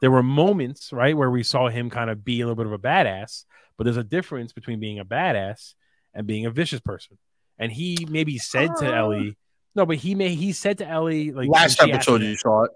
there 0.00 0.10
were 0.10 0.22
moments 0.22 0.92
right 0.92 1.16
where 1.16 1.30
we 1.30 1.42
saw 1.42 1.68
him 1.70 1.88
kind 1.88 2.10
of 2.10 2.22
be 2.22 2.42
a 2.42 2.46
little 2.46 2.56
bit 2.62 2.66
of 2.66 2.72
a 2.72 2.78
badass 2.78 3.44
but 3.78 3.84
there's 3.84 3.96
a 3.96 4.04
difference 4.04 4.52
between 4.52 4.78
being 4.80 4.98
a 4.98 5.04
badass 5.04 5.72
and 6.12 6.26
being 6.26 6.44
a 6.44 6.50
vicious 6.50 6.80
person 6.80 7.16
and 7.58 7.72
he 7.72 8.06
maybe 8.10 8.36
said 8.36 8.68
to 8.76 8.86
Uh. 8.86 8.94
ellie 8.94 9.36
no 9.74 9.86
but 9.86 9.96
he 9.96 10.14
may 10.14 10.34
he 10.34 10.52
said 10.52 10.76
to 10.78 10.86
ellie 10.86 11.32
like 11.32 11.48
Last 11.48 11.80
when 11.80 11.88
she 11.88 11.92
asked 11.94 12.08
episode 12.08 12.22
you 12.22 12.36
saw 12.36 12.64
it. 12.64 12.70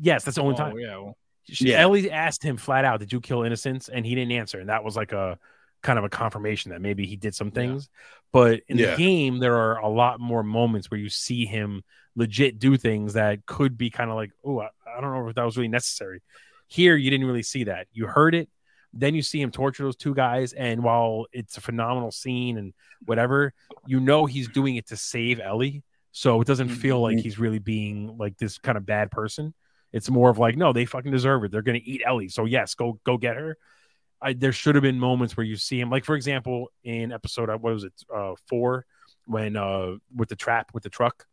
yes, 0.00 0.24
that's 0.24 0.34
the 0.36 0.42
only 0.42 0.54
Oh, 0.54 0.58
time. 0.58 0.78
yeah. 0.78 0.96
well, 0.96 1.16
She, 1.44 1.70
Yeah. 1.70 1.80
Ellie 1.80 2.10
asked 2.10 2.42
him 2.42 2.56
flat 2.56 2.84
out, 2.84 3.00
"Did 3.00 3.12
you 3.12 3.20
kill 3.20 3.42
innocents?" 3.42 3.88
And 3.88 4.04
he 4.04 4.14
didn't 4.14 4.32
answer, 4.32 4.60
and 4.60 4.68
that 4.68 4.84
was 4.84 4.96
like 4.96 5.12
a 5.12 5.38
kind 5.82 5.98
of 5.98 6.04
a 6.04 6.08
confirmation 6.08 6.70
that 6.70 6.80
maybe 6.82 7.06
he 7.06 7.16
did 7.16 7.34
some 7.34 7.50
things. 7.50 7.88
But 8.32 8.62
in 8.68 8.78
Yeah. 8.78 8.92
the 8.92 8.96
game, 8.96 9.38
there 9.38 9.56
are 9.56 9.78
a 9.78 9.88
lot 9.88 10.20
more 10.20 10.42
moments 10.42 10.90
where 10.90 11.00
you 11.00 11.08
see 11.08 11.46
him 11.46 11.82
legit 12.14 12.58
do 12.58 12.76
things 12.76 13.14
that 13.14 13.46
could 13.46 13.78
be 13.78 13.90
kind 13.90 14.10
of 14.10 14.16
like, 14.16 14.32
"Oh, 14.44 14.60
I, 14.60 14.68
I 14.86 15.00
don't 15.00 15.12
know 15.12 15.28
if 15.28 15.34
that 15.34 15.44
was 15.44 15.56
really 15.56 15.68
necessary." 15.68 16.22
Here, 16.68 16.96
you 16.96 17.10
didn't 17.10 17.26
really 17.26 17.42
see 17.42 17.64
that. 17.64 17.88
You 17.92 18.06
heard 18.06 18.34
it, 18.34 18.48
then 18.92 19.14
you 19.14 19.22
see 19.22 19.40
him 19.40 19.50
torture 19.50 19.82
those 19.82 19.96
two 19.96 20.14
guys, 20.14 20.52
and 20.52 20.82
while 20.82 21.26
it's 21.32 21.56
a 21.56 21.60
phenomenal 21.60 22.10
scene 22.10 22.58
and 22.58 22.74
whatever, 23.06 23.52
you 23.86 24.00
know 24.00 24.26
he's 24.26 24.48
doing 24.48 24.76
it 24.76 24.86
to 24.88 24.96
save 24.96 25.40
Ellie, 25.40 25.82
so 26.12 26.40
it 26.40 26.46
doesn't 26.46 26.68
mm-hmm. 26.68 26.76
feel 26.76 27.00
like 27.00 27.18
he's 27.18 27.38
really 27.38 27.58
being 27.58 28.16
like 28.18 28.36
this 28.36 28.58
kind 28.58 28.76
of 28.76 28.84
bad 28.86 29.10
person. 29.10 29.54
It's 29.92 30.08
more 30.08 30.30
of 30.30 30.38
like, 30.38 30.56
no, 30.56 30.72
they 30.72 30.84
fucking 30.84 31.10
deserve 31.10 31.44
it. 31.44 31.50
They're 31.50 31.62
gonna 31.62 31.80
eat 31.82 32.02
Ellie. 32.04 32.28
So 32.28 32.44
yes, 32.44 32.74
go 32.74 33.00
go 33.04 33.16
get 33.16 33.36
her. 33.36 33.56
I, 34.22 34.34
there 34.34 34.52
should 34.52 34.74
have 34.74 34.82
been 34.82 34.98
moments 34.98 35.36
where 35.36 35.44
you 35.44 35.56
see 35.56 35.80
him, 35.80 35.90
like 35.90 36.04
for 36.04 36.14
example, 36.14 36.70
in 36.84 37.10
episode 37.10 37.48
uh, 37.48 37.56
what 37.56 37.72
was 37.72 37.84
it, 37.84 37.92
uh, 38.14 38.34
four, 38.48 38.84
when 39.26 39.56
uh 39.56 39.96
with 40.14 40.28
the 40.28 40.36
trap 40.36 40.70
with 40.74 40.82
the 40.82 40.90
truck, 40.90 41.26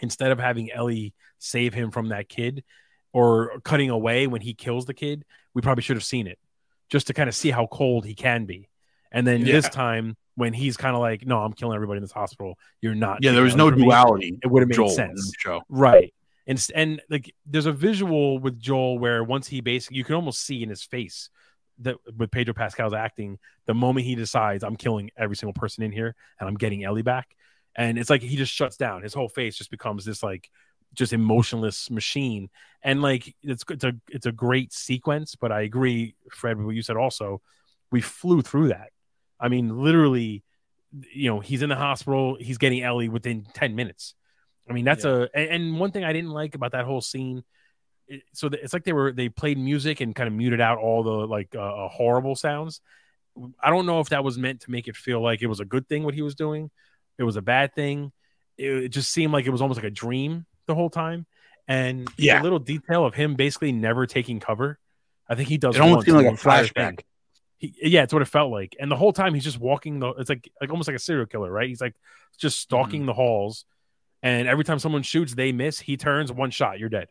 instead 0.00 0.32
of 0.32 0.38
having 0.38 0.70
Ellie 0.72 1.14
save 1.38 1.74
him 1.74 1.90
from 1.90 2.08
that 2.08 2.28
kid, 2.28 2.64
or 3.12 3.60
cutting 3.64 3.90
away 3.90 4.26
when 4.26 4.40
he 4.40 4.54
kills 4.54 4.86
the 4.86 4.94
kid, 4.94 5.24
we 5.54 5.62
probably 5.62 5.82
should 5.82 5.96
have 5.96 6.04
seen 6.04 6.26
it, 6.26 6.38
just 6.88 7.08
to 7.08 7.14
kind 7.14 7.28
of 7.28 7.34
see 7.34 7.50
how 7.50 7.66
cold 7.66 8.04
he 8.04 8.14
can 8.14 8.44
be. 8.44 8.68
And 9.12 9.26
then 9.26 9.42
this 9.42 9.68
time 9.68 10.16
when 10.34 10.52
he's 10.52 10.76
kind 10.76 10.94
of 10.94 11.00
like, 11.00 11.26
no, 11.26 11.40
I'm 11.40 11.52
killing 11.52 11.74
everybody 11.74 11.98
in 11.98 12.02
this 12.02 12.12
hospital. 12.12 12.58
You're 12.80 12.94
not. 12.94 13.18
Yeah, 13.22 13.32
there 13.32 13.42
was 13.42 13.56
no 13.56 13.70
from 13.70 13.80
me." 13.80 13.86
duality. 13.86 14.38
It 14.42 14.46
would 14.46 14.62
have 14.62 14.68
made 14.68 14.76
Joel 14.76 14.90
sense. 14.90 15.26
the 15.26 15.32
show. 15.36 15.62
Right. 15.68 16.14
And 16.48 16.66
and 16.74 17.02
like 17.10 17.32
there's 17.46 17.66
a 17.66 17.72
visual 17.72 18.38
with 18.38 18.58
Joel 18.58 18.98
where 18.98 19.22
once 19.22 19.46
he 19.46 19.60
basically 19.60 19.98
you 19.98 20.04
can 20.04 20.14
almost 20.14 20.44
see 20.44 20.62
in 20.62 20.70
his 20.70 20.82
face 20.82 21.28
that 21.80 21.96
with 22.16 22.30
Pedro 22.30 22.54
Pascal's 22.54 22.94
acting, 22.94 23.38
the 23.66 23.74
moment 23.74 24.06
he 24.06 24.14
decides 24.14 24.64
I'm 24.64 24.76
killing 24.76 25.10
every 25.16 25.36
single 25.36 25.52
person 25.52 25.84
in 25.84 25.92
here 25.92 26.16
and 26.40 26.48
I'm 26.48 26.56
getting 26.56 26.82
Ellie 26.84 27.02
back. 27.02 27.36
And 27.76 27.98
it's 27.98 28.10
like 28.10 28.22
he 28.22 28.34
just 28.34 28.52
shuts 28.52 28.76
down. 28.76 29.02
His 29.02 29.14
whole 29.14 29.28
face 29.28 29.56
just 29.56 29.70
becomes 29.70 30.04
this 30.04 30.22
like 30.22 30.50
just 30.94 31.12
emotionless 31.12 31.90
machine. 31.90 32.48
And 32.82 33.02
like 33.02 33.36
it's 33.42 33.62
it's 33.68 33.84
a 33.84 33.92
it's 34.08 34.26
a 34.26 34.32
great 34.32 34.72
sequence, 34.72 35.36
but 35.36 35.52
I 35.52 35.60
agree, 35.62 36.14
Fred, 36.30 36.60
what 36.60 36.74
you 36.74 36.82
said 36.82 36.96
also. 36.96 37.42
We 37.90 38.00
flew 38.00 38.42
through 38.42 38.68
that. 38.68 38.90
I 39.40 39.48
mean, 39.48 39.82
literally, 39.82 40.42
you 41.12 41.30
know, 41.30 41.40
he's 41.40 41.62
in 41.62 41.68
the 41.68 41.76
hospital, 41.76 42.36
he's 42.40 42.58
getting 42.58 42.82
Ellie 42.82 43.08
within 43.08 43.46
10 43.54 43.74
minutes. 43.74 44.14
I 44.68 44.72
mean, 44.72 44.84
that's 44.84 45.04
a 45.04 45.28
and, 45.34 45.78
one 45.78 45.90
thing 45.92 46.04
I 46.04 46.12
didn't 46.12 46.30
like 46.30 46.54
about 46.54 46.72
that 46.72 46.84
whole 46.84 47.00
scene. 47.00 47.44
It, 48.06 48.22
so 48.32 48.48
it's 48.52 48.72
like 48.72 48.84
they 48.84 48.92
were 48.92 49.12
they 49.12 49.28
played 49.28 49.58
music 49.58 50.00
and 50.00 50.14
kind 50.14 50.26
of 50.26 50.32
muted 50.34 50.60
out 50.60 50.78
all 50.78 51.02
the 51.02 51.10
like 51.10 51.54
uh, 51.54 51.60
uh, 51.60 51.88
horrible 51.88 52.36
sounds. 52.36 52.80
I 53.62 53.70
don't 53.70 53.86
know 53.86 54.00
if 54.00 54.08
that 54.10 54.24
was 54.24 54.36
meant 54.36 54.62
to 54.62 54.70
make 54.70 54.88
it 54.88 54.96
feel 54.96 55.20
like 55.20 55.42
it 55.42 55.46
was 55.46 55.60
a 55.60 55.64
good 55.64 55.88
thing 55.88 56.04
what 56.04 56.14
he 56.14 56.22
was 56.22 56.34
doing. 56.34 56.70
It 57.18 57.22
was 57.24 57.36
a 57.36 57.42
bad 57.42 57.74
thing. 57.74 58.12
It, 58.56 58.84
it 58.84 58.88
just 58.88 59.10
seemed 59.10 59.32
like 59.32 59.46
it 59.46 59.50
was 59.50 59.62
almost 59.62 59.78
like 59.78 59.86
a 59.86 59.94
dream 59.94 60.46
the 60.66 60.74
whole 60.74 60.90
time. 60.90 61.26
And 61.68 62.08
Yeah. 62.16 62.38
the 62.38 62.42
little 62.44 62.58
detail 62.58 63.04
of 63.04 63.14
him 63.14 63.34
basically 63.34 63.72
never 63.72 64.06
taking 64.06 64.40
cover. 64.40 64.78
I 65.28 65.34
think 65.34 65.48
he 65.48 65.58
does. 65.58 65.76
It 65.76 65.82
almost 65.82 66.06
seemed 66.06 66.16
like 66.16 66.26
a 66.26 66.30
flashback. 66.30 67.00
He, 67.58 67.74
yeah, 67.82 68.04
it's 68.04 68.12
what 68.12 68.22
it 68.22 68.28
felt 68.28 68.50
like. 68.50 68.76
And 68.80 68.90
the 68.90 68.96
whole 68.96 69.12
time 69.12 69.34
he's 69.34 69.44
just 69.44 69.58
walking 69.58 69.98
the 69.98 70.08
it's 70.12 70.30
like 70.30 70.50
like 70.60 70.70
almost 70.70 70.88
like 70.88 70.96
a 70.96 71.00
serial 71.00 71.26
killer, 71.26 71.50
right? 71.50 71.68
He's 71.68 71.80
like 71.80 71.94
just 72.38 72.58
stalking 72.58 73.04
the 73.04 73.12
halls. 73.12 73.66
And 74.22 74.48
every 74.48 74.64
time 74.64 74.78
someone 74.78 75.02
shoots, 75.02 75.34
they 75.34 75.52
miss. 75.52 75.78
He 75.80 75.96
turns 75.96 76.32
one 76.32 76.50
shot, 76.50 76.78
you're 76.78 76.88
dead. 76.88 77.08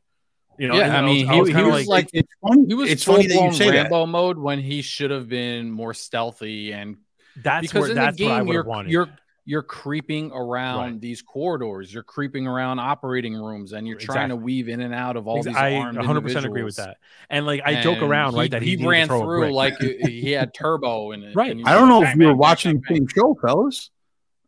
You 0.59 0.67
know, 0.67 0.75
Yeah, 0.75 0.85
and 0.85 0.93
I 0.97 1.01
was- 1.03 1.11
mean, 1.11 1.27
he- 1.29 1.39
was 1.39 1.49
he 1.49 1.63
was 1.63 1.87
like- 1.87 2.09
it's 2.13 2.29
funny. 2.41 2.65
He 2.67 2.73
was 2.73 2.91
it's 2.91 3.03
funny 3.03 3.27
that 3.27 3.33
you 3.33 3.39
blown 3.39 3.53
say 3.53 3.71
that. 3.71 3.83
Rambo 3.83 4.05
mode 4.07 4.37
when 4.37 4.59
he 4.59 4.81
should 4.81 5.11
have 5.11 5.29
been 5.29 5.69
more 5.71 5.93
stealthy 5.93 6.73
and 6.73 6.97
that's 7.43 7.61
because 7.61 7.81
where 7.81 7.89
in 7.91 7.95
that's 7.95 8.17
the 8.17 8.23
what 8.25 8.31
I 8.33 8.39
game 8.39 8.47
you're 8.53 8.63
wanted. 8.63 8.91
you're 8.91 9.07
you're 9.45 9.61
creeping 9.63 10.29
around 10.33 10.79
Right. 10.93 10.99
these 11.01 11.21
corridors, 11.21 11.93
you're 11.93 12.03
creeping 12.03 12.47
around 12.47 12.79
operating 12.79 13.33
rooms, 13.33 13.71
and 13.71 13.87
you're 13.87 13.97
trying 13.97 14.27
to 14.29 14.35
weave 14.35 14.67
in 14.67 14.81
and 14.81 14.93
out 14.93 15.15
of 15.15 15.25
all 15.25 15.37
Ex- 15.37 15.45
these 15.45 15.55
I 15.55 15.71
100 15.77 16.21
percent 16.21 16.45
agree 16.45 16.63
with 16.63 16.75
that. 16.77 16.97
And 17.29 17.45
like 17.45 17.61
I 17.63 17.79
joke 17.81 18.01
around, 18.01 18.33
he, 18.33 18.39
right? 18.39 18.51
That 18.51 18.61
he, 18.61 18.75
he 18.75 18.85
ran 18.85 19.07
throw 19.07 19.21
through 19.21 19.53
like 19.53 19.75
uh, 19.75 19.85
he 20.05 20.19
he 20.19 20.31
had 20.31 20.53
turbo 20.53 21.11
in 21.11 21.23
it. 21.23 21.33
Right. 21.35 21.55
I 21.65 21.73
don't 21.75 21.87
know 21.87 22.03
if 22.03 22.13
you 22.17 22.25
were 22.25 22.35
watching 22.35 22.79
bang, 22.79 22.81
the 22.89 22.95
same 22.95 23.07
show, 23.07 23.37
fellas, 23.41 23.89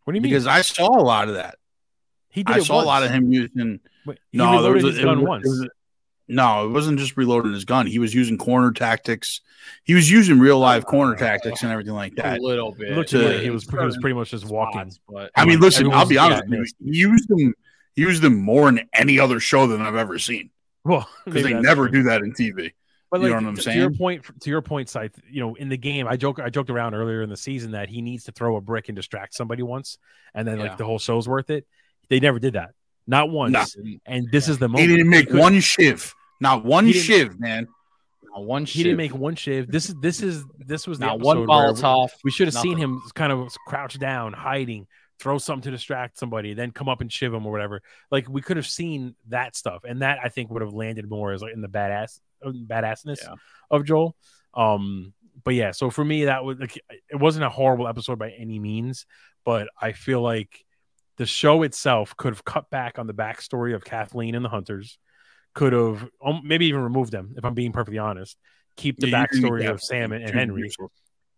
what 0.04 0.12
do 0.12 0.18
you 0.18 0.22
mean? 0.22 0.32
because 0.32 0.48
I 0.48 0.62
saw 0.64 0.88
a 1.00 1.04
lot 1.04 1.30
of 1.30 1.36
that. 1.36 1.59
He 2.40 2.44
did 2.44 2.56
I 2.56 2.60
it 2.60 2.64
saw 2.66 2.82
a 2.82 2.86
lot 2.86 3.04
of 3.04 3.12
him 3.12 3.32
using. 3.32 3.80
Wait, 4.06 4.20
he 4.32 4.38
No, 4.38 4.62
there 4.64 4.72
was 4.74 4.84
his 4.84 5.00
a, 5.00 5.04
gun 5.04 5.20
it 5.20 5.24
once. 5.28 5.46
it 5.46 5.50
was 5.50 5.62
a- 5.62 5.70
no, 6.32 6.66
it 6.68 6.70
wasn't 6.72 7.00
just 7.00 7.18
reloading 7.18 7.54
his 7.54 7.66
gun. 7.66 7.88
He 7.88 7.98
was 7.98 8.14
using 8.14 8.38
corner 8.38 8.72
tactics. 8.72 9.42
He 9.84 9.96
was 9.96 10.12
using 10.12 10.40
real 10.40 10.60
live 10.60 10.84
oh, 10.86 10.90
corner 10.92 11.16
tactics 11.16 11.64
and 11.64 11.72
everything 11.72 11.96
like 11.96 12.16
that. 12.16 12.38
a 12.38 12.42
little 12.42 12.72
bit. 12.72 12.96
Looked 12.96 13.10
to- 13.10 13.18
to 13.22 13.30
like 13.30 13.42
he 13.42 13.50
was 13.50 13.68
he 13.70 13.76
was 13.78 13.98
pretty 13.98 14.14
much 14.14 14.30
just 14.32 14.46
walking. 14.46 14.92
spots, 14.92 15.00
but 15.10 15.32
I 15.36 15.46
mean, 15.46 15.60
listen, 15.60 15.92
I'll 15.92 16.06
be 16.08 16.18
honest. 16.18 16.44
yeah, 16.48 16.64
he 16.92 16.98
used 17.00 17.28
them. 17.28 17.54
He 17.96 18.04
used 18.04 18.22
them 18.22 18.38
more 18.38 18.72
than 18.72 18.88
any 18.94 19.20
other 19.20 19.40
show 19.40 19.68
that 19.68 19.82
I've 19.82 19.96
ever 19.96 20.20
seen 20.20 20.52
Well, 20.86 21.10
because 21.26 21.44
they 21.44 21.54
never 21.54 21.90
true. 21.90 22.00
do 22.00 22.04
that 22.04 22.22
in 22.22 22.32
TV. 22.34 22.72
But 23.12 23.22
You 23.22 23.24
like 23.24 23.30
know 23.32 23.48
what 23.48 23.50
I'm 23.50 23.56
to, 23.56 23.62
to 23.64 23.74
your 23.76 23.90
point, 23.92 24.42
to 24.42 24.50
your 24.52 24.62
point, 24.62 24.88
site. 24.88 25.16
You 25.28 25.42
know, 25.42 25.56
in 25.56 25.68
the 25.68 25.78
game, 25.78 26.08
I 26.08 26.16
joke, 26.16 26.40
I 26.40 26.52
joked 26.52 26.70
around 26.70 26.94
earlier 26.94 27.24
in 27.24 27.30
the 27.30 27.36
season 27.36 27.72
that 27.72 27.90
he 27.90 28.04
needs 28.04 28.26
to 28.26 28.32
throw 28.32 28.56
a 28.56 28.62
brick 28.62 28.88
and 28.88 28.96
distract 28.96 29.34
somebody 29.34 29.64
once, 29.64 29.98
and 30.36 30.48
then 30.48 30.58
Yeah. 30.58 30.66
like 30.66 30.78
the 30.78 30.86
whole 30.86 31.00
show's 31.00 31.28
worth 31.28 31.50
it. 31.50 31.66
They 32.10 32.20
never 32.20 32.40
did 32.40 32.54
that, 32.54 32.72
not 33.08 33.30
once. 33.30 33.54
Nah. 33.54 33.66
And 34.06 34.32
this 34.32 34.48
is 34.50 34.58
the 34.58 34.68
He 34.70 34.88
didn't 34.88 35.10
make 35.10 35.32
one 35.32 35.60
shiv, 35.60 36.14
not 36.42 36.66
one 36.66 36.86
He 36.86 36.94
didn't- 36.94 37.06
shiv, 37.06 37.40
man. 37.40 37.68
Not 38.32 38.46
one 38.46 38.66
He 38.66 38.84
didn't 38.84 38.98
make 38.98 39.14
one 39.16 39.36
shiv. 39.36 39.72
This 39.72 39.90
is 39.90 39.96
this 40.02 40.22
is 40.22 40.44
this 40.60 40.88
was 40.88 41.00
not 41.00 41.20
one 41.20 41.38
episode 41.38 41.50
where 41.50 41.74
Molotov. 41.74 42.10
We 42.24 42.32
should 42.32 42.48
have 42.48 42.54
seen 42.56 42.78
him 42.78 43.02
kind 43.16 43.32
of 43.32 43.56
crouch 43.68 43.98
down, 43.98 44.34
hiding, 44.34 44.86
throw 45.20 45.38
something 45.40 45.64
to 45.64 45.72
distract 45.72 46.18
somebody, 46.20 46.54
then 46.54 46.72
come 46.72 46.88
up 46.88 47.02
and 47.02 47.12
shiv 47.12 47.34
him 47.34 47.46
or 47.46 47.52
whatever. 47.52 47.82
Like 48.12 48.30
we 48.30 48.42
could 48.42 48.58
have 48.58 48.68
seen 48.68 49.16
that 49.30 49.56
stuff, 49.56 49.84
and 49.84 50.02
that 50.04 50.20
I 50.24 50.30
think 50.30 50.52
would 50.52 50.62
have 50.62 50.74
landed 50.74 51.10
more 51.10 51.32
as 51.32 51.42
like 51.42 51.54
in 51.54 51.62
the 51.62 51.68
badass 51.68 52.20
badassness 52.46 53.18
Yeah. 53.22 53.34
of 53.72 53.84
Joel. 53.86 54.16
Um, 54.54 55.14
but 55.44 55.56
yeah, 55.56 55.72
so 55.72 55.90
for 55.90 56.06
me, 56.06 56.26
that 56.26 56.44
was 56.44 56.60
like 56.60 56.78
it 57.10 57.16
wasn't 57.20 57.46
a 57.46 57.50
horrible 57.50 57.88
episode 57.88 58.20
by 58.20 58.30
any 58.32 58.60
means, 58.60 59.06
but 59.44 59.70
I 59.82 59.94
feel 59.94 60.22
like 60.22 60.64
the 61.20 61.26
show 61.26 61.64
itself 61.64 62.16
could 62.16 62.32
have 62.32 62.46
cut 62.46 62.70
back 62.70 62.98
on 62.98 63.06
the 63.06 63.14
backstory 63.14 63.76
of 63.76 63.84
Kathleen 63.84 64.36
and 64.36 64.44
the 64.44 64.50
Hunters, 64.50 64.98
could 65.54 65.74
have 65.74 66.10
um, 66.26 66.42
maybe 66.46 66.68
even 66.68 66.82
removed 66.82 67.12
them, 67.12 67.34
if 67.38 67.44
I'm 67.44 67.54
being 67.54 67.74
perfectly 67.74 67.98
honest. 67.98 68.38
Keep 68.78 69.00
the 69.00 69.10
Yeah, 69.10 69.26
backstory 69.26 69.70
of. 69.70 69.84
Sam 69.84 70.14
and, 70.14 70.24
and 70.24 70.34
Henry. 70.34 70.72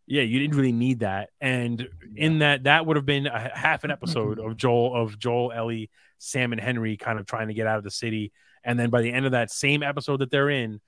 Yeah, 0.06 0.22
you 0.22 0.38
didn't 0.40 0.56
really 0.56 0.72
need 0.72 1.00
that. 1.00 1.30
And 1.42 1.90
in 2.16 2.40
that, 2.40 2.66
that 2.66 2.86
would 2.86 2.96
have 2.96 3.08
been 3.08 3.26
a 3.26 3.52
half 3.58 3.84
an 3.84 3.90
episode 3.90 4.38
of 4.46 4.56
Joel, 4.56 4.96
of 4.96 5.18
Joel, 5.18 5.52
Ellie, 5.52 5.90
Sam, 6.20 6.52
and 6.52 6.62
Henry 6.62 6.96
kind 6.96 7.18
of 7.18 7.26
trying 7.26 7.48
to 7.48 7.56
get 7.56 7.66
out 7.66 7.80
of 7.80 7.84
the 7.84 7.90
city. 7.92 8.32
And 8.64 8.80
then 8.80 8.92
by 8.92 9.02
the 9.02 9.12
end 9.12 9.26
of 9.26 9.32
that 9.32 9.50
same 9.50 9.82
episode 9.82 10.18
that 10.18 10.30
they're 10.30 10.52
in, 10.52 10.80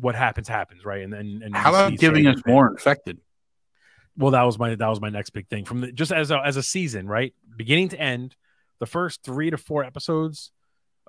what 0.00 0.14
happens 0.14 0.48
happens, 0.48 0.86
right? 0.86 1.02
And 1.02 1.12
then 1.12 1.42
and 1.44 1.54
How 1.54 1.68
about 1.68 1.98
giving 1.98 2.24
Sam 2.24 2.34
us 2.34 2.42
more 2.46 2.68
infected? 2.68 3.18
well, 4.16 4.32
that 4.32 4.42
was 4.42 4.58
my 4.58 4.74
that 4.74 4.88
was 4.88 5.00
my 5.00 5.10
next 5.10 5.30
big 5.30 5.48
thing 5.48 5.64
from 5.64 5.80
the, 5.82 5.92
just 5.92 6.12
as 6.12 6.30
a, 6.30 6.38
as 6.38 6.56
a 6.56 6.62
season, 6.62 7.06
right, 7.06 7.34
beginning 7.56 7.88
to 7.90 8.00
end, 8.00 8.36
the 8.78 8.86
first 8.86 9.22
three 9.22 9.50
to 9.50 9.56
four 9.56 9.84
episodes, 9.84 10.50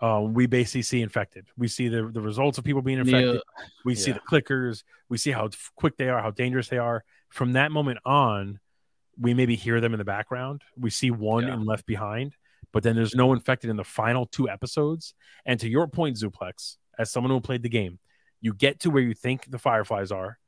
um, 0.01 0.33
we 0.33 0.47
basically 0.47 0.81
see 0.81 1.01
infected. 1.01 1.45
We 1.57 1.67
see 1.67 1.87
the 1.87 2.09
the 2.11 2.21
results 2.21 2.57
of 2.57 2.63
people 2.63 2.81
being 2.81 2.99
infected. 2.99 3.35
Yeah. 3.35 3.65
We 3.85 3.95
see 3.95 4.11
Yeah. 4.11 4.17
the 4.17 4.21
clickers. 4.41 4.83
We 5.09 5.17
see 5.17 5.31
how 5.31 5.49
quick 5.75 5.97
they 5.97 6.09
are, 6.09 6.21
how 6.21 6.31
dangerous 6.31 6.67
they 6.67 6.77
are. 6.79 7.03
From 7.29 7.53
that 7.53 7.71
moment 7.71 7.99
on, 8.05 8.59
we 9.19 9.33
maybe 9.33 9.55
hear 9.55 9.79
them 9.79 9.93
in 9.93 9.99
the 9.99 10.05
background. 10.05 10.63
We 10.77 10.89
see 10.89 11.11
one 11.11 11.47
Yeah. 11.47 11.53
in 11.53 11.65
Left 11.65 11.85
Behind, 11.85 12.35
but 12.71 12.83
then 12.83 12.95
there's 12.95 13.15
no 13.15 13.33
infected 13.33 13.69
in 13.69 13.75
the 13.75 13.83
final 13.83 14.25
two 14.25 14.49
episodes. 14.49 15.13
And 15.45 15.59
to 15.59 15.69
your 15.69 15.87
point, 15.87 16.17
Zuplex, 16.17 16.77
as 16.97 17.11
someone 17.11 17.31
who 17.31 17.39
played 17.39 17.61
the 17.63 17.69
game, 17.69 17.99
you 18.41 18.53
get 18.53 18.79
to 18.81 18.89
where 18.89 19.03
you 19.03 19.13
think 19.13 19.49
the 19.49 19.59
Fireflies 19.59 20.11
are, 20.11 20.39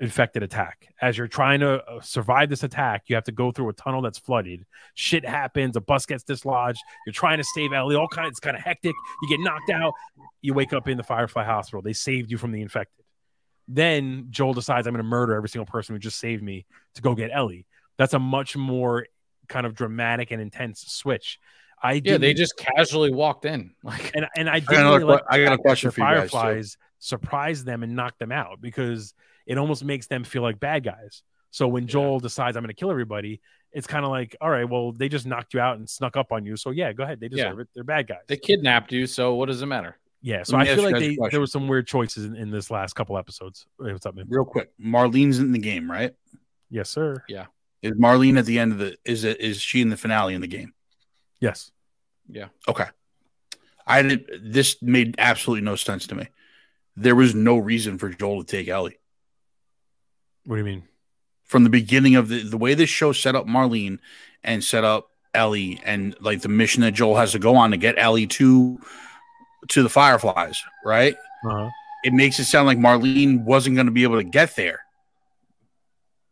infected 0.00 0.42
attack. 0.42 0.88
As 1.02 1.18
you're 1.18 1.26
trying 1.28 1.60
to 1.60 1.82
uh, 1.84 2.00
survive 2.00 2.48
this 2.50 2.62
attack, 2.62 3.04
you 3.08 3.14
have 3.16 3.24
to 3.24 3.32
go 3.32 3.50
through 3.50 3.68
a 3.68 3.72
tunnel 3.72 4.00
that's 4.02 4.18
flooded. 4.18 4.64
Shit 4.94 5.24
happens. 5.26 5.76
A 5.76 5.80
bus 5.80 6.06
gets 6.06 6.22
dislodged. 6.24 6.78
You're 7.06 7.12
trying 7.12 7.38
to 7.38 7.44
save 7.54 7.72
Ellie. 7.72 7.96
All 7.96 8.08
kinds. 8.08 8.30
It's 8.30 8.40
kind 8.40 8.56
of 8.56 8.62
hectic. 8.62 8.94
You 9.22 9.28
get 9.28 9.40
knocked 9.40 9.70
out. 9.70 9.92
You 10.40 10.54
wake 10.54 10.72
up 10.72 10.86
in 10.88 10.96
the 10.96 11.02
Firefly 11.02 11.44
Hospital. 11.44 11.82
They 11.82 11.92
saved 11.92 12.30
you 12.30 12.38
from 12.38 12.52
the 12.52 12.60
infected. 12.62 13.04
Then 13.66 14.28
Joel 14.30 14.54
decides 14.54 14.86
I'm 14.86 14.94
going 14.94 15.02
to 15.04 15.08
murder 15.08 15.34
every 15.34 15.48
single 15.48 15.66
person 15.66 15.94
who 15.94 15.98
just 15.98 16.18
saved 16.18 16.42
me 16.42 16.64
to 16.94 17.02
go 17.02 17.14
get 17.14 17.30
Ellie. 17.32 17.66
That's 17.98 18.14
a 18.14 18.18
much 18.18 18.56
more 18.56 19.06
kind 19.48 19.66
of 19.66 19.74
dramatic 19.74 20.30
and 20.30 20.40
intense 20.40 20.84
switch. 20.88 21.38
I 21.82 21.94
Yeah, 21.94 22.00
didn't- 22.00 22.20
they 22.22 22.34
just 22.34 22.56
casually 22.56 23.10
walked 23.12 23.44
in. 23.44 23.74
Like 23.82 24.12
and 24.14 24.26
and 24.36 24.48
I 24.48 24.54
I 24.54 24.60
didn't 24.60 24.70
got, 24.72 24.80
another 24.80 24.98
really 25.00 25.12
like 25.14 25.22
I 25.28 25.44
got 25.44 25.52
a 25.52 25.58
question 25.58 25.90
for 25.90 26.00
you 26.00 26.06
guys. 26.06 26.30
too. 26.30 26.36
Fireflies 26.36 26.76
surprise 27.00 27.62
them 27.64 27.82
and 27.84 27.94
knock 27.94 28.18
them 28.18 28.32
out 28.32 28.60
because 28.60 29.14
it 29.48 29.58
almost 29.58 29.82
makes 29.82 30.06
them 30.06 30.22
feel 30.22 30.42
like 30.42 30.60
bad 30.60 30.84
guys. 30.84 31.22
So 31.50 31.66
when 31.66 31.84
Yeah. 31.84 31.88
Joel 31.92 32.20
decides 32.20 32.56
I'm 32.56 32.62
going 32.62 32.68
to 32.68 32.78
kill 32.78 32.90
everybody, 32.90 33.40
it's 33.72 33.86
kind 33.86 34.04
of 34.04 34.10
like, 34.10 34.36
all 34.40 34.50
right, 34.50 34.68
well, 34.68 34.92
they 34.92 35.08
just 35.08 35.26
knocked 35.26 35.54
you 35.54 35.60
out 35.60 35.78
and 35.78 35.88
snuck 35.88 36.16
up 36.16 36.30
on 36.30 36.44
you. 36.44 36.56
So 36.56 36.70
yeah, 36.70 36.92
go 36.92 37.02
ahead, 37.02 37.18
they 37.20 37.28
deserve 37.28 37.58
it. 37.60 37.68
They're 37.74 37.84
bad 37.84 38.06
guys. 38.06 38.18
they 38.28 38.36
kidnapped 38.36 38.92
you, 38.92 39.06
so 39.06 39.34
what 39.34 39.46
does 39.46 39.60
it 39.62 39.66
matter? 39.66 39.96
Yeah, 40.20 40.42
so 40.42 40.56
I 40.56 40.64
feel 40.64 40.82
like 40.82 40.96
they, 40.98 41.16
there 41.30 41.40
were 41.40 41.46
some 41.46 41.68
weird 41.68 41.86
choices 41.86 42.24
in, 42.24 42.34
in 42.34 42.50
this 42.50 42.70
last 42.70 42.94
couple 42.94 43.16
episodes. 43.16 43.66
Hey, 43.82 43.92
what's 43.92 44.04
up, 44.04 44.14
man? 44.16 44.26
Real 44.28 44.44
quick, 44.44 44.70
Marlene's 44.80 45.38
in 45.38 45.52
the 45.52 45.58
game, 45.60 45.90
right? 45.90 46.12
Yes, 46.70 46.90
sir. 46.90 47.22
Yeah. 47.28 47.46
Is 47.82 47.92
Marlene 47.92 48.36
at 48.36 48.44
the 48.44 48.58
end 48.58 48.72
of 48.72 48.78
the? 48.78 48.96
Is 49.04 49.22
it? 49.22 49.40
Is 49.40 49.60
she 49.60 49.80
in 49.80 49.88
the 49.90 49.96
finale 49.96 50.34
in 50.34 50.40
the 50.40 50.48
game? 50.48 50.74
Yes. 51.40 51.70
Yeah. 52.28 52.48
Okay. 52.66 52.86
I 53.86 54.02
did. 54.02 54.28
This 54.42 54.82
made 54.82 55.14
absolutely 55.18 55.64
no 55.64 55.76
sense 55.76 56.08
to 56.08 56.16
me. 56.16 56.26
There 56.96 57.14
was 57.14 57.36
no 57.36 57.56
reason 57.56 57.96
for 57.96 58.08
Joel 58.08 58.42
to 58.42 58.56
take 58.56 58.66
Ellie 58.66 58.98
What 60.48 60.56
do 60.56 60.60
you 60.60 60.64
mean? 60.64 60.82
from 61.48 61.64
the 61.64 61.70
beginning 61.70 62.14
of 62.14 62.28
the 62.28 62.42
the 62.42 62.58
way 62.58 62.74
this 62.74 62.90
show 62.90 63.12
set 63.12 63.34
up 63.34 63.46
Marlene 63.46 63.98
and 64.44 64.62
set 64.62 64.84
up 64.84 65.10
Ellie 65.34 65.80
and 65.84 66.14
like 66.20 66.42
the 66.42 66.48
mission 66.48 66.82
that 66.82 66.92
Joel 66.92 67.16
has 67.16 67.32
to 67.32 67.38
go 67.38 67.56
on 67.56 67.72
to 67.72 67.76
get 67.76 67.96
Ellie 67.98 68.26
to 68.28 68.78
to 69.68 69.82
the 69.82 69.88
Fireflies, 69.88 70.62
right? 70.84 71.14
Uh-huh. 71.44 71.70
It 72.04 72.12
makes 72.12 72.38
it 72.38 72.44
sound 72.44 72.66
like 72.66 72.78
Marlene 72.78 73.44
wasn't 73.44 73.76
going 73.76 73.86
to 73.86 73.92
be 73.92 74.04
able 74.04 74.18
to 74.18 74.24
get 74.24 74.54
there. 74.56 74.80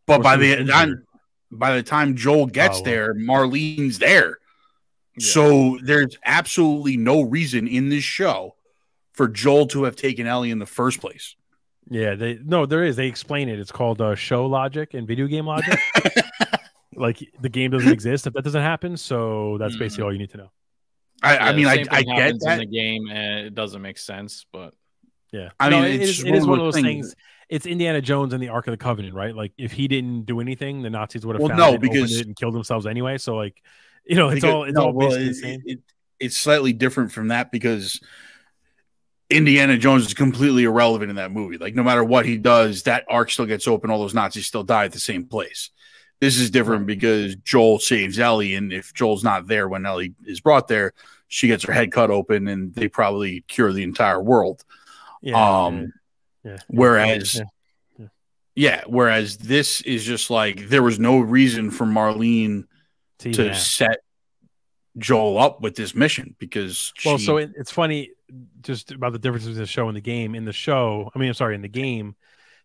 But 0.06 0.22
by 0.22 0.36
the 0.36 0.64
time, 0.64 1.04
by 1.50 1.74
the 1.74 1.82
time 1.82 2.14
Joel 2.14 2.46
gets 2.46 2.80
Oh, 2.80 2.84
there, 2.84 3.14
Marlene's 3.14 3.98
there. 3.98 4.38
So 5.18 5.78
there's 5.82 6.16
absolutely 6.24 6.98
no 6.98 7.22
reason 7.22 7.66
in 7.66 7.88
this 7.88 8.04
show 8.04 8.54
for 9.14 9.28
Joel 9.28 9.66
to 9.68 9.84
have 9.84 9.96
taken 9.96 10.26
Ellie 10.26 10.50
in 10.50 10.58
the 10.58 10.66
first 10.66 11.00
place. 11.00 11.34
Yeah, 11.88 12.14
they 12.16 12.38
no, 12.44 12.66
there 12.66 12.84
is. 12.84 12.96
They 12.96 13.06
explain 13.06 13.48
it. 13.48 13.58
It's 13.60 13.70
called 13.72 14.00
uh, 14.00 14.14
show 14.16 14.46
logic 14.46 14.94
and 14.94 15.06
video 15.06 15.26
game 15.26 15.46
logic. 15.46 15.78
like 16.94 17.18
the 17.40 17.48
game 17.48 17.70
doesn't 17.70 17.92
exist 17.92 18.26
if 18.26 18.32
that 18.32 18.42
doesn't 18.42 18.62
happen. 18.62 18.96
So 18.96 19.56
that's 19.58 19.76
basically 19.76 20.04
all 20.04 20.12
you 20.12 20.18
need 20.18 20.30
to 20.30 20.38
know. 20.38 20.50
I, 21.22 21.38
I 21.38 21.52
mean, 21.54 21.66
I, 21.66 21.84
I 21.90 22.02
get 22.02 22.40
that. 22.40 22.52
in 22.54 22.58
the 22.58 22.66
game, 22.66 23.08
and 23.08 23.46
it 23.46 23.54
doesn't 23.54 23.80
make 23.80 23.98
sense. 23.98 24.46
But 24.52 24.74
Yeah, 25.32 25.50
I 25.60 25.70
No, 25.70 25.80
mean, 25.82 25.92
it 25.92 26.02
it's 26.02 26.22
it 26.24 26.34
is 26.34 26.46
one 26.46 26.58
of 26.58 26.64
those 26.64 26.74
things. 26.74 26.84
things- 27.08 27.14
It's 27.48 27.66
Indiana 27.66 28.00
Jones 28.00 28.32
and 28.32 28.42
the 28.42 28.48
Ark 28.48 28.66
of 28.66 28.72
the 28.72 28.76
Covenant, 28.78 29.14
right? 29.14 29.34
Like 29.34 29.52
if 29.56 29.72
he 29.72 29.86
didn't 29.88 30.24
do 30.26 30.40
anything, 30.40 30.82
the 30.82 30.90
Nazis 30.90 31.24
would 31.24 31.36
have 31.36 31.40
Well, 31.40 31.48
found 31.50 31.58
no, 31.60 31.66
it, 31.66 31.76
opened 31.76 31.92
because- 31.92 32.16
it, 32.20 32.26
and 32.26 32.36
killed 32.36 32.54
themselves 32.54 32.86
anyway. 32.86 33.18
So 33.18 33.36
like, 33.36 33.62
you 34.04 34.16
know, 34.16 34.28
it's 34.28 34.36
Because- 34.36 34.54
all 34.54 34.64
it's 34.64 34.74
no, 34.74 34.86
all 34.86 34.92
well, 34.92 35.08
basically 35.10 35.24
it- 35.26 35.28
the 35.28 35.34
same. 35.40 35.62
it- 35.66 35.80
it's 36.18 36.36
slightly 36.36 36.72
different 36.72 37.12
from 37.12 37.28
that 37.28 37.52
because 37.52 38.00
Indiana 39.28 39.76
Jones 39.76 40.06
is 40.06 40.14
completely 40.14 40.64
irrelevant 40.64 41.10
in 41.10 41.16
that 41.16 41.32
movie. 41.32 41.58
Like, 41.58 41.74
no 41.74 41.82
matter 41.82 42.04
what 42.04 42.26
he 42.26 42.36
does, 42.38 42.84
that 42.84 43.04
arc 43.08 43.30
still 43.30 43.46
gets 43.46 43.66
open. 43.66 43.90
All 43.90 43.98
those 44.00 44.14
Nazis 44.14 44.46
still 44.46 44.62
die 44.62 44.84
at 44.84 44.92
the 44.92 45.00
same 45.00 45.24
place. 45.26 45.70
This 46.20 46.38
is 46.38 46.50
different 46.50 46.86
because 46.86 47.34
Joel 47.36 47.78
saves 47.78 48.18
Ellie, 48.18 48.54
and 48.54 48.72
if 48.72 48.94
Joel's 48.94 49.24
not 49.24 49.46
there 49.48 49.68
when 49.68 49.84
Ellie 49.84 50.14
is 50.24 50.40
brought 50.40 50.68
there, 50.68 50.92
she 51.28 51.48
gets 51.48 51.64
her 51.64 51.72
head 51.72 51.90
cut 51.92 52.10
open, 52.10 52.46
and 52.48 52.72
they 52.74 52.88
probably 52.88 53.42
cure 53.48 53.72
the 53.72 53.82
entire 53.82 54.22
world. 54.22 54.64
yeah, 55.22 55.64
um, 55.66 55.92
yeah, 56.44 56.52
yeah. 56.52 56.58
Whereas, 56.68 57.42
Yeah. 58.54 58.82
whereas 58.86 59.36
this 59.38 59.80
is 59.82 60.04
just 60.04 60.30
like 60.30 60.68
there 60.68 60.82
was 60.84 60.98
no 61.00 61.18
reason 61.18 61.70
for 61.70 61.84
Marlene 61.84 62.64
To 63.18 63.54
set 63.54 63.98
Joel 64.96 65.36
up 65.38 65.60
with 65.60 65.74
this 65.74 65.94
mission 65.94 66.36
because 66.38 66.92
Well, 67.04 67.18
she- 67.18 67.26
so 67.26 67.36
it, 67.38 67.50
it's 67.56 67.72
funny 67.72 68.10
just 68.60 68.92
about 68.92 69.12
the 69.12 69.18
differences 69.18 69.56
in 69.56 69.62
the 69.62 69.66
show 69.66 69.88
and 69.88 69.96
the 69.96 70.00
game. 70.00 70.34
In 70.34 70.44
the 70.44 70.52
show, 70.52 71.10
I 71.14 71.18
mean, 71.18 71.28
I'm 71.28 71.34
sorry, 71.34 71.54
in 71.54 71.62
the 71.62 71.68
game, 71.68 72.16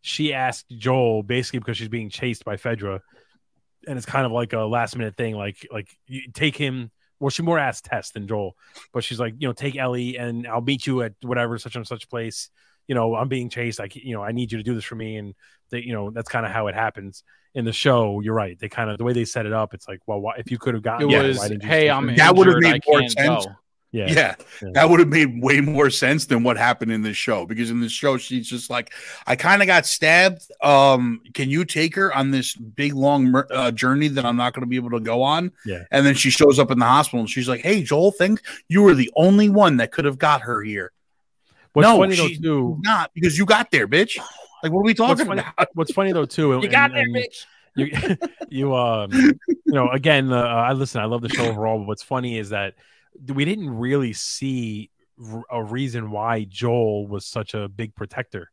she 0.02 0.34
asked 0.34 0.66
Joel 0.70 1.24
basically 1.24 1.60
because 1.60 1.78
she's 1.78 1.88
being 1.88 2.10
chased 2.10 2.44
by 2.44 2.58
Fedra, 2.58 3.00
and 3.88 3.98
it's 3.98 4.06
kind 4.06 4.26
of 4.26 4.32
like 4.32 4.54
a 4.54 4.60
last 4.60 4.96
minute 4.98 5.16
thing. 5.16 5.36
Like, 5.36 5.68
like 5.72 5.90
you 6.08 6.24
take 6.34 6.56
him. 6.56 6.92
Well, 7.20 7.30
she 7.30 7.44
more 7.44 7.60
asked 7.60 7.86
Tess 7.86 8.10
than 8.10 8.28
Joel, 8.28 8.56
but 8.94 9.04
she's 9.04 9.20
like, 9.20 9.36
you 9.38 9.48
know, 9.48 9.54
take 9.54 9.76
Ellie 9.76 10.18
and 10.18 10.48
I'll 10.48 10.62
meet 10.62 10.88
you 10.88 11.04
at 11.04 11.14
whatever 11.22 11.60
such 11.60 11.76
and 11.76 11.86
such 11.86 12.10
place. 12.10 12.50
You 12.88 12.96
know, 12.96 13.16
I'm 13.16 13.28
being 13.28 13.48
chased. 13.48 13.78
Like, 13.78 13.96
you 13.96 14.16
know, 14.16 14.24
I 14.24 14.32
need 14.32 14.52
you 14.52 14.58
to 14.58 14.64
do 14.64 14.74
this 14.74 14.84
for 14.84 14.96
me, 14.96 15.18
and 15.18 15.36
they, 15.70 15.82
you 15.82 15.94
know, 15.94 16.10
that's 16.10 16.30
kind 16.30 16.48
of 16.48 16.52
how 16.52 16.66
it 16.66 16.74
happens 16.74 17.24
in 17.54 17.64
the 17.64 17.74
show. 17.74 18.22
You're 18.22 18.34
right. 18.34 18.58
They 18.60 18.70
kind 18.70 18.90
of 18.90 18.98
the 18.98 19.04
way 19.04 19.14
they 19.14 19.26
set 19.26 19.46
it 19.46 19.54
up. 19.54 19.76
It's 19.76 19.88
like, 19.88 20.00
well, 20.08 20.20
why, 20.20 20.34
if 20.40 20.50
you 20.50 20.58
could 20.58 20.74
have 20.74 20.82
gotten, 20.82 21.10
that, 21.10 21.24
was, 21.24 21.38
why 21.38 21.50
didn't 21.50 21.62
you 21.62 21.70
hey, 21.70 21.92
I'm 21.92 22.16
That 22.16 22.36
would've 22.36 22.58
made 22.60 22.82
I 22.88 22.92
more 22.92 23.08
sense. 23.08 23.46
go. 23.46 23.52
Yeah, 23.94 24.08
yeah, 24.12 24.36
Yeah. 24.62 24.70
that 24.74 24.90
would 24.90 25.00
have 25.00 25.10
made 25.10 25.42
way 25.44 25.60
more 25.62 25.90
sense 25.90 26.26
than 26.26 26.44
what 26.44 26.56
happened 26.58 26.92
in 26.92 27.02
this 27.02 27.18
show 27.18 27.46
because 27.46 27.70
in 27.70 27.82
this 27.82 27.92
show 27.92 28.18
she's 28.18 28.48
just 28.48 28.70
like 28.70 28.94
i 29.28 29.36
kind 29.36 29.62
of 29.62 29.68
got 29.68 29.86
stabbed 29.86 30.50
um 30.62 31.22
can 31.34 31.50
you 31.50 31.66
take 31.66 31.96
her 31.96 32.14
on 32.16 32.32
this 32.32 32.56
big 32.56 32.94
long 32.94 33.36
uh, 33.52 33.70
journey 33.72 34.08
that 34.08 34.24
i'm 34.26 34.38
not 34.38 34.54
going 34.54 34.62
to 34.62 34.68
be 34.68 34.78
able 34.78 34.92
to 34.92 35.00
go 35.02 35.22
on 35.22 35.52
Yeah. 35.66 35.84
and 35.92 36.06
then 36.06 36.14
she 36.16 36.30
shows 36.30 36.58
up 36.58 36.72
in 36.72 36.80
the 36.80 36.86
hospital 36.86 37.20
and 37.20 37.30
she's 37.30 37.50
like 37.50 37.62
hey 37.62 37.84
joel 37.84 38.12
think 38.12 38.42
you 38.70 38.82
were 38.82 38.94
the 38.96 39.12
only 39.16 39.50
one 39.50 39.78
that 39.78 39.92
could 39.92 40.06
have 40.06 40.18
got 40.18 40.42
her 40.42 40.62
here 40.64 40.92
What's 41.74 41.88
No, 41.88 41.98
funny 41.98 42.16
though 42.16 42.28
too. 42.28 42.78
not 42.82 43.12
because 43.14 43.38
you 43.38 43.46
got 43.46 43.72
there 43.72 43.88
bitch 43.88 44.18
like 44.64 44.72
what 44.72 44.82
are 44.82 44.84
we 44.84 44.92
What's 44.92 44.98
talking 45.00 45.26
funny, 45.26 45.42
about 45.42 45.68
what's 45.74 45.92
funny 45.92 46.12
though 46.12 46.26
too, 46.26 46.54
and, 46.54 46.64
You 46.64 46.70
got 46.70 46.92
there, 46.92 47.02
and 47.02 47.16
bitch. 47.16 47.46
you, 47.76 48.18
you, 48.50 48.76
um, 48.76 49.12
you 49.12 49.34
know, 49.66 49.90
again, 49.90 50.32
uh, 50.32 50.40
I 50.42 50.74
listen. 50.74 51.00
I 51.02 51.06
love 51.06 51.22
the 51.22 51.30
show 51.30 51.46
overall, 51.46 51.80
but 51.80 51.88
what's 51.88 52.04
funny 52.04 52.38
is 52.38 52.50
that 52.50 52.76
we 53.34 53.46
didn't 53.46 53.70
really 53.70 54.14
see 54.14 54.90
a 55.52 55.64
reason 55.64 56.10
why 56.12 56.46
Joel 56.46 57.08
was 57.08 57.26
such 57.26 57.54
a 57.54 57.68
big 57.68 57.94
protector. 57.96 58.50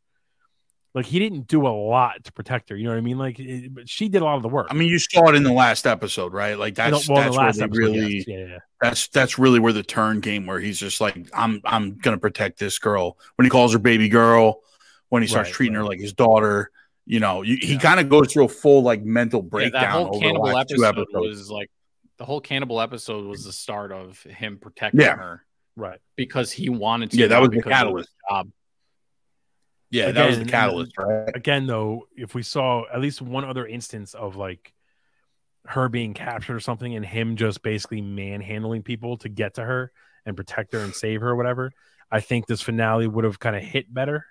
Like 0.93 1.05
he 1.05 1.19
didn't 1.19 1.47
do 1.47 1.67
a 1.67 1.69
lot 1.69 2.23
to 2.23 2.31
protect 2.33 2.69
her. 2.69 2.75
You 2.75 2.85
know 2.85 2.91
what 2.91 2.97
I 2.97 3.01
mean? 3.01 3.17
Like, 3.17 3.39
it, 3.39 3.73
but 3.73 3.87
she 3.87 4.09
did 4.09 4.21
a 4.21 4.25
lot 4.25 4.37
of 4.37 4.41
the 4.43 4.49
work. 4.49 4.67
i 4.71 4.73
mean 4.73 4.87
you 4.89 4.97
saw 4.99 5.29
it 5.29 5.35
in 5.35 5.43
the 5.43 5.51
last 5.53 5.85
episode 5.85 6.33
right 6.33 6.57
like 6.57 6.75
that's 6.75 7.07
well, 7.07 7.17
that's 7.19 7.35
the 7.35 7.39
where 7.39 7.45
last 7.45 7.57
they 7.57 7.63
episode, 7.63 7.77
really 7.79 8.15
yes. 8.17 8.25
yeah, 8.27 8.37
yeah, 8.37 8.45
yeah. 8.47 8.57
that's 8.81 9.07
that's 9.09 9.37
really 9.39 9.59
where 9.59 9.73
the 9.73 9.83
turn 9.83 10.19
came 10.19 10.45
where 10.47 10.59
he's 10.59 10.79
just 10.79 10.99
like 10.99 11.29
i'm 11.33 11.61
i'm 11.63 11.95
gonna 11.97 12.17
protect 12.17 12.59
this 12.59 12.79
girl 12.79 13.17
when 13.35 13.45
he 13.45 13.49
calls 13.49 13.71
her 13.73 13.79
baby 13.79 14.09
girl 14.09 14.61
when 15.09 15.21
he 15.21 15.27
starts 15.27 15.49
Right, 15.49 15.53
treating 15.53 15.75
her 15.75 15.83
like 15.83 15.99
his 15.99 16.13
daughter 16.13 16.71
you 17.05 17.19
know 17.19 17.43
you, 17.43 17.57
he 17.61 17.73
Yeah. 17.73 17.79
kind 17.79 17.99
of 17.99 18.09
goes 18.09 18.33
through 18.33 18.45
a 18.45 18.49
full 18.49 18.81
like 18.81 19.03
mental 19.03 19.41
Yeah, 19.41 19.49
breakdown 19.49 19.81
that 19.81 19.91
whole 19.91 20.05
over 20.07 20.15
the 20.15 20.21
cannibal 20.21 20.51
last 20.53 20.69
two 20.69 20.85
episode 20.85 21.01
episodes 21.01 21.37
was 21.39 21.51
like 21.51 21.69
the 22.19 22.25
whole 22.25 22.41
cannibal 22.41 22.79
episode 22.81 23.25
was 23.25 23.43
the 23.43 23.51
start 23.53 23.91
of 23.91 24.21
him 24.23 24.57
protecting 24.59 25.01
Yeah. 25.01 25.15
her 25.15 25.45
right. 25.75 25.99
because 26.15 26.51
he 26.51 26.69
wanted 26.69 27.11
to. 27.11 27.17
Yeah, 27.17 27.27
that 27.27 27.39
was 27.41 27.49
the 27.49 27.55
because 27.57 27.65
of 27.71 27.71
his 27.71 27.77
catalyst. 27.79 28.09
Job. 28.29 28.51
yeah 29.91 30.11
that 30.11 30.27
was 30.27 30.37
the 30.37 30.45
catalyst 30.45 30.91
right 30.99 31.35
again 31.35 31.65
though 31.65 32.07
if 32.15 32.35
we 32.35 32.43
saw 32.43 32.83
at 32.93 33.01
least 33.01 33.21
one 33.21 33.43
other 33.43 33.65
instance 33.65 34.13
of 34.13 34.35
like 34.35 34.71
her 35.65 35.89
being 35.89 36.13
captured 36.13 36.55
or 36.55 36.59
something 36.59 36.95
and 36.95 37.03
him 37.05 37.35
just 37.35 37.61
basically 37.63 38.01
manhandling 38.01 38.83
people 38.83 39.17
to 39.17 39.29
get 39.29 39.55
to 39.55 39.63
her 39.63 39.91
and 40.25 40.37
protect 40.37 40.73
her 40.73 40.79
and 40.79 40.93
save 40.93 41.21
her 41.21 41.29
or 41.29 41.35
whatever 41.35 41.71
i 42.11 42.19
think 42.19 42.45
this 42.45 42.61
finale 42.61 43.07
would 43.07 43.23
have 43.23 43.39
kind 43.39 43.55
of 43.55 43.63
hit 43.63 43.91
better 43.91 44.25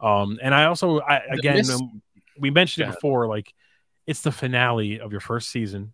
um 0.00 0.38
and 0.42 0.54
i 0.54 0.64
also 0.64 1.00
i 1.00 1.16
again 1.30 1.56
miss- 1.56 1.70
um, 1.70 2.00
we 2.38 2.50
mentioned 2.50 2.86
Yeah. 2.86 2.92
it 2.92 2.94
before 2.94 3.26
like 3.28 3.52
it's 4.06 4.22
the 4.22 4.32
finale 4.32 5.00
of 5.00 5.10
your 5.12 5.20
first 5.20 5.50
season 5.50 5.92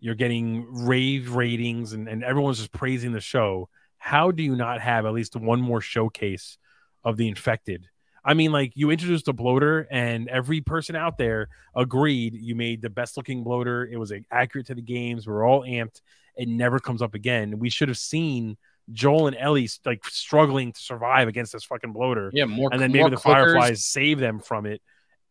you're 0.00 0.14
getting 0.14 0.66
rave 0.86 1.34
ratings 1.34 1.92
and, 1.92 2.08
and 2.08 2.22
everyone's 2.24 2.58
just 2.58 2.72
praising 2.72 3.12
the 3.12 3.20
show 3.20 3.68
how 3.98 4.30
do 4.30 4.42
you 4.42 4.54
not 4.54 4.80
have 4.80 5.06
at 5.06 5.12
least 5.12 5.34
one 5.36 5.60
more 5.60 5.80
showcase 5.80 6.58
of 7.04 7.16
the 7.16 7.28
infected 7.28 7.86
I 8.24 8.34
mean, 8.34 8.52
like 8.52 8.72
you 8.74 8.90
introduced 8.90 9.28
a 9.28 9.32
bloater, 9.32 9.88
and 9.90 10.28
every 10.28 10.60
person 10.60 10.94
out 10.94 11.16
there 11.16 11.48
agreed 11.74 12.34
you 12.34 12.54
made 12.54 12.82
the 12.82 12.90
best 12.90 13.16
looking 13.16 13.42
bloater. 13.42 13.86
It 13.90 13.96
was 13.96 14.12
accurate 14.30 14.66
to 14.66 14.74
the 14.74 14.82
games. 14.82 15.26
We're 15.26 15.46
all 15.48 15.62
amped. 15.62 16.02
It 16.36 16.46
never 16.46 16.78
comes 16.78 17.00
up 17.00 17.14
again. 17.14 17.58
We 17.58 17.70
should 17.70 17.88
have 17.88 17.96
seen 17.96 18.58
Joel 18.92 19.28
and 19.28 19.36
Ellie 19.38 19.68
like 19.86 20.04
struggling 20.04 20.72
to 20.72 20.80
survive 20.80 21.28
against 21.28 21.52
this 21.52 21.64
fucking 21.64 21.92
bloater, 21.92 22.30
Yeah, 22.34 22.44
more. 22.44 22.68
and 22.70 22.80
then 22.80 22.92
maybe 22.92 23.08
the 23.08 23.16
clickers. 23.16 23.22
Fireflies 23.22 23.84
save 23.86 24.18
them 24.18 24.40
from 24.40 24.66
it. 24.66 24.82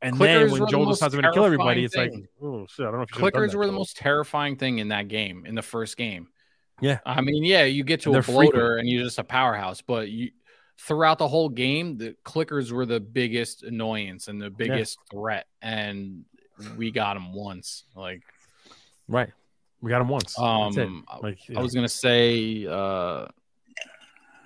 And 0.01 0.17
then 0.17 0.47
Clickers 0.47 0.51
when 0.51 0.61
were 0.61 0.65
the 0.67 0.71
Joel 0.71 0.85
most 0.85 0.99
decides 0.99 1.15
to 1.15 1.31
kill 1.33 1.45
everybody, 1.45 1.83
it's 1.83 1.95
like, 1.95 2.11
terrifying 2.11 2.27
oh 2.41 2.67
shit, 2.69 2.85
I 2.85 2.89
don't 2.91 2.97
know 2.97 3.01
if 3.01 3.09
you 3.09 3.15
should 3.15 3.33
done 3.33 3.41
Clickers 3.41 3.55
were 3.55 3.65
the 3.65 3.71
Joel. 3.71 3.79
most 3.79 3.97
terrifying 3.97 4.55
thing 4.55 4.77
in 4.79 4.89
that 4.89 5.07
game 5.07 5.45
in 5.45 5.55
the 5.55 5.61
first 5.63 5.97
game. 5.97 6.27
Yeah. 6.81 6.99
I 7.05 7.21
mean, 7.21 7.43
yeah, 7.43 7.63
you 7.63 7.83
get 7.83 8.01
to 8.01 8.11
They're 8.11 8.21
a 8.21 8.23
bloater 8.23 8.51
frequent. 8.51 8.79
and 8.81 8.89
you're 8.89 9.03
just 9.03 9.17
a 9.17 9.23
powerhouse, 9.23 9.81
but 9.81 10.09
you 10.09 10.29
throughout 10.79 11.17
the 11.17 11.27
whole 11.27 11.49
game, 11.49 11.97
the 11.97 12.15
clickers 12.23 12.71
were 12.71 12.85
the 12.85 12.99
biggest 12.99 13.63
annoyance 13.63 14.27
and 14.27 14.39
the 14.39 14.51
biggest 14.51 14.99
threat, 15.09 15.47
and 15.63 16.25
we 16.75 16.91
got 16.91 17.15
them 17.15 17.33
once. 17.33 17.83
Like, 17.95 18.21
right. 19.07 19.29
We 19.81 19.89
got 19.89 20.01
him 20.01 20.09
once. 20.09 20.37
Um, 20.37 21.05
Like 21.23 21.39
I 21.55 21.61
was 21.61 21.73
gonna 21.73 21.89
say, 21.89 22.67
uh, 22.67 23.25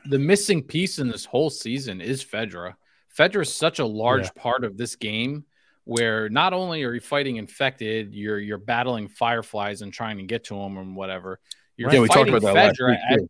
the 0.05 0.19
missing 0.19 0.63
piece 0.63 0.99
in 0.99 1.09
this 1.09 1.25
whole 1.25 1.49
season 1.49 1.99
is 2.01 2.23
Fedra. 2.23 2.75
Fedra 3.17 3.41
is 3.41 3.53
such 3.53 3.79
a 3.79 3.85
large 3.85 4.23
Yeah. 4.25 4.41
part 4.41 4.63
of 4.63 4.77
this 4.77 4.95
game 4.95 5.45
where 5.83 6.29
not 6.29 6.53
only 6.53 6.83
are 6.83 6.93
you 6.93 6.99
fighting 7.01 7.37
infected, 7.37 8.13
you're 8.13 8.39
you're 8.39 8.57
battling 8.57 9.07
fireflies 9.07 9.81
and 9.81 9.91
trying 9.91 10.17
to 10.17 10.23
get 10.23 10.45
to 10.45 10.55
them 10.55 10.77
and 10.77 10.95
whatever. 10.95 11.39
You're 11.77 11.91
yeah 11.93 11.99
we 11.99 12.07
talked 12.07 12.29
about 12.29 12.41
that 12.43 12.53
last 12.53 12.79
Fedra 12.79 12.89
week 12.89 12.99
as- 13.09 13.27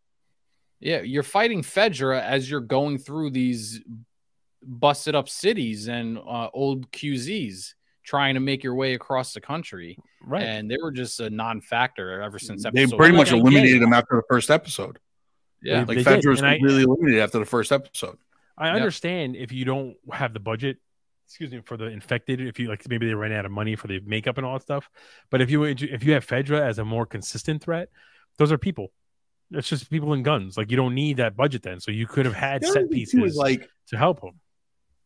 yeah, 0.80 1.02
you're 1.02 1.24
fighting 1.24 1.62
Fedra 1.62 2.22
as 2.22 2.50
you're 2.50 2.60
going 2.60 2.98
through 2.98 3.30
these 3.32 3.82
busted 4.64 5.16
up 5.16 5.30
cities 5.30 5.88
and 5.88 6.18
uh, 6.18 6.50
old 6.54 6.92
QZs 6.92 7.74
trying 8.04 8.34
to 8.34 8.40
make 8.40 8.64
your 8.64 8.74
way 8.76 8.94
across 8.96 9.34
the 9.34 9.42
country. 9.42 9.98
right. 10.26 10.44
And 10.44 10.70
they 10.70 10.78
were 10.82 10.92
just 10.92 11.20
a 11.20 11.30
non-factor 11.30 12.22
ever 12.22 12.40
since 12.40 12.66
episode. 12.66 12.90
they 12.90 12.96
pretty 12.98 13.12
one. 13.12 13.18
much 13.20 13.32
Like, 13.32 13.42
I 13.42 13.44
get 13.44 13.48
eliminated 13.54 13.82
them 13.84 13.94
after 13.94 14.16
the 14.16 14.24
first 14.28 14.50
episode 14.50 14.98
Yeah. 15.62 15.86
Like 15.88 16.00
Fedra 16.00 16.30
was 16.32 16.40
and 16.40 16.48
I- 16.50 16.58
completely 16.58 16.84
eliminated 16.84 17.22
after 17.22 17.40
the 17.40 17.46
first 17.46 17.72
episode. 17.72 18.18
I 18.58 18.74
Yep. 18.76 18.76
understand 18.76 19.36
if 19.36 19.52
you 19.52 19.66
don't 19.66 19.96
have 20.12 20.34
the 20.34 20.40
budget, 20.40 20.78
excuse 21.28 21.52
me, 21.52 21.62
for 21.66 21.78
the 21.78 21.86
infected. 21.86 22.42
If 22.42 22.60
you 22.60 22.68
like, 22.70 22.88
maybe 22.90 23.08
they 23.08 23.14
ran 23.14 23.32
out 23.32 23.46
of 23.46 23.52
money 23.52 23.76
for 23.76 23.88
the 23.88 24.00
makeup 24.02 24.38
and 24.38 24.46
all 24.46 24.54
that 24.54 24.64
stuff. 24.64 24.90
But 25.30 25.42
if 25.42 25.50
you 25.50 25.64
if 25.64 26.04
you 26.04 26.14
have 26.14 26.26
Fedra 26.26 26.62
as 26.62 26.80
a 26.80 26.86
more 26.86 27.06
consistent 27.06 27.64
threat, 27.64 27.90
those 28.38 28.52
are 28.52 28.58
people. 28.58 28.92
It's 29.52 29.68
just 29.70 29.90
people 29.90 30.14
and 30.14 30.24
guns. 30.24 30.58
Like 30.58 30.72
you 30.72 30.78
don't 30.78 30.96
need 30.96 31.18
that 31.18 31.36
budget 31.36 31.64
then. 31.64 31.80
So 31.80 31.92
you 31.92 32.08
could 32.08 32.26
have 32.26 32.36
had 32.36 32.66
set 32.66 32.90
thing, 32.90 33.06
too, 33.06 33.26
is 33.26 33.36
pieces 33.36 33.36
like 33.36 33.70
to 33.88 33.98
help 33.98 34.22
them. 34.22 34.40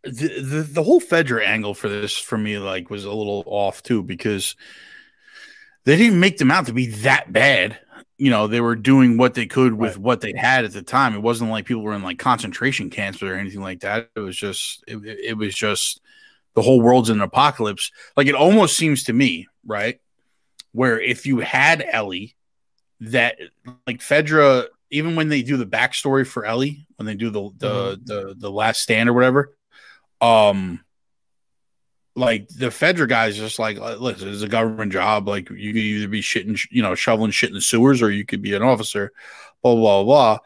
the, 0.03 0.39
the 0.41 0.61
the 0.63 0.83
whole 0.83 1.01
Fedra 1.01 1.43
angle 1.45 1.73
for 1.73 1.89
this 1.89 2.17
for 2.17 2.37
me 2.37 2.57
like 2.59 2.89
was 2.89 3.05
a 3.05 3.11
little 3.13 3.43
off 3.47 3.81
too 3.81 4.03
because 4.03 4.55
they 5.85 5.95
didn't 5.97 6.19
make 6.19 6.37
them 6.37 6.51
out 6.51 6.65
to 6.67 6.73
be 6.73 6.87
that 6.87 7.31
bad. 7.31 7.79
You 8.17 8.29
know, 8.29 8.47
they 8.47 8.61
were 8.61 8.75
doing 8.77 9.17
what 9.17 9.33
they 9.33 9.45
could 9.45 9.73
with 9.73 9.95
Right. 9.95 10.01
what 10.01 10.21
they 10.21 10.33
had 10.35 10.63
at 10.63 10.71
the 10.71 10.81
time. 10.81 11.15
It 11.15 11.21
wasn't 11.21 11.51
like 11.51 11.65
people 11.65 11.83
were 11.83 11.93
in 11.93 12.01
like 12.03 12.17
concentration 12.17 12.89
camps 12.89 13.21
or 13.21 13.35
anything 13.35 13.61
like 13.61 13.81
that. 13.81 14.09
It 14.15 14.21
was 14.21 14.37
just 14.37 14.83
it, 14.87 14.97
it 15.03 15.37
was 15.37 15.53
just 15.53 15.99
the 16.53 16.61
whole 16.61 16.79
world's 16.81 17.09
in 17.09 17.17
an 17.17 17.21
apocalypse. 17.23 17.91
Like 18.15 18.27
it 18.27 18.35
almost 18.35 18.77
seems 18.77 19.03
to 19.03 19.13
me, 19.13 19.47
right? 19.65 19.99
Where 20.71 20.97
if 20.99 21.25
you 21.25 21.39
had 21.39 21.85
Ellie, 21.85 22.35
that 23.01 23.37
like 23.85 23.99
Fedra, 23.99 24.67
even 24.89 25.17
when 25.17 25.27
they 25.27 25.41
do 25.41 25.57
the 25.57 25.65
backstory 25.65 26.25
for 26.25 26.45
Ellie, 26.45 26.87
when 26.95 27.05
they 27.05 27.15
do 27.15 27.29
the 27.29 27.49
the 27.57 27.99
the, 28.01 28.35
the 28.37 28.51
last 28.51 28.81
stand 28.81 29.09
or 29.09 29.13
whatever, 29.13 29.57
um 30.21 30.84
like 32.15 32.47
the 32.47 32.67
Fedra 32.67 33.07
guys 33.07 33.35
just 33.35 33.59
like 33.59 33.77
uh, 33.77 33.95
listen, 33.97 34.29
it's 34.29 34.41
a 34.41 34.47
government 34.47 34.91
job. 34.91 35.27
Like 35.27 35.49
you 35.49 35.73
could 35.73 35.81
either 35.81 36.07
be 36.07 36.21
shitting, 36.21 36.59
you 36.71 36.81
know, 36.81 36.95
shoveling 36.95 37.31
shit 37.31 37.49
in 37.49 37.55
the 37.55 37.61
sewers, 37.61 38.01
or 38.01 38.09
you 38.09 38.25
could 38.25 38.41
be 38.41 38.53
an 38.53 38.63
officer. 38.63 39.11
Blah 39.61 39.75
blah 39.75 40.03
blah. 40.03 40.39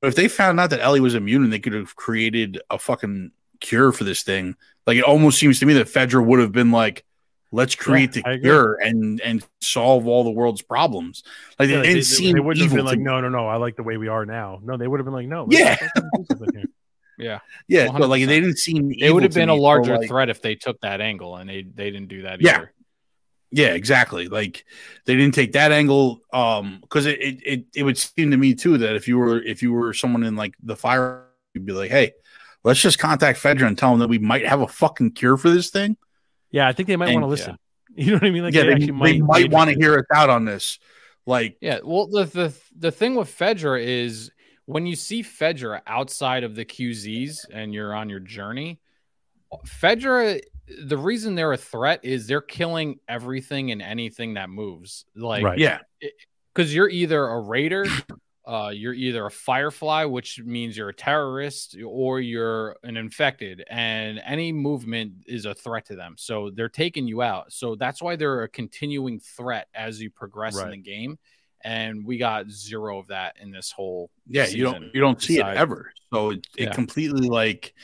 But 0.00 0.08
if 0.08 0.14
they 0.14 0.28
found 0.28 0.60
out 0.60 0.70
that 0.70 0.80
Ellie 0.80 1.00
was 1.00 1.14
immune 1.14 1.44
and 1.44 1.52
they 1.52 1.58
could 1.58 1.72
have 1.72 1.96
created 1.96 2.60
a 2.70 2.78
fucking 2.78 3.32
cure 3.60 3.90
for 3.90 4.04
this 4.04 4.22
thing, 4.22 4.54
like 4.86 4.96
it 4.96 5.04
almost 5.04 5.38
seems 5.38 5.58
to 5.60 5.66
me 5.66 5.74
that 5.74 5.88
Fedra 5.88 6.24
would 6.24 6.38
have 6.38 6.52
been 6.52 6.70
like, 6.70 7.04
let's 7.50 7.74
create 7.74 8.16
I 8.24 8.36
the 8.36 8.40
cure 8.40 8.74
and 8.74 9.20
and 9.20 9.44
solve 9.60 10.06
all 10.06 10.22
the 10.22 10.30
world's 10.30 10.62
problems. 10.62 11.24
Like 11.58 11.68
Yeah, 11.68 11.78
they 11.78 11.94
didn't 11.94 12.04
seem 12.04 12.34
they 12.34 12.40
wouldn't 12.40 12.64
have 12.64 12.76
been 12.76 12.86
like, 12.86 12.98
me. 12.98 13.04
no, 13.04 13.20
no, 13.20 13.28
no. 13.28 13.48
I 13.48 13.56
like 13.56 13.74
the 13.74 13.82
way 13.82 13.96
we 13.96 14.08
are 14.08 14.24
now. 14.24 14.60
No, 14.62 14.76
they 14.76 14.86
would 14.86 15.00
have 15.00 15.04
been 15.04 15.14
like, 15.14 15.26
no. 15.26 15.48
let's 15.50 16.77
Yeah. 17.18 17.38
fucking 17.38 17.50
do 17.68 17.68
something. 17.68 17.78
Yeah. 17.78 17.84
Yeah, 17.92 17.98
but 17.98 18.08
like 18.08 18.26
they 18.26 18.40
didn't 18.40 18.58
seem. 18.58 18.92
It 18.98 19.12
would 19.12 19.22
have 19.22 19.34
been 19.34 19.48
a 19.48 19.54
larger 19.54 19.96
threat. 19.96 20.08
threat 20.08 20.28
if 20.30 20.42
they 20.42 20.54
took 20.54 20.80
that 20.80 21.00
angle 21.00 21.36
and 21.36 21.48
they 21.48 21.62
they 21.62 21.90
didn't 21.90 22.08
do 22.08 22.22
that 22.22 22.40
Yeah. 22.40 22.56
either. 22.56 22.72
Yeah, 23.50 23.68
exactly. 23.68 24.28
Like 24.28 24.64
they 25.06 25.16
didn't 25.16 25.34
take 25.34 25.52
that 25.52 25.72
angle 25.72 26.20
um 26.32 26.78
because 26.82 27.06
it, 27.06 27.20
it 27.20 27.42
it 27.44 27.64
it 27.76 27.82
would 27.82 27.96
seem 27.96 28.30
to 28.30 28.36
me 28.36 28.54
too 28.54 28.78
that 28.78 28.94
if 28.94 29.08
you 29.08 29.18
were 29.18 29.42
if 29.42 29.62
you 29.62 29.72
were 29.72 29.94
someone 29.94 30.22
in 30.22 30.36
like 30.36 30.54
the 30.62 30.76
fire 30.76 31.24
you'd 31.54 31.64
be 31.64 31.72
like, 31.72 31.90
"Hey, 31.90 32.12
let's 32.62 32.80
just 32.80 32.98
contact 32.98 33.40
Fedra 33.42 33.66
and 33.66 33.76
tell 33.78 33.90
them 33.90 34.00
that 34.00 34.08
we 34.08 34.18
might 34.18 34.46
have 34.46 34.60
a 34.60 34.68
fucking 34.68 35.12
cure 35.12 35.36
for 35.38 35.48
this 35.48 35.70
thing." 35.70 35.96
Yeah, 36.50 36.68
I 36.68 36.72
think 36.72 36.88
they 36.88 36.96
might 36.96 37.12
want 37.12 37.22
to 37.24 37.28
listen. 37.28 37.58
You 37.96 38.12
know 38.12 38.18
what 38.18 38.26
I 38.26 38.30
mean? 38.30 38.44
Like 38.44 38.54
yeah, 38.54 38.62
they, 38.62 38.72
actually 38.74 38.86
they 39.12 39.20
might 39.20 39.42
be 39.44 39.48
want 39.48 39.70
to 39.70 39.76
hear 39.76 39.98
us 39.98 40.04
out 40.14 40.30
on 40.30 40.44
this. 40.44 40.78
Like 41.26 41.56
Yeah. 41.60 41.80
Well, 41.82 42.06
the 42.06 42.26
the 42.26 42.54
the 42.78 42.92
thing 42.92 43.16
with 43.16 43.28
Fedra 43.36 43.82
is 43.82 44.30
when 44.68 44.86
you 44.86 44.96
see 44.96 45.22
Fedra 45.22 45.80
outside 45.86 46.44
of 46.44 46.54
the 46.54 46.64
QZs 46.64 47.46
and 47.50 47.72
you're 47.72 47.94
on 47.94 48.10
your 48.10 48.20
journey, 48.20 48.80
Fedra. 49.66 50.40
The 50.84 50.98
reason 50.98 51.34
they're 51.34 51.54
a 51.54 51.56
threat 51.56 52.00
is 52.02 52.26
they're 52.26 52.42
killing 52.42 53.00
everything 53.08 53.70
and 53.72 53.80
anything 53.80 54.34
that 54.34 54.50
moves. 54.50 55.06
Like, 55.16 55.42
Right. 55.42 55.58
yeah, 55.58 55.78
because 56.54 56.74
you're 56.74 56.90
either 56.90 57.24
a 57.24 57.40
raider, 57.40 57.86
uh, 58.46 58.68
you're 58.74 58.92
either 58.92 59.24
a 59.24 59.30
firefly, 59.30 60.04
which 60.04 60.40
means 60.44 60.76
you're 60.76 60.90
a 60.90 60.94
terrorist, 60.94 61.74
or 61.82 62.20
you're 62.20 62.76
an 62.82 62.98
infected, 62.98 63.64
and 63.70 64.20
any 64.26 64.52
movement 64.52 65.14
is 65.26 65.46
a 65.46 65.54
threat 65.54 65.86
to 65.86 65.96
them. 65.96 66.14
So 66.18 66.50
they're 66.50 66.68
taking 66.68 67.06
you 67.08 67.22
out. 67.22 67.50
So 67.54 67.74
that's 67.74 68.02
why 68.02 68.16
they're 68.16 68.42
a 68.42 68.48
continuing 68.50 69.20
threat 69.20 69.68
as 69.74 70.02
you 70.02 70.10
progress 70.10 70.54
in 70.58 70.70
the 70.72 70.76
game. 70.76 71.18
And 71.64 72.04
we 72.04 72.18
got 72.18 72.50
zero 72.50 72.98
of 72.98 73.08
that 73.08 73.36
in 73.40 73.50
this 73.50 73.70
whole. 73.72 74.10
yeah, 74.28 74.46
you 74.46 74.62
don't 74.64 74.94
you 74.94 75.00
don't 75.00 75.20
see 75.20 75.38
it 75.38 75.46
ever. 75.46 75.92
So 76.12 76.30
it, 76.30 76.46
it 76.56 76.66
Yeah. 76.66 76.72
completely 76.72 77.28
like 77.28 77.74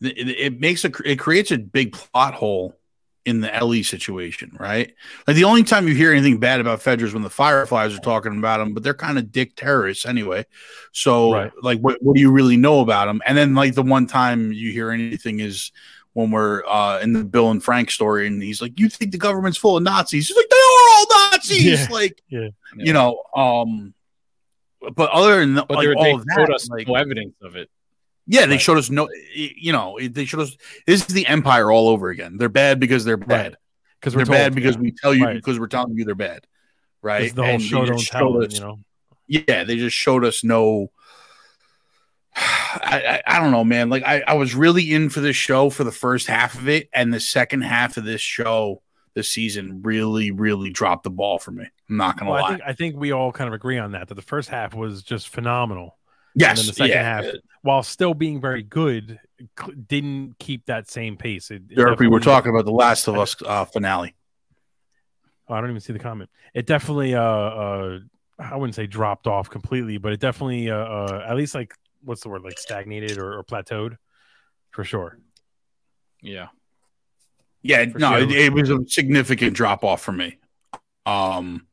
it, 0.00 0.28
it 0.28 0.60
makes 0.60 0.84
a 0.84 0.92
it 1.04 1.18
creates 1.18 1.50
a 1.50 1.58
big 1.58 1.92
plot 1.92 2.34
hole 2.34 2.76
in 3.24 3.40
the 3.40 3.52
Ellie 3.52 3.82
situation, 3.82 4.56
right? 4.60 4.94
Like 5.26 5.34
the 5.34 5.42
only 5.44 5.64
time 5.64 5.88
you 5.88 5.94
hear 5.94 6.12
anything 6.12 6.38
bad 6.38 6.60
about 6.60 6.78
Fedra 6.78 7.02
is 7.02 7.12
when 7.12 7.24
the 7.24 7.30
Fireflies 7.30 7.92
are 7.92 7.98
talking 8.00 8.38
about 8.38 8.58
them, 8.58 8.72
but 8.72 8.84
they're 8.84 8.94
kind 8.94 9.18
of 9.18 9.32
dick 9.32 9.56
terrorists 9.56 10.06
anyway. 10.06 10.46
So, 10.92 11.30
Right. 11.30 11.52
like, 11.60 11.80
what, 11.80 12.00
what 12.00 12.14
do 12.14 12.20
you 12.20 12.30
really 12.30 12.56
know 12.56 12.80
about 12.80 13.06
them? 13.06 13.20
And 13.26 13.36
then, 13.36 13.56
like, 13.56 13.74
the 13.74 13.82
one 13.82 14.06
time 14.06 14.52
you 14.52 14.70
hear 14.70 14.92
anything 14.92 15.40
is 15.40 15.72
when 16.16 16.30
we're 16.30 16.64
uh, 16.66 16.98
in 17.00 17.12
the 17.12 17.22
Bill 17.22 17.50
and 17.50 17.62
Frank 17.62 17.90
story, 17.90 18.26
and 18.26 18.42
he's 18.42 18.62
like, 18.62 18.80
"You 18.80 18.88
think 18.88 19.12
the 19.12 19.18
government's 19.18 19.58
full 19.58 19.76
of 19.76 19.82
Nazis?" 19.82 20.28
He's 20.28 20.36
like, 20.36 20.48
"They 20.48 20.56
are 20.56 20.88
all 20.96 21.06
Nazis!" 21.30 21.62
Yeah. 21.64 21.86
Like, 21.90 22.22
Yeah. 22.30 22.48
you 22.78 22.94
know, 22.94 23.22
um. 23.36 23.92
But 24.94 25.10
other 25.10 25.40
than 25.40 25.54
But 25.56 25.70
like 25.72 25.88
all 25.94 26.02
they 26.02 26.12
of 26.12 26.24
showed 26.34 26.46
that, 26.48 26.54
us 26.54 26.68
like, 26.70 26.88
no 26.88 26.94
evidence 26.94 27.34
of 27.42 27.54
it. 27.56 27.68
yeah, 28.26 28.46
they 28.46 28.52
Right. 28.52 28.60
showed 28.60 28.78
us 28.78 28.88
no, 28.88 29.08
you 29.34 29.72
know, 29.72 29.98
they 30.00 30.24
showed 30.24 30.40
us 30.40 30.56
this 30.86 31.00
is 31.02 31.06
the 31.08 31.26
empire 31.26 31.70
all 31.70 31.88
over 31.90 32.08
again. 32.08 32.38
They're 32.38 32.48
bad 32.48 32.80
because 32.80 33.04
they're 33.04 33.16
bad. 33.18 33.56
because 34.00 34.14
They're 34.14 34.24
bad 34.24 34.54
because 34.54 34.78
we 34.78 34.92
tell 34.92 35.12
you 35.12 35.24
Right. 35.26 35.34
because 35.36 35.58
we're 35.60 35.66
telling 35.66 35.96
you 35.96 36.04
they're 36.06 36.14
bad, 36.14 36.46
right? 37.02 37.34
the 37.34 37.42
whole 37.42 37.54
And 37.54 37.62
show 37.62 37.84
don't 37.84 37.98
tell. 37.98 38.32
showed 38.32 38.44
it, 38.44 38.54
You 38.54 38.60
know, 38.60 38.78
Yeah, 39.26 39.64
they 39.64 39.76
just 39.76 39.96
showed 39.96 40.24
us 40.24 40.42
no. 40.44 40.90
I, 42.38 43.22
I 43.26 43.36
I 43.36 43.40
don't 43.40 43.50
know, 43.50 43.64
man. 43.64 43.88
Like 43.88 44.04
I, 44.04 44.22
I 44.26 44.34
was 44.34 44.54
really 44.54 44.92
in 44.92 45.08
for 45.08 45.20
this 45.20 45.36
show 45.36 45.70
for 45.70 45.84
the 45.84 45.92
first 45.92 46.26
half 46.26 46.54
of 46.54 46.68
it, 46.68 46.88
and 46.92 47.12
the 47.12 47.20
second 47.20 47.62
half 47.62 47.96
of 47.96 48.04
this 48.04 48.20
show, 48.20 48.82
this 49.14 49.30
season, 49.30 49.80
really, 49.82 50.30
really 50.30 50.70
dropped 50.70 51.04
the 51.04 51.10
ball 51.10 51.38
for 51.38 51.50
me. 51.50 51.64
I'm 51.88 51.96
not 51.96 52.18
gonna 52.18 52.30
well, 52.30 52.38
I 52.38 52.42
lie. 52.42 52.50
think 52.50 52.62
I 52.66 52.72
think 52.74 52.96
we 52.96 53.12
all 53.12 53.32
kind 53.32 53.48
of 53.48 53.54
agree 53.54 53.78
on 53.78 53.92
that. 53.92 54.08
That 54.08 54.14
the 54.14 54.22
first 54.22 54.50
half 54.50 54.74
was 54.74 55.02
just 55.02 55.28
phenomenal, 55.28 55.96
yes, 56.34 56.50
and 56.50 56.58
then 56.58 56.66
the 56.66 56.72
second 56.74 56.90
yeah. 56.90 57.22
half, 57.22 57.24
while 57.62 57.82
still 57.82 58.12
being 58.12 58.40
very 58.40 58.62
good, 58.62 59.18
didn't 59.86 60.38
keep 60.38 60.66
that 60.66 60.90
same 60.90 61.16
pace. 61.16 61.50
It, 61.50 61.62
it 61.70 61.78
Derp, 61.78 62.10
we're 62.10 62.20
talking 62.20 62.50
about 62.50 62.66
the 62.66 62.72
Last 62.72 63.08
of 63.08 63.18
Us 63.18 63.34
uh, 63.44 63.64
finale. 63.64 64.14
Oh, 65.48 65.54
I 65.54 65.60
don't 65.60 65.70
even 65.70 65.80
see 65.80 65.92
the 65.92 65.98
comment. 65.98 66.28
It 66.54 66.66
definitely, 66.66 67.14
uh, 67.14 67.22
uh, 67.22 67.98
I 68.38 68.56
wouldn't 68.56 68.74
say 68.74 68.86
dropped 68.86 69.26
off 69.26 69.48
completely, 69.48 69.96
but 69.98 70.12
it 70.12 70.20
definitely, 70.20 70.70
uh, 70.70 70.76
uh 70.76 71.26
at 71.28 71.36
least 71.36 71.54
like 71.54 71.74
what's 72.06 72.22
the 72.22 72.28
word, 72.28 72.42
like 72.42 72.58
stagnated 72.58 73.18
or, 73.18 73.38
or 73.38 73.44
plateaued, 73.44 73.96
for 74.70 74.84
sure. 74.84 75.18
Yeah. 76.22 76.48
Yeah, 77.62 77.84
For 77.90 77.98
no, 77.98 78.10
sure. 78.10 78.18
it, 78.20 78.30
it 78.30 78.52
was 78.52 78.70
a 78.70 78.78
significant 78.86 79.54
drop 79.54 79.84
off 79.84 80.00
for 80.02 80.12
me. 80.12 80.38
Um, 81.04 81.66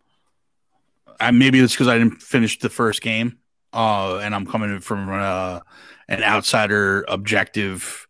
I 1.19 1.31
maybe 1.31 1.59
it's 1.59 1.73
because 1.73 1.87
I 1.87 1.97
didn't 1.97 2.21
finish 2.21 2.59
the 2.59 2.69
first 2.69 3.01
game, 3.01 3.37
uh, 3.73 4.17
and 4.17 4.33
I'm 4.33 4.45
coming 4.45 4.79
from 4.79 5.09
uh, 5.09 5.59
an 6.07 6.23
outsider 6.23 7.05
objective 7.07 8.07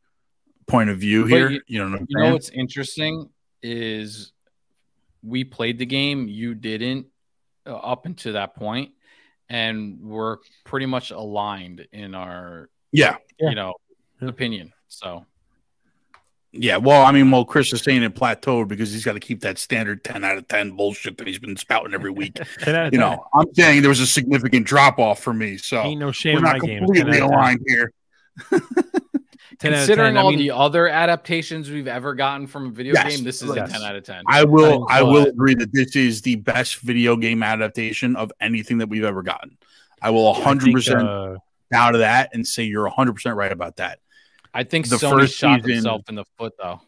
point 0.67 0.89
of 0.89 0.97
view 0.97 1.23
But 1.23 1.29
here. 1.29 1.49
you- 1.51 1.61
You, 1.67 1.79
know, 1.89 1.97
what 1.97 2.05
You 2.09 2.17
know 2.19 2.31
what's 2.33 2.49
interesting 2.49 3.29
is 3.61 4.31
we 5.21 5.43
played 5.43 5.77
the 5.77 5.85
game, 5.85 6.27
you 6.29 6.55
didn't 6.55 7.07
uh, 7.65 7.75
up 7.75 8.05
until 8.05 8.33
that 8.33 8.55
point, 8.55 8.91
and 9.49 9.99
we're 10.01 10.37
pretty 10.63 10.85
much 10.85 11.11
aligned 11.11 11.87
in 11.91 12.15
our 12.15 12.69
yeah, 12.91 13.17
Yeah. 13.39 13.49
you 13.49 13.55
know 13.55 13.73
Yeah. 14.21 14.29
opinion. 14.29 14.73
So 14.87 15.25
yeah. 16.55 16.77
Well, 16.77 17.03
I 17.03 17.11
mean, 17.11 17.31
well, 17.31 17.45
Chris 17.45 17.73
is 17.73 17.81
saying 17.81 18.03
it 18.03 18.13
plateaued 18.13 18.67
because 18.67 18.91
he's 18.93 19.03
got 19.03 19.13
to 19.13 19.19
keep 19.19 19.41
that 19.41 19.57
standard 19.57 20.03
10 20.03 20.23
out 20.23 20.37
of 20.37 20.47
10 20.47 20.75
bullshit 20.75 21.17
that 21.17 21.25
he's 21.25 21.39
been 21.39 21.57
spouting 21.57 21.95
every 21.95 22.11
week. 22.11 22.35
10 22.59 22.75
out 22.75 22.85
of 22.87 22.93
you 22.93 22.99
know, 22.99 23.25
I'm 23.33 23.51
saying 23.55 23.81
there 23.81 23.89
was 23.89 23.99
a 24.01 24.05
significant 24.07 24.67
drop 24.67 24.99
off 24.99 25.19
for 25.23 25.33
me. 25.33 25.57
So 25.57 25.81
ain't 25.81 25.99
no 25.99 26.11
shame 26.11 26.33
we're 26.35 26.39
in 26.39 26.43
not 26.43 26.53
my 26.61 26.67
game. 26.67 26.79
10 26.79 26.85
completely 26.85 27.11
out 27.21 27.23
of 27.23 27.29
10. 27.29 27.33
aligned 27.39 27.59
here. 27.67 27.91
10 29.59 29.71
out 29.73 29.77
10. 29.77 29.87
considering 29.87 30.17
I 30.17 30.21
all 30.21 30.29
mean, 30.31 30.39
the 30.39 30.51
other 30.51 30.87
adaptations 30.87 31.69
we've 31.69 31.87
ever 31.87 32.13
gotten 32.15 32.47
from 32.47 32.67
a 32.67 32.69
video 32.71 32.93
Yes. 32.93 33.15
game, 33.15 33.23
this 33.23 33.41
is 33.41 33.55
Yes. 33.55 33.69
a 33.69 33.73
10 33.73 33.81
out 33.83 33.95
of 33.95 34.03
10. 34.03 34.23
I 34.27 34.43
will 34.43 34.85
I 34.89 35.01
will 35.03 35.27
agree 35.27 35.55
that 35.55 35.71
this 35.73 35.95
is 35.95 36.21
the 36.21 36.35
best 36.35 36.77
video 36.77 37.15
game 37.15 37.43
adaptation 37.43 38.15
of 38.15 38.31
anything 38.39 38.79
that 38.79 38.89
we've 38.89 39.03
ever 39.03 39.21
gotten. 39.23 39.57
I 40.01 40.09
will 40.09 40.29
I 40.33 40.33
think, 40.33 40.45
100% 40.77 41.07
uh, 41.07 41.37
out 41.73 41.93
of 41.95 41.99
that 41.99 42.29
and 42.33 42.45
say 42.45 42.63
you're 42.63 42.89
100% 42.89 43.35
right 43.35 43.51
about 43.51 43.77
that. 43.77 43.99
I 44.53 44.63
think 44.63 44.87
the 44.89 44.97
Sony 44.97 45.19
first 45.21 45.35
shot 45.37 45.61
season- 45.61 45.71
themselves 45.75 46.03
in 46.09 46.15
the 46.15 46.25
foot 46.37 46.53
though. 46.61 46.81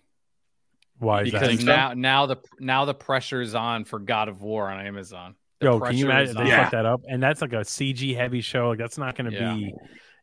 why 0.99 1.22
is 1.23 1.32
that? 1.32 1.41
because 1.41 1.48
Think 1.49 1.61
so? 1.61 1.65
now 1.68 1.94
now 1.94 2.26
the 2.26 2.38
now 2.60 2.86
the 2.86 2.94
pressure 2.94 3.41
is 3.41 3.56
on 3.56 3.86
for 3.86 3.99
God 3.99 4.27
of 4.30 4.41
War 4.41 4.69
on 4.69 4.86
Amazon. 4.86 5.36
The 5.60 5.68
Yo, 5.68 5.80
can 5.80 5.98
you 5.98 6.06
imagine? 6.06 6.36
They 6.36 6.44
on. 6.52 6.60
fucked 6.60 6.72
that 6.73 6.86
up, 6.86 7.02
and 7.07 7.23
that's 7.23 7.41
like 7.41 7.53
a 7.53 7.64
CG 7.64 8.14
heavy 8.15 8.41
show. 8.41 8.69
Like 8.69 8.77
that's 8.77 8.98
not 8.98 9.15
going 9.15 9.32
to 9.32 9.38
Yeah. 9.38 9.53
be 9.56 9.73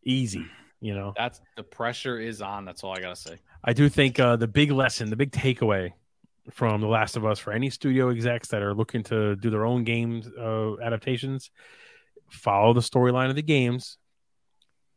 easy. 0.05 0.45
You 0.83 0.95
know, 0.95 1.15
That's 1.17 1.41
the 1.57 1.63
pressure 1.63 2.19
is 2.19 2.43
on. 2.43 2.65
That's 2.65 2.83
all 2.83 2.93
I 2.93 3.01
gotta 3.01 3.17
say. 3.17 3.39
I 3.65 3.73
do 3.73 3.89
think 3.89 4.19
uh, 4.19 4.37
the 4.37 4.49
big 4.49 4.73
lesson, 4.73 5.11
the 5.11 5.17
big 5.17 5.31
takeaway 5.31 5.93
from 6.51 6.81
The 6.81 6.89
Last 6.89 7.17
of 7.17 7.25
Us 7.25 7.39
for 7.39 7.53
any 7.53 7.71
studio 7.71 8.11
execs 8.11 8.49
that 8.49 8.63
are 8.63 8.75
looking 8.75 9.05
to 9.05 9.37
do 9.37 9.49
their 9.49 9.65
own 9.65 9.85
games 9.85 10.29
uh, 10.37 10.81
adaptations, 10.81 11.53
follow 12.31 12.73
the 12.73 12.81
storyline 12.81 13.31
of 13.31 13.37
the 13.37 13.43
games 13.43 13.99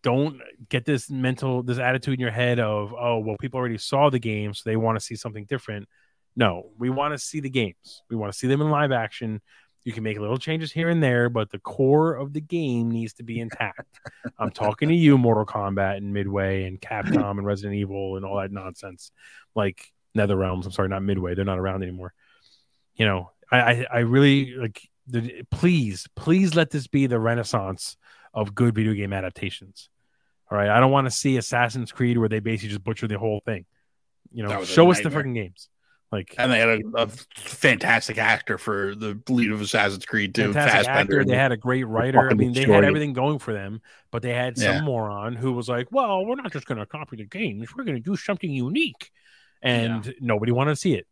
don't 0.05 0.39
get 0.69 0.85
this 0.85 1.09
mental 1.09 1.63
this 1.63 1.79
attitude 1.79 2.13
in 2.13 2.19
your 2.19 2.29
head 2.29 2.59
of 2.59 2.93
oh 2.93 3.17
well 3.17 3.35
people 3.41 3.57
already 3.57 3.77
saw 3.77 4.07
the 4.07 4.19
game 4.19 4.53
so 4.53 4.61
they 4.63 4.75
want 4.75 4.95
to 4.99 5.03
see 5.03 5.15
something 5.15 5.45
different 5.45 5.89
no 6.35 6.69
we 6.77 6.91
want 6.91 7.11
to 7.11 7.17
see 7.17 7.39
the 7.39 7.49
games 7.49 8.03
we 8.07 8.15
want 8.15 8.31
to 8.31 8.37
see 8.37 8.45
them 8.45 8.61
in 8.61 8.69
live 8.69 8.91
action 8.91 9.41
you 9.85 9.93
can 9.93 10.03
make 10.03 10.19
little 10.19 10.37
changes 10.37 10.71
here 10.71 10.89
and 10.89 11.01
there 11.01 11.29
but 11.29 11.49
the 11.51 11.59
core 11.59 12.15
of 12.15 12.33
the 12.33 12.41
game 12.41 12.91
needs 12.91 13.13
to 13.13 13.23
be 13.23 13.39
intact 13.39 13.99
i'm 14.37 14.51
talking 14.51 14.89
to 14.89 14.95
you 14.95 15.17
mortal 15.17 15.45
kombat 15.45 15.97
and 15.97 16.13
midway 16.13 16.65
and 16.65 16.81
capcom 16.81 17.31
and 17.31 17.45
resident 17.45 17.75
evil 17.75 18.17
and 18.17 18.25
all 18.25 18.37
that 18.37 18.51
nonsense 18.51 19.11
like 19.55 19.91
nether 20.13 20.35
realms 20.35 20.65
i'm 20.65 20.71
sorry 20.71 20.89
not 20.89 21.03
midway 21.03 21.33
they're 21.33 21.45
not 21.45 21.59
around 21.59 21.81
anymore 21.83 22.13
you 22.95 23.05
know 23.05 23.31
i 23.51 23.57
i, 23.57 23.87
I 23.93 23.99
really 23.99 24.55
like 24.55 24.81
the, 25.07 25.43
please 25.51 26.07
please 26.15 26.55
let 26.55 26.71
this 26.71 26.87
be 26.87 27.07
the 27.07 27.19
renaissance 27.19 27.95
of 28.33 28.53
good 28.53 28.75
video 28.75 28.93
game 28.93 29.13
adaptations 29.13 29.89
all 30.51 30.57
right. 30.57 30.69
I 30.69 30.79
don't 30.79 30.91
want 30.91 31.07
to 31.07 31.11
see 31.11 31.37
Assassin's 31.37 31.91
Creed 31.91 32.17
where 32.17 32.29
they 32.29 32.39
basically 32.39 32.69
just 32.69 32.83
butcher 32.83 33.07
the 33.07 33.17
whole 33.17 33.41
thing. 33.45 33.65
You 34.31 34.43
know, 34.43 34.63
show 34.63 34.91
us 34.91 35.01
the 35.01 35.09
freaking 35.09 35.33
games. 35.33 35.69
Like 36.15 36.35
And 36.37 36.51
they 36.51 36.59
had 36.59 36.69
a, 36.69 36.81
a 36.95 37.07
fantastic 37.35 38.17
actor 38.17 38.57
for 38.57 38.95
the 38.95 39.19
lead 39.29 39.51
of 39.51 39.61
Assassin's 39.61 40.05
Creed 40.05 40.33
too. 40.33 40.53
fantastic 40.53 40.87
actor. 40.87 41.23
They 41.25 41.35
had 41.35 41.51
a 41.51 41.57
great 41.57 41.83
writer. 41.83 42.29
I 42.29 42.33
mean, 42.33 42.53
they 42.53 42.63
had 42.63 42.83
everything 42.83 43.13
going 43.13 43.39
for 43.39 43.53
them, 43.53 43.81
but 44.11 44.21
they 44.21 44.33
had 44.33 44.57
some 44.57 44.75
Yeah. 44.75 44.81
moron 44.81 45.35
who 45.35 45.51
was 45.53 45.67
like, 45.67 45.87
"Well, 45.91 46.25
we're 46.25 46.35
not 46.35 46.51
just 46.51 46.65
going 46.65 46.77
to 46.79 46.85
copy 46.85 47.17
the 47.17 47.25
games. 47.25 47.75
We're 47.75 47.83
going 47.83 47.95
to 47.97 48.01
do 48.01 48.15
something 48.15 48.49
unique," 48.49 49.11
and 49.61 50.13
nobody 50.21 50.51
wanted 50.51 50.71
to 50.71 50.75
see 50.77 50.93
it. 50.93 51.07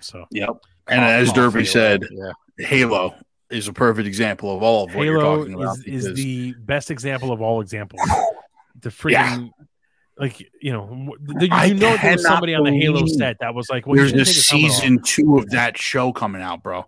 So 0.00 0.26
Yep. 0.30 0.50
And 0.86 1.04
as 1.04 1.32
Derpy 1.32 1.66
said, 1.66 2.02
yeah. 2.10 2.32
Halo 2.66 3.14
is 3.50 3.66
a 3.68 3.72
perfect 3.72 4.06
example 4.06 4.54
of 4.56 4.62
all 4.62 4.84
of 4.86 4.94
what 4.94 5.04
you're 5.04 5.20
Halo 5.20 5.38
talking 5.38 5.54
about. 5.54 5.78
is, 5.86 6.06
is 6.06 6.14
the 6.14 6.54
best 6.60 6.90
example 6.90 7.32
of 7.32 7.40
all 7.40 7.60
examples. 7.60 8.00
The 8.80 8.90
freaking. 8.90 9.10
Yeah. 9.10 9.48
Like 10.18 10.40
you 10.60 10.72
know, 10.72 10.86
w- 10.86 11.12
you 11.40 11.48
I 11.52 11.68
know 11.70 11.96
there 11.96 12.12
was 12.14 12.22
somebody 12.22 12.54
on 12.54 12.64
the 12.64 12.72
Halo 12.72 13.06
set 13.06 13.36
that 13.40 13.54
was 13.54 13.68
like, 13.70 13.86
well, 13.86 13.96
There's 13.96 14.10
shouldn't 14.10 14.28
a 14.28 14.30
take 14.30 14.34
his 14.36 14.50
helmet 14.50 14.70
off. 14.70 14.76
season 14.76 14.98
two 15.02 15.38
of 15.38 15.50
that 15.50 15.78
show 15.78 16.12
coming 16.12 16.42
out, 16.42 16.62
bro. 16.62 16.86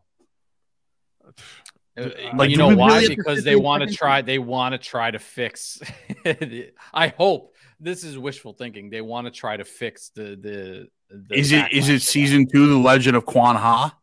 Uh, 1.99 2.09
Like, 2.35 2.51
you 2.51 2.57
know 2.57 2.75
why? 2.75 3.01
really 3.01 3.15
because 3.15 3.45
they 3.45 3.57
want 3.57 3.89
to 3.89 3.95
try. 3.95 4.23
They 4.23 4.39
want 4.39 4.73
to 4.73 4.79
try 4.79 5.11
to 5.11 5.19
fix. 5.19 5.81
I 6.95 7.09
hope 7.09 7.55
this 7.79 8.05
is 8.05 8.19
wishful 8.19 8.53
thinking. 8.55 8.91
They 8.91 9.01
want 9.01 9.27
to 9.27 9.31
try 9.31 9.57
to 9.57 9.65
fix 9.65 10.11
the 10.15 10.37
the. 10.37 10.89
the 11.11 11.35
Is 11.39 11.53
it 11.53 11.73
is 11.73 11.89
it 11.89 11.93
to 11.95 12.01
season 12.01 12.47
two, 12.51 12.67
The 12.69 12.77
Legend 12.79 13.17
of 13.17 13.27
Kwan 13.27 13.57
Ha? 13.57 13.97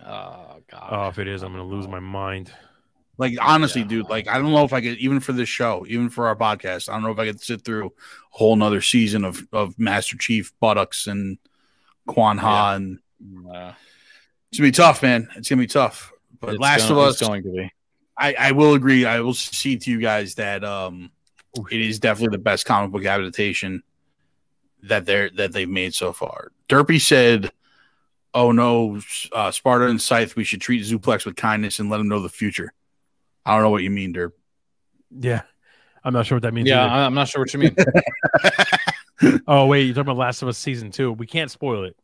Oh 0.00 0.60
god. 0.70 0.88
Oh, 0.90 1.08
if 1.08 1.18
it 1.18 1.26
is, 1.28 1.42
I'm 1.42 1.52
going 1.52 1.68
to 1.68 1.74
lose 1.74 1.88
my 1.88 2.00
mind. 2.00 2.52
Like 3.18 3.34
honestly, 3.40 3.80
Yeah. 3.82 3.88
dude, 3.88 4.08
like 4.08 4.28
I 4.28 4.38
don't 4.38 4.52
know 4.52 4.64
if 4.64 4.72
I 4.72 4.80
could 4.80 4.96
even 4.98 5.18
for 5.20 5.32
this 5.32 5.48
show, 5.48 5.84
even 5.88 6.08
for 6.08 6.28
our 6.28 6.36
podcast, 6.36 6.88
I 6.88 6.92
don't 6.92 7.02
know 7.02 7.10
if 7.10 7.18
I 7.18 7.26
could 7.26 7.40
sit 7.40 7.64
through 7.64 7.86
a 7.86 7.90
whole 8.30 8.54
nother 8.56 8.80
season 8.80 9.24
of 9.24 9.46
of 9.52 9.76
Master 9.78 10.16
Chief 10.16 10.52
buttocks 10.60 11.06
and 11.08 11.38
Kwan 12.06 12.38
Ha, 12.38 12.74
and 12.74 13.00
Uh, 13.52 13.72
it's 14.50 14.58
gonna 14.58 14.68
be 14.68 14.72
tough, 14.72 15.02
man. 15.02 15.28
It's 15.36 15.48
gonna 15.48 15.60
be 15.60 15.66
tough. 15.66 16.12
But 16.40 16.50
it's 16.54 16.60
Last 16.60 16.88
gonna- 16.88 17.00
of 17.00 17.08
it's 17.08 17.20
Us, 17.20 17.28
going 17.28 17.42
to 17.42 17.50
be. 17.50 17.72
I, 18.16 18.34
I 18.38 18.52
will 18.52 18.74
agree. 18.74 19.04
I 19.04 19.20
will 19.20 19.34
see 19.34 19.76
to 19.76 19.90
you 19.90 20.00
guys 20.00 20.36
that 20.36 20.64
um, 20.64 21.10
it 21.70 21.80
is 21.80 21.98
definitely 21.98 22.36
the 22.36 22.42
best 22.42 22.64
comic 22.66 22.90
book 22.92 23.04
adaptation 23.04 23.82
that 24.84 25.06
they're 25.06 25.30
that 25.30 25.52
they've 25.52 25.68
made 25.68 25.94
so 25.94 26.12
far. 26.12 26.52
Derpy 26.68 27.00
said, 27.00 27.50
"Oh 28.32 28.52
no, 28.52 29.00
uh, 29.32 29.50
Sparta 29.50 29.86
and 29.88 30.00
Scythe, 30.00 30.36
we 30.36 30.44
should 30.44 30.60
treat 30.60 30.84
Zuplex 30.84 31.24
with 31.26 31.34
kindness 31.36 31.80
and 31.80 31.90
let 31.90 31.98
him 32.00 32.08
know 32.08 32.20
the 32.20 32.28
future." 32.28 32.72
I 33.48 33.54
don't 33.54 33.62
know 33.62 33.70
what 33.70 33.82
you 33.82 33.90
mean, 33.90 34.12
Derp. 34.12 34.32
Yeah. 35.10 35.42
I'm 36.04 36.12
not 36.12 36.26
sure 36.26 36.36
what 36.36 36.42
that 36.42 36.54
means. 36.54 36.68
Yeah, 36.68 36.84
either. 36.84 36.94
I- 36.94 37.06
I'm 37.06 37.14
not 37.14 37.28
sure 37.28 37.42
what 37.42 37.52
you 37.52 37.60
mean. 37.60 37.76
Oh 39.48 39.66
wait, 39.66 39.82
you're 39.82 39.94
talking 39.94 40.10
about 40.10 40.16
Last 40.16 40.42
of 40.42 40.48
Us 40.48 40.58
season 40.58 40.90
two. 40.90 41.12
We 41.12 41.26
can't 41.26 41.50
spoil 41.50 41.84
it. 41.84 41.96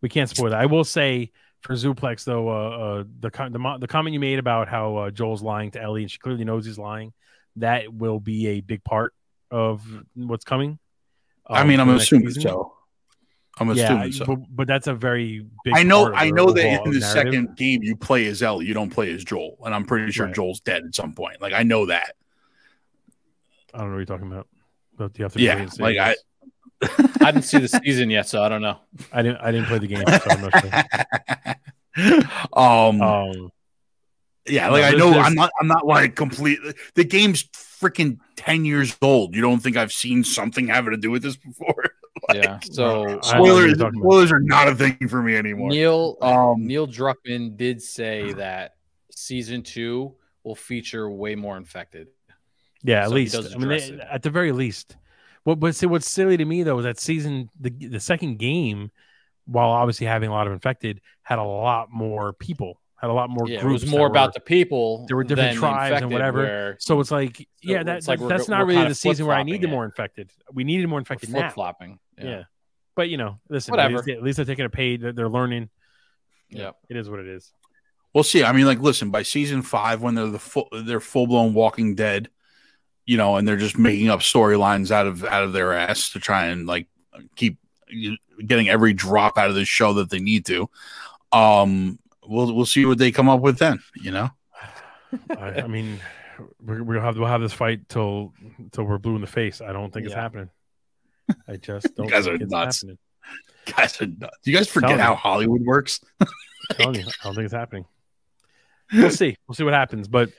We 0.00 0.08
can't 0.08 0.30
spoil 0.30 0.52
it. 0.52 0.56
I 0.56 0.66
will 0.66 0.84
say 0.84 1.32
for 1.60 1.74
Zuplex 1.74 2.24
though, 2.24 2.48
uh, 2.48 2.52
uh 2.52 3.04
the 3.20 3.30
the, 3.30 3.76
the 3.80 3.86
comment 3.86 4.14
you 4.14 4.20
made 4.20 4.38
about 4.38 4.68
how 4.68 4.96
uh, 4.96 5.10
Joel's 5.10 5.42
lying 5.42 5.72
to 5.72 5.82
Ellie 5.82 6.02
and 6.02 6.10
she 6.10 6.18
clearly 6.18 6.44
knows 6.44 6.64
he's 6.64 6.78
lying, 6.78 7.12
that 7.56 7.92
will 7.92 8.20
be 8.20 8.46
a 8.48 8.60
big 8.60 8.82
part 8.84 9.12
of 9.50 9.82
what's 10.14 10.44
coming. 10.44 10.78
I 11.46 11.60
um, 11.60 11.68
mean, 11.68 11.78
I'm 11.78 11.90
assuming 11.90 12.28
season. 12.28 12.42
so. 12.42 12.75
I'm 13.58 13.70
Yeah, 13.74 13.84
assuming 13.84 14.12
so. 14.12 14.24
but, 14.26 14.38
but 14.54 14.66
that's 14.68 14.86
a 14.86 14.94
very 14.94 15.46
big. 15.64 15.74
I 15.74 15.82
know. 15.82 16.02
part 16.04 16.14
of 16.14 16.20
I 16.20 16.30
know 16.30 16.50
that 16.52 16.84
in 16.84 16.90
the 16.92 16.98
narrative. 17.00 17.02
second 17.02 17.56
game 17.56 17.82
you 17.82 17.96
play 17.96 18.26
as 18.26 18.42
Ellie, 18.42 18.66
you 18.66 18.74
don't 18.74 18.90
play 18.90 19.10
as 19.14 19.24
Joel, 19.24 19.56
and 19.64 19.74
I'm 19.74 19.84
pretty 19.86 20.12
sure 20.12 20.26
Right. 20.26 20.34
Joel's 20.34 20.60
dead 20.60 20.84
at 20.84 20.94
some 20.94 21.14
point. 21.14 21.40
Like 21.40 21.52
I 21.54 21.62
know 21.62 21.86
that. 21.86 22.16
I 23.72 23.78
don't 23.78 23.88
know 23.88 23.92
what 23.94 23.98
you're 23.98 24.06
talking 24.06 24.30
about. 24.30 24.46
But 24.96 25.18
you 25.18 25.24
have 25.24 25.32
to 25.34 25.40
Yeah, 25.40 25.54
play 25.54 25.60
it 25.60 25.64
and 25.64 25.72
see 25.72 25.82
like. 25.82 25.96
I- 25.98 26.16
I 27.22 27.30
didn't 27.32 27.44
see 27.44 27.58
the 27.58 27.68
season 27.68 28.10
yet, 28.10 28.28
so 28.28 28.42
I 28.42 28.50
don't 28.50 28.60
know. 28.60 28.76
I 29.10 29.22
didn't. 29.22 29.38
I 29.38 29.50
didn't 29.50 29.66
play 29.66 29.78
the 29.78 29.86
game, 29.86 30.04
so 30.06 30.30
I'm 30.30 30.42
not 30.42 30.60
sure. 31.96 32.22
um, 32.52 33.00
Um, 33.00 33.50
yeah, 34.46 34.66
no, 34.66 34.72
like 34.72 34.84
I 34.84 34.90
know 34.90 35.10
there's- 35.10 35.26
I'm 35.26 35.34
not. 35.34 35.50
I'm 35.58 35.66
not 35.68 35.86
like 35.86 36.14
completely. 36.16 36.74
The 36.94 37.04
game's 37.04 37.44
freaking 37.44 38.18
ten 38.36 38.66
years 38.66 38.94
old. 39.00 39.34
You 39.34 39.40
don't 39.40 39.60
think 39.60 39.78
I've 39.78 39.90
seen 39.92 40.22
something 40.22 40.66
having 40.68 40.90
to 40.90 40.98
do 40.98 41.10
with 41.10 41.22
this 41.22 41.36
before? 41.36 41.84
Like, 42.34 42.42
Yeah. 42.44 42.58
So 42.60 42.84
I 42.84 43.04
don't 43.04 43.08
know 43.08 43.14
what 43.16 43.24
Spoilers. 43.24 43.78
you're. 43.78 43.92
Spoilers 43.92 44.32
are 44.32 44.40
not 44.40 44.68
a 44.68 44.74
thing 44.74 45.08
for 45.08 45.22
me 45.22 45.36
anymore. 45.36 45.70
Neil 45.70 46.16
Um, 46.20 46.66
Neil 46.66 46.86
Druckmann 46.86 47.56
did 47.56 47.80
say 47.82 48.32
that 48.44 48.72
season 49.10 49.62
two 49.62 50.14
will 50.44 50.54
feature 50.56 51.08
way 51.10 51.34
more 51.34 51.56
infected. 51.56 52.08
Yeah, 52.82 53.02
at 53.02 53.08
So 53.08 53.14
least. 53.14 53.34
I 53.54 53.58
mean, 53.58 53.68
they, 53.68 54.00
at 54.10 54.22
the 54.22 54.30
very 54.30 54.52
least. 54.52 54.96
What 55.44 55.60
but 55.60 55.74
see 55.76 55.86
what's 55.86 56.08
silly 56.08 56.36
to 56.36 56.44
me 56.44 56.62
though 56.64 56.78
is 56.78 56.84
that 56.84 56.98
season 57.00 57.48
the 57.60 57.70
the 57.70 58.00
second 58.00 58.38
game, 58.38 58.90
while 59.46 59.70
obviously 59.70 60.06
having 60.06 60.28
a 60.28 60.32
lot 60.32 60.46
of 60.48 60.52
infected, 60.52 61.00
had 61.22 61.38
a 61.38 61.44
lot 61.44 61.88
more 61.92 62.32
people, 62.32 62.80
had 63.00 63.10
a 63.10 63.12
lot 63.12 63.30
more 63.30 63.48
Yeah, 63.48 63.58
it 63.58 63.60
groups. 63.62 63.82
was 63.82 63.90
that 63.90 63.96
more 63.96 64.00
were- 64.02 64.06
about 64.08 64.34
the 64.34 64.40
people. 64.40 65.04
there 65.06 65.16
were 65.16 65.22
different 65.24 65.56
tribes 65.56 66.02
and 66.02 66.10
whatever. 66.12 66.38
where 66.42 66.76
So 66.80 66.98
it's 67.00 67.12
like, 67.12 67.48
yeah, 67.62 67.82
that, 67.84 67.98
it's 67.98 68.08
like 68.08 68.18
that- 68.18 68.24
we're- 68.26 68.36
that's 68.36 68.48
not 68.48 68.66
really 68.66 68.88
the 68.88 68.94
season 68.94 69.26
where 69.26 69.36
I 69.36 69.44
need 69.44 69.62
the 69.62 69.68
more 69.68 69.84
infected. 69.84 70.30
We 70.52 70.64
needed 70.64 70.88
more 70.88 70.96
we're 70.96 71.00
infected 71.00 71.30
now. 71.30 71.40
flip 71.42 71.52
flopping. 71.52 71.98
Yeah. 72.18 72.44
But 72.94 73.08
you 73.08 73.16
know, 73.16 73.38
listen, 73.48 73.72
Whatever. 73.72 73.98
At 73.98 74.06
least, 74.06 74.16
at 74.16 74.22
least 74.22 74.36
they're 74.36 74.46
taking 74.46 74.64
a 74.64 74.70
paid. 74.70 75.02
They're, 75.02 75.12
they're 75.12 75.28
learning. 75.28 75.68
Yeah. 76.48 76.70
it 76.88 76.96
is 76.96 77.10
what 77.10 77.20
it 77.20 77.26
is. 77.26 77.52
We'll 78.14 78.24
see. 78.24 78.42
I 78.42 78.52
mean, 78.52 78.64
like, 78.64 78.80
listen, 78.80 79.10
by 79.10 79.22
season 79.22 79.60
five, 79.60 80.00
when 80.00 80.14
they're 80.14 80.28
the 80.28 80.38
full, 80.38 80.68
they're 80.72 81.00
full 81.00 81.26
blown 81.26 81.52
Walking 81.52 81.94
Dead, 81.94 82.30
you 83.04 83.18
know, 83.18 83.36
and 83.36 83.46
they're 83.46 83.58
just 83.58 83.76
making 83.76 84.08
up 84.08 84.20
storylines 84.20 84.90
out 84.90 85.06
of 85.06 85.22
out 85.24 85.44
of 85.44 85.52
their 85.52 85.74
ass 85.74 86.10
to 86.12 86.20
try 86.20 86.46
and 86.46 86.66
like 86.66 86.86
keep 87.34 87.58
getting 88.46 88.68
every 88.68 88.94
drop 88.94 89.36
out 89.36 89.50
of 89.50 89.54
the 89.54 89.64
show 89.64 89.92
that 89.94 90.08
they 90.08 90.18
need 90.18 90.46
to. 90.46 90.70
Um, 91.32 91.98
we'll 92.26 92.54
we'll 92.54 92.64
see 92.64 92.86
what 92.86 92.96
they 92.96 93.12
come 93.12 93.28
up 93.28 93.40
with 93.40 93.58
then. 93.58 93.80
You 93.96 94.12
know, 94.12 94.30
I, 95.38 95.62
I 95.62 95.66
mean, 95.66 96.00
we're, 96.64 96.82
we'll 96.82 97.00
have 97.00 97.18
we'll 97.18 97.28
have 97.28 97.42
this 97.42 97.52
fight 97.52 97.88
till 97.88 98.32
till 98.72 98.84
we're 98.84 98.98
blue 98.98 99.16
in 99.16 99.20
the 99.20 99.26
face. 99.26 99.60
I 99.60 99.72
don't 99.72 99.92
think 99.92 100.06
it's 100.06 100.14
happening. 100.14 100.48
I 101.48 101.56
just 101.56 101.94
don't 101.96 102.08
guys 102.08 102.26
think 102.26 102.42
are 102.42 102.46
nuts. 102.46 102.82
happening. 102.82 102.98
guys 103.66 104.00
are 104.00 104.06
nuts. 104.06 104.38
Do 104.44 104.50
you 104.50 104.56
guys 104.56 104.68
forget 104.68 105.00
how. 105.00 105.14
Hollywood 105.14 105.62
works. 105.62 106.00
Telling 106.72 106.96
you, 106.96 107.06
I 107.06 107.24
don't 107.24 107.34
think 107.34 107.44
it's 107.44 107.54
happening. 107.54 107.84
We'll 108.92 109.10
see. 109.10 109.36
We'll 109.46 109.54
see 109.54 109.64
what 109.64 109.74
happens. 109.74 110.08
But 110.08 110.30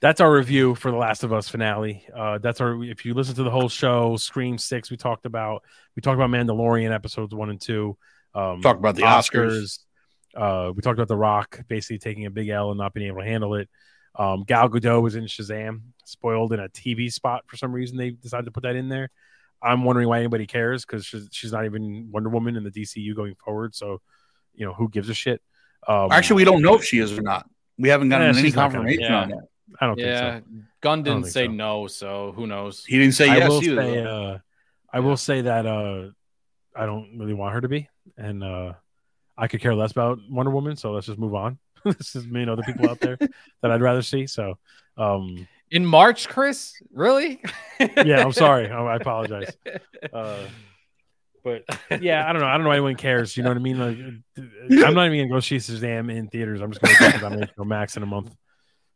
that's 0.00 0.20
our 0.20 0.32
review 0.32 0.74
for 0.74 0.90
the 0.90 0.96
Last 0.96 1.24
of 1.24 1.32
Us 1.32 1.48
finale. 1.48 2.04
Uh, 2.14 2.38
that's 2.38 2.60
our. 2.60 2.82
If 2.84 3.04
you 3.04 3.14
listen 3.14 3.34
to 3.36 3.42
the 3.42 3.50
whole 3.50 3.68
show, 3.68 4.16
Scream 4.16 4.58
Six, 4.58 4.90
we 4.90 4.96
talked 4.96 5.26
about. 5.26 5.62
We 5.96 6.02
talked 6.02 6.16
about 6.20 6.30
Mandalorian 6.30 6.92
episodes 6.92 7.34
one 7.34 7.50
and 7.50 7.60
two. 7.60 7.96
Um, 8.34 8.60
Talk 8.60 8.76
about 8.76 8.94
the 8.94 9.02
Oscars. 9.02 9.80
Uh, 10.36 10.70
we 10.74 10.82
talked 10.82 10.98
about 10.98 11.08
The 11.08 11.16
Rock 11.16 11.60
basically 11.66 11.98
taking 11.98 12.26
a 12.26 12.30
big 12.30 12.48
L 12.48 12.70
and 12.70 12.78
not 12.78 12.94
being 12.94 13.08
able 13.08 13.20
to 13.20 13.24
handle 13.26 13.54
it. 13.54 13.68
Um, 14.14 14.44
Gal 14.44 14.68
Gadot 14.68 15.02
was 15.02 15.14
in 15.16 15.24
Shazam, 15.24 15.80
spoiled 16.04 16.52
in 16.52 16.60
a 16.60 16.68
TV 16.68 17.12
spot 17.12 17.44
for 17.46 17.56
some 17.56 17.72
reason. 17.72 17.96
They 17.96 18.10
decided 18.10 18.44
to 18.44 18.50
put 18.52 18.64
that 18.64 18.76
in 18.76 18.88
there. 18.88 19.10
I'm 19.62 19.84
wondering 19.84 20.08
why 20.08 20.18
anybody 20.18 20.46
cares 20.46 20.84
because 20.84 21.04
she's, 21.06 21.28
she's 21.32 21.52
not 21.52 21.64
even 21.64 22.08
Wonder 22.12 22.28
Woman 22.28 22.56
in 22.56 22.64
the 22.64 22.70
DCU 22.70 23.14
going 23.14 23.34
forward. 23.44 23.74
So, 23.74 24.00
you 24.54 24.64
know, 24.66 24.72
who 24.72 24.88
gives 24.88 25.08
a 25.08 25.14
shit? 25.14 25.42
Um, 25.86 26.10
Actually, 26.12 26.36
we 26.36 26.44
don't 26.44 26.62
know 26.62 26.74
if 26.74 26.84
she 26.84 26.98
is 26.98 27.16
or 27.16 27.22
not. 27.22 27.48
We 27.78 27.88
haven't 27.88 28.08
gotten 28.08 28.26
Yeah, 28.32 28.38
any 28.38 28.42
she's 28.48 28.54
not 28.56 28.72
gonna- 28.72 28.84
confirmation 28.84 29.02
yeah. 29.12 29.20
on 29.22 29.28
that. 29.30 29.48
I 29.80 29.86
don't 29.86 29.98
Yeah. 29.98 30.32
think 30.40 30.44
so. 30.46 30.52
Gunn 30.80 31.02
didn't 31.02 31.24
say 31.26 31.46
so. 31.46 31.52
no, 31.52 31.86
so 31.86 32.32
who 32.36 32.46
knows? 32.46 32.84
He 32.84 32.98
didn't 32.98 33.14
say 33.14 33.28
I 33.28 33.36
yes 33.38 33.48
will 33.48 33.64
either. 33.64 33.82
say, 33.82 34.04
uh, 34.04 34.38
I 34.92 35.00
will 35.00 35.16
say 35.16 35.40
that 35.42 35.66
uh, 35.66 36.08
I 36.74 36.86
don't 36.86 37.18
really 37.18 37.34
want 37.34 37.54
her 37.54 37.60
to 37.60 37.68
be, 37.68 37.88
and 38.16 38.42
uh, 38.42 38.72
I 39.36 39.48
could 39.48 39.60
care 39.60 39.74
less 39.74 39.90
about 39.92 40.18
Wonder 40.30 40.50
Woman. 40.50 40.76
So 40.76 40.92
let's 40.92 41.06
just 41.06 41.18
move 41.18 41.34
on. 41.34 41.58
this 41.84 42.16
is 42.16 42.26
me 42.26 42.42
and 42.42 42.50
other 42.50 42.62
people 42.62 42.88
out 42.88 42.98
there 43.00 43.16
that 43.62 43.70
I'd 43.70 43.82
rather 43.82 44.02
see. 44.02 44.26
So, 44.26 44.58
um, 44.96 45.46
In 45.70 45.84
March, 45.84 46.28
Chris? 46.28 46.74
Really? 46.92 47.40
yeah, 47.78 48.22
I'm 48.24 48.32
sorry. 48.46 48.70
I, 48.70 48.80
I 48.82 48.96
apologize. 48.96 49.56
Uh, 50.12 50.44
but 51.44 51.64
yeah, 52.00 52.28
I 52.28 52.32
don't 52.32 52.40
know. 52.42 52.48
I 52.48 52.54
don't 52.54 52.62
know 52.64 52.68
why 52.70 52.76
anyone 52.76 52.96
cares. 52.96 53.36
You 53.36 53.42
know 53.42 53.50
what 53.50 53.56
I 53.56 53.60
mean? 53.60 53.78
Like, 53.78 53.96
I'm 54.84 54.94
not 54.94 55.06
even 55.06 55.18
gonna 55.18 55.28
go 55.28 55.40
see 55.40 55.56
Shazam 55.56 56.12
in 56.14 56.28
theaters. 56.28 56.60
I'm 56.60 56.72
just 56.72 56.82
gonna 56.82 57.18
go 57.18 57.26
on 57.26 57.32
HBO 57.40 57.66
Max 57.66 57.96
in 57.96 58.02
a 58.02 58.06
month. 58.06 58.34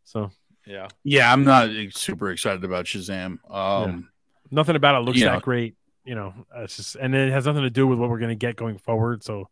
So 0.04 0.30
Yeah. 0.66 0.88
Yeah, 1.04 1.32
I'm 1.32 1.44
not 1.44 1.70
super 1.90 2.30
excited 2.30 2.64
about 2.64 2.86
Shazam. 2.86 3.38
Um, 3.50 4.08
Nothing 4.50 4.76
about 4.76 5.00
it 5.00 5.04
looks 5.04 5.20
that 5.20 5.32
know. 5.32 5.40
great. 5.40 5.76
You 6.04 6.14
know, 6.16 6.34
it's 6.56 6.76
just, 6.76 6.96
and 6.96 7.14
it 7.14 7.32
has 7.32 7.46
nothing 7.46 7.62
to 7.62 7.70
do 7.70 7.86
with 7.86 7.98
what 7.98 8.10
we're 8.10 8.18
going 8.18 8.30
to 8.30 8.34
get 8.34 8.56
going 8.56 8.76
forward. 8.76 9.22
So, 9.22 9.48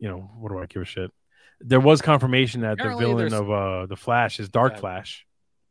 you 0.00 0.08
know, 0.08 0.18
what 0.38 0.50
do 0.50 0.58
I 0.58 0.66
give 0.66 0.82
a 0.82 0.84
shit? 0.84 1.12
There 1.60 1.78
was 1.80 2.02
confirmation 2.02 2.62
that 2.62 2.72
Apparently 2.72 3.04
the 3.04 3.08
villain 3.30 3.32
of 3.32 3.50
uh 3.50 3.86
the 3.86 3.96
Flash 3.96 4.38
is 4.40 4.48
Dark 4.48 4.74
Yeah. 4.74 4.80
Flash. 4.80 5.24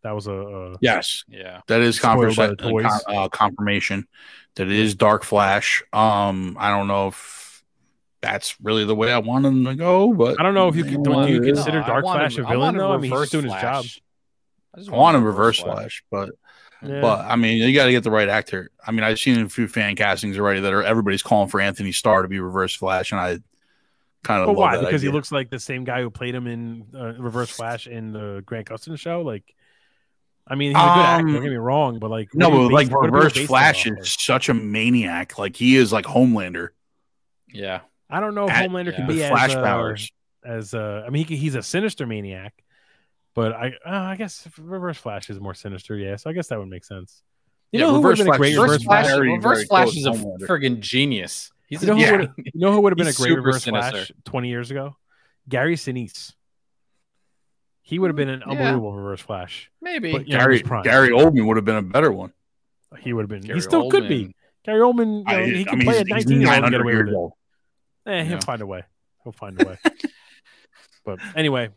That 0.07 0.15
was 0.15 0.27
a, 0.27 0.31
a 0.31 0.75
Yes, 0.79 1.25
Yeah. 1.27 1.59
that 1.67 1.81
is 1.81 1.97
Spoiled 1.97 2.33
by 2.37 2.47
the 2.47 2.55
confirmation, 2.55 2.99
uh, 3.09 3.27
confirmation 3.27 4.07
that 4.55 4.67
it 4.67 4.71
is 4.73 4.95
Dark 4.95 5.25
Flash. 5.25 5.83
Um, 5.91 6.55
I 6.57 6.69
don't 6.69 6.87
know 6.87 7.09
if 7.09 7.61
that's 8.21 8.55
really 8.61 8.85
the 8.85 8.95
way 8.95 9.11
I 9.11 9.17
want 9.17 9.45
him 9.45 9.65
to 9.65 9.75
go, 9.75 10.13
but 10.13 10.39
I 10.39 10.43
don't 10.43 10.53
know 10.53 10.69
if 10.69 10.77
you 10.77 10.85
can- 10.85 11.03
do 11.03 11.27
you 11.27 11.41
consider 11.41 11.81
No, 11.81 11.87
Dark 11.87 12.05
wanted- 12.05 12.19
Flash 12.19 12.37
a 12.37 12.43
villain, 12.43 12.59
wanted 12.59 12.79
though? 12.79 12.93
I 12.93 12.95
mean, 12.95 13.03
he's 13.03 13.11
reverse 13.11 13.29
doing 13.31 13.43
his 13.43 13.53
job. 13.53 13.61
Flash. 13.83 14.01
just 14.77 14.89
I 14.89 14.95
want 14.95 15.17
a 15.17 15.19
reverse 15.19 15.59
Flash, 15.59 16.03
but 16.09 16.29
yeah. 16.81 17.01
but 17.01 17.25
I 17.25 17.35
mean, 17.35 17.57
you 17.57 17.75
got 17.75 17.85
to 17.87 17.91
get 17.91 18.03
the 18.05 18.11
right 18.11 18.29
actor. 18.29 18.69
I 18.85 18.91
mean, 18.91 19.03
I've 19.03 19.19
seen 19.19 19.41
a 19.41 19.49
few 19.49 19.67
fan 19.67 19.97
castings 19.97 20.37
already 20.39 20.61
that 20.61 20.71
are 20.71 20.83
everybody's 20.83 21.21
calling 21.21 21.49
for 21.49 21.59
Anthony 21.59 21.91
Starr 21.91 22.21
to 22.21 22.29
be 22.29 22.39
Reverse 22.39 22.73
Flash, 22.73 23.11
and 23.11 23.19
I 23.19 23.39
kind 24.23 24.41
of 24.41 24.47
But 24.47 24.53
why? 24.55 24.77
that 24.77 24.85
Because 24.85 25.01
he 25.01 25.09
looks 25.09 25.31
like 25.31 25.49
the 25.49 25.59
same 25.59 25.83
guy 25.83 26.01
who 26.01 26.09
played 26.09 26.33
him 26.35 26.47
in 26.47 26.85
uh, 26.93 27.13
Reverse 27.17 27.49
Flash 27.51 27.87
in 27.87 28.11
the 28.13 28.41
Grant 28.45 28.67
Gustin 28.67 28.97
show. 28.99 29.21
Like, 29.21 29.43
I 30.49 30.55
mean, 30.55 30.69
he's 30.71 30.77
a 30.77 30.79
good 30.79 30.87
actor. 30.87 31.27
Um, 31.27 31.33
Don't 31.33 31.43
get 31.43 31.49
me 31.51 31.55
wrong, 31.57 31.99
but 31.99 32.09
like, 32.09 32.29
no, 32.33 32.49
what 32.49 32.57
are 32.57 32.63
but 32.69 32.73
like 32.73 32.87
basing- 32.87 32.95
what 32.95 33.05
are 33.05 33.09
people 33.11 33.19
Reverse 33.19 33.47
Flash 33.47 33.85
is 33.87 33.97
of? 33.99 34.07
such 34.07 34.49
a 34.49 34.53
maniac. 34.53 35.37
Like 35.37 35.55
he 35.55 35.75
is 35.75 35.91
like 35.91 36.05
Homelander 36.05 36.69
Yeah. 37.53 37.81
I 38.09 38.19
don't 38.21 38.33
know 38.35 38.45
if 38.45 38.51
at- 38.51 38.69
Homelander 38.69 38.95
can 38.95 39.07
be 39.07 39.15
with 39.15 39.23
as 39.23 39.29
Flash 39.29 39.55
uh, 39.55 39.61
powers. 39.63 40.11
as 40.45 40.73
uh, 40.73 41.03
I 41.05 41.09
mean, 41.09 41.25
he, 41.25 41.35
he's 41.35 41.55
a 41.55 41.61
sinister 41.63 42.05
maniac, 42.07 42.53
but 43.35 43.51
I 43.51 43.67
uh, 43.85 43.89
I 43.89 44.15
guess 44.15 44.47
Reverse 44.57 44.97
Flash 44.97 45.29
is 45.29 45.39
more 45.39 45.53
sinister. 45.53 45.95
Yeah, 45.97 46.15
so 46.15 46.29
I 46.29 46.33
guess 46.33 46.47
that 46.47 46.57
would 46.59 46.69
make 46.69 46.85
sense. 46.85 47.21
You 47.73 47.81
Yeah, 47.81 47.87
know 47.87 47.95
who 47.95 48.01
would 48.01 48.17
Reverse 48.17 48.17
have 48.19 48.25
been 48.27 48.33
a 48.33 48.37
Flash 48.37 48.39
great 48.39 48.55
Reverse 48.55 48.69
Reverse 48.71 48.83
Flash, 48.83 49.05
Flash? 49.05 49.15
very, 49.17 49.31
Reverse 49.33 49.57
very 49.57 49.65
Flash 49.67 49.97
is 49.97 50.05
a 50.05 50.09
Homelander. 50.11 50.47
friggin' 50.47 50.79
genius. 50.79 51.51
He's 51.67 51.81
You 51.81 51.87
know 51.89 51.93
a 51.93 51.95
who 51.97 52.01
Yeah. 52.03 52.11
would 52.17 52.31
you 52.37 52.51
know 52.55 52.71
who 52.71 52.79
would 52.81 52.93
have 52.93 52.97
been 53.05 53.07
a 53.07 53.11
great 53.13 53.35
Reverse 53.35 53.63
sinister. 53.63 53.91
Flash 53.91 54.11
twenty 54.23 54.47
years 54.47 54.71
ago? 54.71 54.95
Gary 55.49 55.75
Sinise. 55.75 56.33
He 57.87 57.99
would 57.99 58.09
have 58.09 58.17
been 58.17 58.27
an 58.27 58.41
Yeah. 58.45 58.51
unbelievable 58.51 58.93
Reverse 58.93 59.21
Flash. 59.21 59.71
maybe. 59.81 60.11
But, 60.11 60.25
Gary 60.25 60.59
his. 60.59 60.67
Gary 60.83 61.09
Oldman 61.11 61.47
would 61.47 61.55
have 61.55 61.63
been 61.63 61.77
a 61.77 61.81
better 61.81 62.11
one. 62.11 62.33
He 62.99 63.13
would 63.13 63.21
have 63.21 63.29
been. 63.29 63.39
Gary 63.39 63.59
he 63.59 63.61
still 63.61 63.89
could 63.89 64.09
be. 64.09 64.25
Oldman. 64.25 64.33
Gary 64.65 64.79
Oldman, 64.81 65.17
you 65.19 65.23
know, 65.23 65.43
I, 65.43 65.45
he 65.45 65.61
I 65.61 65.63
can 65.63 65.79
mean, 65.79 65.87
play 65.87 65.95
a 65.95 65.99
he's, 65.99 66.15
he's 66.15 66.25
19 66.27 66.41
year 66.41 66.49
old 66.53 66.63
and 66.63 66.71
get 66.71 66.81
away 66.81 66.91
years 66.91 67.05
with 67.05 67.13
it. 67.13 67.17
old. 67.17 67.31
Eh, 68.05 68.23
he'll 68.23 68.31
Yeah. 68.33 68.39
find 68.41 68.61
a 68.61 68.65
way. 68.65 68.83
He'll 69.23 69.31
find 69.31 69.61
a 69.61 69.65
way. 69.65 69.77
but 71.05 71.19
anyway, 71.33 71.69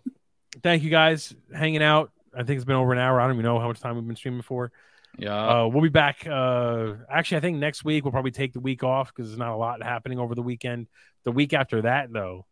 thank 0.64 0.82
you 0.82 0.90
guys 0.90 1.32
hanging 1.54 1.82
out. 1.82 2.10
I 2.34 2.42
think 2.42 2.56
it's 2.56 2.64
been 2.64 2.74
over 2.74 2.92
an 2.92 2.98
hour. 2.98 3.20
I 3.20 3.24
don't 3.28 3.34
even 3.36 3.44
know 3.44 3.60
how 3.60 3.68
much 3.68 3.78
time 3.78 3.94
we've 3.94 4.04
been 4.06 4.16
streaming 4.16 4.42
for. 4.42 4.72
Yeah. 5.16 5.34
Uh, 5.62 5.66
we'll 5.68 5.82
be 5.82 5.88
back. 5.90 6.26
Uh, 6.26 6.94
actually, 7.08 7.36
I 7.38 7.40
think 7.40 7.58
next 7.58 7.84
week 7.84 8.04
we'll 8.04 8.12
probably 8.12 8.30
take 8.32 8.52
the 8.52 8.60
week 8.60 8.82
off 8.82 9.12
because 9.14 9.28
there's 9.30 9.38
not 9.38 9.52
a 9.52 9.56
lot 9.56 9.80
happening 9.82 10.18
over 10.18 10.34
the 10.34 10.42
weekend. 10.42 10.88
The 11.24 11.32
week 11.32 11.52
after 11.52 11.82
that, 11.82 12.12
though, 12.12 12.46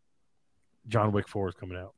John 0.87 1.11
Wick 1.11 1.27
4 1.27 1.49
is 1.49 1.55
coming 1.55 1.77
out. 1.77 1.93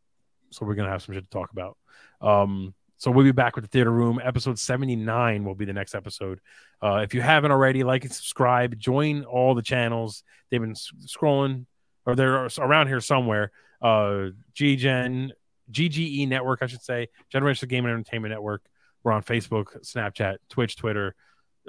So 0.52 0.66
we're 0.66 0.76
to 0.76 0.92
have 0.92 1.02
some 1.02 1.16
shit 1.16 1.24
to 1.24 1.30
talk 1.30 1.52
about. 1.52 1.78
Um, 2.22 2.74
so 2.98 3.10
we'll 3.10 3.26
be 3.26 3.32
back 3.32 3.56
with 3.56 3.64
the 3.64 3.70
theater 3.70 3.90
room. 3.92 4.20
Episode 4.24 4.60
79 4.60 5.44
will 5.44 5.56
be 5.56 5.66
the 5.66 5.74
next 5.74 5.96
episode. 5.96 6.40
Uh, 6.84 6.98
if 6.98 7.16
you 7.16 7.22
haven't 7.22 7.52
already, 7.52 7.84
like 7.84 8.04
and 8.04 8.14
subscribe. 8.14 8.78
Join 8.78 9.24
all 9.24 9.56
the 9.56 9.64
channels. 9.64 10.24
They've 10.50 10.62
been 10.62 10.76
scrolling, 10.76 11.66
or 12.06 12.16
they're 12.16 12.48
around 12.60 12.88
here 12.88 13.02
somewhere. 13.02 13.52
Uh, 13.82 14.30
GGen, 14.54 15.32
GGE 15.72 16.28
Network, 16.28 16.60
I 16.62 16.68
should 16.68 16.84
say, 16.84 17.08
Generational 17.34 17.70
Game 17.70 17.86
and 17.86 17.94
Entertainment 17.94 18.34
Network. 18.34 18.62
We're 19.04 19.14
on 19.14 19.24
Facebook, 19.24 19.84
Snapchat, 19.84 20.38
Twitch, 20.50 20.76
Twitter, 20.76 21.16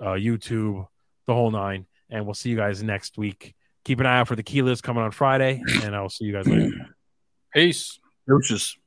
uh, 0.02 0.16
YouTube, 0.16 0.86
the 1.26 1.32
whole 1.32 1.50
nine. 1.50 1.86
And 2.10 2.26
we'll 2.26 2.34
see 2.34 2.50
you 2.50 2.56
guys 2.56 2.82
next 2.82 3.16
week. 3.16 3.54
Keep 3.84 4.00
an 4.00 4.06
eye 4.06 4.18
out 4.18 4.28
for 4.28 4.36
the 4.36 4.42
key 4.42 4.60
list 4.60 4.82
coming 4.82 5.02
on 5.02 5.12
Friday, 5.12 5.62
and 5.82 5.96
I'll 5.96 6.10
see 6.10 6.26
you 6.26 6.32
guys 6.32 6.46
later. 6.46 6.94
Peace. 7.54 7.98
Deuces. 8.26 8.81